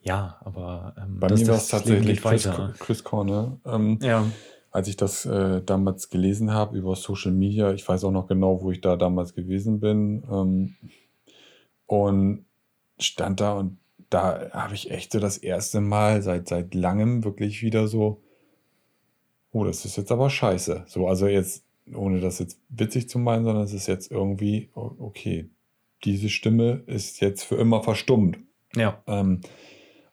Ja, 0.00 0.38
aber 0.44 0.94
ähm, 0.96 1.18
Bei 1.18 1.26
das- 1.26 1.40
mir 1.40 1.48
war 1.48 1.54
das 1.56 1.64
es 1.64 1.70
tatsächlich 1.70 2.22
Chris. 2.22 2.48
Chris 2.78 3.02
Cornell. 3.04 3.58
Ähm, 3.64 3.98
Ja, 4.00 4.30
Als 4.70 4.88
ich 4.88 4.96
das 4.96 5.24
äh, 5.24 5.62
damals 5.62 6.10
gelesen 6.10 6.52
habe 6.52 6.76
über 6.76 6.94
Social 6.96 7.32
Media, 7.32 7.72
ich 7.72 7.88
weiß 7.88 8.04
auch 8.04 8.10
noch 8.12 8.26
genau, 8.28 8.60
wo 8.62 8.70
ich 8.70 8.80
da 8.82 8.96
damals 8.96 9.34
gewesen 9.34 9.80
bin. 9.80 10.22
Ähm, 10.30 10.76
und 11.86 12.44
stand 12.98 13.40
da 13.40 13.54
und 13.54 13.78
da 14.10 14.50
habe 14.52 14.74
ich 14.74 14.90
echt 14.90 15.12
so 15.12 15.20
das 15.20 15.38
erste 15.38 15.80
Mal 15.80 16.22
seit, 16.22 16.48
seit 16.48 16.74
langem 16.74 17.24
wirklich 17.24 17.62
wieder 17.62 17.88
so, 17.88 18.22
oh, 19.52 19.64
das 19.64 19.84
ist 19.84 19.96
jetzt 19.96 20.12
aber 20.12 20.30
scheiße. 20.30 20.84
So, 20.86 21.08
also 21.08 21.26
jetzt, 21.26 21.64
ohne 21.94 22.20
das 22.20 22.38
jetzt 22.38 22.60
witzig 22.68 23.08
zu 23.08 23.18
meinen, 23.18 23.44
sondern 23.44 23.64
es 23.64 23.72
ist 23.72 23.86
jetzt 23.88 24.10
irgendwie, 24.10 24.70
okay, 24.74 25.48
diese 26.04 26.28
Stimme 26.28 26.82
ist 26.86 27.20
jetzt 27.20 27.42
für 27.42 27.56
immer 27.56 27.82
verstummt. 27.82 28.38
ja, 28.74 29.02
Ähm, 29.06 29.40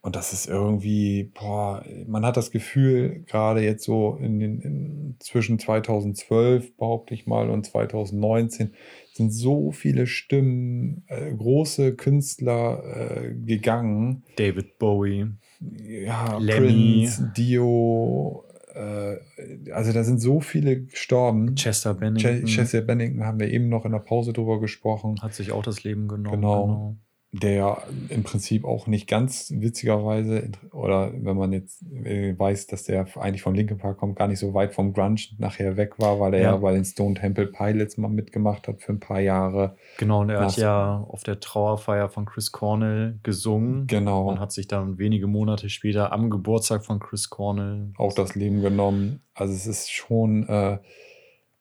und 0.04 0.18
das 0.18 0.34
ist 0.34 0.50
irgendwie, 0.50 1.32
boah, 1.34 1.82
man 2.08 2.26
hat 2.26 2.36
das 2.36 2.52
Gefühl, 2.52 3.24
gerade 3.26 3.62
jetzt 3.62 3.86
so 3.86 4.18
in 4.22 4.38
den, 4.38 4.60
in, 4.60 5.16
zwischen 5.20 5.60
2012, 5.60 6.76
behaupte 6.76 7.14
ich 7.14 7.26
mal, 7.26 7.50
und 7.50 7.66
2019 7.66 8.74
sind 9.14 9.32
so 9.32 9.72
viele 9.72 10.06
Stimmen, 10.06 11.06
äh, 11.08 11.34
große 11.34 11.96
Künstler 11.96 12.84
äh, 12.84 13.34
gegangen. 13.34 14.24
David 14.36 14.78
Bowie. 14.78 15.28
Ja, 15.62 16.38
Lemmy. 16.38 17.06
Prince, 17.06 17.32
Dio, 17.38 18.44
äh, 18.76 19.72
also 19.72 19.94
da 19.94 20.04
sind 20.04 20.20
so 20.20 20.42
viele 20.42 20.82
gestorben. 20.82 21.56
Chester 21.56 21.96
Ch 21.96 22.00
Bennington 22.00 22.46
Chester 22.46 22.82
Bennington 22.82 23.24
haben 23.24 23.40
wir 23.40 23.50
eben 23.50 23.70
noch 23.70 23.86
in 23.86 23.94
der 23.94 24.00
Pause 24.00 24.34
drüber 24.34 24.60
gesprochen. 24.60 25.16
hat 25.22 25.34
sich 25.34 25.54
auch 25.54 25.64
das 25.64 25.86
Leben 25.86 26.10
genommen. 26.10 26.42
Genau. 26.42 26.98
Der 27.36 27.80
im 28.10 28.22
Prinzip 28.22 28.64
auch 28.64 28.86
nicht 28.86 29.08
ganz 29.08 29.52
witzigerweise, 29.58 30.52
oder 30.72 31.12
wenn 31.14 31.36
man 31.36 31.52
jetzt 31.52 31.82
äh, 32.06 32.38
weiß, 32.38 32.68
dass 32.68 32.84
der 32.84 33.08
eigentlich 33.18 33.42
vom 33.42 33.56
Linkin 33.56 33.80
Park 33.80 33.98
kommt, 33.98 34.16
gar 34.18 34.28
nicht 34.28 34.38
so 34.38 34.54
weit 34.54 34.72
vom 34.76 34.94
Grunge 34.94 35.20
nachher 35.40 35.76
weg 35.76 35.98
war, 35.98 36.20
weil 36.20 36.36
er 36.36 36.42
Ja. 36.42 36.52
ja 36.52 36.58
bei 36.58 36.74
den 36.74 36.86
Stone 36.86 37.16
Temple 37.16 37.48
Pilots 37.48 37.98
mal 37.98 38.08
mitgemacht 38.08 38.68
hat 38.68 38.84
für 38.84 38.92
ein 38.94 39.00
paar 39.00 39.20
Jahre. 39.20 39.76
Genau, 39.98 40.22
und 40.22 40.30
er 40.30 40.42
hat 40.42 40.58
ja 40.58 41.00
auf 41.10 41.24
der 41.24 41.40
Trauerfeier 41.40 42.08
von 42.08 42.26
Chris 42.26 42.52
Cornell 42.52 43.18
gesungen 43.24 43.88
Genau. 43.88 44.30
und 44.30 44.40
hat 44.40 44.52
sich 44.52 44.68
dann 44.68 45.00
wenige 45.00 45.26
Monate 45.26 45.70
später 45.70 46.12
am 46.14 46.30
Geburtstag 46.30 46.86
von 46.86 47.00
Chris 47.00 47.32
Cornell 47.32 47.94
auch 47.98 48.14
das 48.14 48.36
Leben 48.36 48.62
genommen. 48.62 49.22
Also 49.34 49.54
es 49.54 49.66
ist 49.66 49.92
schon, 49.92 50.48
äh, 50.48 50.78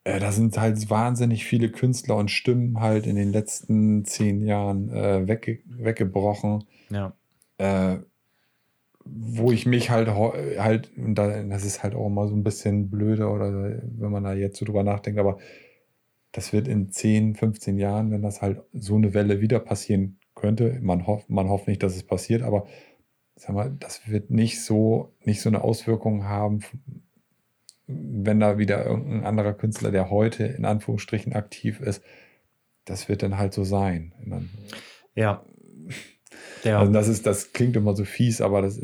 äh, 0.04 0.18
da 0.18 0.32
sind 0.32 0.58
halt 0.58 0.90
wahnsinnig 0.90 1.44
viele 1.44 1.70
Künstler 1.70 2.16
und 2.16 2.30
Stimmen 2.30 2.80
halt 2.80 3.06
in 3.06 3.16
den 3.16 3.32
letzten 3.32 4.04
zehn 4.04 4.42
Jahren 4.42 4.90
äh, 4.90 5.28
wegge 5.28 5.60
weggebrochen. 5.66 6.64
Ja, 6.90 7.14
äh, 7.58 7.98
wo 9.04 9.50
ich 9.50 9.66
mich 9.66 9.90
halt 9.90 10.08
halt, 10.08 10.96
und 10.96 11.16
da, 11.16 11.42
das 11.42 11.64
ist 11.64 11.82
halt 11.82 11.94
auch 11.94 12.06
immer 12.06 12.28
so 12.28 12.36
ein 12.36 12.44
bisschen 12.44 12.90
blöde 12.90 13.28
oder 13.28 13.52
wenn 13.52 14.10
man 14.10 14.24
da 14.24 14.32
jetzt 14.32 14.58
so 14.58 14.64
drüber 14.64 14.84
nachdenkt, 14.84 15.18
aber 15.18 15.38
das 16.32 16.52
wird 16.52 16.68
in 16.68 16.90
10, 16.90 17.34
15 17.34 17.78
Jahren, 17.78 18.10
wenn 18.10 18.22
das 18.22 18.42
halt 18.42 18.62
so 18.72 18.96
eine 18.96 19.12
Welle 19.12 19.40
wieder 19.40 19.58
passieren 19.58 20.18
könnte, 20.34 20.78
man 20.82 21.06
hofft, 21.06 21.28
man 21.30 21.48
hofft 21.48 21.68
nicht, 21.68 21.82
dass 21.82 21.96
es 21.96 22.04
passiert, 22.04 22.42
aber 22.42 22.66
sag 23.34 23.54
mal, 23.54 23.76
das 23.78 24.08
wird 24.08 24.30
nicht 24.30 24.62
so, 24.62 25.12
nicht 25.24 25.40
so 25.40 25.48
eine 25.48 25.62
Auswirkung 25.62 26.24
haben 26.24 26.60
wenn 27.86 28.40
da 28.40 28.58
wieder 28.58 28.84
irgendein 28.86 29.24
anderer 29.24 29.52
Künstler, 29.52 29.90
der 29.90 30.10
heute 30.10 30.44
in 30.44 30.64
Anführungsstrichen 30.64 31.32
aktiv 31.32 31.80
ist, 31.80 32.02
das 32.84 33.08
wird 33.08 33.22
dann 33.22 33.38
halt 33.38 33.52
so 33.52 33.64
sein. 33.64 34.12
Dann, 34.24 34.50
ja. 35.14 35.44
ja. 36.64 36.78
Also 36.80 36.92
das 36.92 37.08
ist, 37.08 37.26
das 37.26 37.52
klingt 37.52 37.76
immer 37.76 37.94
so 37.94 38.04
fies, 38.04 38.40
aber 38.40 38.62
das. 38.62 38.80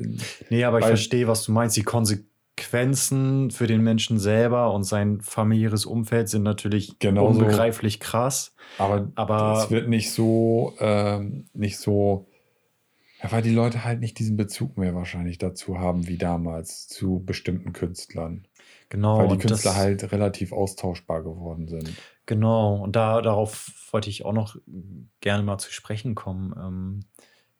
Nee, 0.50 0.64
aber 0.64 0.78
ich 0.80 0.86
verstehe, 0.86 1.26
was 1.26 1.44
du 1.44 1.52
meinst. 1.52 1.76
Die 1.76 1.82
Konsequenzen 1.82 3.50
für 3.50 3.66
den 3.66 3.82
Menschen 3.82 4.18
selber 4.18 4.72
und 4.72 4.84
sein 4.84 5.20
familiäres 5.20 5.86
Umfeld 5.86 6.28
sind 6.28 6.42
natürlich 6.42 6.98
Genauso. 6.98 7.40
unbegreiflich 7.40 8.00
krass. 8.00 8.54
Aber, 8.78 9.10
Aber- 9.14 9.62
es 9.62 9.70
wird 9.70 9.88
nicht 9.88 10.12
so, 10.12 10.74
ähm, 10.80 11.48
nicht 11.54 11.78
so, 11.78 12.26
ja, 13.22 13.32
weil 13.32 13.42
die 13.42 13.54
Leute 13.54 13.84
halt 13.84 14.00
nicht 14.00 14.18
diesen 14.18 14.36
Bezug 14.36 14.76
mehr 14.76 14.94
wahrscheinlich 14.94 15.38
dazu 15.38 15.78
haben 15.78 16.06
wie 16.06 16.18
damals 16.18 16.86
zu 16.86 17.22
bestimmten 17.24 17.72
Künstlern. 17.72 18.46
Genau. 18.90 19.18
weil 19.18 19.28
die 19.28 19.38
Künstler 19.38 19.72
das- 19.72 19.78
halt 19.80 20.12
relativ 20.12 20.52
austauschbar 20.52 21.22
geworden 21.22 21.68
sind. 21.68 21.92
Genau, 22.26 22.76
und 22.76 22.96
da, 22.96 23.20
darauf 23.20 23.70
wollte 23.90 24.08
ich 24.10 24.24
auch 24.24 24.32
noch 24.32 24.56
gerne 25.20 25.42
mal 25.42 25.58
zu 25.58 25.70
sprechen 25.72 26.14
kommen, 26.14 26.54
ähm, 26.58 27.00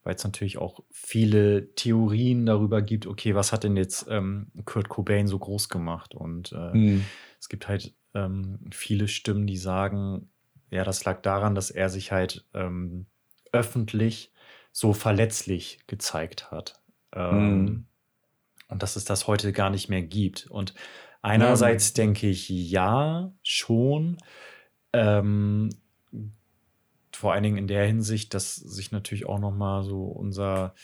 weil 0.04 0.14
es 0.14 0.24
natürlich 0.24 0.56
auch 0.58 0.80
viele 0.90 1.74
Theorien 1.74 2.46
darüber 2.46 2.80
gibt, 2.80 3.06
okay, 3.06 3.34
was 3.34 3.52
hat 3.52 3.64
denn 3.64 3.76
jetzt 3.76 4.06
ähm, 4.08 4.50
Kurt 4.64 4.88
Cobain 4.88 5.26
so 5.26 5.38
groß 5.38 5.68
gemacht? 5.68 6.14
Und 6.14 6.52
äh, 6.52 6.74
Mhm. 6.76 7.04
es 7.38 7.48
gibt 7.50 7.68
halt 7.68 7.94
ähm, 8.14 8.60
viele 8.72 9.06
Stimmen, 9.08 9.46
die 9.46 9.58
sagen, 9.58 10.30
ja, 10.70 10.82
das 10.84 11.04
lag 11.04 11.20
daran, 11.22 11.54
dass 11.54 11.70
er 11.70 11.90
sich 11.90 12.10
halt 12.10 12.46
ähm, 12.54 13.06
öffentlich 13.52 14.32
so 14.72 14.92
verletzlich 14.94 15.80
gezeigt 15.86 16.50
hat. 16.50 16.80
Ähm, 17.12 17.64
Mhm. 17.64 17.84
Und 18.70 18.82
dass 18.82 18.96
es 18.96 19.04
das 19.06 19.26
heute 19.26 19.52
gar 19.52 19.70
nicht 19.70 19.88
mehr 19.88 20.02
gibt. 20.02 20.46
Und 20.46 20.74
einerseits 21.22 21.92
denke 21.94 22.28
ich, 22.28 22.48
ja, 22.48 23.32
schon. 23.42 24.18
Ähm, 24.92 25.70
vor 27.12 27.32
allen 27.32 27.42
Dingen 27.42 27.56
in 27.58 27.66
der 27.66 27.86
Hinsicht, 27.86 28.34
dass 28.34 28.54
sich 28.54 28.92
natürlich 28.92 29.26
auch 29.26 29.38
noch 29.38 29.52
mal 29.52 29.82
so 29.82 30.04
unser 30.04 30.74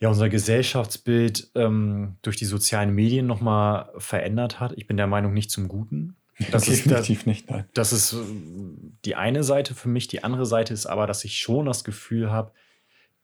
ja, 0.00 0.08
unser 0.08 0.30
Gesellschaftsbild 0.30 1.50
ähm, 1.54 2.16
durch 2.22 2.36
die 2.36 2.46
sozialen 2.46 2.94
Medien 2.94 3.26
noch 3.26 3.42
mal 3.42 3.92
verändert 3.98 4.58
hat. 4.58 4.72
Ich 4.76 4.86
bin 4.86 4.96
der 4.96 5.06
Meinung, 5.06 5.34
nicht 5.34 5.50
zum 5.50 5.68
Guten. 5.68 6.16
Das 6.50 6.68
ist, 6.68 6.86
das, 6.86 7.06
Definitiv 7.06 7.26
nicht, 7.26 7.50
nein. 7.50 7.66
das 7.74 7.92
ist 7.92 8.14
äh, 8.14 8.16
die 9.04 9.14
eine 9.14 9.44
Seite 9.44 9.74
für 9.74 9.90
mich. 9.90 10.08
Die 10.08 10.24
andere 10.24 10.46
Seite 10.46 10.72
ist 10.72 10.86
aber, 10.86 11.06
dass 11.06 11.22
ich 11.24 11.36
schon 11.36 11.66
das 11.66 11.84
Gefühl 11.84 12.30
habe, 12.30 12.52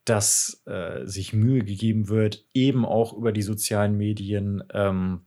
dass 0.05 0.61
äh, 0.67 1.05
sich 1.05 1.33
Mühe 1.33 1.63
gegeben 1.63 2.09
wird, 2.09 2.45
eben 2.53 2.85
auch 2.85 3.13
über 3.13 3.31
die 3.31 3.41
sozialen 3.41 3.97
Medien 3.97 4.63
ähm, 4.71 5.25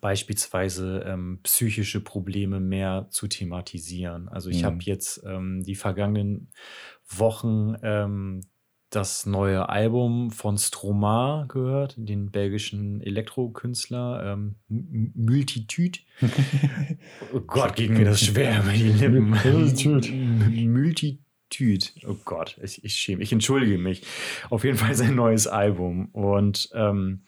beispielsweise 0.00 1.04
ähm, 1.06 1.40
psychische 1.42 2.00
Probleme 2.00 2.60
mehr 2.60 3.06
zu 3.10 3.28
thematisieren. 3.28 4.28
Also 4.28 4.50
ich 4.50 4.62
Mhm. 4.62 4.66
habe 4.66 4.78
jetzt 4.80 5.22
ähm, 5.26 5.62
die 5.62 5.74
vergangenen 5.76 6.50
Wochen 7.08 7.74
ähm, 7.82 8.40
das 8.90 9.26
neue 9.26 9.68
Album 9.68 10.30
von 10.30 10.58
Stromae 10.58 11.46
gehört, 11.48 11.96
den 11.98 12.30
belgischen 12.30 13.00
Elektrokünstler 13.00 14.32
ähm, 14.32 14.56
Multitude. 14.68 15.98
Oh 17.34 17.40
Gott, 17.40 17.76
ging 17.76 17.94
mir 17.94 18.04
das 18.04 18.20
schwer 18.24 18.62
über 18.62 18.72
die 18.72 18.90
Lippen. 18.92 19.30
Multitude. 20.72 21.78
Oh 22.06 22.16
Gott, 22.24 22.58
ich, 22.62 22.84
ich 22.84 22.94
schäme, 22.94 23.22
ich 23.22 23.32
entschuldige 23.32 23.78
mich. 23.78 24.02
Auf 24.50 24.64
jeden 24.64 24.76
Fall 24.78 24.94
sein 24.94 25.14
neues 25.14 25.46
Album. 25.46 26.06
Und 26.12 26.70
ähm, 26.74 27.22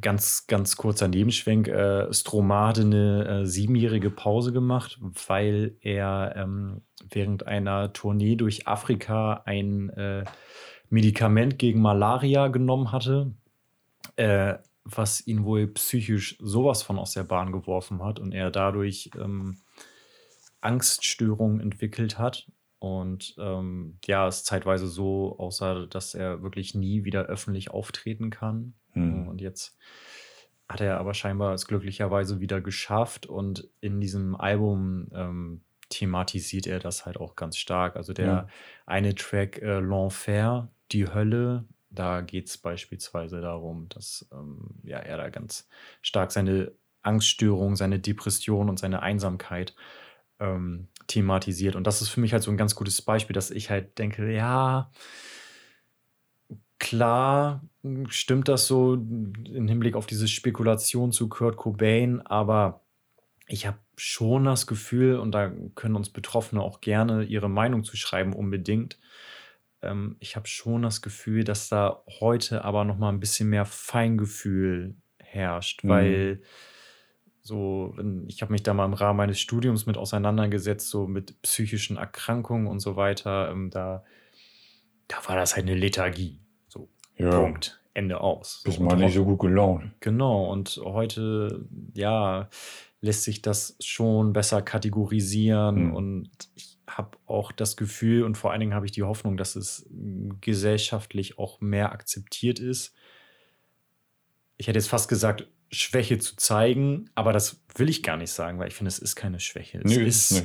ganz, 0.00 0.46
ganz 0.46 0.76
kurzer 0.76 1.08
Nebenschwenk. 1.08 1.68
Äh, 1.68 2.12
Stromae 2.12 2.68
hatte 2.68 2.82
eine 2.82 3.42
äh, 3.42 3.46
siebenjährige 3.46 4.10
Pause 4.10 4.52
gemacht, 4.52 4.98
weil 5.26 5.76
er 5.80 6.34
ähm, 6.36 6.82
während 7.10 7.46
einer 7.46 7.92
Tournee 7.92 8.36
durch 8.36 8.66
Afrika 8.66 9.42
ein 9.44 9.90
äh, 9.90 10.24
Medikament 10.90 11.58
gegen 11.58 11.80
Malaria 11.80 12.48
genommen 12.48 12.92
hatte, 12.92 13.32
äh, 14.16 14.54
was 14.84 15.26
ihn 15.26 15.44
wohl 15.44 15.66
psychisch 15.68 16.36
sowas 16.40 16.82
von 16.82 16.98
aus 16.98 17.12
der 17.12 17.24
Bahn 17.24 17.52
geworfen 17.52 18.02
hat 18.02 18.20
und 18.20 18.32
er 18.32 18.50
dadurch 18.50 19.10
ähm, 19.18 19.58
Angststörungen 20.60 21.60
entwickelt 21.60 22.18
hat. 22.18 22.46
Und 22.84 23.34
ähm, 23.38 23.96
ja, 24.04 24.28
es 24.28 24.44
zeitweise 24.44 24.88
so 24.88 25.38
aussah, 25.38 25.86
dass 25.86 26.12
er 26.12 26.42
wirklich 26.42 26.74
nie 26.74 27.04
wieder 27.04 27.22
öffentlich 27.22 27.70
auftreten 27.70 28.28
kann. 28.28 28.74
Hm. 28.92 29.26
Und 29.26 29.40
jetzt 29.40 29.78
hat 30.68 30.82
er 30.82 30.98
aber 30.98 31.14
scheinbar 31.14 31.54
es 31.54 31.66
glücklicherweise 31.66 32.40
wieder 32.40 32.60
geschafft. 32.60 33.24
Und 33.24 33.70
in 33.80 34.02
diesem 34.02 34.36
Album 34.36 35.08
ähm, 35.14 35.62
thematisiert 35.88 36.66
er 36.66 36.78
das 36.78 37.06
halt 37.06 37.16
auch 37.16 37.36
ganz 37.36 37.56
stark. 37.56 37.96
Also 37.96 38.12
der 38.12 38.26
Ja. 38.26 38.46
eine 38.84 39.14
Track 39.14 39.62
äh, 39.62 39.78
L'Enfer, 39.78 40.68
die 40.92 41.08
Hölle, 41.08 41.64
da 41.88 42.20
geht 42.20 42.48
es 42.48 42.58
beispielsweise 42.58 43.40
darum, 43.40 43.88
dass 43.88 44.28
ähm, 44.30 44.80
ja, 44.82 44.98
er 44.98 45.16
da 45.16 45.30
ganz 45.30 45.70
stark 46.02 46.32
seine 46.32 46.72
Angststörung, 47.00 47.76
seine 47.76 47.98
Depression 47.98 48.68
und 48.68 48.78
seine 48.78 49.00
Einsamkeit 49.00 49.74
ähm, 50.38 50.88
thematisiert. 51.06 51.76
Und 51.76 51.86
das 51.86 52.02
ist 52.02 52.08
für 52.08 52.20
mich 52.20 52.32
halt 52.32 52.42
so 52.42 52.50
ein 52.50 52.56
ganz 52.56 52.74
gutes 52.74 53.02
Beispiel, 53.02 53.34
dass 53.34 53.50
ich 53.50 53.70
halt 53.70 53.98
denke, 53.98 54.32
ja, 54.32 54.90
klar 56.78 57.62
stimmt 58.08 58.48
das 58.48 58.66
so 58.66 58.94
im 58.94 59.68
Hinblick 59.68 59.96
auf 59.96 60.06
diese 60.06 60.28
Spekulation 60.28 61.12
zu 61.12 61.28
Kurt 61.28 61.56
Cobain, 61.56 62.20
aber 62.22 62.82
ich 63.46 63.66
habe 63.66 63.78
schon 63.96 64.44
das 64.44 64.66
Gefühl, 64.66 65.18
und 65.18 65.32
da 65.32 65.52
können 65.74 65.96
uns 65.96 66.10
Betroffene 66.10 66.62
auch 66.62 66.80
gerne 66.80 67.24
ihre 67.24 67.48
Meinung 67.50 67.84
zu 67.84 67.96
schreiben, 67.96 68.32
unbedingt. 68.32 68.98
Ähm, 69.82 70.16
ich 70.18 70.36
habe 70.36 70.48
schon 70.48 70.82
das 70.82 71.02
Gefühl, 71.02 71.44
dass 71.44 71.68
da 71.68 72.02
heute 72.20 72.64
aber 72.64 72.84
noch 72.84 72.98
mal 72.98 73.10
ein 73.10 73.20
bisschen 73.20 73.50
mehr 73.50 73.66
Feingefühl 73.66 74.96
herrscht, 75.18 75.84
Mhm. 75.84 75.88
weil 75.88 76.42
so, 77.46 77.94
ich 78.26 78.40
habe 78.40 78.52
mich 78.52 78.62
da 78.62 78.72
mal 78.72 78.86
im 78.86 78.94
Rahmen 78.94 79.18
meines 79.18 79.38
Studiums 79.38 79.84
mit 79.84 79.98
auseinandergesetzt, 79.98 80.88
so 80.88 81.06
mit 81.06 81.40
psychischen 81.42 81.98
Erkrankungen 81.98 82.66
und 82.66 82.80
so 82.80 82.96
weiter. 82.96 83.50
Ähm, 83.50 83.68
da, 83.70 84.02
da 85.08 85.16
war 85.26 85.36
das 85.36 85.54
halt 85.54 85.66
eine 85.66 85.76
Lethargie. 85.76 86.40
So, 86.68 86.88
Ja, 87.16 87.38
Punkt. 87.38 87.80
Ende 87.92 88.20
aus. 88.20 88.62
bist 88.64 88.78
So, 88.78 88.82
mal 88.82 88.96
nicht 88.96 89.14
so 89.14 89.24
gut 89.26 89.40
gelaunt. 89.40 89.92
Genau, 90.00 90.50
und 90.50 90.80
heute, 90.82 91.66
ja, 91.92 92.48
lässt 93.02 93.24
sich 93.24 93.42
das 93.42 93.76
schon 93.78 94.32
besser 94.32 94.62
kategorisieren 94.62 95.88
Mhm. 95.88 95.94
und 95.94 96.30
ich 96.54 96.78
habe 96.88 97.18
auch 97.26 97.52
das 97.52 97.76
Gefühl 97.76 98.22
und 98.24 98.38
vor 98.38 98.52
allen 98.52 98.60
Dingen 98.60 98.74
habe 98.74 98.86
ich 98.86 98.92
die 98.92 99.02
Hoffnung, 99.02 99.36
dass 99.36 99.54
es 99.54 99.86
mm, 99.90 100.30
gesellschaftlich 100.40 101.38
auch 101.38 101.60
mehr 101.60 101.92
akzeptiert 101.92 102.58
ist. 102.58 102.94
Ich 104.56 104.66
hätte 104.68 104.78
jetzt 104.78 104.88
fast 104.88 105.08
gesagt, 105.08 105.46
Schwäche 105.74 106.18
zu 106.18 106.36
zeigen, 106.36 107.10
aber 107.14 107.32
das 107.32 107.60
will 107.76 107.88
ich 107.88 108.02
gar 108.02 108.16
nicht 108.16 108.32
sagen, 108.32 108.58
weil 108.58 108.68
ich 108.68 108.74
finde, 108.74 108.88
es 108.88 108.98
ist 108.98 109.16
keine 109.16 109.40
Schwäche. 109.40 109.78
Es, 109.84 109.96
Nö, 109.96 110.02
ist, 110.02 110.30
nö. 110.32 110.40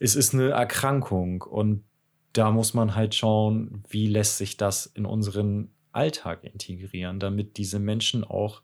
es 0.00 0.16
ist 0.16 0.34
eine 0.34 0.50
Erkrankung 0.50 1.42
und 1.42 1.84
da 2.32 2.50
muss 2.50 2.74
man 2.74 2.94
halt 2.94 3.14
schauen, 3.14 3.84
wie 3.88 4.08
lässt 4.08 4.38
sich 4.38 4.56
das 4.56 4.86
in 4.86 5.06
unseren 5.06 5.70
Alltag 5.92 6.42
integrieren, 6.42 7.20
damit 7.20 7.56
diese 7.56 7.78
Menschen 7.78 8.24
auch 8.24 8.62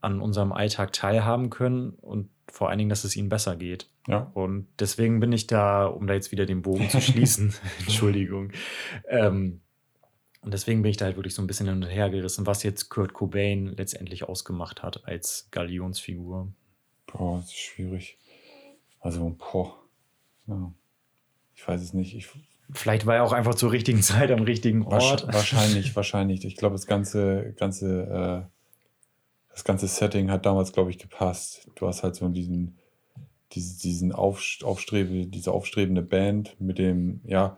an 0.00 0.20
unserem 0.20 0.52
Alltag 0.52 0.92
teilhaben 0.92 1.50
können 1.50 1.90
und 1.90 2.30
vor 2.50 2.68
allen 2.68 2.78
Dingen, 2.78 2.90
dass 2.90 3.04
es 3.04 3.16
ihnen 3.16 3.28
besser 3.28 3.56
geht. 3.56 3.90
Ja. 4.06 4.30
Und 4.34 4.68
deswegen 4.78 5.20
bin 5.20 5.32
ich 5.32 5.46
da, 5.46 5.86
um 5.86 6.06
da 6.06 6.14
jetzt 6.14 6.32
wieder 6.32 6.46
den 6.46 6.62
Bogen 6.62 6.88
zu 6.88 7.00
schließen, 7.00 7.54
Entschuldigung. 7.80 8.52
Ähm, 9.08 9.60
und 10.46 10.54
deswegen 10.54 10.80
bin 10.82 10.90
ich 10.90 10.96
da 10.96 11.04
halt 11.04 11.16
wirklich 11.16 11.34
so 11.34 11.42
ein 11.42 11.46
bisschen 11.46 11.66
hin 11.66 11.82
und 11.82 11.88
her 11.88 12.08
gerissen, 12.08 12.46
was 12.46 12.62
jetzt 12.62 12.88
Kurt 12.88 13.12
Cobain 13.12 13.74
letztendlich 13.76 14.24
ausgemacht 14.24 14.82
hat 14.82 15.04
als 15.06 15.48
Galionsfigur. 15.50 16.48
Boah, 17.06 17.38
das 17.40 17.46
ist 17.46 17.58
schwierig. 17.58 18.16
Also, 19.00 19.36
boah. 19.52 19.76
Ja. 20.46 20.72
Ich 21.54 21.66
weiß 21.66 21.82
es 21.82 21.92
nicht. 21.92 22.14
Ich, 22.16 22.28
Vielleicht 22.72 23.06
war 23.06 23.16
er 23.16 23.24
auch 23.24 23.32
einfach 23.32 23.54
zur 23.54 23.72
richtigen 23.72 24.02
Zeit 24.02 24.30
am 24.30 24.42
richtigen 24.42 24.82
Ort. 24.84 25.24
Wahrsch- 25.26 25.26
Wahrscheinlich, 25.34 25.94
wahrscheinlich. 25.96 26.44
Ich 26.44 26.56
glaube, 26.56 26.74
das 26.74 26.86
ganze, 26.86 27.52
ganze, 27.58 28.46
äh, 28.46 28.50
das 29.52 29.64
ganze 29.64 29.88
Setting 29.88 30.30
hat 30.30 30.46
damals, 30.46 30.72
glaube 30.72 30.90
ich, 30.90 30.98
gepasst. 30.98 31.68
Du 31.74 31.86
hast 31.86 32.02
halt 32.02 32.14
so 32.16 32.28
diesen, 32.28 32.78
diesen, 33.52 33.78
diesen 33.80 34.12
Aufst- 34.12 34.62
Aufstrebe, 34.64 35.26
diese 35.26 35.50
aufstrebende 35.52 36.02
Band 36.02 36.60
mit 36.60 36.78
dem, 36.78 37.20
ja, 37.24 37.56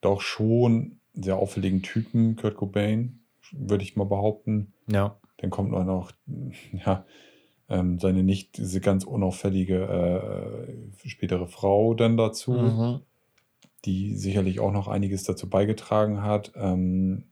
doch 0.00 0.20
schon 0.20 0.99
sehr 1.22 1.36
auffälligen 1.36 1.82
Typen, 1.82 2.36
Kurt 2.36 2.56
Cobain, 2.56 3.20
würde 3.52 3.84
ich 3.84 3.96
mal 3.96 4.04
behaupten. 4.04 4.72
Ja, 4.90 5.18
Dann 5.38 5.50
kommt 5.50 5.70
noch, 5.70 5.84
noch 5.84 6.12
ja, 6.72 7.04
ähm, 7.68 7.98
seine 7.98 8.22
nicht 8.22 8.58
diese 8.58 8.80
ganz 8.80 9.04
unauffällige 9.04 10.66
äh, 11.02 11.08
spätere 11.08 11.46
Frau 11.46 11.94
dann 11.94 12.16
dazu 12.16 12.52
mhm. 12.52 13.00
die 13.84 14.16
sicherlich 14.16 14.60
auch 14.60 14.72
noch 14.72 14.88
einiges 14.88 15.24
dazu 15.24 15.48
beigetragen 15.48 16.22
hat. 16.22 16.52
Ähm, 16.56 17.24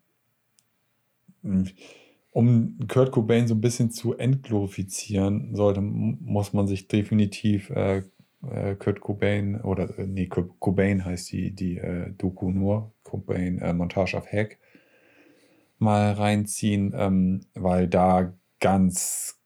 um 2.30 2.78
Kurt 2.88 3.10
Cobain 3.10 3.48
so 3.48 3.54
ein 3.54 3.60
bisschen 3.60 3.90
zu 3.90 4.16
entglorifizieren, 4.16 5.54
sollte, 5.54 5.80
muss 5.80 6.52
man 6.52 6.66
sich 6.66 6.88
definitiv 6.88 7.70
äh, 7.70 8.02
äh, 8.48 8.76
Kurt 8.76 9.00
Cobain 9.00 9.60
oder 9.60 9.98
äh, 9.98 10.06
nee, 10.06 10.26
Kurt 10.26 10.60
Cobain 10.60 11.04
heißt 11.04 11.32
die, 11.32 11.52
die 11.54 11.78
äh, 11.78 12.12
Doku 12.16 12.50
nur, 12.50 12.92
Cobain 13.08 13.58
äh, 13.60 13.72
Montage 13.72 14.16
of 14.16 14.30
Hack, 14.32 14.58
mal 15.78 16.12
reinziehen, 16.12 16.92
ähm, 16.96 17.40
weil 17.54 17.88
da 17.88 18.34
ganz 18.60 19.38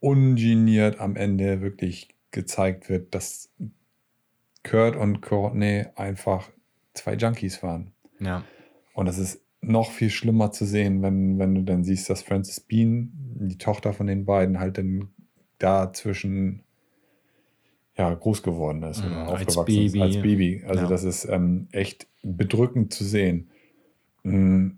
ungeniert 0.00 1.00
am 1.00 1.16
Ende 1.16 1.60
wirklich 1.60 2.08
gezeigt 2.30 2.88
wird, 2.88 3.14
dass 3.14 3.50
Kurt 4.62 4.96
und 4.96 5.20
Courtney 5.20 5.86
einfach 5.94 6.50
zwei 6.94 7.14
Junkies 7.14 7.62
waren. 7.62 7.92
Ja. 8.20 8.44
Und 8.94 9.06
das 9.06 9.18
ist 9.18 9.42
noch 9.60 9.90
viel 9.92 10.10
schlimmer 10.10 10.52
zu 10.52 10.64
sehen, 10.66 11.02
wenn, 11.02 11.38
wenn 11.38 11.54
du 11.54 11.62
dann 11.62 11.84
siehst, 11.84 12.10
dass 12.10 12.22
Frances 12.22 12.60
Bean, 12.60 13.10
die 13.40 13.58
Tochter 13.58 13.92
von 13.92 14.06
den 14.06 14.24
beiden, 14.24 14.58
halt 14.58 14.78
dann 14.78 15.08
da 15.58 15.92
zwischen 15.92 16.62
ja, 17.96 18.12
groß 18.12 18.42
geworden 18.42 18.82
ist 18.82 18.98
oder 18.98 19.08
Mhm, 19.08 19.16
als 19.28 19.56
aufgewachsen 19.56 19.64
Baby. 19.64 19.98
ist 19.98 20.02
als 20.02 20.16
Baby. 20.16 20.62
Also 20.66 20.82
Ja. 20.82 20.88
das 20.88 21.04
ist 21.04 21.24
ähm, 21.26 21.68
echt 21.72 22.08
bedrückend 22.24 22.92
zu 22.92 23.04
sehen. 23.04 23.50
Mm, 24.22 24.70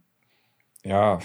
Ja, 0.84 1.18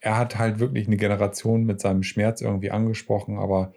er 0.00 0.16
hat 0.16 0.38
halt 0.38 0.58
wirklich 0.58 0.86
eine 0.86 0.96
Generation 0.96 1.64
mit 1.64 1.80
seinem 1.80 2.02
Schmerz 2.02 2.40
irgendwie 2.40 2.70
angesprochen, 2.70 3.38
aber 3.38 3.72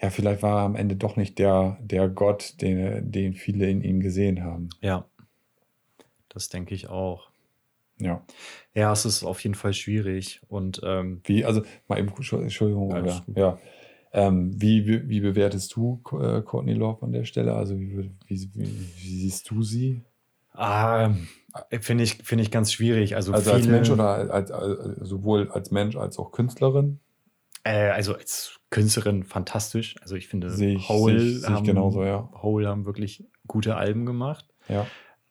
ja, 0.00 0.10
vielleicht 0.10 0.42
war 0.42 0.60
er 0.60 0.64
am 0.64 0.76
Ende 0.76 0.96
doch 0.96 1.16
nicht 1.16 1.38
der, 1.38 1.78
der 1.82 2.08
Gott, 2.08 2.60
den, 2.60 3.10
den 3.10 3.34
viele 3.34 3.68
in 3.68 3.82
ihm 3.82 4.00
gesehen 4.00 4.42
haben. 4.44 4.70
Ja. 4.80 5.06
Das 6.28 6.48
denke 6.48 6.74
ich 6.74 6.88
auch. 6.88 7.30
Ja. 7.98 8.24
Ja, 8.74 8.92
es 8.92 9.04
ist 9.04 9.24
auf 9.24 9.40
jeden 9.42 9.54
Fall 9.54 9.74
schwierig. 9.74 10.40
Und 10.48 10.80
ähm, 10.84 11.20
Wie, 11.24 11.44
also 11.44 11.62
mal 11.86 11.98
eben, 11.98 12.08
Entschuldigung, 12.08 12.90
ja. 13.06 13.24
ja. 13.34 13.58
Ähm, 14.12 14.60
wie, 14.60 14.86
wie, 14.86 15.08
wie 15.08 15.20
bewertest 15.20 15.74
du 15.76 16.02
äh, 16.20 16.42
Courtney 16.42 16.74
Love 16.74 17.02
an 17.04 17.12
der 17.12 17.24
Stelle? 17.24 17.54
Also 17.54 17.78
wie, 17.78 18.10
wie, 18.26 18.50
wie, 18.54 18.66
siehst 19.20 19.50
du 19.50 19.62
sie? 19.62 20.02
ah, 20.52 21.14
finde 21.80 22.04
ich, 22.04 22.14
finde 22.24 22.42
ich 22.42 22.50
ganz 22.50 22.72
schwierig. 22.72 23.14
Also, 23.16 23.32
Also 23.32 23.52
als 23.52 23.66
Mensch 23.68 23.90
oder 23.90 24.08
als, 24.32 24.50
als, 24.50 25.08
sowohl 25.08 25.50
als 25.52 25.70
Mensch 25.70 25.96
als 25.96 26.18
auch 26.18 26.32
Künstlerin? 26.32 26.98
Äh, 27.62 27.90
also 27.90 28.14
als 28.14 28.58
Künstlerin 28.70 29.22
fantastisch. 29.24 29.94
Also 30.02 30.16
ich 30.16 30.26
finde, 30.28 30.48
ich- 30.64 30.88
Hole, 30.88 31.16
ich- 31.16 31.22
sehe 31.22 31.38
ich 31.40 31.46
haben, 31.46 31.64
genauso, 31.66 32.04
ja. 32.04 32.28
Hole 32.42 32.68
haben 32.68 32.84
wirklich 32.86 33.24
gute 33.46 33.76
Alben 33.76 34.06
gemacht. 34.06 34.46
Ja. 34.68 34.86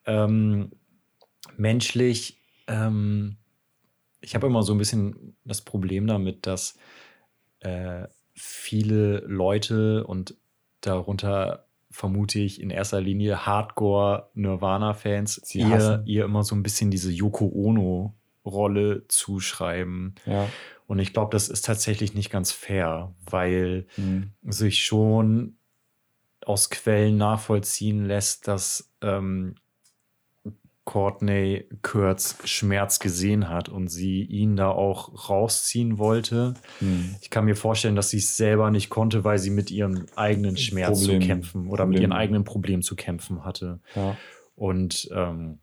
Ähm, 0.06 0.72
menschlich, 1.56 2.40
ähm, 2.66 3.36
ich 4.20 4.34
habe 4.34 4.46
immer 4.46 4.62
so 4.62 4.72
ein 4.74 4.78
bisschen 4.78 5.36
das 5.44 5.62
Problem 5.62 6.06
damit, 6.06 6.46
dass 6.46 6.76
äh, 7.60 8.06
viele 8.40 9.18
Leute 9.26 10.06
und 10.06 10.34
darunter 10.80 11.66
vermute 11.90 12.38
ich 12.38 12.60
in 12.60 12.70
erster 12.70 13.00
Linie 13.00 13.46
Hardcore-Nirvana-Fans 13.46 15.42
ihr, 15.54 16.02
ihr 16.06 16.24
immer 16.24 16.44
so 16.44 16.54
ein 16.54 16.62
bisschen 16.62 16.90
diese 16.90 17.10
Yoko 17.10 17.46
Ono-Rolle 17.52 19.06
zuschreiben. 19.08 20.14
Ja. 20.24 20.48
Und 20.86 21.00
ich 21.00 21.12
glaube, 21.12 21.32
das 21.32 21.48
ist 21.48 21.64
tatsächlich 21.64 22.14
nicht 22.14 22.30
ganz 22.30 22.52
fair, 22.52 23.12
weil 23.28 23.86
Hm. 23.96 24.30
sich 24.42 24.84
schon 24.84 25.56
aus 26.44 26.70
Quellen 26.70 27.16
nachvollziehen 27.16 28.06
lässt, 28.06 28.48
dass 28.48 28.90
ähm, 29.02 29.56
Courtney 30.84 31.66
Kurtz 31.82 32.36
Schmerz 32.44 32.98
gesehen 32.98 33.48
hat 33.48 33.68
und 33.68 33.88
sie 33.88 34.22
ihn 34.22 34.56
da 34.56 34.70
auch 34.70 35.28
rausziehen 35.28 35.98
wollte. 35.98 36.54
Hm. 36.80 37.14
Ich 37.20 37.30
kann 37.30 37.44
mir 37.44 37.54
vorstellen, 37.54 37.94
dass 37.96 38.10
sie 38.10 38.18
es 38.18 38.36
selber 38.36 38.70
nicht 38.70 38.88
konnte, 38.90 39.22
weil 39.22 39.38
sie 39.38 39.50
mit 39.50 39.70
ihrem 39.70 40.06
eigenen 40.16 40.56
Schmerz 40.56 41.00
Problem- 41.00 41.20
zu 41.20 41.26
kämpfen 41.26 41.68
oder 41.68 41.86
mit 41.86 41.96
Problem. 41.96 42.02
ihren 42.10 42.12
eigenen 42.12 42.44
Problemen 42.44 42.82
zu 42.82 42.96
kämpfen 42.96 43.44
hatte. 43.44 43.80
Ja. 43.94 44.16
Und 44.56 45.08
ähm, 45.14 45.58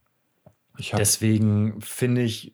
Deswegen 0.95 1.81
finde 1.81 2.21
ich 2.21 2.53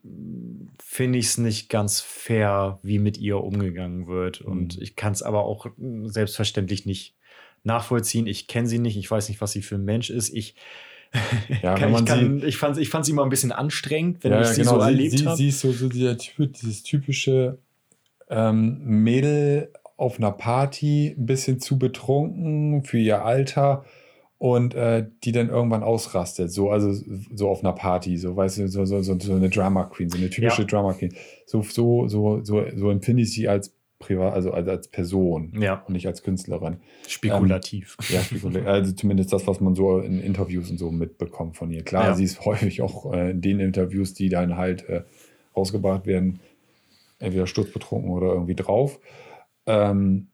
finde 0.82 1.20
ich 1.20 1.26
es 1.26 1.38
nicht 1.38 1.68
ganz 1.70 2.00
fair, 2.00 2.80
wie 2.82 2.98
mit 2.98 3.18
ihr 3.18 3.38
umgegangen 3.44 4.08
wird. 4.08 4.40
Und 4.40 4.78
Mhm. 4.78 4.82
ich 4.82 4.96
kann 4.96 5.12
es 5.12 5.22
aber 5.22 5.44
auch 5.44 5.68
selbstverständlich 6.06 6.86
nicht 6.86 7.16
nachvollziehen. 7.64 8.26
Ich 8.26 8.48
kenne 8.48 8.68
sie 8.68 8.80
nicht, 8.80 8.96
ich 8.98 9.12
weiß 9.12 9.28
nicht, 9.28 9.42
was 9.42 9.52
sie 9.52 9.62
für 9.62 9.76
ein 9.76 9.84
Mensch 9.84 10.10
ist. 10.10 10.30
Ich, 10.34 10.56
Ja, 11.62 11.76
kann, 11.76 11.94
ich, 11.94 12.06
kann, 12.06 12.44
ich, 12.44 12.58
fand, 12.58 12.78
ich 12.78 12.90
fand 12.90 13.06
sie 13.06 13.14
mal 13.14 13.24
ein 13.24 13.30
bisschen 13.30 13.52
anstrengend, 13.52 14.24
wenn 14.24 14.32
ja, 14.32 14.42
ich 14.42 14.48
sie 14.48 14.62
genau, 14.62 14.80
so 14.80 14.82
erlebt 14.82 15.18
sie, 15.18 15.26
habe. 15.26 15.38
sie 15.38 15.50
ist 15.50 15.60
so, 15.60 15.72
so 15.72 15.88
dieser 15.88 16.16
dieses 16.16 16.84
typische 16.84 17.60
ähm, 18.30 18.80
Mädel 18.84 19.72
auf 19.98 20.18
einer 20.18 20.32
Party, 20.32 21.16
ein 21.18 21.26
bisschen 21.26 21.60
zu 21.60 21.78
betrunken 21.78 22.84
für 22.84 22.98
ihr 22.98 23.24
Alter 23.24 23.86
und 24.40 24.74
äh, 24.76 25.08
die 25.24 25.32
dann 25.32 25.50
irgendwann 25.50 25.84
ausrastet. 25.84 26.52
So, 26.52 26.70
also 26.70 26.92
so 27.34 27.50
auf 27.50 27.64
einer 27.64 27.74
Party, 27.74 28.18
so 28.18 28.36
weißt 28.36 28.58
du, 28.58 28.68
so, 28.68 28.84
so, 28.86 29.02
so, 29.02 29.18
so 29.18 29.34
eine 29.34 29.50
Drama 29.50 29.86
Queen, 29.86 30.10
so 30.10 30.18
eine 30.18 30.30
typische 30.30 30.64
Ja. 30.64 30.68
Drama 30.68 30.94
Queen. 30.94 31.14
So, 31.46 31.62
so, 31.62 32.08
so, 32.08 32.44
so, 32.44 32.66
so 32.76 32.90
empfinde 32.90 33.24
ich 33.24 33.32
sie 33.32 33.48
als 33.48 33.74
privat, 34.04 34.34
also 34.34 34.52
als, 34.52 34.68
als 34.68 34.88
Person 34.88 35.54
Ja, 35.60 35.84
und 35.88 35.94
nicht 35.94 36.08
als 36.08 36.22
Künstlerin. 36.24 36.78
spekulativ. 37.08 37.98
Ja, 38.10 38.20
spekula- 38.22 38.66
also 38.66 38.92
zumindest 38.92 39.34
das, 39.34 39.48
was 39.48 39.60
man 39.62 39.76
so 39.76 40.00
in 40.00 40.20
Interviews 40.22 40.70
und 40.70 40.78
so 40.78 40.92
mitbekommt 40.92 41.58
von 41.58 41.72
ihr. 41.72 41.84
Klar, 41.84 42.08
Ja. 42.10 42.14
sie 42.16 42.24
ist 42.24 42.40
häufig 42.46 42.82
auch 42.82 43.12
äh, 43.14 43.32
in 43.32 43.42
den 43.42 43.60
Interviews, 43.60 44.14
die 44.14 44.30
dann 44.30 44.58
halt 44.58 44.88
äh, 44.90 45.04
rausgebracht 45.56 46.06
werden, 46.06 46.40
entweder 47.20 47.48
sturzbetrunken 47.48 48.12
oder 48.12 48.28
irgendwie 48.34 48.56
drauf. 48.56 49.00
Ähm, 49.66 50.28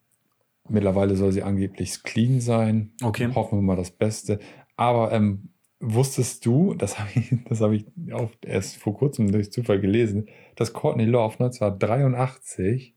mittlerweile 0.68 1.16
soll 1.16 1.32
sie 1.32 1.44
angeblich 1.44 2.04
clean 2.04 2.42
sein. 2.42 2.92
Okay. 3.04 3.30
Hoffen 3.36 3.60
wir 3.60 3.64
mal 3.64 3.76
das 3.76 3.92
Beste. 3.92 4.40
Aber 4.76 5.12
ähm, 5.12 5.50
wusstest 5.82 6.46
du, 6.46 6.74
das 6.74 7.00
habe 7.00 7.10
ich, 7.16 7.34
das 7.48 7.62
hab 7.62 7.72
ich 7.72 7.86
auch 8.14 8.30
erst 8.46 8.78
vor 8.78 8.94
kurzem 8.96 9.32
durch 9.32 9.52
Zufall 9.52 9.80
gelesen, 9.80 10.28
dass 10.56 10.74
Courtney 10.74 11.06
Love 11.06 11.34
1983 11.44 12.96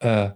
äh, 0.00 0.30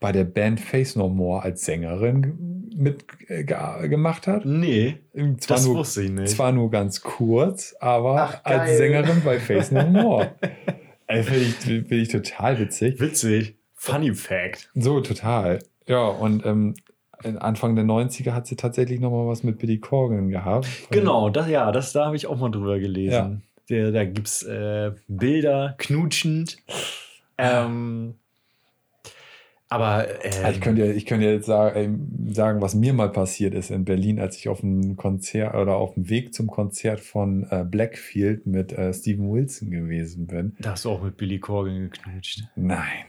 bei 0.00 0.12
der 0.12 0.24
Band 0.24 0.60
Face 0.60 0.96
No 0.96 1.08
More 1.08 1.42
als 1.42 1.64
Sängerin 1.64 2.70
mit 2.74 3.04
äh, 3.28 3.44
hat. 3.46 4.44
Nee, 4.46 4.98
Zwar 5.38 5.56
das 5.56 5.66
nur, 5.66 5.76
wusste 5.76 6.02
ich 6.02 6.10
nicht. 6.10 6.30
zwar 6.30 6.52
nur 6.52 6.70
ganz 6.70 7.02
kurz, 7.02 7.76
aber 7.78 8.22
Ach, 8.22 8.44
als 8.44 8.78
Sängerin 8.78 9.22
bei 9.24 9.38
Face 9.38 9.70
No 9.70 9.86
More. 9.86 10.34
Finde 11.08 11.40
ich, 11.40 11.54
find 11.56 11.90
ich 11.92 12.08
total 12.08 12.58
witzig. 12.60 13.00
Witzig. 13.00 13.56
Funny 13.74 14.14
Fact. 14.14 14.70
So, 14.74 15.00
total. 15.00 15.58
Ja, 15.88 16.06
und 16.06 16.46
ähm, 16.46 16.74
Anfang 17.22 17.74
der 17.74 17.84
90er 17.84 18.32
hat 18.32 18.46
sie 18.46 18.54
tatsächlich 18.56 19.00
noch 19.00 19.10
mal 19.10 19.26
was 19.26 19.42
mit 19.42 19.58
Billy 19.58 19.78
Corgan 19.78 20.30
gehabt. 20.30 20.68
Genau, 20.90 21.28
das, 21.28 21.48
ja, 21.48 21.72
das, 21.72 21.92
da 21.92 22.06
habe 22.06 22.16
ich 22.16 22.26
auch 22.26 22.38
mal 22.38 22.50
drüber 22.50 22.78
gelesen. 22.78 23.42
Der, 23.68 23.90
da 23.90 24.04
gibt 24.04 24.28
es 24.28 24.42
äh, 24.44 24.92
Bilder, 25.08 25.74
knutschend. 25.78 26.58
Ähm, 27.42 28.16
aber 29.72 30.24
äh, 30.24 30.30
Also 30.42 30.50
ich 30.50 30.60
könnte 30.60 30.84
ja, 30.84 30.92
ich 30.92 31.06
könnte 31.06 31.26
ja 31.26 31.32
jetzt 31.32 31.46
sagen, 31.46 31.78
ähm, 31.78 32.34
sagen, 32.34 32.60
was 32.60 32.74
mir 32.74 32.92
mal 32.92 33.08
passiert 33.08 33.54
ist 33.54 33.70
in 33.70 33.84
Berlin, 33.84 34.18
als 34.18 34.36
ich 34.36 34.48
auf 34.48 34.64
einem 34.64 34.96
Konzert 34.96 35.54
oder 35.54 35.76
auf 35.76 35.94
dem 35.94 36.10
Weg 36.10 36.34
zum 36.34 36.48
Konzert 36.48 36.98
von 36.98 37.46
äh, 37.50 37.64
Blackfield 37.64 38.46
mit 38.46 38.72
äh, 38.72 38.92
Steven 38.92 39.30
Wilson 39.30 39.70
gewesen 39.70 40.26
bin. 40.26 40.56
da 40.58 40.72
hast 40.72 40.84
du 40.84 40.90
auch 40.90 41.02
mit 41.02 41.16
Billy 41.16 41.38
Corgan 41.38 41.88
geknutscht. 41.88 42.42
Nein, 42.56 43.04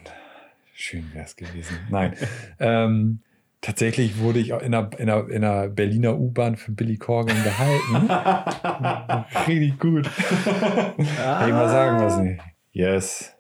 schön 0.76 1.04
wäre 1.14 1.26
es 1.26 1.36
gewesen. 1.36 1.80
Nein. 1.90 2.14
ähm, 2.60 3.22
tatsächlich 3.62 4.20
wurde 4.20 4.38
ich 4.38 4.50
in 4.50 4.76
einer, 4.76 4.92
in 5.00 5.10
einer, 5.10 5.30
in 5.30 5.44
einer 5.44 5.68
Berliner 5.68 6.20
U-Bahn 6.20 6.58
für 6.58 6.74
Billy 6.74 6.98
Corgan 6.98 7.38
gehalten. 7.44 9.26
Richtig 9.48 9.80
gut. 9.80 10.08
Kann 10.96 11.48
ich 11.48 11.56
mal 11.56 11.70
sagen 11.70 11.98
lassen. 11.98 12.40
Yes, 12.72 13.36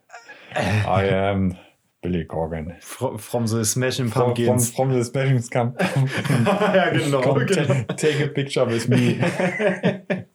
I 0.55 1.07
am 1.07 1.55
Billy 2.01 2.25
Corgan. 2.25 2.75
Fro- 2.81 3.17
From 3.17 3.45
the 3.47 3.63
Smashing 3.63 4.07
From, 4.09 4.33
from, 4.35 4.45
Pumpkins. 4.45 4.71
from 4.71 4.91
the 4.91 5.03
Smashing 5.03 5.39
Scum. 5.41 5.73
ja, 5.79 6.89
genau. 6.89 7.21
Come, 7.21 7.45
genau. 7.45 7.65
ta- 7.65 7.93
Take 7.95 8.23
a 8.23 8.27
picture 8.27 8.65
with 8.65 8.87
me. 8.87 9.17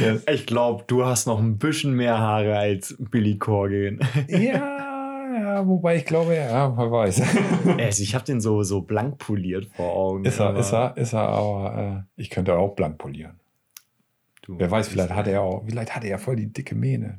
yes. 0.00 0.22
Ich 0.30 0.46
glaube, 0.46 0.84
du 0.86 1.04
hast 1.04 1.26
noch 1.26 1.38
ein 1.40 1.58
bisschen 1.58 1.94
mehr 1.94 2.18
Haare 2.18 2.56
als 2.56 2.96
Billy 2.98 3.36
Corgan. 3.38 3.98
ja, 4.28 4.76
ja, 5.40 5.66
wobei 5.66 5.96
ich 5.96 6.04
glaube, 6.04 6.36
ja, 6.36 6.76
wer 6.76 6.90
weiß. 6.90 7.22
also 7.78 8.02
ich 8.02 8.14
habe 8.14 8.24
den 8.24 8.40
so, 8.40 8.62
so 8.62 8.82
blank 8.82 9.18
poliert 9.18 9.66
vor 9.74 9.92
Augen. 9.92 10.24
Ist 10.24 10.38
er, 10.40 10.56
ist 10.56 10.72
er, 10.72 10.96
ist 10.96 11.12
er, 11.14 11.28
aber 11.28 12.04
äh, 12.16 12.20
ich 12.22 12.30
könnte 12.30 12.56
auch 12.56 12.74
blank 12.76 12.98
polieren. 12.98 13.40
Du- 14.48 14.58
Wer 14.58 14.70
weiß, 14.70 14.88
vielleicht 14.88 15.10
hat 15.12 15.28
er 15.28 15.42
auch, 15.42 15.62
vielleicht 15.68 15.94
hatte 15.94 16.08
er 16.08 16.18
voll 16.18 16.34
die 16.36 16.52
dicke 16.52 16.74
Mähne. 16.74 17.16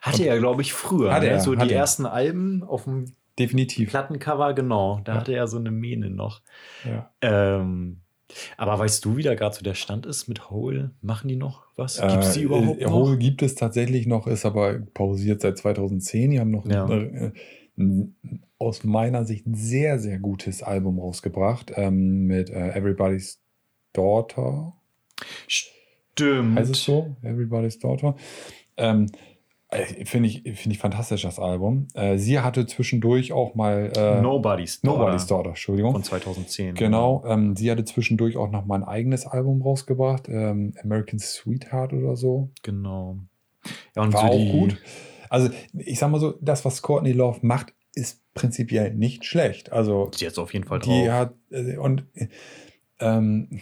Hatte 0.00 0.24
er, 0.24 0.38
glaube 0.38 0.62
ich, 0.62 0.72
früher. 0.72 1.12
Hatte 1.12 1.26
ne? 1.26 1.32
er, 1.32 1.40
so 1.40 1.54
hatte 1.54 1.66
die 1.68 1.74
er. 1.74 1.80
ersten 1.80 2.06
Alben 2.06 2.62
auf 2.64 2.84
dem 2.84 3.12
Definitiv. 3.38 3.90
Plattencover, 3.90 4.54
genau. 4.54 5.00
Da 5.04 5.12
Ja. 5.12 5.20
hatte 5.20 5.32
er 5.34 5.46
so 5.46 5.58
eine 5.58 5.70
Mähne 5.70 6.08
noch. 6.10 6.40
Ja. 6.84 7.10
Ähm, 7.20 8.00
Aber 8.58 8.78
weißt 8.78 9.02
du, 9.04 9.16
wie 9.16 9.22
da 9.22 9.34
gerade 9.34 9.54
so 9.56 9.62
der 9.62 9.72
Stand 9.74 10.04
ist 10.04 10.28
mit 10.28 10.50
Hole? 10.50 10.90
Machen 11.00 11.28
die 11.28 11.36
noch 11.36 11.62
was? 11.76 11.98
Gibt 12.00 12.12
es 12.24 12.32
die 12.34 12.40
Äh, 12.40 12.44
überhaupt 12.44 12.80
äh, 12.80 12.84
noch? 12.84 12.92
Hole 12.92 13.16
gibt 13.16 13.40
es 13.42 13.54
tatsächlich 13.54 14.06
noch, 14.06 14.26
ist 14.26 14.44
aber 14.44 14.80
pausiert 14.80 15.40
seit 15.40 15.56
2010. 15.56 16.30
Die 16.32 16.40
haben 16.40 16.50
noch 16.50 16.66
Ja. 16.66 16.86
äh, 16.90 17.32
ein, 17.78 18.16
aus 18.58 18.82
meiner 18.84 19.24
Sicht 19.24 19.46
ein 19.46 19.54
sehr, 19.54 19.98
sehr 19.98 20.18
gutes 20.18 20.62
Album 20.62 20.98
rausgebracht 20.98 21.72
ähm, 21.76 22.26
mit 22.26 22.50
äh, 22.50 22.70
Everybody's 22.76 23.40
Daughter. 23.94 24.74
Stimmt. 25.46 25.74
Heißt 26.20 26.70
es 26.70 26.84
so? 26.84 27.16
Everybody's 27.22 27.78
Daughter. 27.78 28.16
Ähm, 28.76 29.06
äh, 29.70 30.04
Finde 30.06 30.28
ich, 30.30 30.42
find 30.42 30.68
ich 30.74 30.78
fantastisch, 30.78 31.22
das 31.22 31.38
Album. 31.38 31.88
Äh, 31.94 32.16
sie 32.16 32.40
hatte 32.40 32.66
zwischendurch 32.66 33.32
auch 33.32 33.54
mal 33.54 33.92
äh, 33.94 34.20
Nobody's 34.22 34.80
Daughter 34.80 34.98
Nobody's 34.98 35.26
Daughter, 35.26 35.48
Entschuldigung. 35.50 35.92
von 35.92 36.02
2010. 36.02 36.74
Genau, 36.74 37.22
ähm, 37.26 37.54
sie 37.54 37.70
hatte 37.70 37.84
zwischendurch 37.84 38.36
auch 38.38 38.50
noch 38.50 38.64
mal 38.64 38.76
ein 38.76 38.84
eigenes 38.84 39.26
Album 39.26 39.60
rausgebracht, 39.60 40.28
ähm, 40.28 40.72
American 40.82 41.18
Sweetheart 41.18 41.92
oder 41.92 42.16
so. 42.16 42.50
Genau. 42.62 43.18
Ja, 43.94 44.02
und 44.02 44.14
War 44.14 44.22
so 44.22 44.26
auch 44.28 44.52
gut. 44.52 44.78
Also 45.28 45.50
ich 45.74 45.98
sag 45.98 46.10
mal 46.10 46.20
so, 46.20 46.38
das, 46.40 46.64
was 46.64 46.80
Courtney 46.80 47.12
Love 47.12 47.40
macht, 47.42 47.74
ist 47.92 48.22
prinzipiell 48.32 48.94
nicht 48.94 49.26
schlecht. 49.26 49.70
Also 49.72 50.10
Die 50.18 50.24
jetzt 50.24 50.38
auf 50.38 50.54
jeden 50.54 50.64
Fall 50.66 50.78
drauf. 50.78 50.94
die 50.94 51.10
hat, 51.10 51.34
äh, 51.50 51.76
und 51.76 52.06
ähm, 53.00 53.60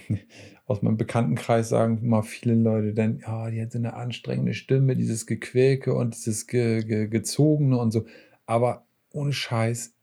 aus 0.66 0.82
meinem 0.82 0.96
Bekanntenkreis 0.96 1.68
sagen 1.68 2.00
mal 2.02 2.22
viele 2.22 2.54
Leute 2.54 2.92
dann, 2.92 3.20
ja, 3.20 3.50
die 3.50 3.62
hat 3.62 3.72
so 3.72 3.78
eine 3.78 3.94
anstrengende 3.94 4.52
Stimme, 4.52 4.96
dieses 4.96 5.26
Gequäke 5.26 5.94
und 5.94 6.14
dieses 6.16 6.46
ge, 6.46 6.82
ge, 6.82 7.06
Gezogene 7.06 7.78
und 7.78 7.92
so. 7.92 8.04
Aber 8.46 8.84
ohne 9.12 9.32
Scheiß, 9.32 9.94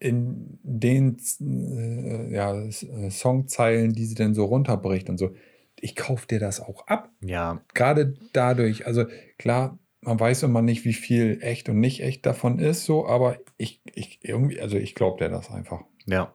in 0.00 0.58
den 0.62 1.16
äh, 1.40 2.32
ja, 2.32 2.54
äh, 2.54 3.10
Songzeilen, 3.10 3.92
die 3.92 4.04
sie 4.04 4.14
dann 4.14 4.34
so 4.34 4.44
runterbricht 4.44 5.10
und 5.10 5.18
so, 5.18 5.34
ich 5.80 5.96
kaufe 5.96 6.26
dir 6.28 6.38
das 6.38 6.60
auch 6.60 6.86
ab. 6.86 7.10
ja, 7.20 7.60
Gerade 7.74 8.14
dadurch, 8.32 8.86
also 8.86 9.06
klar, 9.38 9.78
man 10.00 10.18
weiß 10.18 10.44
immer 10.44 10.62
nicht, 10.62 10.84
wie 10.84 10.92
viel 10.92 11.38
echt 11.42 11.68
und 11.68 11.80
nicht 11.80 12.00
echt 12.02 12.24
davon 12.24 12.60
ist, 12.60 12.84
so, 12.84 13.06
aber 13.06 13.38
ich, 13.56 13.82
ich 13.92 14.20
irgendwie, 14.22 14.60
also 14.60 14.76
ich 14.76 14.94
glaube 14.94 15.24
dir 15.24 15.30
das 15.30 15.50
einfach. 15.50 15.82
ja. 16.06 16.34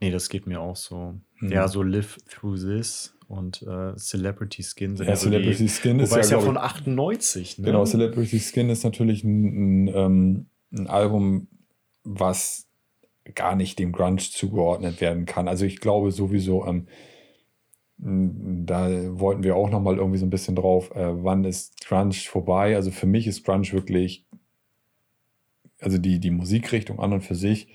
Nee, 0.00 0.10
das 0.10 0.28
geht 0.28 0.46
mir 0.46 0.60
auch 0.60 0.76
so. 0.76 1.14
Mhm. 1.44 1.52
Ja, 1.52 1.68
so 1.68 1.82
Live 1.82 2.18
Through 2.28 2.56
This 2.56 3.14
und 3.28 3.62
äh, 3.62 3.96
Celebrity 3.96 4.62
Skin 4.62 4.96
sind 4.96 5.06
Ja, 5.06 5.12
ja, 5.12 5.16
so 5.16 5.28
Celebrity 5.28 5.64
die, 5.64 5.68
Skin 5.68 5.98
ist 6.00 6.12
ja, 6.12 6.18
es 6.18 6.30
ja 6.30 6.40
von 6.40 6.56
ich- 6.56 6.62
98, 6.62 7.58
ne? 7.58 7.66
Genau, 7.66 7.84
Celebrity 7.84 8.38
Skin 8.40 8.70
ist 8.70 8.84
natürlich 8.84 9.24
ein, 9.24 9.84
ein, 9.84 9.88
ähm, 9.94 10.46
ein 10.72 10.86
Album, 10.86 11.48
was 12.02 12.66
gar 13.34 13.56
nicht 13.56 13.78
dem 13.78 13.92
Grunge 13.92 14.18
zugeordnet 14.18 15.00
werden 15.00 15.24
kann. 15.26 15.48
Also 15.48 15.64
ich 15.64 15.80
glaube 15.80 16.12
sowieso, 16.12 16.66
ähm, 16.66 16.86
da 17.96 18.88
wollten 19.18 19.42
wir 19.44 19.56
auch 19.56 19.70
noch 19.70 19.80
mal 19.80 19.96
irgendwie 19.96 20.18
so 20.18 20.26
ein 20.26 20.30
bisschen 20.30 20.56
drauf, 20.56 20.90
äh, 20.94 21.24
wann 21.24 21.44
ist 21.44 21.86
Grunge 21.86 22.12
vorbei? 22.12 22.76
Also 22.76 22.90
für 22.90 23.06
mich 23.06 23.26
ist 23.26 23.44
Grunge 23.44 23.72
wirklich, 23.72 24.26
also 25.80 25.96
die, 25.98 26.18
die 26.18 26.30
Musikrichtung 26.30 26.98
an 27.00 27.12
und 27.12 27.22
für 27.22 27.34
sich 27.36 27.68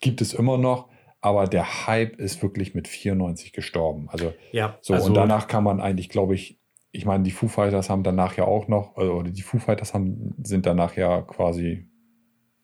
gibt 0.00 0.20
es 0.20 0.32
immer 0.32 0.56
noch, 0.58 0.88
aber 1.20 1.46
der 1.46 1.86
Hype 1.86 2.18
ist 2.18 2.42
wirklich 2.42 2.74
mit 2.74 2.88
94 2.88 3.52
gestorben. 3.52 4.08
Also 4.10 4.32
Ja, 4.52 4.78
so, 4.80 4.94
also, 4.94 5.08
und 5.08 5.14
danach 5.14 5.48
kann 5.48 5.64
man 5.64 5.80
eigentlich, 5.80 6.08
glaube 6.08 6.34
ich, 6.34 6.60
ich 6.90 7.04
meine, 7.04 7.24
die 7.24 7.30
Foo 7.30 7.48
Fighters 7.48 7.90
haben 7.90 8.02
danach 8.02 8.36
ja 8.36 8.44
auch 8.44 8.68
noch, 8.68 8.96
also, 8.96 9.12
oder 9.12 9.30
die 9.30 9.42
Foo 9.42 9.58
Fighters 9.58 9.94
haben, 9.94 10.34
sind 10.42 10.66
danach 10.66 10.96
ja 10.96 11.22
quasi 11.22 11.88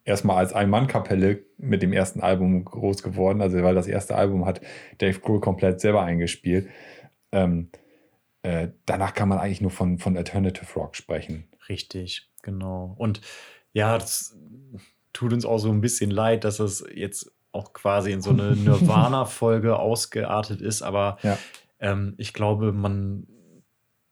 erstmal 0.04 0.36
als 0.36 0.52
Ein-Mann-Kapelle 0.52 1.44
mit 1.56 1.82
dem 1.82 1.92
ersten 1.92 2.20
Album 2.20 2.64
groß 2.64 3.02
geworden, 3.02 3.40
also 3.40 3.62
weil 3.62 3.74
das 3.74 3.86
erste 3.86 4.14
Album 4.14 4.44
hat 4.44 4.60
Dave 4.98 5.18
Grohl 5.18 5.40
komplett 5.40 5.80
selber 5.80 6.02
eingespielt. 6.02 6.68
Ähm, 7.32 7.70
äh, 8.42 8.68
danach 8.86 9.14
kann 9.14 9.28
man 9.28 9.38
eigentlich 9.38 9.62
nur 9.62 9.70
von, 9.70 9.98
von 9.98 10.16
Alternative 10.16 10.72
Rock 10.74 10.96
sprechen. 10.96 11.48
Richtig, 11.68 12.30
genau. 12.42 12.94
Und 12.98 13.22
ja, 13.72 13.96
das 13.96 14.38
tut 15.12 15.32
uns 15.32 15.46
auch 15.46 15.58
so 15.58 15.70
ein 15.70 15.80
bisschen 15.80 16.10
leid, 16.10 16.44
dass 16.44 16.60
es 16.60 16.84
jetzt 16.94 17.33
auch 17.54 17.72
quasi 17.72 18.12
in 18.12 18.20
so 18.22 18.30
eine 18.30 18.56
Nirvana-Folge 18.56 19.78
ausgeartet 19.78 20.60
ist, 20.60 20.82
aber 20.82 21.18
Ja. 21.22 21.38
ähm, 21.80 22.14
ich 22.18 22.32
glaube, 22.32 22.72
man 22.72 23.26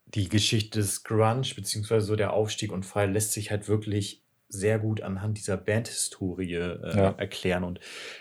die 0.06 0.28
Geschichte 0.28 0.78
des 0.78 1.04
Grunge, 1.04 1.46
beziehungsweise 1.56 2.04
so 2.06 2.16
der 2.16 2.34
Aufstieg 2.34 2.70
und 2.70 2.84
Fall, 2.84 3.10
lässt 3.10 3.32
sich 3.32 3.50
halt 3.50 3.66
wirklich 3.68 4.22
sehr 4.48 4.78
gut 4.78 5.00
anhand 5.00 5.38
dieser 5.38 5.56
Bandhistorie 5.56 6.52
äh, 6.54 6.96
Ja. 6.96 7.10
erklären. 7.16 7.64
Und 7.64 7.80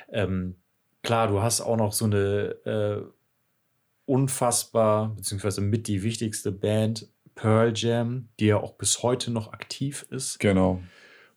ähm, 0.10 0.56
klar, 1.04 1.28
du 1.28 1.42
hast 1.42 1.60
auch 1.60 1.76
noch 1.76 1.92
so 1.92 2.06
eine 2.06 2.56
äh, 2.66 3.02
unfassbar, 4.06 5.10
beziehungsweise 5.16 5.62
mit 5.62 5.88
die 5.88 6.04
wichtigste 6.04 6.52
Band, 6.52 7.08
Pearl 7.36 7.74
Jam, 7.76 8.30
die 8.40 8.48
ja 8.48 8.58
auch 8.58 8.74
bis 8.74 9.04
heute 9.04 9.32
noch 9.32 9.54
aktiv 9.54 10.06
ist. 10.10 10.40
Genau. 10.40 10.82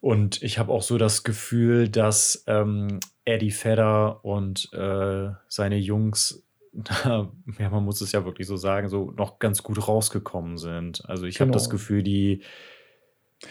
Und 0.01 0.43
ich 0.43 0.59
habe 0.59 0.73
auch 0.73 0.83
so 0.83 0.99
das 0.99 1.25
Gefühl, 1.25 1.89
dass 1.89 2.45
ähm, 2.47 3.01
Eddie 3.25 3.51
Vedder 3.53 4.25
und 4.25 4.71
äh, 4.73 5.31
seine 5.49 5.77
Jungs, 5.79 6.43
ja, 7.05 7.31
man 7.71 7.85
muss 7.85 8.01
es 8.01 8.13
ja 8.13 8.25
wirklich 8.25 8.47
so 8.47 8.57
sagen, 8.57 8.89
so 8.89 9.13
noch 9.13 9.39
ganz 9.39 9.63
gut 9.63 9.87
rausgekommen 9.87 10.59
sind. 10.59 11.03
Also 11.09 11.27
ich 11.27 11.41
habe 11.41 11.49
Genau. 11.49 11.59
das 11.59 11.71
Gefühl, 11.71 12.03
die, 12.03 12.43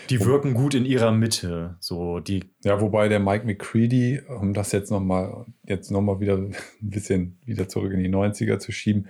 die 0.10 0.24
wirken 0.26 0.54
gut 0.54 0.74
in 0.74 0.86
ihrer 0.86 1.12
Mitte. 1.12 1.76
So, 1.80 2.20
die, 2.20 2.44
Ja, 2.64 2.82
wobei 2.82 3.08
der 3.10 3.20
Mike 3.20 3.45
McCready, 3.45 4.22
um 4.40 4.54
das 4.54 4.72
jetzt 4.72 4.91
nochmal, 4.91 5.45
jetzt 5.66 5.91
nochmal 5.91 6.20
wieder 6.20 6.38
ein 6.38 6.56
bisschen 6.82 7.38
wieder 7.45 7.68
zurück 7.70 7.94
in 7.94 8.00
die 8.04 8.10
90er 8.10 8.60
zu 8.60 8.72
schieben, 8.72 9.08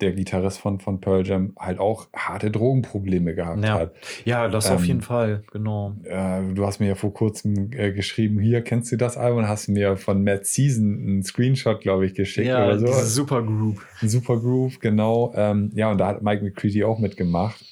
der 0.00 0.12
Gitarrist 0.12 0.58
von, 0.58 0.78
von 0.78 1.00
Pearl 1.00 1.26
Jam 1.26 1.54
halt 1.58 1.78
auch 1.78 2.08
harte 2.14 2.50
Drogenprobleme 2.50 3.34
gehabt 3.34 3.64
ja, 3.64 3.74
hat. 3.78 3.94
ja, 4.24 4.48
das 4.48 4.70
auf 4.70 4.80
Ähm, 4.82 4.86
jeden 4.86 5.00
Fall, 5.00 5.42
genau. 5.52 5.96
Äh, 6.04 6.42
du 6.54 6.66
hast 6.66 6.80
mir 6.80 6.88
ja 6.88 6.94
vor 6.94 7.14
kurzem 7.14 7.70
äh, 7.72 7.92
geschrieben, 7.92 8.38
hier 8.38 8.62
kennst 8.62 8.92
du 8.92 8.96
das 8.96 9.16
Album, 9.16 9.48
hast 9.48 9.68
mir 9.68 9.96
von 9.96 10.22
Matt 10.22 10.44
Season 10.46 10.84
einen 11.00 11.22
Screenshot, 11.22 11.80
glaube 11.80 12.04
ich, 12.06 12.14
geschickt 12.14 12.46
Ja, 12.48 12.66
oder 12.66 12.78
so. 12.78 12.86
diese 12.86 13.06
Supergroup. 13.06 13.80
Super 14.02 14.38
Groove, 14.38 14.78
genau. 14.80 15.32
Ähm, 15.34 15.70
ja, 15.74 15.90
und 15.90 15.98
da 15.98 16.08
hat 16.08 16.22
Mike 16.22 16.44
McCready 16.44 16.84
auch 16.84 16.98
mitgemacht. 16.98 17.64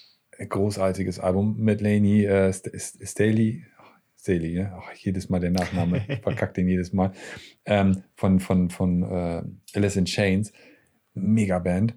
Großartiges 0.48 1.20
Album 1.20 1.56
mit 1.58 1.80
Laney 1.80 2.24
äh, 2.24 2.52
St 2.52 2.70
St 2.78 3.06
Staley. 3.06 3.64
Staley, 4.18 4.54
ne? 4.54 4.72
Ach, 4.74 4.92
jedes 4.94 5.28
Mal 5.28 5.40
der 5.40 5.50
Nachname, 5.50 6.00
verkackt 6.22 6.56
den 6.56 6.66
jedes 6.68 6.92
Mal. 6.92 7.12
Ähm, 7.66 8.02
von 8.16 8.40
von, 8.40 8.70
von 8.70 9.02
äh, 9.02 9.42
Alice 9.74 9.96
in 9.96 10.06
Chains. 10.06 10.52
Mega 11.14 11.58
Band. 11.58 11.94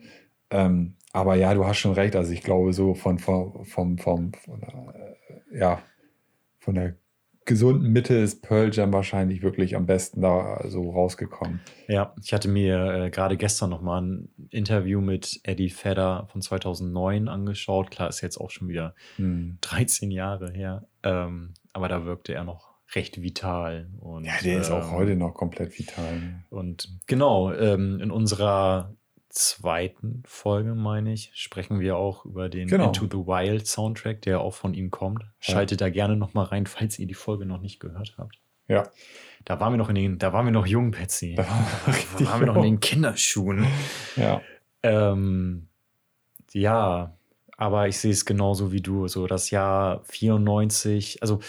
Ähm, 0.49 0.95
aber 1.11 1.35
ja, 1.35 1.53
du 1.53 1.65
hast 1.65 1.77
schon 1.77 1.93
recht. 1.93 2.15
Also 2.15 2.31
ich 2.31 2.41
glaube, 2.43 2.73
so 2.73 2.93
von, 2.93 3.19
von, 3.19 3.65
vom, 3.65 3.97
vom, 3.97 4.31
von 4.33 4.59
der, 4.61 5.17
äh, 5.51 5.59
ja, 5.59 5.81
von 6.59 6.75
der 6.75 6.95
gesunden 7.45 7.93
Mitte 7.93 8.13
ist 8.13 8.41
Pearl 8.43 8.73
Jam 8.73 8.91
wahrscheinlich 8.91 9.41
wirklich 9.41 9.75
am 9.77 9.85
besten 9.85 10.21
da 10.21 10.65
so 10.67 10.91
rausgekommen. 10.91 11.61
Ja, 11.87 12.13
ich 12.21 12.33
hatte 12.33 12.49
mir 12.49 13.05
äh, 13.05 13.09
gerade 13.09 13.37
gestern 13.37 13.69
noch 13.69 13.81
mal 13.81 14.01
ein 14.01 14.29
Interview 14.49 14.99
mit 14.99 15.39
Eddie 15.43 15.71
Vedder 15.71 16.27
von 16.29 16.41
2009 16.41 17.29
angeschaut. 17.29 17.89
Klar, 17.89 18.09
ist 18.09 18.19
jetzt 18.21 18.37
auch 18.37 18.51
schon 18.51 18.67
wieder 18.67 18.93
Hm. 19.15 19.57
13 19.61 20.11
Jahre 20.11 20.51
her. 20.51 20.87
Ähm, 21.03 21.53
aber 21.71 21.87
da 21.87 22.03
wirkte 22.03 22.33
er 22.33 22.43
noch 22.43 22.75
recht 22.95 23.21
vital. 23.21 23.89
Und, 24.01 24.25
Ja, 24.25 24.33
der 24.43 24.59
ist 24.59 24.69
auch 24.71 24.91
ähm, 24.91 24.97
heute 24.97 25.15
noch 25.15 25.33
komplett 25.33 25.77
vital. 25.79 26.19
ne? 26.19 26.43
Und 26.49 26.99
genau, 27.07 27.53
ähm, 27.53 27.99
in 28.01 28.11
unserer 28.11 28.93
zweiten 29.37 30.23
Folge, 30.25 30.75
meine 30.75 31.13
ich, 31.13 31.31
sprechen 31.33 31.79
wir 31.79 31.97
auch 31.97 32.25
über 32.25 32.49
den 32.49 32.67
Genau. 32.67 32.87
Into 32.87 33.05
the 33.05 33.27
Wild 33.27 33.67
Soundtrack, 33.67 34.21
der 34.23 34.41
auch 34.41 34.53
von 34.53 34.73
ihm 34.73 34.91
kommt. 34.91 35.23
Schaltet 35.39 35.81
da 35.81 35.89
gerne 35.89 36.15
noch 36.15 36.33
mal 36.33 36.43
rein, 36.43 36.65
falls 36.65 36.97
ihr 36.99 37.07
die 37.07 37.13
Folge 37.13 37.45
noch 37.45 37.61
nicht 37.61 37.79
gehört 37.79 38.15
habt. 38.17 38.39
Ja. 38.67 38.89
Da 39.45 39.59
waren 39.59 39.73
wir 39.73 39.77
noch 39.77 39.89
in 39.89 39.95
den, 39.95 40.17
da 40.17 40.33
waren 40.33 40.45
wir 40.45 40.51
noch 40.51 40.65
jung, 40.65 40.91
Patsy. 40.91 41.35
Da 41.35 41.43
Da 42.17 42.25
waren 42.25 42.39
wir 42.41 42.47
noch 42.47 42.57
in 42.57 42.63
den 42.63 42.79
Kinderschuhen. 42.79 43.65
Ja. 44.15 44.41
Ähm, 44.83 45.67
ja, 46.51 47.15
aber 47.55 47.87
ich 47.87 47.97
sehe 47.97 48.11
es 48.11 48.25
genauso 48.25 48.71
wie 48.71 48.81
du. 48.81 49.07
So 49.07 49.27
das 49.27 49.51
Jahr 49.51 50.03
94, 50.05 51.21
also 51.21 51.39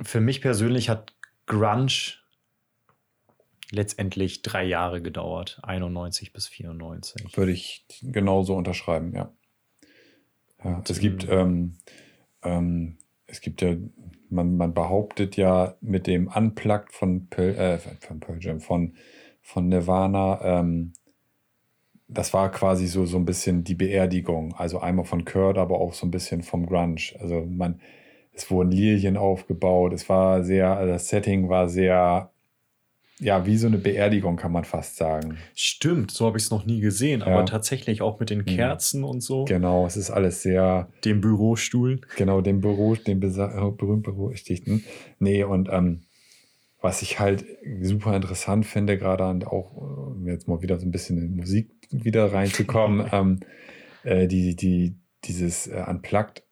für 0.00 0.20
mich 0.20 0.40
persönlich 0.40 0.88
hat 0.88 1.12
Grunge 1.46 2.21
letztendlich 3.72 4.42
drei 4.42 4.64
Jahre 4.64 5.02
gedauert, 5.02 5.60
91 5.62 6.32
bis 6.32 6.46
94. 6.46 7.36
Würde 7.36 7.52
ich 7.52 7.86
genauso 8.02 8.54
unterschreiben, 8.54 9.12
ja. 9.14 9.32
ja 10.62 10.76
Und, 10.76 10.90
es 10.90 11.00
gibt, 11.00 11.24
ähm, 11.28 11.30
ähm, 11.30 11.76
ähm, 12.42 12.98
es 13.26 13.40
gibt 13.40 13.62
ja, 13.62 13.74
man, 14.28 14.56
man 14.56 14.74
behauptet 14.74 15.36
ja 15.36 15.76
mit 15.80 16.06
dem 16.06 16.28
Unplugged 16.28 16.92
von 16.92 17.28
Pearl, 17.28 17.56
äh, 17.56 17.78
von 17.78 18.20
Pearl 18.20 18.38
Jam, 18.40 18.60
von, 18.60 18.94
von 19.40 19.68
Nirvana, 19.68 20.40
ähm, 20.42 20.92
das 22.08 22.34
war 22.34 22.50
quasi 22.50 22.86
so, 22.86 23.06
so 23.06 23.16
ein 23.16 23.24
bisschen 23.24 23.64
die 23.64 23.74
Beerdigung. 23.74 24.54
Also 24.54 24.80
einmal 24.80 25.04
von 25.04 25.24
Kurt, 25.24 25.58
aber 25.58 25.80
auch 25.80 25.94
so 25.94 26.06
ein 26.06 26.10
bisschen 26.10 26.42
vom 26.42 26.66
Grunge. 26.66 27.14
Also 27.18 27.46
man, 27.48 27.80
es 28.32 28.50
wurden 28.50 28.70
Lilien 28.70 29.16
aufgebaut. 29.16 29.92
Es 29.92 30.08
war 30.08 30.42
sehr, 30.44 30.76
also 30.76 30.92
das 30.92 31.08
Setting 31.08 31.48
war 31.48 31.68
sehr 31.68 32.31
ja, 33.22 33.46
wie 33.46 33.56
so 33.56 33.68
eine 33.68 33.78
Beerdigung, 33.78 34.36
kann 34.36 34.50
man 34.52 34.64
fast 34.64 34.96
sagen. 34.96 35.38
Stimmt, 35.54 36.10
so 36.10 36.26
habe 36.26 36.38
ich 36.38 36.44
es 36.44 36.50
noch 36.50 36.66
nie 36.66 36.80
gesehen, 36.80 37.20
Ja. 37.20 37.26
aber 37.28 37.46
tatsächlich 37.46 38.02
auch 38.02 38.18
mit 38.20 38.30
den 38.30 38.44
Kerzen 38.44 39.04
und 39.04 39.20
so. 39.22 39.44
Genau, 39.44 39.86
es 39.86 39.96
ist 39.96 40.10
alles 40.10 40.42
sehr, 40.42 40.88
Dem 41.04 41.20
Bürostuhl. 41.20 42.00
genau, 42.16 42.40
dem 42.40 42.60
Büro, 42.60 42.96
dem 42.96 43.20
besa- 43.20 43.68
äh, 43.68 43.70
berühmt 43.70 44.02
berüchtigten. 44.02 44.84
Nee, 45.18 45.44
und 45.44 45.68
ähm, 45.70 46.02
was 46.80 47.00
ich 47.02 47.20
halt 47.20 47.44
super 47.80 48.16
interessant 48.16 48.66
finde, 48.66 48.98
gerade 48.98 49.24
an 49.24 49.44
auch, 49.44 49.70
um 49.76 50.26
jetzt 50.26 50.48
mal 50.48 50.60
wieder 50.62 50.78
so 50.80 50.86
ein 50.86 50.90
bisschen 50.90 51.16
in 51.18 51.36
Musik 51.36 51.70
wieder 51.92 52.32
reinzukommen, 52.32 53.06
ähm, 53.12 53.40
äh, 54.02 54.26
die, 54.26 54.56
die, 54.56 54.96
dieses 55.24 55.68
äh, 55.68 55.84
Unplugged 55.88 56.42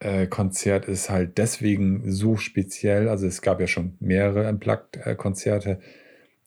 äh, 0.00 0.26
Konzert 0.26 0.86
ist 0.86 1.10
halt 1.10 1.38
deswegen 1.38 2.10
so 2.10 2.36
speziell. 2.36 3.08
Also 3.08 3.26
es 3.26 3.42
gab 3.42 3.60
ja 3.60 3.66
schon 3.66 3.96
mehrere 4.00 4.48
Unplugged-Konzerte, 4.48 5.80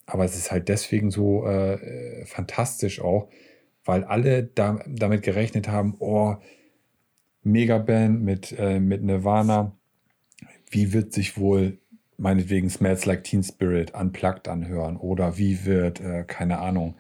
aber 0.06 0.26
es 0.26 0.36
ist 0.36 0.52
halt 0.52 0.70
deswegen 0.70 1.12
so 1.12 1.46
äh, 1.46 1.74
äh, 2.22 2.26
fantastisch 2.26 3.02
auch, 3.02 3.30
weil 3.86 4.04
alle 4.04 4.44
da, 4.44 4.80
damit 4.88 5.24
gerechnet 5.24 5.68
haben, 5.68 5.96
oh, 6.00 6.36
Megaband 7.44 8.22
mit, 8.22 8.54
äh, 8.58 8.80
mit 8.80 9.04
Nirvana, 9.04 9.76
wie 10.70 10.94
wird 10.94 11.14
sich 11.14 11.38
wohl 11.38 11.78
meinetwegen 12.18 12.70
Smells 12.70 13.06
Like 13.06 13.24
Teen 13.24 13.44
Spirit 13.44 13.94
unplugged 13.94 14.48
anhören 14.48 14.98
oder 14.98 15.38
wie 15.38 15.66
wird, 15.66 16.02
äh, 16.02 16.24
keine 16.26 16.60
Ahnung, 16.60 16.96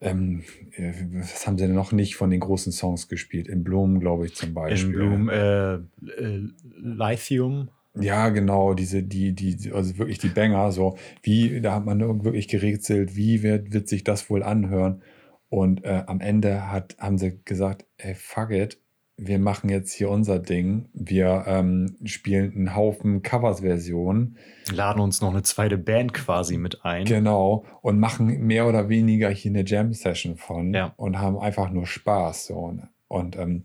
ähm, 0.00 0.42
äh, 0.72 0.92
was 1.12 1.46
haben 1.46 1.58
sie 1.58 1.66
denn 1.66 1.74
noch 1.74 1.92
nicht 1.92 2.16
von 2.16 2.30
den 2.30 2.40
großen 2.40 2.72
Songs 2.72 3.08
gespielt? 3.08 3.48
In 3.48 3.64
Bloom, 3.64 4.00
glaube 4.00 4.26
ich, 4.26 4.34
zum 4.34 4.54
Beispiel. 4.54 4.94
In 4.94 5.26
Bloom, 5.26 5.28
äh, 5.28 5.74
äh, 5.74 6.48
Lithium. 6.80 7.70
Ja, 8.00 8.28
genau, 8.28 8.74
diese, 8.74 9.02
die, 9.02 9.32
die, 9.32 9.72
also 9.72 9.98
wirklich 9.98 10.18
die 10.18 10.28
Banger, 10.28 10.70
so, 10.70 10.96
wie, 11.22 11.60
da 11.60 11.74
hat 11.74 11.84
man 11.84 12.00
wirklich 12.22 12.46
gerätselt, 12.46 13.16
wie 13.16 13.42
wird, 13.42 13.72
wird 13.72 13.88
sich 13.88 14.04
das 14.04 14.30
wohl 14.30 14.44
anhören? 14.44 15.02
Und 15.48 15.84
äh, 15.84 16.04
am 16.06 16.20
Ende 16.20 16.70
hat, 16.70 16.96
haben 17.00 17.18
sie 17.18 17.40
gesagt, 17.44 17.86
ey, 17.96 18.14
fuck 18.14 18.50
it, 18.50 18.78
wir 19.20 19.38
machen 19.40 19.68
jetzt 19.68 19.92
hier 19.92 20.10
unser 20.10 20.38
Ding. 20.38 20.88
Wir 20.94 21.44
ähm, 21.48 21.96
spielen 22.04 22.52
einen 22.54 22.76
Haufen 22.76 23.22
Covers-Versionen, 23.22 24.36
Laden 24.72 25.00
uns 25.02 25.20
noch 25.20 25.30
eine 25.30 25.42
zweite 25.42 25.76
Band 25.76 26.14
quasi 26.14 26.56
mit 26.56 26.84
ein. 26.84 27.04
genau, 27.04 27.64
und 27.82 27.98
machen 27.98 28.46
mehr 28.46 28.66
oder 28.68 28.88
weniger 28.88 29.28
hier 29.30 29.50
eine 29.50 29.64
Jam-Session 29.66 30.36
von 30.36 30.72
Ja. 30.72 30.94
und 30.96 31.18
haben 31.18 31.36
einfach 31.38 31.70
nur 31.70 31.86
Spaß. 31.86 32.46
So. 32.46 32.54
Und, 32.54 32.82
und 33.08 33.36
ähm, 33.36 33.64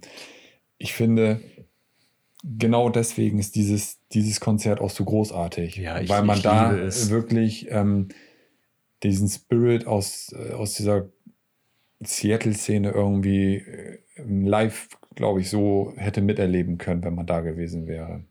ich 0.79 0.93
finde, 0.93 1.39
genau 2.43 2.89
deswegen 2.89 3.37
ist 3.37 3.55
dieses, 3.55 3.99
dieses 4.11 4.39
Konzert 4.39 4.81
auch 4.81 4.89
so 4.89 5.05
großartig. 5.05 5.75
Ja, 5.77 5.99
ich- 6.01 6.09
weil 6.09 6.23
man 6.23 6.41
da 6.41 6.75
es. 6.75 7.09
wirklich 7.11 7.67
ähm, 7.69 8.07
diesen 9.03 9.29
Spirit 9.29 9.85
aus, 9.85 10.33
äh, 10.33 10.53
aus 10.53 10.73
dieser 10.73 11.09
Seattle-Szene 12.01 12.91
irgendwie 12.91 13.57
äh, 13.57 13.99
live, 14.25 14.87
glaube 15.15 15.41
ich, 15.41 15.49
so 15.49 15.93
hätte 15.97 16.21
miterleben 16.21 16.77
können, 16.77 17.03
wenn 17.03 17.15
man 17.15 17.25
da 17.25 17.41
gewesen 17.41 17.87
wäre. 17.87 18.23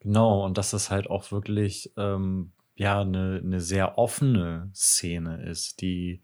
Genau, 0.00 0.44
und 0.44 0.58
dass 0.58 0.70
das 0.70 0.90
halt 0.90 1.08
auch 1.08 1.32
wirklich 1.32 1.92
ähm, 1.96 2.52
ja 2.76 3.00
eine, 3.00 3.40
eine 3.42 3.60
sehr 3.60 3.98
offene 3.98 4.70
Szene 4.74 5.42
ist, 5.44 5.80
die 5.80 6.20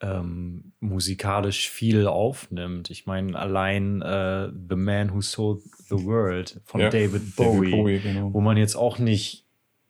ähm, 0.00 0.72
musikalisch 0.80 1.68
viel 1.70 2.06
aufnimmt. 2.06 2.90
Ich 2.90 3.06
meine, 3.06 3.36
allein 3.38 4.02
äh, 4.02 4.48
The 4.68 4.76
Man 4.76 5.12
Who 5.12 5.20
Sold 5.20 5.62
the 5.88 6.04
World 6.04 6.60
von 6.64 6.80
Ja, 6.80 6.90
David 6.90 7.34
Bowie, 7.34 7.70
David 7.70 7.70
Bowie, 7.70 7.98
genau. 8.00 8.32
wo 8.32 8.40
man 8.40 8.56
jetzt 8.56 8.76
auch 8.76 8.98
nicht 8.98 9.44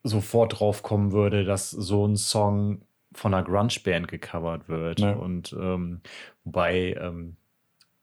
sofort 0.05 0.61
drauf 0.61 0.83
kommen 0.83 1.13
würde, 1.13 1.45
dass 1.45 1.71
so 1.71 2.07
ein 2.07 2.17
Song 2.17 2.83
von 3.13 3.35
einer 3.35 3.45
Grunge-Band 3.45 4.09
gecovert 4.09 4.69
wird. 4.69 5.01
Ja. 5.01 5.13
Und 5.13 5.55
ähm, 5.59 6.01
wobei, 6.45 6.97
ähm, 7.01 7.37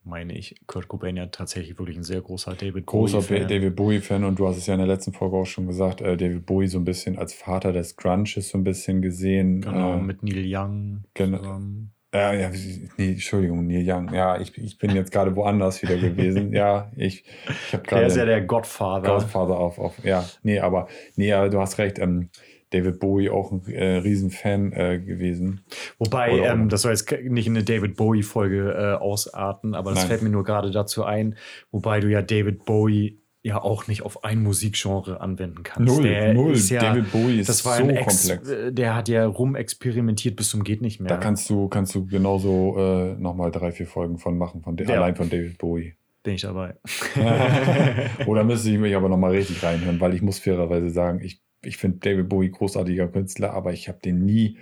meine 0.05 0.37
ich, 0.37 0.55
Kurt 0.67 0.87
Cobain 0.87 1.17
ja 1.17 1.25
tatsächlich 1.27 1.77
wirklich 1.79 1.97
ein 1.97 2.03
sehr 2.03 2.21
großer 2.21 2.53
David 2.53 2.85
großer 2.85 3.17
Bowie-Fan. 3.17 3.47
David 3.47 3.75
Bowie-Fan 3.75 4.23
und 4.23 4.39
du 4.39 4.47
hast 4.47 4.57
es 4.57 4.67
ja 4.67 4.75
in 4.75 4.79
der 4.79 4.87
letzten 4.87 5.13
Folge 5.13 5.35
auch 5.35 5.45
schon 5.45 5.67
gesagt, 5.67 6.01
äh, 6.01 6.15
David 6.15 6.45
Bowie 6.45 6.67
so 6.67 6.77
ein 6.77 6.85
bisschen 6.85 7.17
als 7.17 7.33
Vater 7.33 7.73
des 7.73 7.95
Grunges 7.95 8.49
so 8.49 8.57
ein 8.57 8.63
bisschen 8.63 9.01
gesehen. 9.01 9.61
Genau, 9.61 9.95
äh, 9.95 10.01
mit 10.01 10.23
Neil 10.23 10.45
Young 10.45 11.03
genau. 11.13 11.37
zusammen. 11.39 11.91
ja, 12.13 12.51
nee, 12.97 13.11
Entschuldigung, 13.11 13.65
Neil 13.67 13.83
Young. 13.85 14.13
Ja, 14.13 14.39
ich, 14.39 14.57
ich 14.57 14.77
bin 14.77 14.95
jetzt 14.95 15.11
gerade 15.11 15.35
woanders 15.35 15.81
wieder 15.81 15.97
gewesen. 15.97 16.53
ja, 16.53 16.91
ich, 16.95 17.23
ich 17.49 17.73
habe 17.73 17.83
Der 17.87 18.05
ist 18.05 18.15
ja 18.15 18.23
gerade 18.23 18.39
der 18.39 18.41
Godfather. 18.41 19.09
Godfather 19.09 19.57
auf, 19.57 19.79
auf. 19.79 20.03
Ja, 20.03 20.23
nee, 20.43 20.59
aber 20.59 20.87
nee, 21.15 21.33
aber 21.33 21.49
du 21.49 21.59
hast 21.59 21.77
recht. 21.79 21.99
Ähm, 21.99 22.29
David 22.75 22.99
Bowie 22.99 23.29
auch 23.29 23.51
ein 23.51 23.65
äh, 23.67 23.97
Riesenfan 23.97 24.73
äh, 24.73 24.99
gewesen. 24.99 25.61
Wobei, 25.97 26.39
ähm, 26.39 26.69
das 26.69 26.81
soll 26.81 26.91
jetzt 26.91 27.09
nicht 27.11 27.47
in 27.47 27.55
eine 27.55 27.63
David 27.63 27.95
Bowie-Folge 27.95 28.73
äh, 28.73 29.01
ausarten, 29.01 29.75
aber 29.75 29.91
das 29.91 29.99
Nein. 29.99 30.07
fällt 30.09 30.21
mir 30.23 30.29
nur 30.29 30.43
gerade 30.43 30.71
dazu 30.71 31.03
ein, 31.03 31.35
wobei 31.71 31.99
du 31.99 32.09
ja 32.09 32.21
David 32.21 32.65
Bowie 32.65 33.21
ja 33.43 33.61
auch 33.61 33.87
nicht 33.87 34.01
auf 34.01 34.23
ein 34.23 34.41
Musikgenre 34.41 35.21
anwenden 35.21 35.61
kannst. 35.61 35.93
Null, 35.93 36.03
der 36.03 36.33
null. 36.33 36.55
Ja, 36.55 36.81
David 36.81 37.11
Bowie 37.11 37.39
ist 37.39 37.47
das 37.47 37.63
war 37.63 37.77
so 37.77 37.83
ein 37.83 37.91
Ex, 37.91 38.27
komplex. 38.27 38.73
Der 38.73 38.95
hat 38.95 39.07
ja 39.07 39.25
rumexperimentiert 39.27 40.35
bis 40.35 40.49
zum 40.49 40.63
geht 40.63 40.81
nicht 40.81 40.99
mehr. 40.99 41.09
Da 41.09 41.17
kannst 41.17 41.47
du, 41.51 41.67
kannst 41.69 41.93
du 41.93 42.07
genauso 42.07 42.75
äh, 42.77 43.13
nochmal 43.21 43.51
drei, 43.51 43.71
vier 43.71 43.85
Folgen 43.85 44.17
von 44.17 44.35
machen, 44.37 44.63
von 44.63 44.75
Ja. 44.77 44.95
allein 44.95 45.15
von 45.15 45.29
David 45.29 45.59
Bowie. 45.59 45.93
Bin 46.23 46.33
ich 46.33 46.41
dabei. 46.41 46.73
Oder 48.25 48.43
müsste 48.45 48.71
ich 48.71 48.79
mich 48.79 48.95
aber 48.95 49.09
nochmal 49.09 49.31
richtig 49.31 49.61
reinhören, 49.61 50.01
weil 50.01 50.15
ich 50.15 50.23
muss 50.23 50.39
fairerweise 50.39 50.89
sagen, 50.89 51.19
ich, 51.21 51.39
ich 51.65 51.77
finde 51.77 51.97
David 51.99 52.29
Bowie 52.29 52.49
großartiger 52.49 53.07
Künstler, 53.07 53.53
aber 53.53 53.73
ich 53.73 53.87
habe 53.87 53.99
den 54.03 54.25
nie 54.25 54.57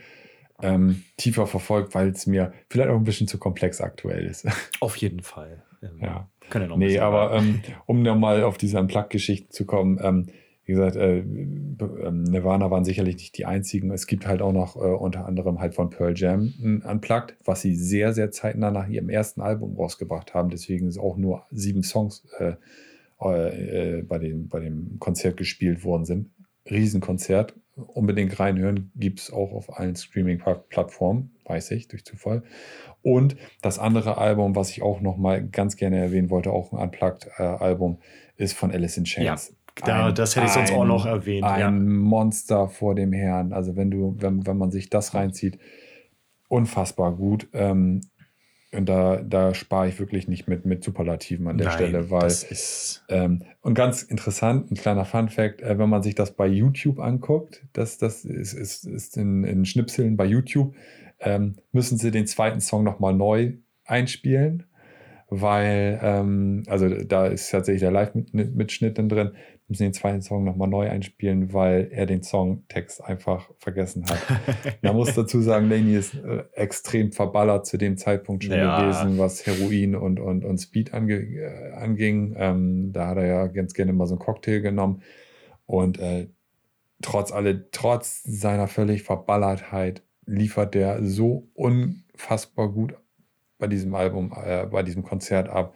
ähm, 0.62 1.04
tiefer 1.18 1.48
verfolgt, 1.48 1.96
weil 1.96 2.10
es 2.10 2.28
mir 2.28 2.54
vielleicht 2.70 2.90
auch 2.90 2.96
ein 2.96 3.04
bisschen 3.04 3.28
zu 3.28 3.38
komplex 3.38 3.82
aktuell 3.82 4.26
ist. 4.26 4.48
auf 4.80 4.96
jeden 4.98 5.22
Fall. 5.22 5.64
Ähm, 5.82 6.00
Ja. 6.02 6.30
Können 6.50 6.64
ja 6.64 6.70
noch 6.70 6.78
nee, 6.78 7.00
aber 7.00 7.34
ähm, 7.34 7.62
um 7.86 8.02
nochmal 8.02 8.44
auf 8.44 8.58
diese 8.58 8.80
Unplugged-Geschichten 8.80 9.52
zu 9.52 9.66
kommen, 9.66 10.00
ähm, 10.02 10.28
wie 10.66 10.74
gesagt, 10.74 10.96
äh, 10.96 11.20
ähm, 11.20 12.24
Nirvana 12.24 12.72
waren 12.72 12.86
sicherlich 12.86 13.18
nicht 13.18 13.38
die 13.38 13.46
einzigen. 13.46 13.92
Es 13.92 14.08
gibt 14.08 14.26
halt 14.26 14.42
auch 14.42 14.54
noch 14.54 14.78
äh, 14.78 14.80
unter 14.80 15.26
anderem 15.26 15.60
halt 15.60 15.76
von 15.76 15.90
Pearl 15.90 16.14
Jam 16.16 16.54
ein 16.62 16.82
Unplugged, 16.82 17.36
was 17.44 17.62
sie 17.62 17.76
sehr, 17.76 18.14
sehr 18.14 18.32
zeitnah 18.32 18.72
nach 18.72 18.88
ihrem 18.88 19.10
ersten 19.10 19.42
Album 19.42 19.76
rausgebracht 19.76 20.34
haben. 20.34 20.50
Deswegen 20.50 20.88
ist 20.88 20.98
auch 20.98 21.18
nur 21.18 21.46
sieben 21.52 21.84
Songs 21.84 22.26
äh, 22.40 22.54
äh, 23.20 24.04
bei, 24.04 24.20
dem, 24.20 24.48
bei 24.48 24.62
dem 24.62 25.00
Konzert 25.00 25.36
gespielt 25.36 25.84
worden 25.84 26.06
sind. 26.06 26.30
Riesenkonzert. 26.70 27.56
Unbedingt 27.76 28.40
reinhören. 28.40 28.92
Gibt 28.96 29.20
es 29.20 29.32
auch 29.32 29.52
auf 29.52 29.80
allen 29.80 29.96
Streaming-Plattformen, 29.96 31.32
weiß 31.46 31.72
ich, 31.72 31.88
durch 31.88 32.06
Zufall. 32.06 32.44
Und 33.02 33.36
das 33.62 33.80
andere 33.80 34.18
Album, 34.20 34.56
was 34.56 34.70
ich 34.70 34.82
auch 34.84 35.02
noch 35.02 35.18
mal 35.18 35.44
ganz 35.48 35.76
gerne 35.76 35.98
erwähnen 35.98 36.30
wollte, 36.30 36.52
auch 36.52 36.72
ein 36.72 36.78
Unplugged-Album, 36.80 38.00
ist 38.38 38.54
von 38.54 38.72
Alice 38.72 38.98
in 38.98 39.06
Chains. 39.06 39.56
Da- 39.84 40.12
das 40.12 40.36
hätte 40.36 40.46
ich 40.46 40.52
sonst 40.52 40.72
auch 40.72 40.86
noch 40.86 41.08
erwähnt, 41.08 41.44
Ein 41.46 41.60
ja. 41.60 41.72
Monster 41.72 42.68
vor 42.70 42.94
dem 42.94 43.12
Herrn. 43.12 43.54
Also 43.54 43.76
wenn 43.76 43.90
du, 43.90 44.16
wenn, 44.20 44.46
wenn 44.46 44.58
man 44.58 44.70
sich 44.70 44.92
das 44.92 45.16
reinzieht, 45.16 45.58
unfassbar 46.48 47.16
gut. 47.16 47.48
Ähm, 47.54 48.02
und 48.74 48.88
da, 48.88 49.18
da 49.18 49.54
spare 49.54 49.88
ich 49.88 50.00
wirklich 50.00 50.28
nicht 50.28 50.48
mit, 50.48 50.66
mit 50.66 50.84
Superlativen 50.84 51.48
an 51.48 51.58
der 51.58 51.68
Nein, 51.68 51.76
Stelle, 51.76 52.10
weil 52.10 52.22
das 52.22 52.44
ist 52.44 53.04
ähm, 53.10 53.44
und 53.62 53.74
ganz 53.74 54.04
interessant, 54.04 54.72
ein 54.72 54.76
kleiner 54.76 55.06
Fun-Fact, 55.06 55.62
äh, 55.62 55.78
wenn 55.78 55.90
man 55.90 56.04
sich 56.04 56.16
das 56.16 56.32
bei 56.32 56.48
YouTube 56.48 57.00
anguckt, 57.00 57.64
das, 57.74 57.98
das 57.98 58.26
ist, 58.26 58.54
ist, 58.54 58.86
ist 58.86 59.18
in, 59.18 59.44
in 59.44 59.66
Schnipseln 59.66 60.18
bei 60.18 60.26
YouTube, 60.26 60.74
ähm, 61.20 61.56
müssen 61.72 61.98
sie 61.98 62.12
den 62.12 62.28
zweiten 62.28 62.62
Song 62.62 62.84
nochmal 62.84 63.14
neu 63.14 63.54
einspielen, 63.86 64.64
weil, 65.30 66.00
ähm, 66.02 66.64
also 66.68 66.90
da 66.90 67.28
ist 67.28 67.50
tatsächlich 67.50 67.82
der 67.82 67.92
Live-Mitschnitt 67.92 68.98
dann 68.98 69.10
drin, 69.10 69.32
müssen 69.74 69.84
den 69.84 69.94
zweiten 69.94 70.22
Song 70.22 70.44
nochmal 70.44 70.68
neu 70.68 70.88
einspielen, 70.88 71.52
weil 71.52 71.90
er 71.92 72.06
den 72.06 72.22
Songtext 72.22 73.04
einfach 73.04 73.50
vergessen 73.58 74.06
hat. 74.06 74.20
Man 74.84 74.96
muss 74.96 75.16
dazu 75.16 75.42
sagen, 75.42 75.68
Laney 75.68 75.96
ist 75.96 76.14
äh, 76.14 76.44
extrem 76.54 77.12
verballert 77.12 77.66
zu 77.66 77.78
dem 77.78 77.98
Zeitpunkt 77.98 78.44
schon 78.44 78.56
Ja. 78.56 78.80
gewesen, 78.80 79.18
was 79.18 79.46
Heroin 79.48 79.96
und, 79.96 80.20
und, 80.20 80.46
und 80.46 80.58
Speed 80.60 80.94
ange, 80.94 81.16
äh, 81.16 81.72
anging. 81.74 82.36
Ähm, 82.38 82.94
da 82.94 83.08
hat 83.08 83.18
er 83.18 83.26
ja 83.26 83.48
ganz 83.48 83.74
gerne 83.74 83.94
mal 83.94 84.06
so 84.06 84.14
einen 84.14 84.20
Cocktail 84.20 84.60
genommen. 84.60 85.02
Und 85.66 85.98
äh, 85.98 86.28
trotz 87.02 87.32
alle, 87.32 87.72
trotz 87.72 88.22
seiner 88.24 88.68
völlig 88.68 89.02
Verballertheit 89.02 90.04
liefert 90.28 90.76
der 90.76 91.04
so 91.04 91.48
unfassbar 91.56 92.70
gut 92.70 92.94
bei 93.58 93.66
diesem 93.66 93.96
Album, 93.96 94.32
äh, 94.46 94.68
bei 94.68 94.84
diesem 94.84 95.02
Konzert 95.04 95.50
ab. 95.50 95.74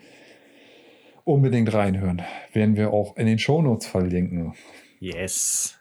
Unbedingt 1.27 1.73
reinhören. 1.73 2.21
Werden 2.53 2.77
wir 2.77 2.93
auch 2.93 3.17
in 3.17 3.25
den 3.25 3.37
Shownotes 3.37 3.85
verlinken. 3.85 4.53
yes. 5.01 5.77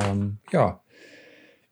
Ähm, 0.00 0.38
ja, 0.50 0.80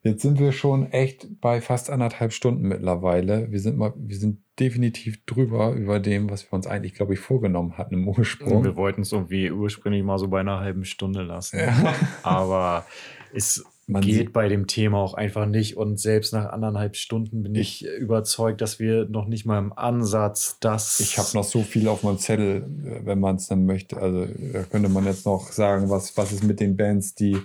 jetzt 0.03 0.21
sind 0.21 0.39
wir 0.39 0.53
schon 0.53 0.93
echt 0.93 1.41
bei 1.41 1.62
fast 1.62 1.89
anderthalb 1.89 2.35
Stunden 2.35 2.69
mittlerweile. 2.69 3.51
Wir 3.51 3.61
sind 3.61 3.79
mal, 3.79 3.95
wir 3.97 4.19
sind 4.19 4.43
definitiv 4.61 5.25
drüber 5.25 5.73
über 5.73 6.01
dem, 6.01 6.29
was 6.29 6.45
wir 6.45 6.53
uns 6.53 6.66
eigentlich, 6.66 6.93
glaube 6.93 7.15
ich, 7.15 7.21
vorgenommen 7.21 7.79
hatten 7.79 7.95
im 7.95 8.07
Ursprung. 8.07 8.62
Wir 8.62 8.77
wollten 8.77 9.01
es 9.01 9.12
irgendwie 9.12 9.51
ursprünglich 9.51 10.05
mal 10.05 10.19
so 10.19 10.29
bei 10.29 10.41
einer 10.41 10.61
halben 10.61 10.85
Stunde 10.85 11.23
lassen. 11.23 11.61
Ja. 11.61 11.95
Aber 12.23 12.85
ist 13.33 13.65
man 13.86 14.02
geht 14.02 14.32
bei 14.32 14.48
dem 14.48 14.66
Thema 14.66 14.98
auch 14.98 15.15
einfach 15.15 15.47
nicht. 15.47 15.77
Und 15.77 15.98
selbst 16.01 16.32
nach 16.32 16.47
anderthalb 16.47 16.97
Stunden 16.97 17.43
bin 17.43 17.55
ich, 17.55 17.86
überzeugt, 17.86 18.61
dass 18.61 18.78
wir 18.78 19.06
noch 19.06 19.27
nicht 19.27 19.47
mal 19.47 19.59
im 19.59 19.73
Ansatz 19.73 20.59
das. 20.61 21.01
ich 21.01 21.19
habe 21.19 21.28
noch 21.35 21.44
so 21.44 21.62
viel 21.62 21.89
auf 21.89 22.02
meinem 22.02 22.19
Zettel, 22.19 22.65
wenn 23.05 23.20
man 23.20 23.36
es 23.36 23.48
dann 23.48 23.66
möchte. 23.66 23.97
Also 23.98 24.27
da 24.52 24.62
könnte 24.62 24.89
man 24.89 25.05
jetzt 25.05 25.27
noch 25.27 25.52
sagen, 25.52 25.90
was, 25.90 26.16
was 26.16 26.32
ist 26.32 26.44
mit 26.44 26.61
den 26.61 26.77
Bands, 26.77 27.15
die 27.15 27.36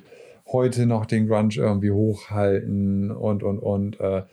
heute 0.47 0.85
noch 0.85 1.05
den 1.05 1.27
Grunge 1.27 1.55
irgendwie 1.55 1.91
hochhalten 1.91 3.11
und, 3.11 3.43
und, 3.43 3.59
und. 3.59 3.99
Äh, 3.99 4.23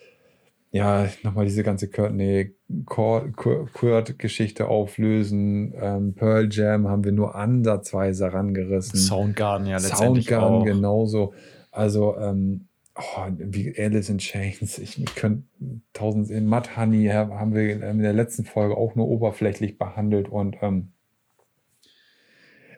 ja, 0.73 1.09
nochmal 1.23 1.47
diese 1.47 1.63
ganze 1.63 1.89
Courtney 1.89 2.55
Kurt-Geschichte 2.85 4.69
auflösen. 4.69 5.73
Ähm, 5.81 6.15
Pearl 6.15 6.49
Jam 6.51 6.89
haben 6.89 7.05
wir 7.05 7.13
nur 7.13 7.35
ansatzweise 7.35 8.33
rangerissen. 8.33 8.99
Soundgarden 8.99 9.67
ja 9.67 9.79
letztendlich 9.79 10.27
Soundgarden 10.27 10.59
auch. 10.59 10.65
genauso. 10.65 11.35
Also, 11.77 12.17
ähm, 12.17 12.69
oh, 12.95 13.27
wie 13.39 13.75
Alice 13.79 14.09
in 14.09 14.19
Chains. 14.19 14.79
Ich 14.79 15.05
könnte 15.15 15.45
tausend 15.93 16.31
in 16.31 16.47
Mud 16.47 16.77
Honey 16.77 17.07
haben 17.09 17.55
wir 17.55 17.89
in 17.91 17.99
der 18.01 18.13
letzten 18.13 18.45
Folge 18.45 18.77
auch 18.77 18.95
nur 18.95 19.09
oberflächlich 19.09 19.79
behandelt 19.79 20.29
und 20.29 20.57
ähm, 20.63 20.93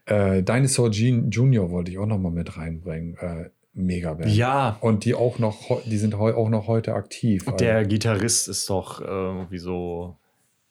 äh, 0.07 0.43
Dinosaur 0.43 0.91
Jean 0.91 1.31
Junior 1.31 1.71
wollte 1.71 1.91
ich 1.91 1.99
auch 1.99 2.07
noch 2.07 2.19
mal 2.19 2.33
mit 2.33 2.57
reinbringen. 2.57 3.17
Äh, 3.19 3.51
mega 3.75 4.15
Band. 4.15 4.35
Ja, 4.35 4.77
Und 4.81 5.05
die 5.05 5.15
auch 5.15 5.39
noch, 5.39 5.83
die 5.85 5.99
sind 5.99 6.15
auch 6.15 6.49
noch 6.49 6.67
heute 6.67 6.95
aktiv. 6.95 7.47
Also, 7.47 7.57
der 7.57 7.85
Gitarrist 7.85 8.49
ist 8.49 8.69
doch 8.69 9.01
äh, 9.01 9.05
irgendwie 9.05 9.59
so, 9.59 10.17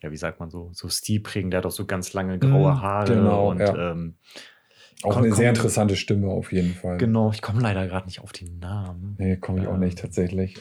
ja, 0.02 0.12
wie 0.12 0.18
sagt 0.18 0.40
man 0.40 0.50
so, 0.50 0.72
so 0.74 0.90
stilprägend. 0.90 1.54
Der 1.54 1.60
hat 1.60 1.66
doch 1.66 1.72
so 1.72 1.86
ganz 1.86 2.14
lange 2.14 2.38
graue 2.40 2.74
Mhm, 2.74 2.82
Haare 2.82 3.14
genau, 3.14 3.52
und 3.52 3.60
ja. 3.60 3.92
ähm, 3.92 4.16
auch 5.04 5.14
komm- 5.14 5.24
eine 5.24 5.36
sehr 5.36 5.50
interessante 5.50 5.96
Stimme 5.96 6.28
auf 6.30 6.52
jeden 6.52 6.74
Fall. 6.74 6.98
genau, 6.98 7.32
ich 7.32 7.42
komme 7.42 7.62
leider 7.62 7.88
gerade 7.88 8.08
nicht 8.08 8.20
auf 8.22 8.32
den 8.32 8.60
Namen. 8.60 9.16
Nee, 9.20 9.38
komme 9.38 9.62
ich 9.62 9.68
auch 9.68 9.74
Ähm, 9.76 9.80
nicht 9.82 10.00
tatsächlich. 10.00 10.58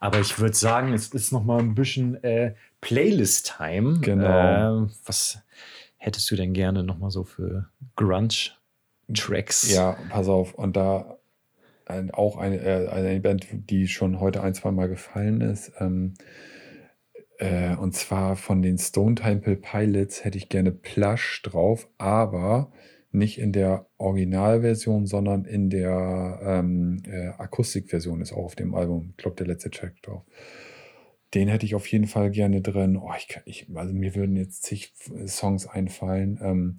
Aber 0.00 0.18
ich 0.20 0.38
würde 0.38 0.54
sagen, 0.56 0.92
es 0.92 1.08
ist 1.08 1.32
noch 1.32 1.44
mal 1.44 1.60
ein 1.60 1.74
bisschen 1.74 2.22
äh, 2.24 2.54
Playlist-Time. 2.80 4.00
Genau. 4.00 4.84
Äh, 4.86 4.88
was 5.06 5.38
hättest 5.96 6.30
du 6.30 6.36
denn 6.36 6.52
gerne 6.52 6.82
noch 6.82 6.98
mal 6.98 7.10
so 7.10 7.22
für 7.24 7.68
Grunge-Tracks? 7.96 9.72
Ja, 9.72 9.96
pass 10.10 10.28
auf. 10.28 10.54
Und 10.54 10.76
da 10.76 11.18
ein, 11.86 12.10
auch 12.10 12.36
eine, 12.38 12.56
äh, 12.60 12.88
eine 12.88 13.20
Band, 13.20 13.46
die 13.70 13.86
schon 13.88 14.18
heute 14.20 14.42
ein, 14.42 14.54
zwei 14.54 14.70
Mal 14.72 14.88
gefallen 14.88 15.40
ist. 15.40 15.72
Ähm, 15.78 16.14
äh, 17.38 17.74
und 17.76 17.94
zwar 17.94 18.36
von 18.36 18.62
den 18.62 18.78
Stone 18.78 19.14
Temple 19.16 19.56
Pilots 19.56 20.24
hätte 20.24 20.38
ich 20.38 20.48
gerne 20.48 20.72
Plush 20.72 21.42
drauf, 21.42 21.88
aber 21.98 22.72
nicht 23.14 23.38
in 23.38 23.52
der 23.52 23.86
Originalversion, 23.98 25.06
sondern 25.06 25.44
in 25.44 25.70
der 25.70 26.40
ähm, 26.44 27.02
äh, 27.06 27.28
Akustikversion 27.28 28.20
ist 28.20 28.32
auch 28.32 28.44
auf 28.44 28.56
dem 28.56 28.74
Album. 28.74 29.10
Ich 29.10 29.16
glaube, 29.18 29.36
der 29.36 29.46
letzte 29.46 29.70
Track 29.70 30.02
drauf. 30.02 30.22
Den 31.34 31.48
hätte 31.48 31.64
ich 31.64 31.74
auf 31.74 31.86
jeden 31.86 32.06
Fall 32.06 32.30
gerne 32.30 32.60
drin. 32.60 32.96
Oh, 32.96 33.10
ich, 33.16 33.26
kann- 33.28 33.42
ich, 33.46 33.66
also 33.74 33.94
mir 33.94 34.14
würden 34.14 34.36
jetzt 34.36 34.64
zig 34.64 34.92
Songs 35.26 35.66
einfallen. 35.66 36.38
Ähm, 36.42 36.76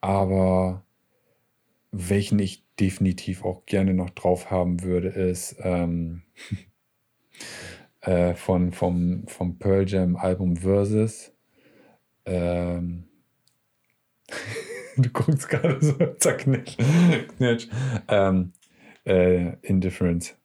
aber 0.00 0.84
welchen 1.92 2.38
ich 2.40 2.62
definitiv 2.78 3.42
auch 3.44 3.64
gerne 3.66 3.94
noch 3.94 4.10
drauf 4.10 4.50
haben 4.50 4.82
würde, 4.82 5.08
ist 5.08 5.56
ähm, 5.60 6.22
äh, 8.00 8.34
von, 8.34 8.72
vom, 8.72 9.26
vom 9.26 9.58
Pearl 9.58 9.88
Jam 9.88 10.16
Album 10.16 10.56
Versus. 10.56 11.32
Ähm, 12.26 13.04
du 15.02 15.08
guckst 15.10 15.48
gerade 15.48 15.78
so 15.80 15.94
zerknirscht. 16.18 16.78
Knirsch. 17.36 17.68
Ähm, 18.08 18.52
äh, 19.04 19.56
Indifference. 19.62 20.36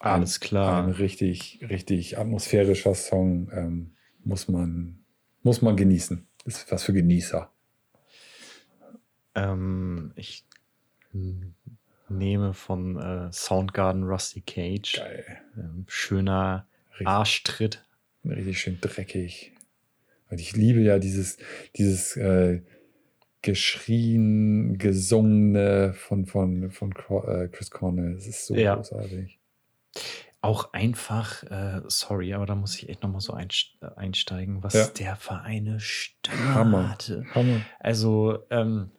Alles 0.00 0.40
klar. 0.40 0.82
Ein 0.84 0.92
richtig, 0.92 1.60
richtig 1.68 2.18
atmosphärischer 2.18 2.94
Song. 2.94 3.50
Ähm, 3.52 3.96
muss, 4.24 4.48
man, 4.48 5.04
muss 5.42 5.60
man 5.60 5.76
genießen. 5.76 6.26
Ist 6.46 6.70
was 6.72 6.84
für 6.84 6.94
Genießer. 6.94 7.52
Ähm, 9.34 10.12
ich 10.16 10.46
nehme 12.08 12.54
von 12.54 12.98
äh, 12.98 13.32
Soundgarden 13.32 14.04
Rusty 14.04 14.40
Cage. 14.40 14.96
Geil. 14.96 15.24
Ähm, 15.56 15.84
schöner 15.86 16.66
Richtig. 16.92 17.06
Arschtritt. 17.06 17.84
richtig 18.24 18.60
schön 18.60 18.78
dreckig. 18.80 19.52
Und 20.30 20.40
ich 20.40 20.56
liebe 20.56 20.80
ja 20.80 20.98
dieses, 20.98 21.36
dieses 21.76 22.16
äh, 22.16 22.62
geschrien, 23.42 24.78
gesungene 24.78 25.92
von, 25.94 26.26
von, 26.26 26.70
von 26.70 26.92
äh, 26.92 27.48
Chris 27.48 27.70
Cornell. 27.70 28.14
Es 28.14 28.26
ist 28.26 28.46
so 28.46 28.54
Ja. 28.54 28.76
großartig. 28.76 29.38
Auch 30.42 30.72
einfach, 30.72 31.42
äh, 31.44 31.82
sorry, 31.88 32.32
aber 32.32 32.46
da 32.46 32.54
muss 32.54 32.74
ich 32.76 32.88
echt 32.88 33.02
nochmal 33.02 33.20
so 33.20 33.36
äh, 33.36 33.46
einsteigen, 33.96 34.62
was 34.62 34.74
Ja. 34.74 34.86
der 34.98 35.16
für 35.16 35.40
eine 35.40 35.80
Stimme 35.80 36.54
Hammer. 36.54 36.90
hatte. 36.90 37.26
Hammer. 37.34 37.60
Also 37.78 38.38
ähm, 38.50 38.90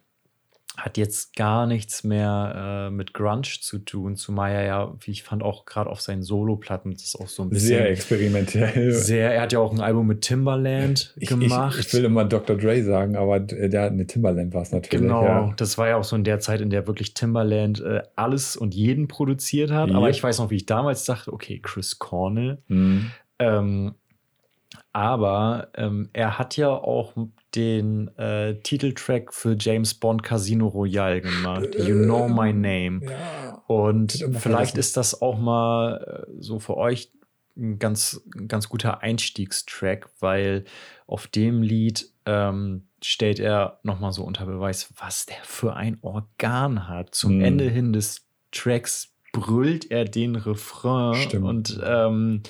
hat 0.82 0.98
jetzt 0.98 1.36
gar 1.36 1.68
nichts 1.68 2.04
mehr 2.04 2.88
äh, 2.90 2.92
mit 2.92 3.14
Grunge 3.14 3.44
zu 3.62 3.80
tun, 3.80 4.16
zumal 4.16 4.52
er 4.52 4.64
ja, 4.66 4.94
wie 5.00 5.12
ich 5.12 5.24
fand, 5.24 5.44
auch 5.44 5.66
gerade 5.66 5.90
auf 5.90 6.02
seinen 6.02 6.24
Solo-Platten 6.24 6.92
das 6.92 7.16
auch 7.20 7.28
so 7.28 7.44
ein 7.44 7.50
bisschen 7.50 7.68
Sehr 7.68 7.90
experimentell. 7.90 8.92
sehr. 8.92 9.34
Er 9.34 9.42
hat 9.42 9.54
ja 9.54 9.60
auch 9.60 9.72
ein 9.72 9.80
Album 9.80 10.08
mit 10.08 10.22
Timbaland 10.22 11.14
ich, 11.18 11.30
gemacht. 11.30 11.78
Ich, 11.80 11.88
ich 11.88 11.94
will 11.94 12.06
immer 12.06 12.26
Dr. 12.26 12.58
Dre 12.58 12.84
sagen, 12.84 13.16
aber 13.16 13.40
der 13.40 13.84
eine 13.84 14.08
Timberland 14.08 14.54
war 14.54 14.64
es 14.64 14.72
natürlich. 14.72 15.02
Genau, 15.02 15.24
Ja. 15.24 15.54
das 15.58 15.78
war 15.78 15.88
ja 15.88 15.98
auch 15.98 16.04
so 16.04 16.16
in 16.16 16.24
der 16.24 16.40
Zeit, 16.40 16.62
in 16.62 16.70
der 16.70 16.88
wirklich 16.88 17.14
Timbaland 17.14 17.80
äh, 17.82 18.02
alles 18.16 18.56
und 18.58 18.74
jeden 18.74 19.08
produziert 19.08 19.72
hat. 19.72 19.92
Aber 19.92 20.08
Yep. 20.08 20.16
ich 20.16 20.24
weiß 20.24 20.40
noch, 20.40 20.50
wie 20.50 20.56
ich 20.56 20.66
damals 20.66 21.06
dachte, 21.06 21.32
okay, 21.32 21.60
Chris 21.62 22.00
Cornell. 22.00 22.58
Mhm. 22.68 23.12
Ähm, 23.40 23.94
aber 24.94 25.70
ähm, 25.76 26.10
er 26.14 26.38
hat 26.38 26.58
ja 26.58 26.70
auch 26.70 27.14
den 27.56 28.08
äh, 28.18 28.56
Titeltrack 28.62 29.34
für 29.34 29.56
James 29.60 29.94
Bond 29.94 30.24
Casino 30.24 30.68
Royale 30.68 31.22
gemacht. 31.22 31.68
You 31.78 31.96
Know 32.04 32.28
My 32.30 32.54
Name. 32.54 33.02
Ja. 33.04 33.64
Und 33.68 34.26
vielleicht 34.40 34.78
ist 34.78 34.98
das 34.98 35.22
auch 35.22 35.38
mal 35.38 36.26
äh, 36.30 36.32
so 36.40 36.60
für 36.60 36.78
euch 36.78 37.12
ein 37.58 37.80
ganz, 37.80 38.22
ganz 38.48 38.70
guter 38.70 39.02
Einstiegstrack, 39.02 40.10
weil 40.22 40.64
auf 41.08 41.28
dem 41.28 41.62
Lied 41.62 42.10
ähm, 42.26 42.88
stellt 43.04 43.40
er 43.40 43.80
nochmal 43.84 44.14
so 44.14 44.24
unter 44.24 44.46
Beweis, 44.46 44.94
was 44.98 45.26
der 45.26 45.38
für 45.44 45.76
ein 45.76 45.98
Organ 46.02 46.88
hat. 46.88 47.14
Zum 47.14 47.38
Mhm. 47.40 47.44
Ende 47.44 47.70
hin 47.70 47.92
des 47.94 48.26
Tracks 48.52 49.14
brüllt 49.34 49.90
er 49.92 50.06
den 50.06 50.36
Refrain 50.36 51.16
Stimmt. 51.16 51.46
und 51.46 51.82
ähm, 51.84 52.44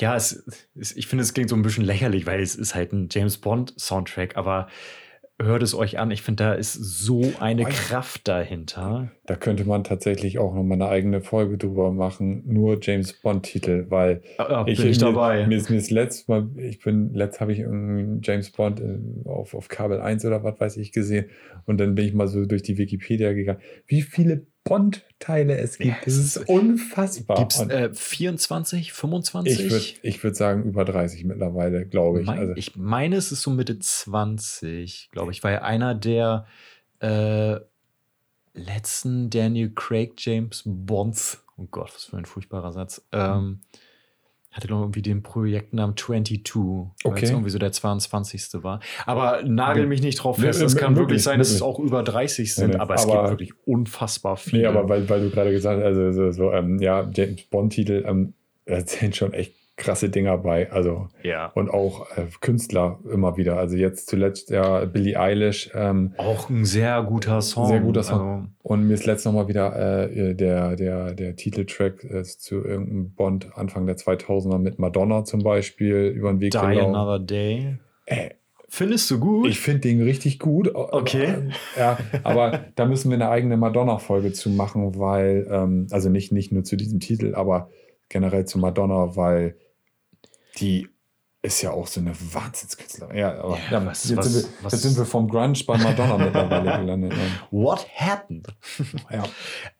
ja, 0.00 0.14
es, 0.16 0.44
es, 0.74 0.96
ich 0.96 1.06
finde, 1.06 1.22
es 1.22 1.34
klingt 1.34 1.50
so 1.50 1.56
ein 1.56 1.62
bisschen 1.62 1.84
lächerlich, 1.84 2.26
weil 2.26 2.40
es 2.40 2.54
ist 2.54 2.74
halt 2.74 2.92
ein 2.92 3.08
James 3.10 3.38
Bond 3.38 3.78
Soundtrack, 3.78 4.36
aber 4.36 4.68
hört 5.40 5.62
es 5.62 5.74
euch 5.74 5.98
an. 5.98 6.10
Ich 6.10 6.22
finde, 6.22 6.44
da 6.44 6.54
ist 6.54 6.74
so 6.74 7.32
eine. 7.40 7.64
Kraft 7.64 8.28
dahinter. 8.28 9.10
Da 9.28 9.36
könnte 9.36 9.66
man 9.66 9.84
tatsächlich 9.84 10.38
auch 10.38 10.54
noch 10.54 10.62
mal 10.62 10.76
eine 10.76 10.88
eigene 10.88 11.20
Folge 11.20 11.58
drüber 11.58 11.92
machen, 11.92 12.44
nur 12.46 12.78
James 12.80 13.12
Bond-Titel, 13.12 13.84
weil 13.90 14.22
Ja, 14.38 14.62
bin 14.62 14.72
ich, 14.72 14.82
mir, 14.82 14.92
dabei. 14.92 15.46
Mir 15.46 15.62
mir 15.68 15.76
ist 15.76 15.90
letztes 15.90 16.28
Mal, 16.28 16.48
ich 16.56 16.80
bin, 16.80 17.12
letzt 17.12 17.38
habe 17.38 17.52
ich 17.52 17.58
James 17.58 18.50
Bond 18.50 18.80
äh, 18.80 19.28
auf, 19.28 19.52
auf 19.52 19.68
Kabel 19.68 20.00
1 20.00 20.24
oder 20.24 20.42
was 20.44 20.58
weiß 20.58 20.78
ich 20.78 20.92
gesehen 20.92 21.26
und 21.66 21.78
dann 21.78 21.94
bin 21.94 22.06
ich 22.06 22.14
mal 22.14 22.26
so 22.26 22.46
durch 22.46 22.62
die 22.62 22.78
Wikipedia 22.78 23.34
gegangen. 23.34 23.60
Wie 23.86 24.00
viele 24.00 24.46
Bond-Teile 24.64 25.58
es 25.58 25.76
gibt, 25.76 25.90
Ja, 25.90 25.96
das 26.06 26.14
es 26.14 26.36
ist 26.36 26.48
unfassbar. 26.48 27.36
Gibt 27.36 27.52
es 27.52 27.68
äh, 27.68 27.90
24, 27.92 28.94
25? 28.94 29.60
ich 29.60 29.70
würde 29.70 29.84
ich 30.00 30.24
würd 30.24 30.36
sagen 30.36 30.62
über 30.62 30.86
30 30.86 31.24
mittlerweile, 31.24 31.84
glaube 31.84 32.22
ich. 32.22 32.26
mein, 32.26 32.38
also, 32.38 32.54
ich 32.56 32.76
meine, 32.76 33.16
es 33.16 33.30
ist 33.30 33.42
so 33.42 33.50
Mitte 33.50 33.78
20, 33.78 35.10
glaube 35.12 35.32
ich, 35.32 35.44
war 35.44 35.50
ja 35.50 35.60
einer 35.60 35.94
der 35.94 36.46
äh, 37.00 37.60
letzten 38.58 39.30
Daniel 39.30 39.70
Craig 39.74 40.14
James 40.18 40.62
Bonds. 40.64 41.42
Oh 41.56 41.66
Gott, 41.70 41.92
was 41.94 42.04
für 42.04 42.16
ein 42.16 42.24
furchtbarer 42.24 42.72
Satz. 42.72 43.06
Ähm, 43.12 43.60
hatte 44.50 44.66
glaube 44.66 44.80
ich 44.80 44.84
irgendwie 44.86 45.02
den 45.02 45.22
Projektnamen 45.22 45.96
22, 45.96 46.46
weil 47.04 47.12
Okay. 47.12 47.24
es 47.24 47.30
irgendwie 47.30 47.50
so 47.50 47.58
der 47.58 47.70
22. 47.70 48.62
war. 48.62 48.80
Aber 49.06 49.42
nagel 49.44 49.86
mich 49.86 50.02
nicht 50.02 50.16
drauf 50.16 50.38
fest. 50.38 50.60
Es 50.62 50.76
kann 50.76 50.96
wirklich 50.96 51.22
sein, 51.22 51.38
dass 51.38 51.50
es 51.50 51.62
auch 51.62 51.78
über 51.78 52.02
30 52.02 52.54
sind, 52.54 52.80
aber 52.80 52.94
es 52.94 53.06
gibt 53.06 53.28
wirklich 53.30 53.52
unfassbar 53.66 54.36
viele. 54.36 54.62
Nee, 54.62 54.68
aber 54.68 54.88
weil, 54.88 55.08
weil 55.08 55.20
du 55.20 55.30
gerade 55.30 55.50
gesagt 55.50 55.82
hast, 55.82 55.96
also 55.96 56.32
so, 56.32 56.52
ähm, 56.52 56.78
ja, 56.80 57.08
James 57.12 57.42
Bond-Titel, 57.44 58.04
ähm, 58.06 58.34
sind 58.86 59.16
schon 59.16 59.32
echt 59.32 59.54
krasse 59.78 60.10
Dinger 60.10 60.36
bei. 60.36 60.70
Also 60.70 61.08
ja. 61.22 61.50
und 61.54 61.70
auch 61.70 62.10
äh, 62.16 62.26
Künstler 62.40 62.98
immer 63.10 63.38
wieder. 63.38 63.56
Also 63.56 63.76
jetzt 63.76 64.10
zuletzt 64.10 64.50
ja 64.50 64.84
Billie 64.84 65.18
Eilish. 65.18 65.70
Ähm, 65.74 66.12
Auch 66.18 66.50
ein 66.50 66.66
sehr 66.66 67.02
guter 67.04 67.40
Song. 67.40 67.68
Sehr 67.68 67.80
guter 67.80 68.02
Song. 68.02 68.20
Also, 68.20 68.48
und 68.62 68.86
mir 68.86 68.94
ist 68.94 69.06
letztens 69.06 69.32
noch 69.32 69.40
mal 69.40 69.48
wieder 69.48 70.10
äh, 70.10 70.34
der, 70.34 70.76
der, 70.76 71.14
der 71.14 71.36
Titeltrack 71.36 72.04
äh, 72.04 72.22
zu 72.24 72.56
irgendeinem 72.56 73.14
Bond 73.14 73.56
Anfang 73.56 73.86
der 73.86 73.96
2000er 73.96 74.58
mit 74.58 74.78
Madonna 74.78 75.24
zum 75.24 75.42
Beispiel 75.42 76.12
über 76.14 76.30
den 76.30 76.40
Weg 76.40 76.50
Die 76.50 76.58
gelaufen. 76.58 76.94
Another 76.94 77.20
Day. 77.20 77.78
Äh, 78.04 78.30
Findest 78.70 79.10
du 79.10 79.18
gut? 79.18 79.48
Ich 79.48 79.60
finde 79.60 79.80
den 79.80 80.02
richtig 80.02 80.38
gut. 80.38 80.74
Okay. 80.74 81.48
Ja, 81.78 81.96
aber 82.22 82.66
da 82.74 82.84
müssen 82.84 83.10
wir 83.10 83.14
eine 83.14 83.30
eigene 83.30 83.56
Madonna-Folge 83.56 84.34
zu 84.34 84.50
machen, 84.50 84.98
weil, 84.98 85.48
ähm, 85.50 85.86
also 85.90 86.10
nicht, 86.10 86.32
nicht 86.32 86.52
nur 86.52 86.64
zu 86.64 86.76
diesem 86.76 87.00
Titel, 87.00 87.34
aber 87.34 87.70
generell 88.10 88.44
zu 88.44 88.58
Madonna, 88.58 89.16
weil 89.16 89.56
die 90.60 90.88
ist 91.40 91.62
ja 91.62 91.70
auch 91.70 91.86
so 91.86 92.00
eine 92.00 92.12
Wahnsinnskünstlerin. 92.34 93.16
Ja, 93.16 93.38
aber 93.40 93.56
Ja, 93.58 93.70
ja, 93.70 93.86
was- 93.86 94.08
jetzt, 94.08 94.16
was- 94.18 94.32
sind 94.32 94.44
wir, 94.44 94.64
was- 94.64 94.72
jetzt 94.72 94.82
sind 94.82 94.96
wir 94.98 95.04
vom 95.04 95.28
Grunge 95.28 95.58
bei 95.66 95.78
Madonna 95.78 96.18
mittlerweile 96.18 96.78
gelandet. 96.80 97.14
What 97.50 97.86
happened? 97.96 98.48
Ja. 99.10 99.24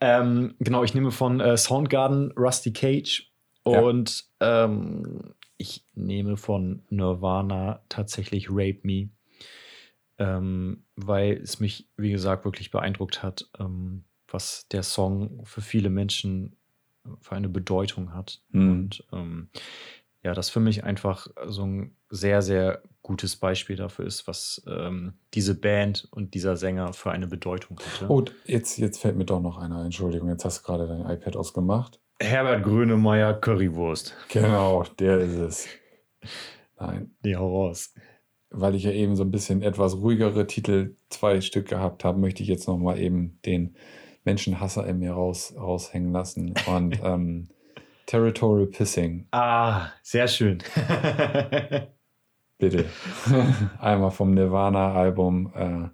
Ähm, 0.01 0.55
genau, 0.61 0.85
ich 0.85 0.95
nehme 0.95 1.11
von 1.11 1.41
äh, 1.41 1.57
Soundgarden 1.57 2.33
Rusty 2.37 2.73
Cage 2.73 3.31
und 3.65 4.25
ähm, 4.41 5.35
ich 5.59 5.85
nehme 5.95 6.37
von 6.37 6.85
Nirvana 6.91 7.83
tatsächlich 7.89 8.47
Rape 8.49 8.79
Me, 8.85 9.09
ähm, 10.19 10.85
weil 10.97 11.33
es 11.35 11.61
mich, 11.61 11.89
wie 11.97 12.11
gesagt, 12.13 12.45
wirklich 12.45 12.71
beeindruckt 12.71 13.23
hat, 13.23 13.49
ähm, 13.59 14.05
was 14.29 14.69
der 14.69 14.83
Song 14.83 15.45
für 15.45 15.61
viele 15.61 15.91
Menschen 15.91 16.57
für 17.21 17.35
eine 17.37 17.49
Bedeutung 17.49 18.13
hat. 18.15 18.41
Mhm. 18.51 18.71
Und 18.71 19.05
ähm, 19.13 19.49
ja, 20.23 20.35
das 20.35 20.51
für 20.51 20.61
mich 20.61 20.85
einfach 20.85 21.29
so 21.47 21.65
ein 21.65 21.97
sehr, 22.11 22.43
sehr 22.43 22.83
gutes 23.03 23.37
Beispiel 23.37 23.77
dafür 23.77 24.05
ist, 24.07 24.27
was 24.27 24.63
ähm, 24.69 25.15
diese 25.35 25.55
Band 25.59 26.09
und 26.11 26.35
dieser 26.35 26.57
Sänger 26.57 26.93
für 26.93 27.11
eine 27.11 27.27
Bedeutung 27.27 27.79
hatte. 27.81 28.11
Oh, 28.11 28.25
jetzt, 28.45 28.79
jetzt 28.79 28.99
fällt 29.01 29.17
mir 29.17 29.25
doch 29.25 29.41
noch 29.41 29.59
einer. 29.59 29.85
Entschuldigung, 29.85 30.29
jetzt 30.29 30.45
hast 30.45 30.61
du 30.61 30.67
gerade 30.67 30.87
dein 30.87 31.09
iPad 31.09 31.37
ausgemacht. 31.37 32.01
Herbert 32.21 32.65
Grönemeyer 32.65 33.35
Currywurst. 33.35 34.15
Genau, 34.29 34.85
der 34.99 35.19
ist 35.21 35.37
es. 35.37 35.69
Nein, 36.79 37.15
Die 37.25 37.37
hau 37.37 37.67
raus. 37.67 37.95
weil 38.51 38.75
ich 38.75 38.83
ja 38.85 38.91
eben 38.93 39.15
so 39.15 39.23
ein 39.25 39.31
bisschen 39.31 39.63
etwas 39.63 39.97
ruhigere 39.97 40.47
Titel, 40.47 40.97
zwei 41.11 41.41
Stück 41.41 41.69
gehabt 41.69 42.05
habe, 42.05 42.19
möchte 42.19 42.43
ich 42.43 42.49
jetzt 42.49 42.67
noch 42.67 42.79
mal 42.79 42.99
eben 42.99 43.39
den 43.47 43.77
Menschenhasser 44.25 44.87
in 44.87 44.99
mir 44.99 45.13
raus, 45.13 45.55
raushängen 45.57 46.13
lassen. 46.13 46.55
Und 46.67 46.99
ähm, 47.05 47.49
Territorial 48.09 48.67
Pissing, 48.69 49.27
Ah, 49.33 49.89
sehr 50.03 50.27
schön. 50.29 50.63
bitte. 52.59 52.87
Einmal 53.81 54.11
vom 54.11 54.33
Nirvana-Album 54.33 55.53
äh, 55.55 55.89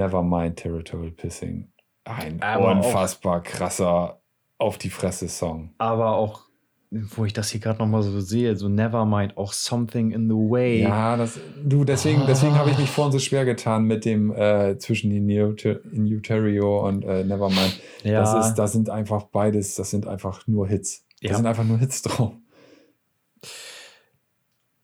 Nevermind 0.00 0.56
Territorial 0.56 1.10
Pissing. 1.10 1.68
Ein 2.04 2.40
Aber 2.40 2.68
auch- 2.70 2.76
unfassbar 2.76 3.42
krasser 3.42 4.20
Auf 4.58 4.78
die 4.78 4.88
Fresse-Song. 4.90 5.70
Aber 5.78 6.12
auch, 6.16 6.42
wo 6.90 7.24
ich 7.24 7.32
das 7.32 7.50
hier 7.50 7.60
gerade 7.60 7.80
nochmal 7.80 8.02
so 8.02 8.20
sehe, 8.20 8.54
so 8.54 8.68
Nevermind, 8.68 9.36
auch 9.36 9.52
Something 9.52 10.12
in 10.12 10.28
the 10.28 10.34
Way. 10.36 10.82
Ja, 10.82 11.16
das, 11.16 11.40
du, 11.64 11.84
deswegen, 11.84 12.22
deswegen 12.26 12.54
habe 12.56 12.70
ich 12.70 12.78
mich 12.78 12.88
vorhin 12.88 13.10
so 13.12 13.18
schwer 13.18 13.44
getan 13.44 13.82
mit 13.84 14.04
dem 14.04 14.32
äh, 14.32 14.78
zwischen 14.78 15.10
in 15.10 15.28
in 15.28 16.06
Uterio 16.06 16.86
und 16.86 17.04
äh, 17.04 17.24
Nevermind. 17.24 17.80
Ja. 18.04 18.20
Das, 18.20 18.46
ist, 18.46 18.54
das 18.54 18.72
sind 18.72 18.90
einfach 18.90 19.24
beides, 19.24 19.74
das 19.74 19.90
sind 19.90 20.06
einfach 20.06 20.46
nur 20.46 20.68
Hits. 20.68 21.04
Da 21.22 21.28
Ja. 21.30 21.36
sind 21.36 21.46
einfach 21.46 21.64
nur 21.64 21.78
Hits 21.78 22.02
drauf. 22.02 22.32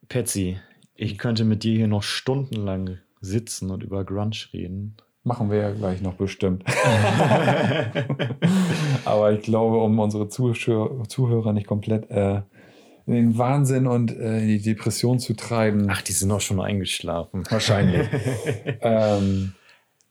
Patsy, 0.09 0.59
ich 0.94 1.19
könnte 1.19 1.44
mit 1.44 1.62
dir 1.65 1.77
hier 1.77 1.89
noch 1.89 2.02
stundenlang 2.02 2.98
sitzen 3.20 3.70
und 3.70 3.82
über 3.82 4.05
Grunge 4.05 4.36
reden. 4.52 4.97
Machen 5.23 5.51
wir 5.51 5.59
ja 5.59 5.70
gleich 5.73 6.02
noch 6.02 6.15
bestimmt. 6.15 6.65
Aber 9.05 9.32
ich 9.32 9.40
glaube, 9.43 9.78
um 9.78 9.98
unsere 9.98 10.28
Zuhörer 10.28 11.52
nicht 11.55 11.66
komplett 11.66 12.11
äh, 12.11 12.43
in 13.06 13.15
den 13.15 13.39
Wahnsinn 13.39 13.86
und 13.86 14.15
äh, 14.16 14.40
in 14.40 14.48
die 14.48 14.61
Depression 14.62 15.19
zu 15.19 15.35
treiben. 15.35 15.86
Ach, 15.90 16.02
die 16.02 16.12
sind 16.12 16.31
auch 16.31 16.40
schon 16.43 16.61
eingeschlafen. 16.61 17.44
wahrscheinlich. 17.51 18.06
ähm, 18.82 19.55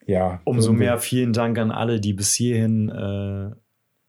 ja. 0.07 0.41
Umso 0.45 0.69
irgendwie- 0.69 0.85
mehr 0.85 0.97
vielen 0.97 1.33
Dank 1.33 1.59
an 1.59 1.71
alle, 1.71 1.99
die 1.99 2.13
bis 2.13 2.33
hierhin 2.33 2.89
äh, 2.89 3.51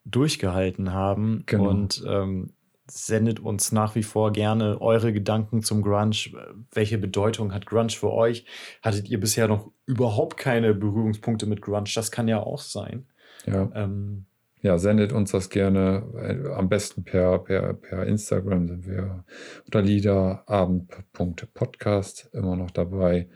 durchgehalten 0.04 0.92
haben. 0.92 1.44
Genau. 1.46 1.70
Und 1.70 2.04
ähm, 2.06 2.52
sendet 2.86 3.40
uns 3.40 3.72
nach 3.72 3.94
wie 3.94 4.02
vor 4.02 4.32
gerne 4.32 4.78
eure 4.80 5.12
Gedanken 5.12 5.62
zum 5.62 5.82
Grunge. 5.82 6.16
Welche 6.72 6.98
Bedeutung 6.98 7.54
hat 7.54 7.66
Grunge 7.66 7.90
für 7.90 8.12
euch? 8.12 8.44
Hattet 8.82 9.08
ihr 9.08 9.18
bisher 9.18 9.48
noch 9.48 9.70
überhaupt 9.86 10.36
keine 10.36 10.74
Berührungspunkte 10.74 11.46
mit 11.46 11.62
Grunge? 11.62 11.84
Das 11.94 12.10
kann 12.10 12.28
ja 12.28 12.40
auch 12.40 12.60
sein. 12.60 13.06
Ja. 13.46 13.70
Ähm, 13.74 14.26
Ja, 14.60 14.76
sendet 14.78 15.12
uns 15.12 15.30
das 15.30 15.48
gerne. 15.50 16.04
Äh, 16.16 16.48
Am 16.52 16.68
besten 16.68 17.04
per, 17.04 17.38
per, 17.38 17.74
per 17.74 18.06
Instagram 18.06 18.68
sind 18.68 18.86
wir 18.86 19.24
unter 19.64 19.82
liederabend.podcast 19.82 22.30
immer 22.32 22.56
noch 22.56 22.70
dabei. 22.70 23.28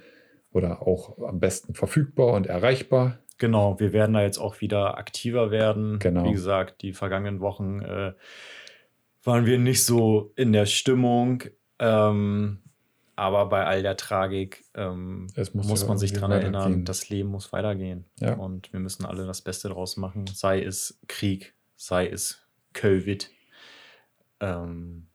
Oder 0.50 0.82
auch 0.82 1.18
am 1.26 1.40
besten 1.40 1.74
verfügbar 1.74 2.34
und 2.34 2.46
erreichbar. 2.46 3.18
Genau, 3.38 3.78
wir 3.78 3.92
werden 3.92 4.12
da 4.14 4.22
jetzt 4.22 4.38
auch 4.38 4.60
wieder 4.60 4.98
aktiver 4.98 5.50
werden. 5.50 5.98
Genau. 5.98 6.24
Wie 6.24 6.32
gesagt, 6.32 6.82
die 6.82 6.92
vergangenen 6.92 7.40
Wochen 7.40 7.80
äh, 7.80 8.12
waren 9.22 9.46
wir 9.46 9.58
nicht 9.58 9.84
so 9.84 10.32
in 10.36 10.52
der 10.52 10.66
Stimmung. 10.66 11.44
Ähm, 11.78 12.62
aber 13.18 13.46
bei 13.46 13.64
all 13.64 13.82
der 13.82 13.96
Tragik 13.96 14.64
ähm, 14.74 15.26
Es 15.34 15.52
muss, 15.52 15.66
muss 15.66 15.88
man 15.88 15.98
sich 15.98 16.12
daran 16.12 16.30
erinnern, 16.30 16.84
das 16.84 17.08
Leben 17.08 17.30
muss 17.30 17.52
weitergehen. 17.52 18.04
Ja. 18.20 18.34
Und 18.34 18.72
wir 18.72 18.78
müssen 18.78 19.04
alle 19.04 19.26
das 19.26 19.42
Beste 19.42 19.68
draus 19.68 19.96
machen. 19.96 20.26
Sei 20.28 20.62
es 20.62 21.00
Krieg, 21.08 21.54
sei 21.74 22.06
es 22.06 22.46
Covid. 22.74 23.28
Ähm, 24.38 25.07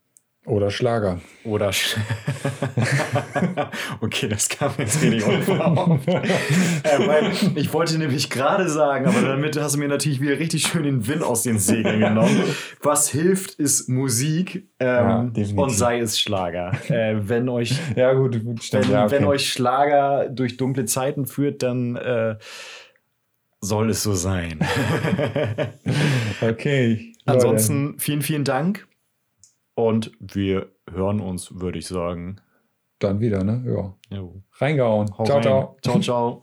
Oder 0.46 0.72
Schlager. 0.72 1.22
oder 1.46 1.70
Sch- 1.70 1.96
okay, 4.02 4.28
das 4.28 4.50
kam 4.50 4.72
jetzt 4.78 5.02
wenig 5.02 5.24
unverhofft. 5.26 6.06
äh, 6.08 7.30
ich 7.56 7.72
wollte 7.72 7.98
nämlich 7.98 8.30
gerade 8.30 8.68
sagen, 8.68 9.06
aber 9.06 9.22
damit 9.22 9.58
hast 9.58 9.76
du 9.76 9.80
mir 9.80 9.88
natürlich 9.88 10.20
wieder 10.20 10.38
richtig 10.40 10.64
schön 10.68 10.84
den 10.84 11.08
Wind 11.08 11.24
aus 11.24 11.44
den 11.44 11.60
Segeln 11.60 12.02
genommen. 12.02 12.44
Was 12.82 13.08
hilft, 13.10 13.52
ist 13.54 13.88
Musik 13.88 14.68
Ja, 14.82 15.22
ähm, 15.22 15.32
definitiv. 15.34 15.58
und 15.64 15.70
sei 15.70 16.00
es 16.00 16.20
Schlager. 16.20 16.74
Äh, 16.90 17.16
wenn 17.30 17.48
euch, 17.48 17.76
Ja, 17.96 18.12
gut, 18.12 18.36
stimmt. 18.62 18.88
wenn, 18.88 18.92
ja, 18.92 19.06
okay. 19.06 19.16
wenn 19.16 19.24
euch 19.26 19.50
Schlager 19.50 20.28
durch 20.28 20.58
dunkle 20.58 20.84
Zeiten 20.84 21.26
führt, 21.26 21.64
dann 21.64 21.96
äh, 21.96 22.36
soll 23.62 23.90
es 23.92 24.04
so 24.04 24.14
sein. 24.14 24.60
Okay. 26.42 27.14
Ansonsten 27.26 27.96
vielen, 28.00 28.22
vielen 28.22 28.44
Dank 28.44 28.86
und 29.76 30.12
wir 30.20 30.72
hören 30.90 31.20
uns, 31.20 31.60
würde 31.60 31.80
ich 31.80 31.88
sagen. 31.88 32.38
Dann 33.00 33.20
wieder, 33.20 33.44
ne? 33.44 33.64
Ja. 33.66 34.18
Jo. 34.18 34.44
Reingehauen. 34.54 35.18
Hau 35.18 35.26
ciao, 35.26 35.38
rein. 35.38 35.44
ciao. 35.44 35.78
Ciao, 35.82 36.00
ciao. 36.00 36.40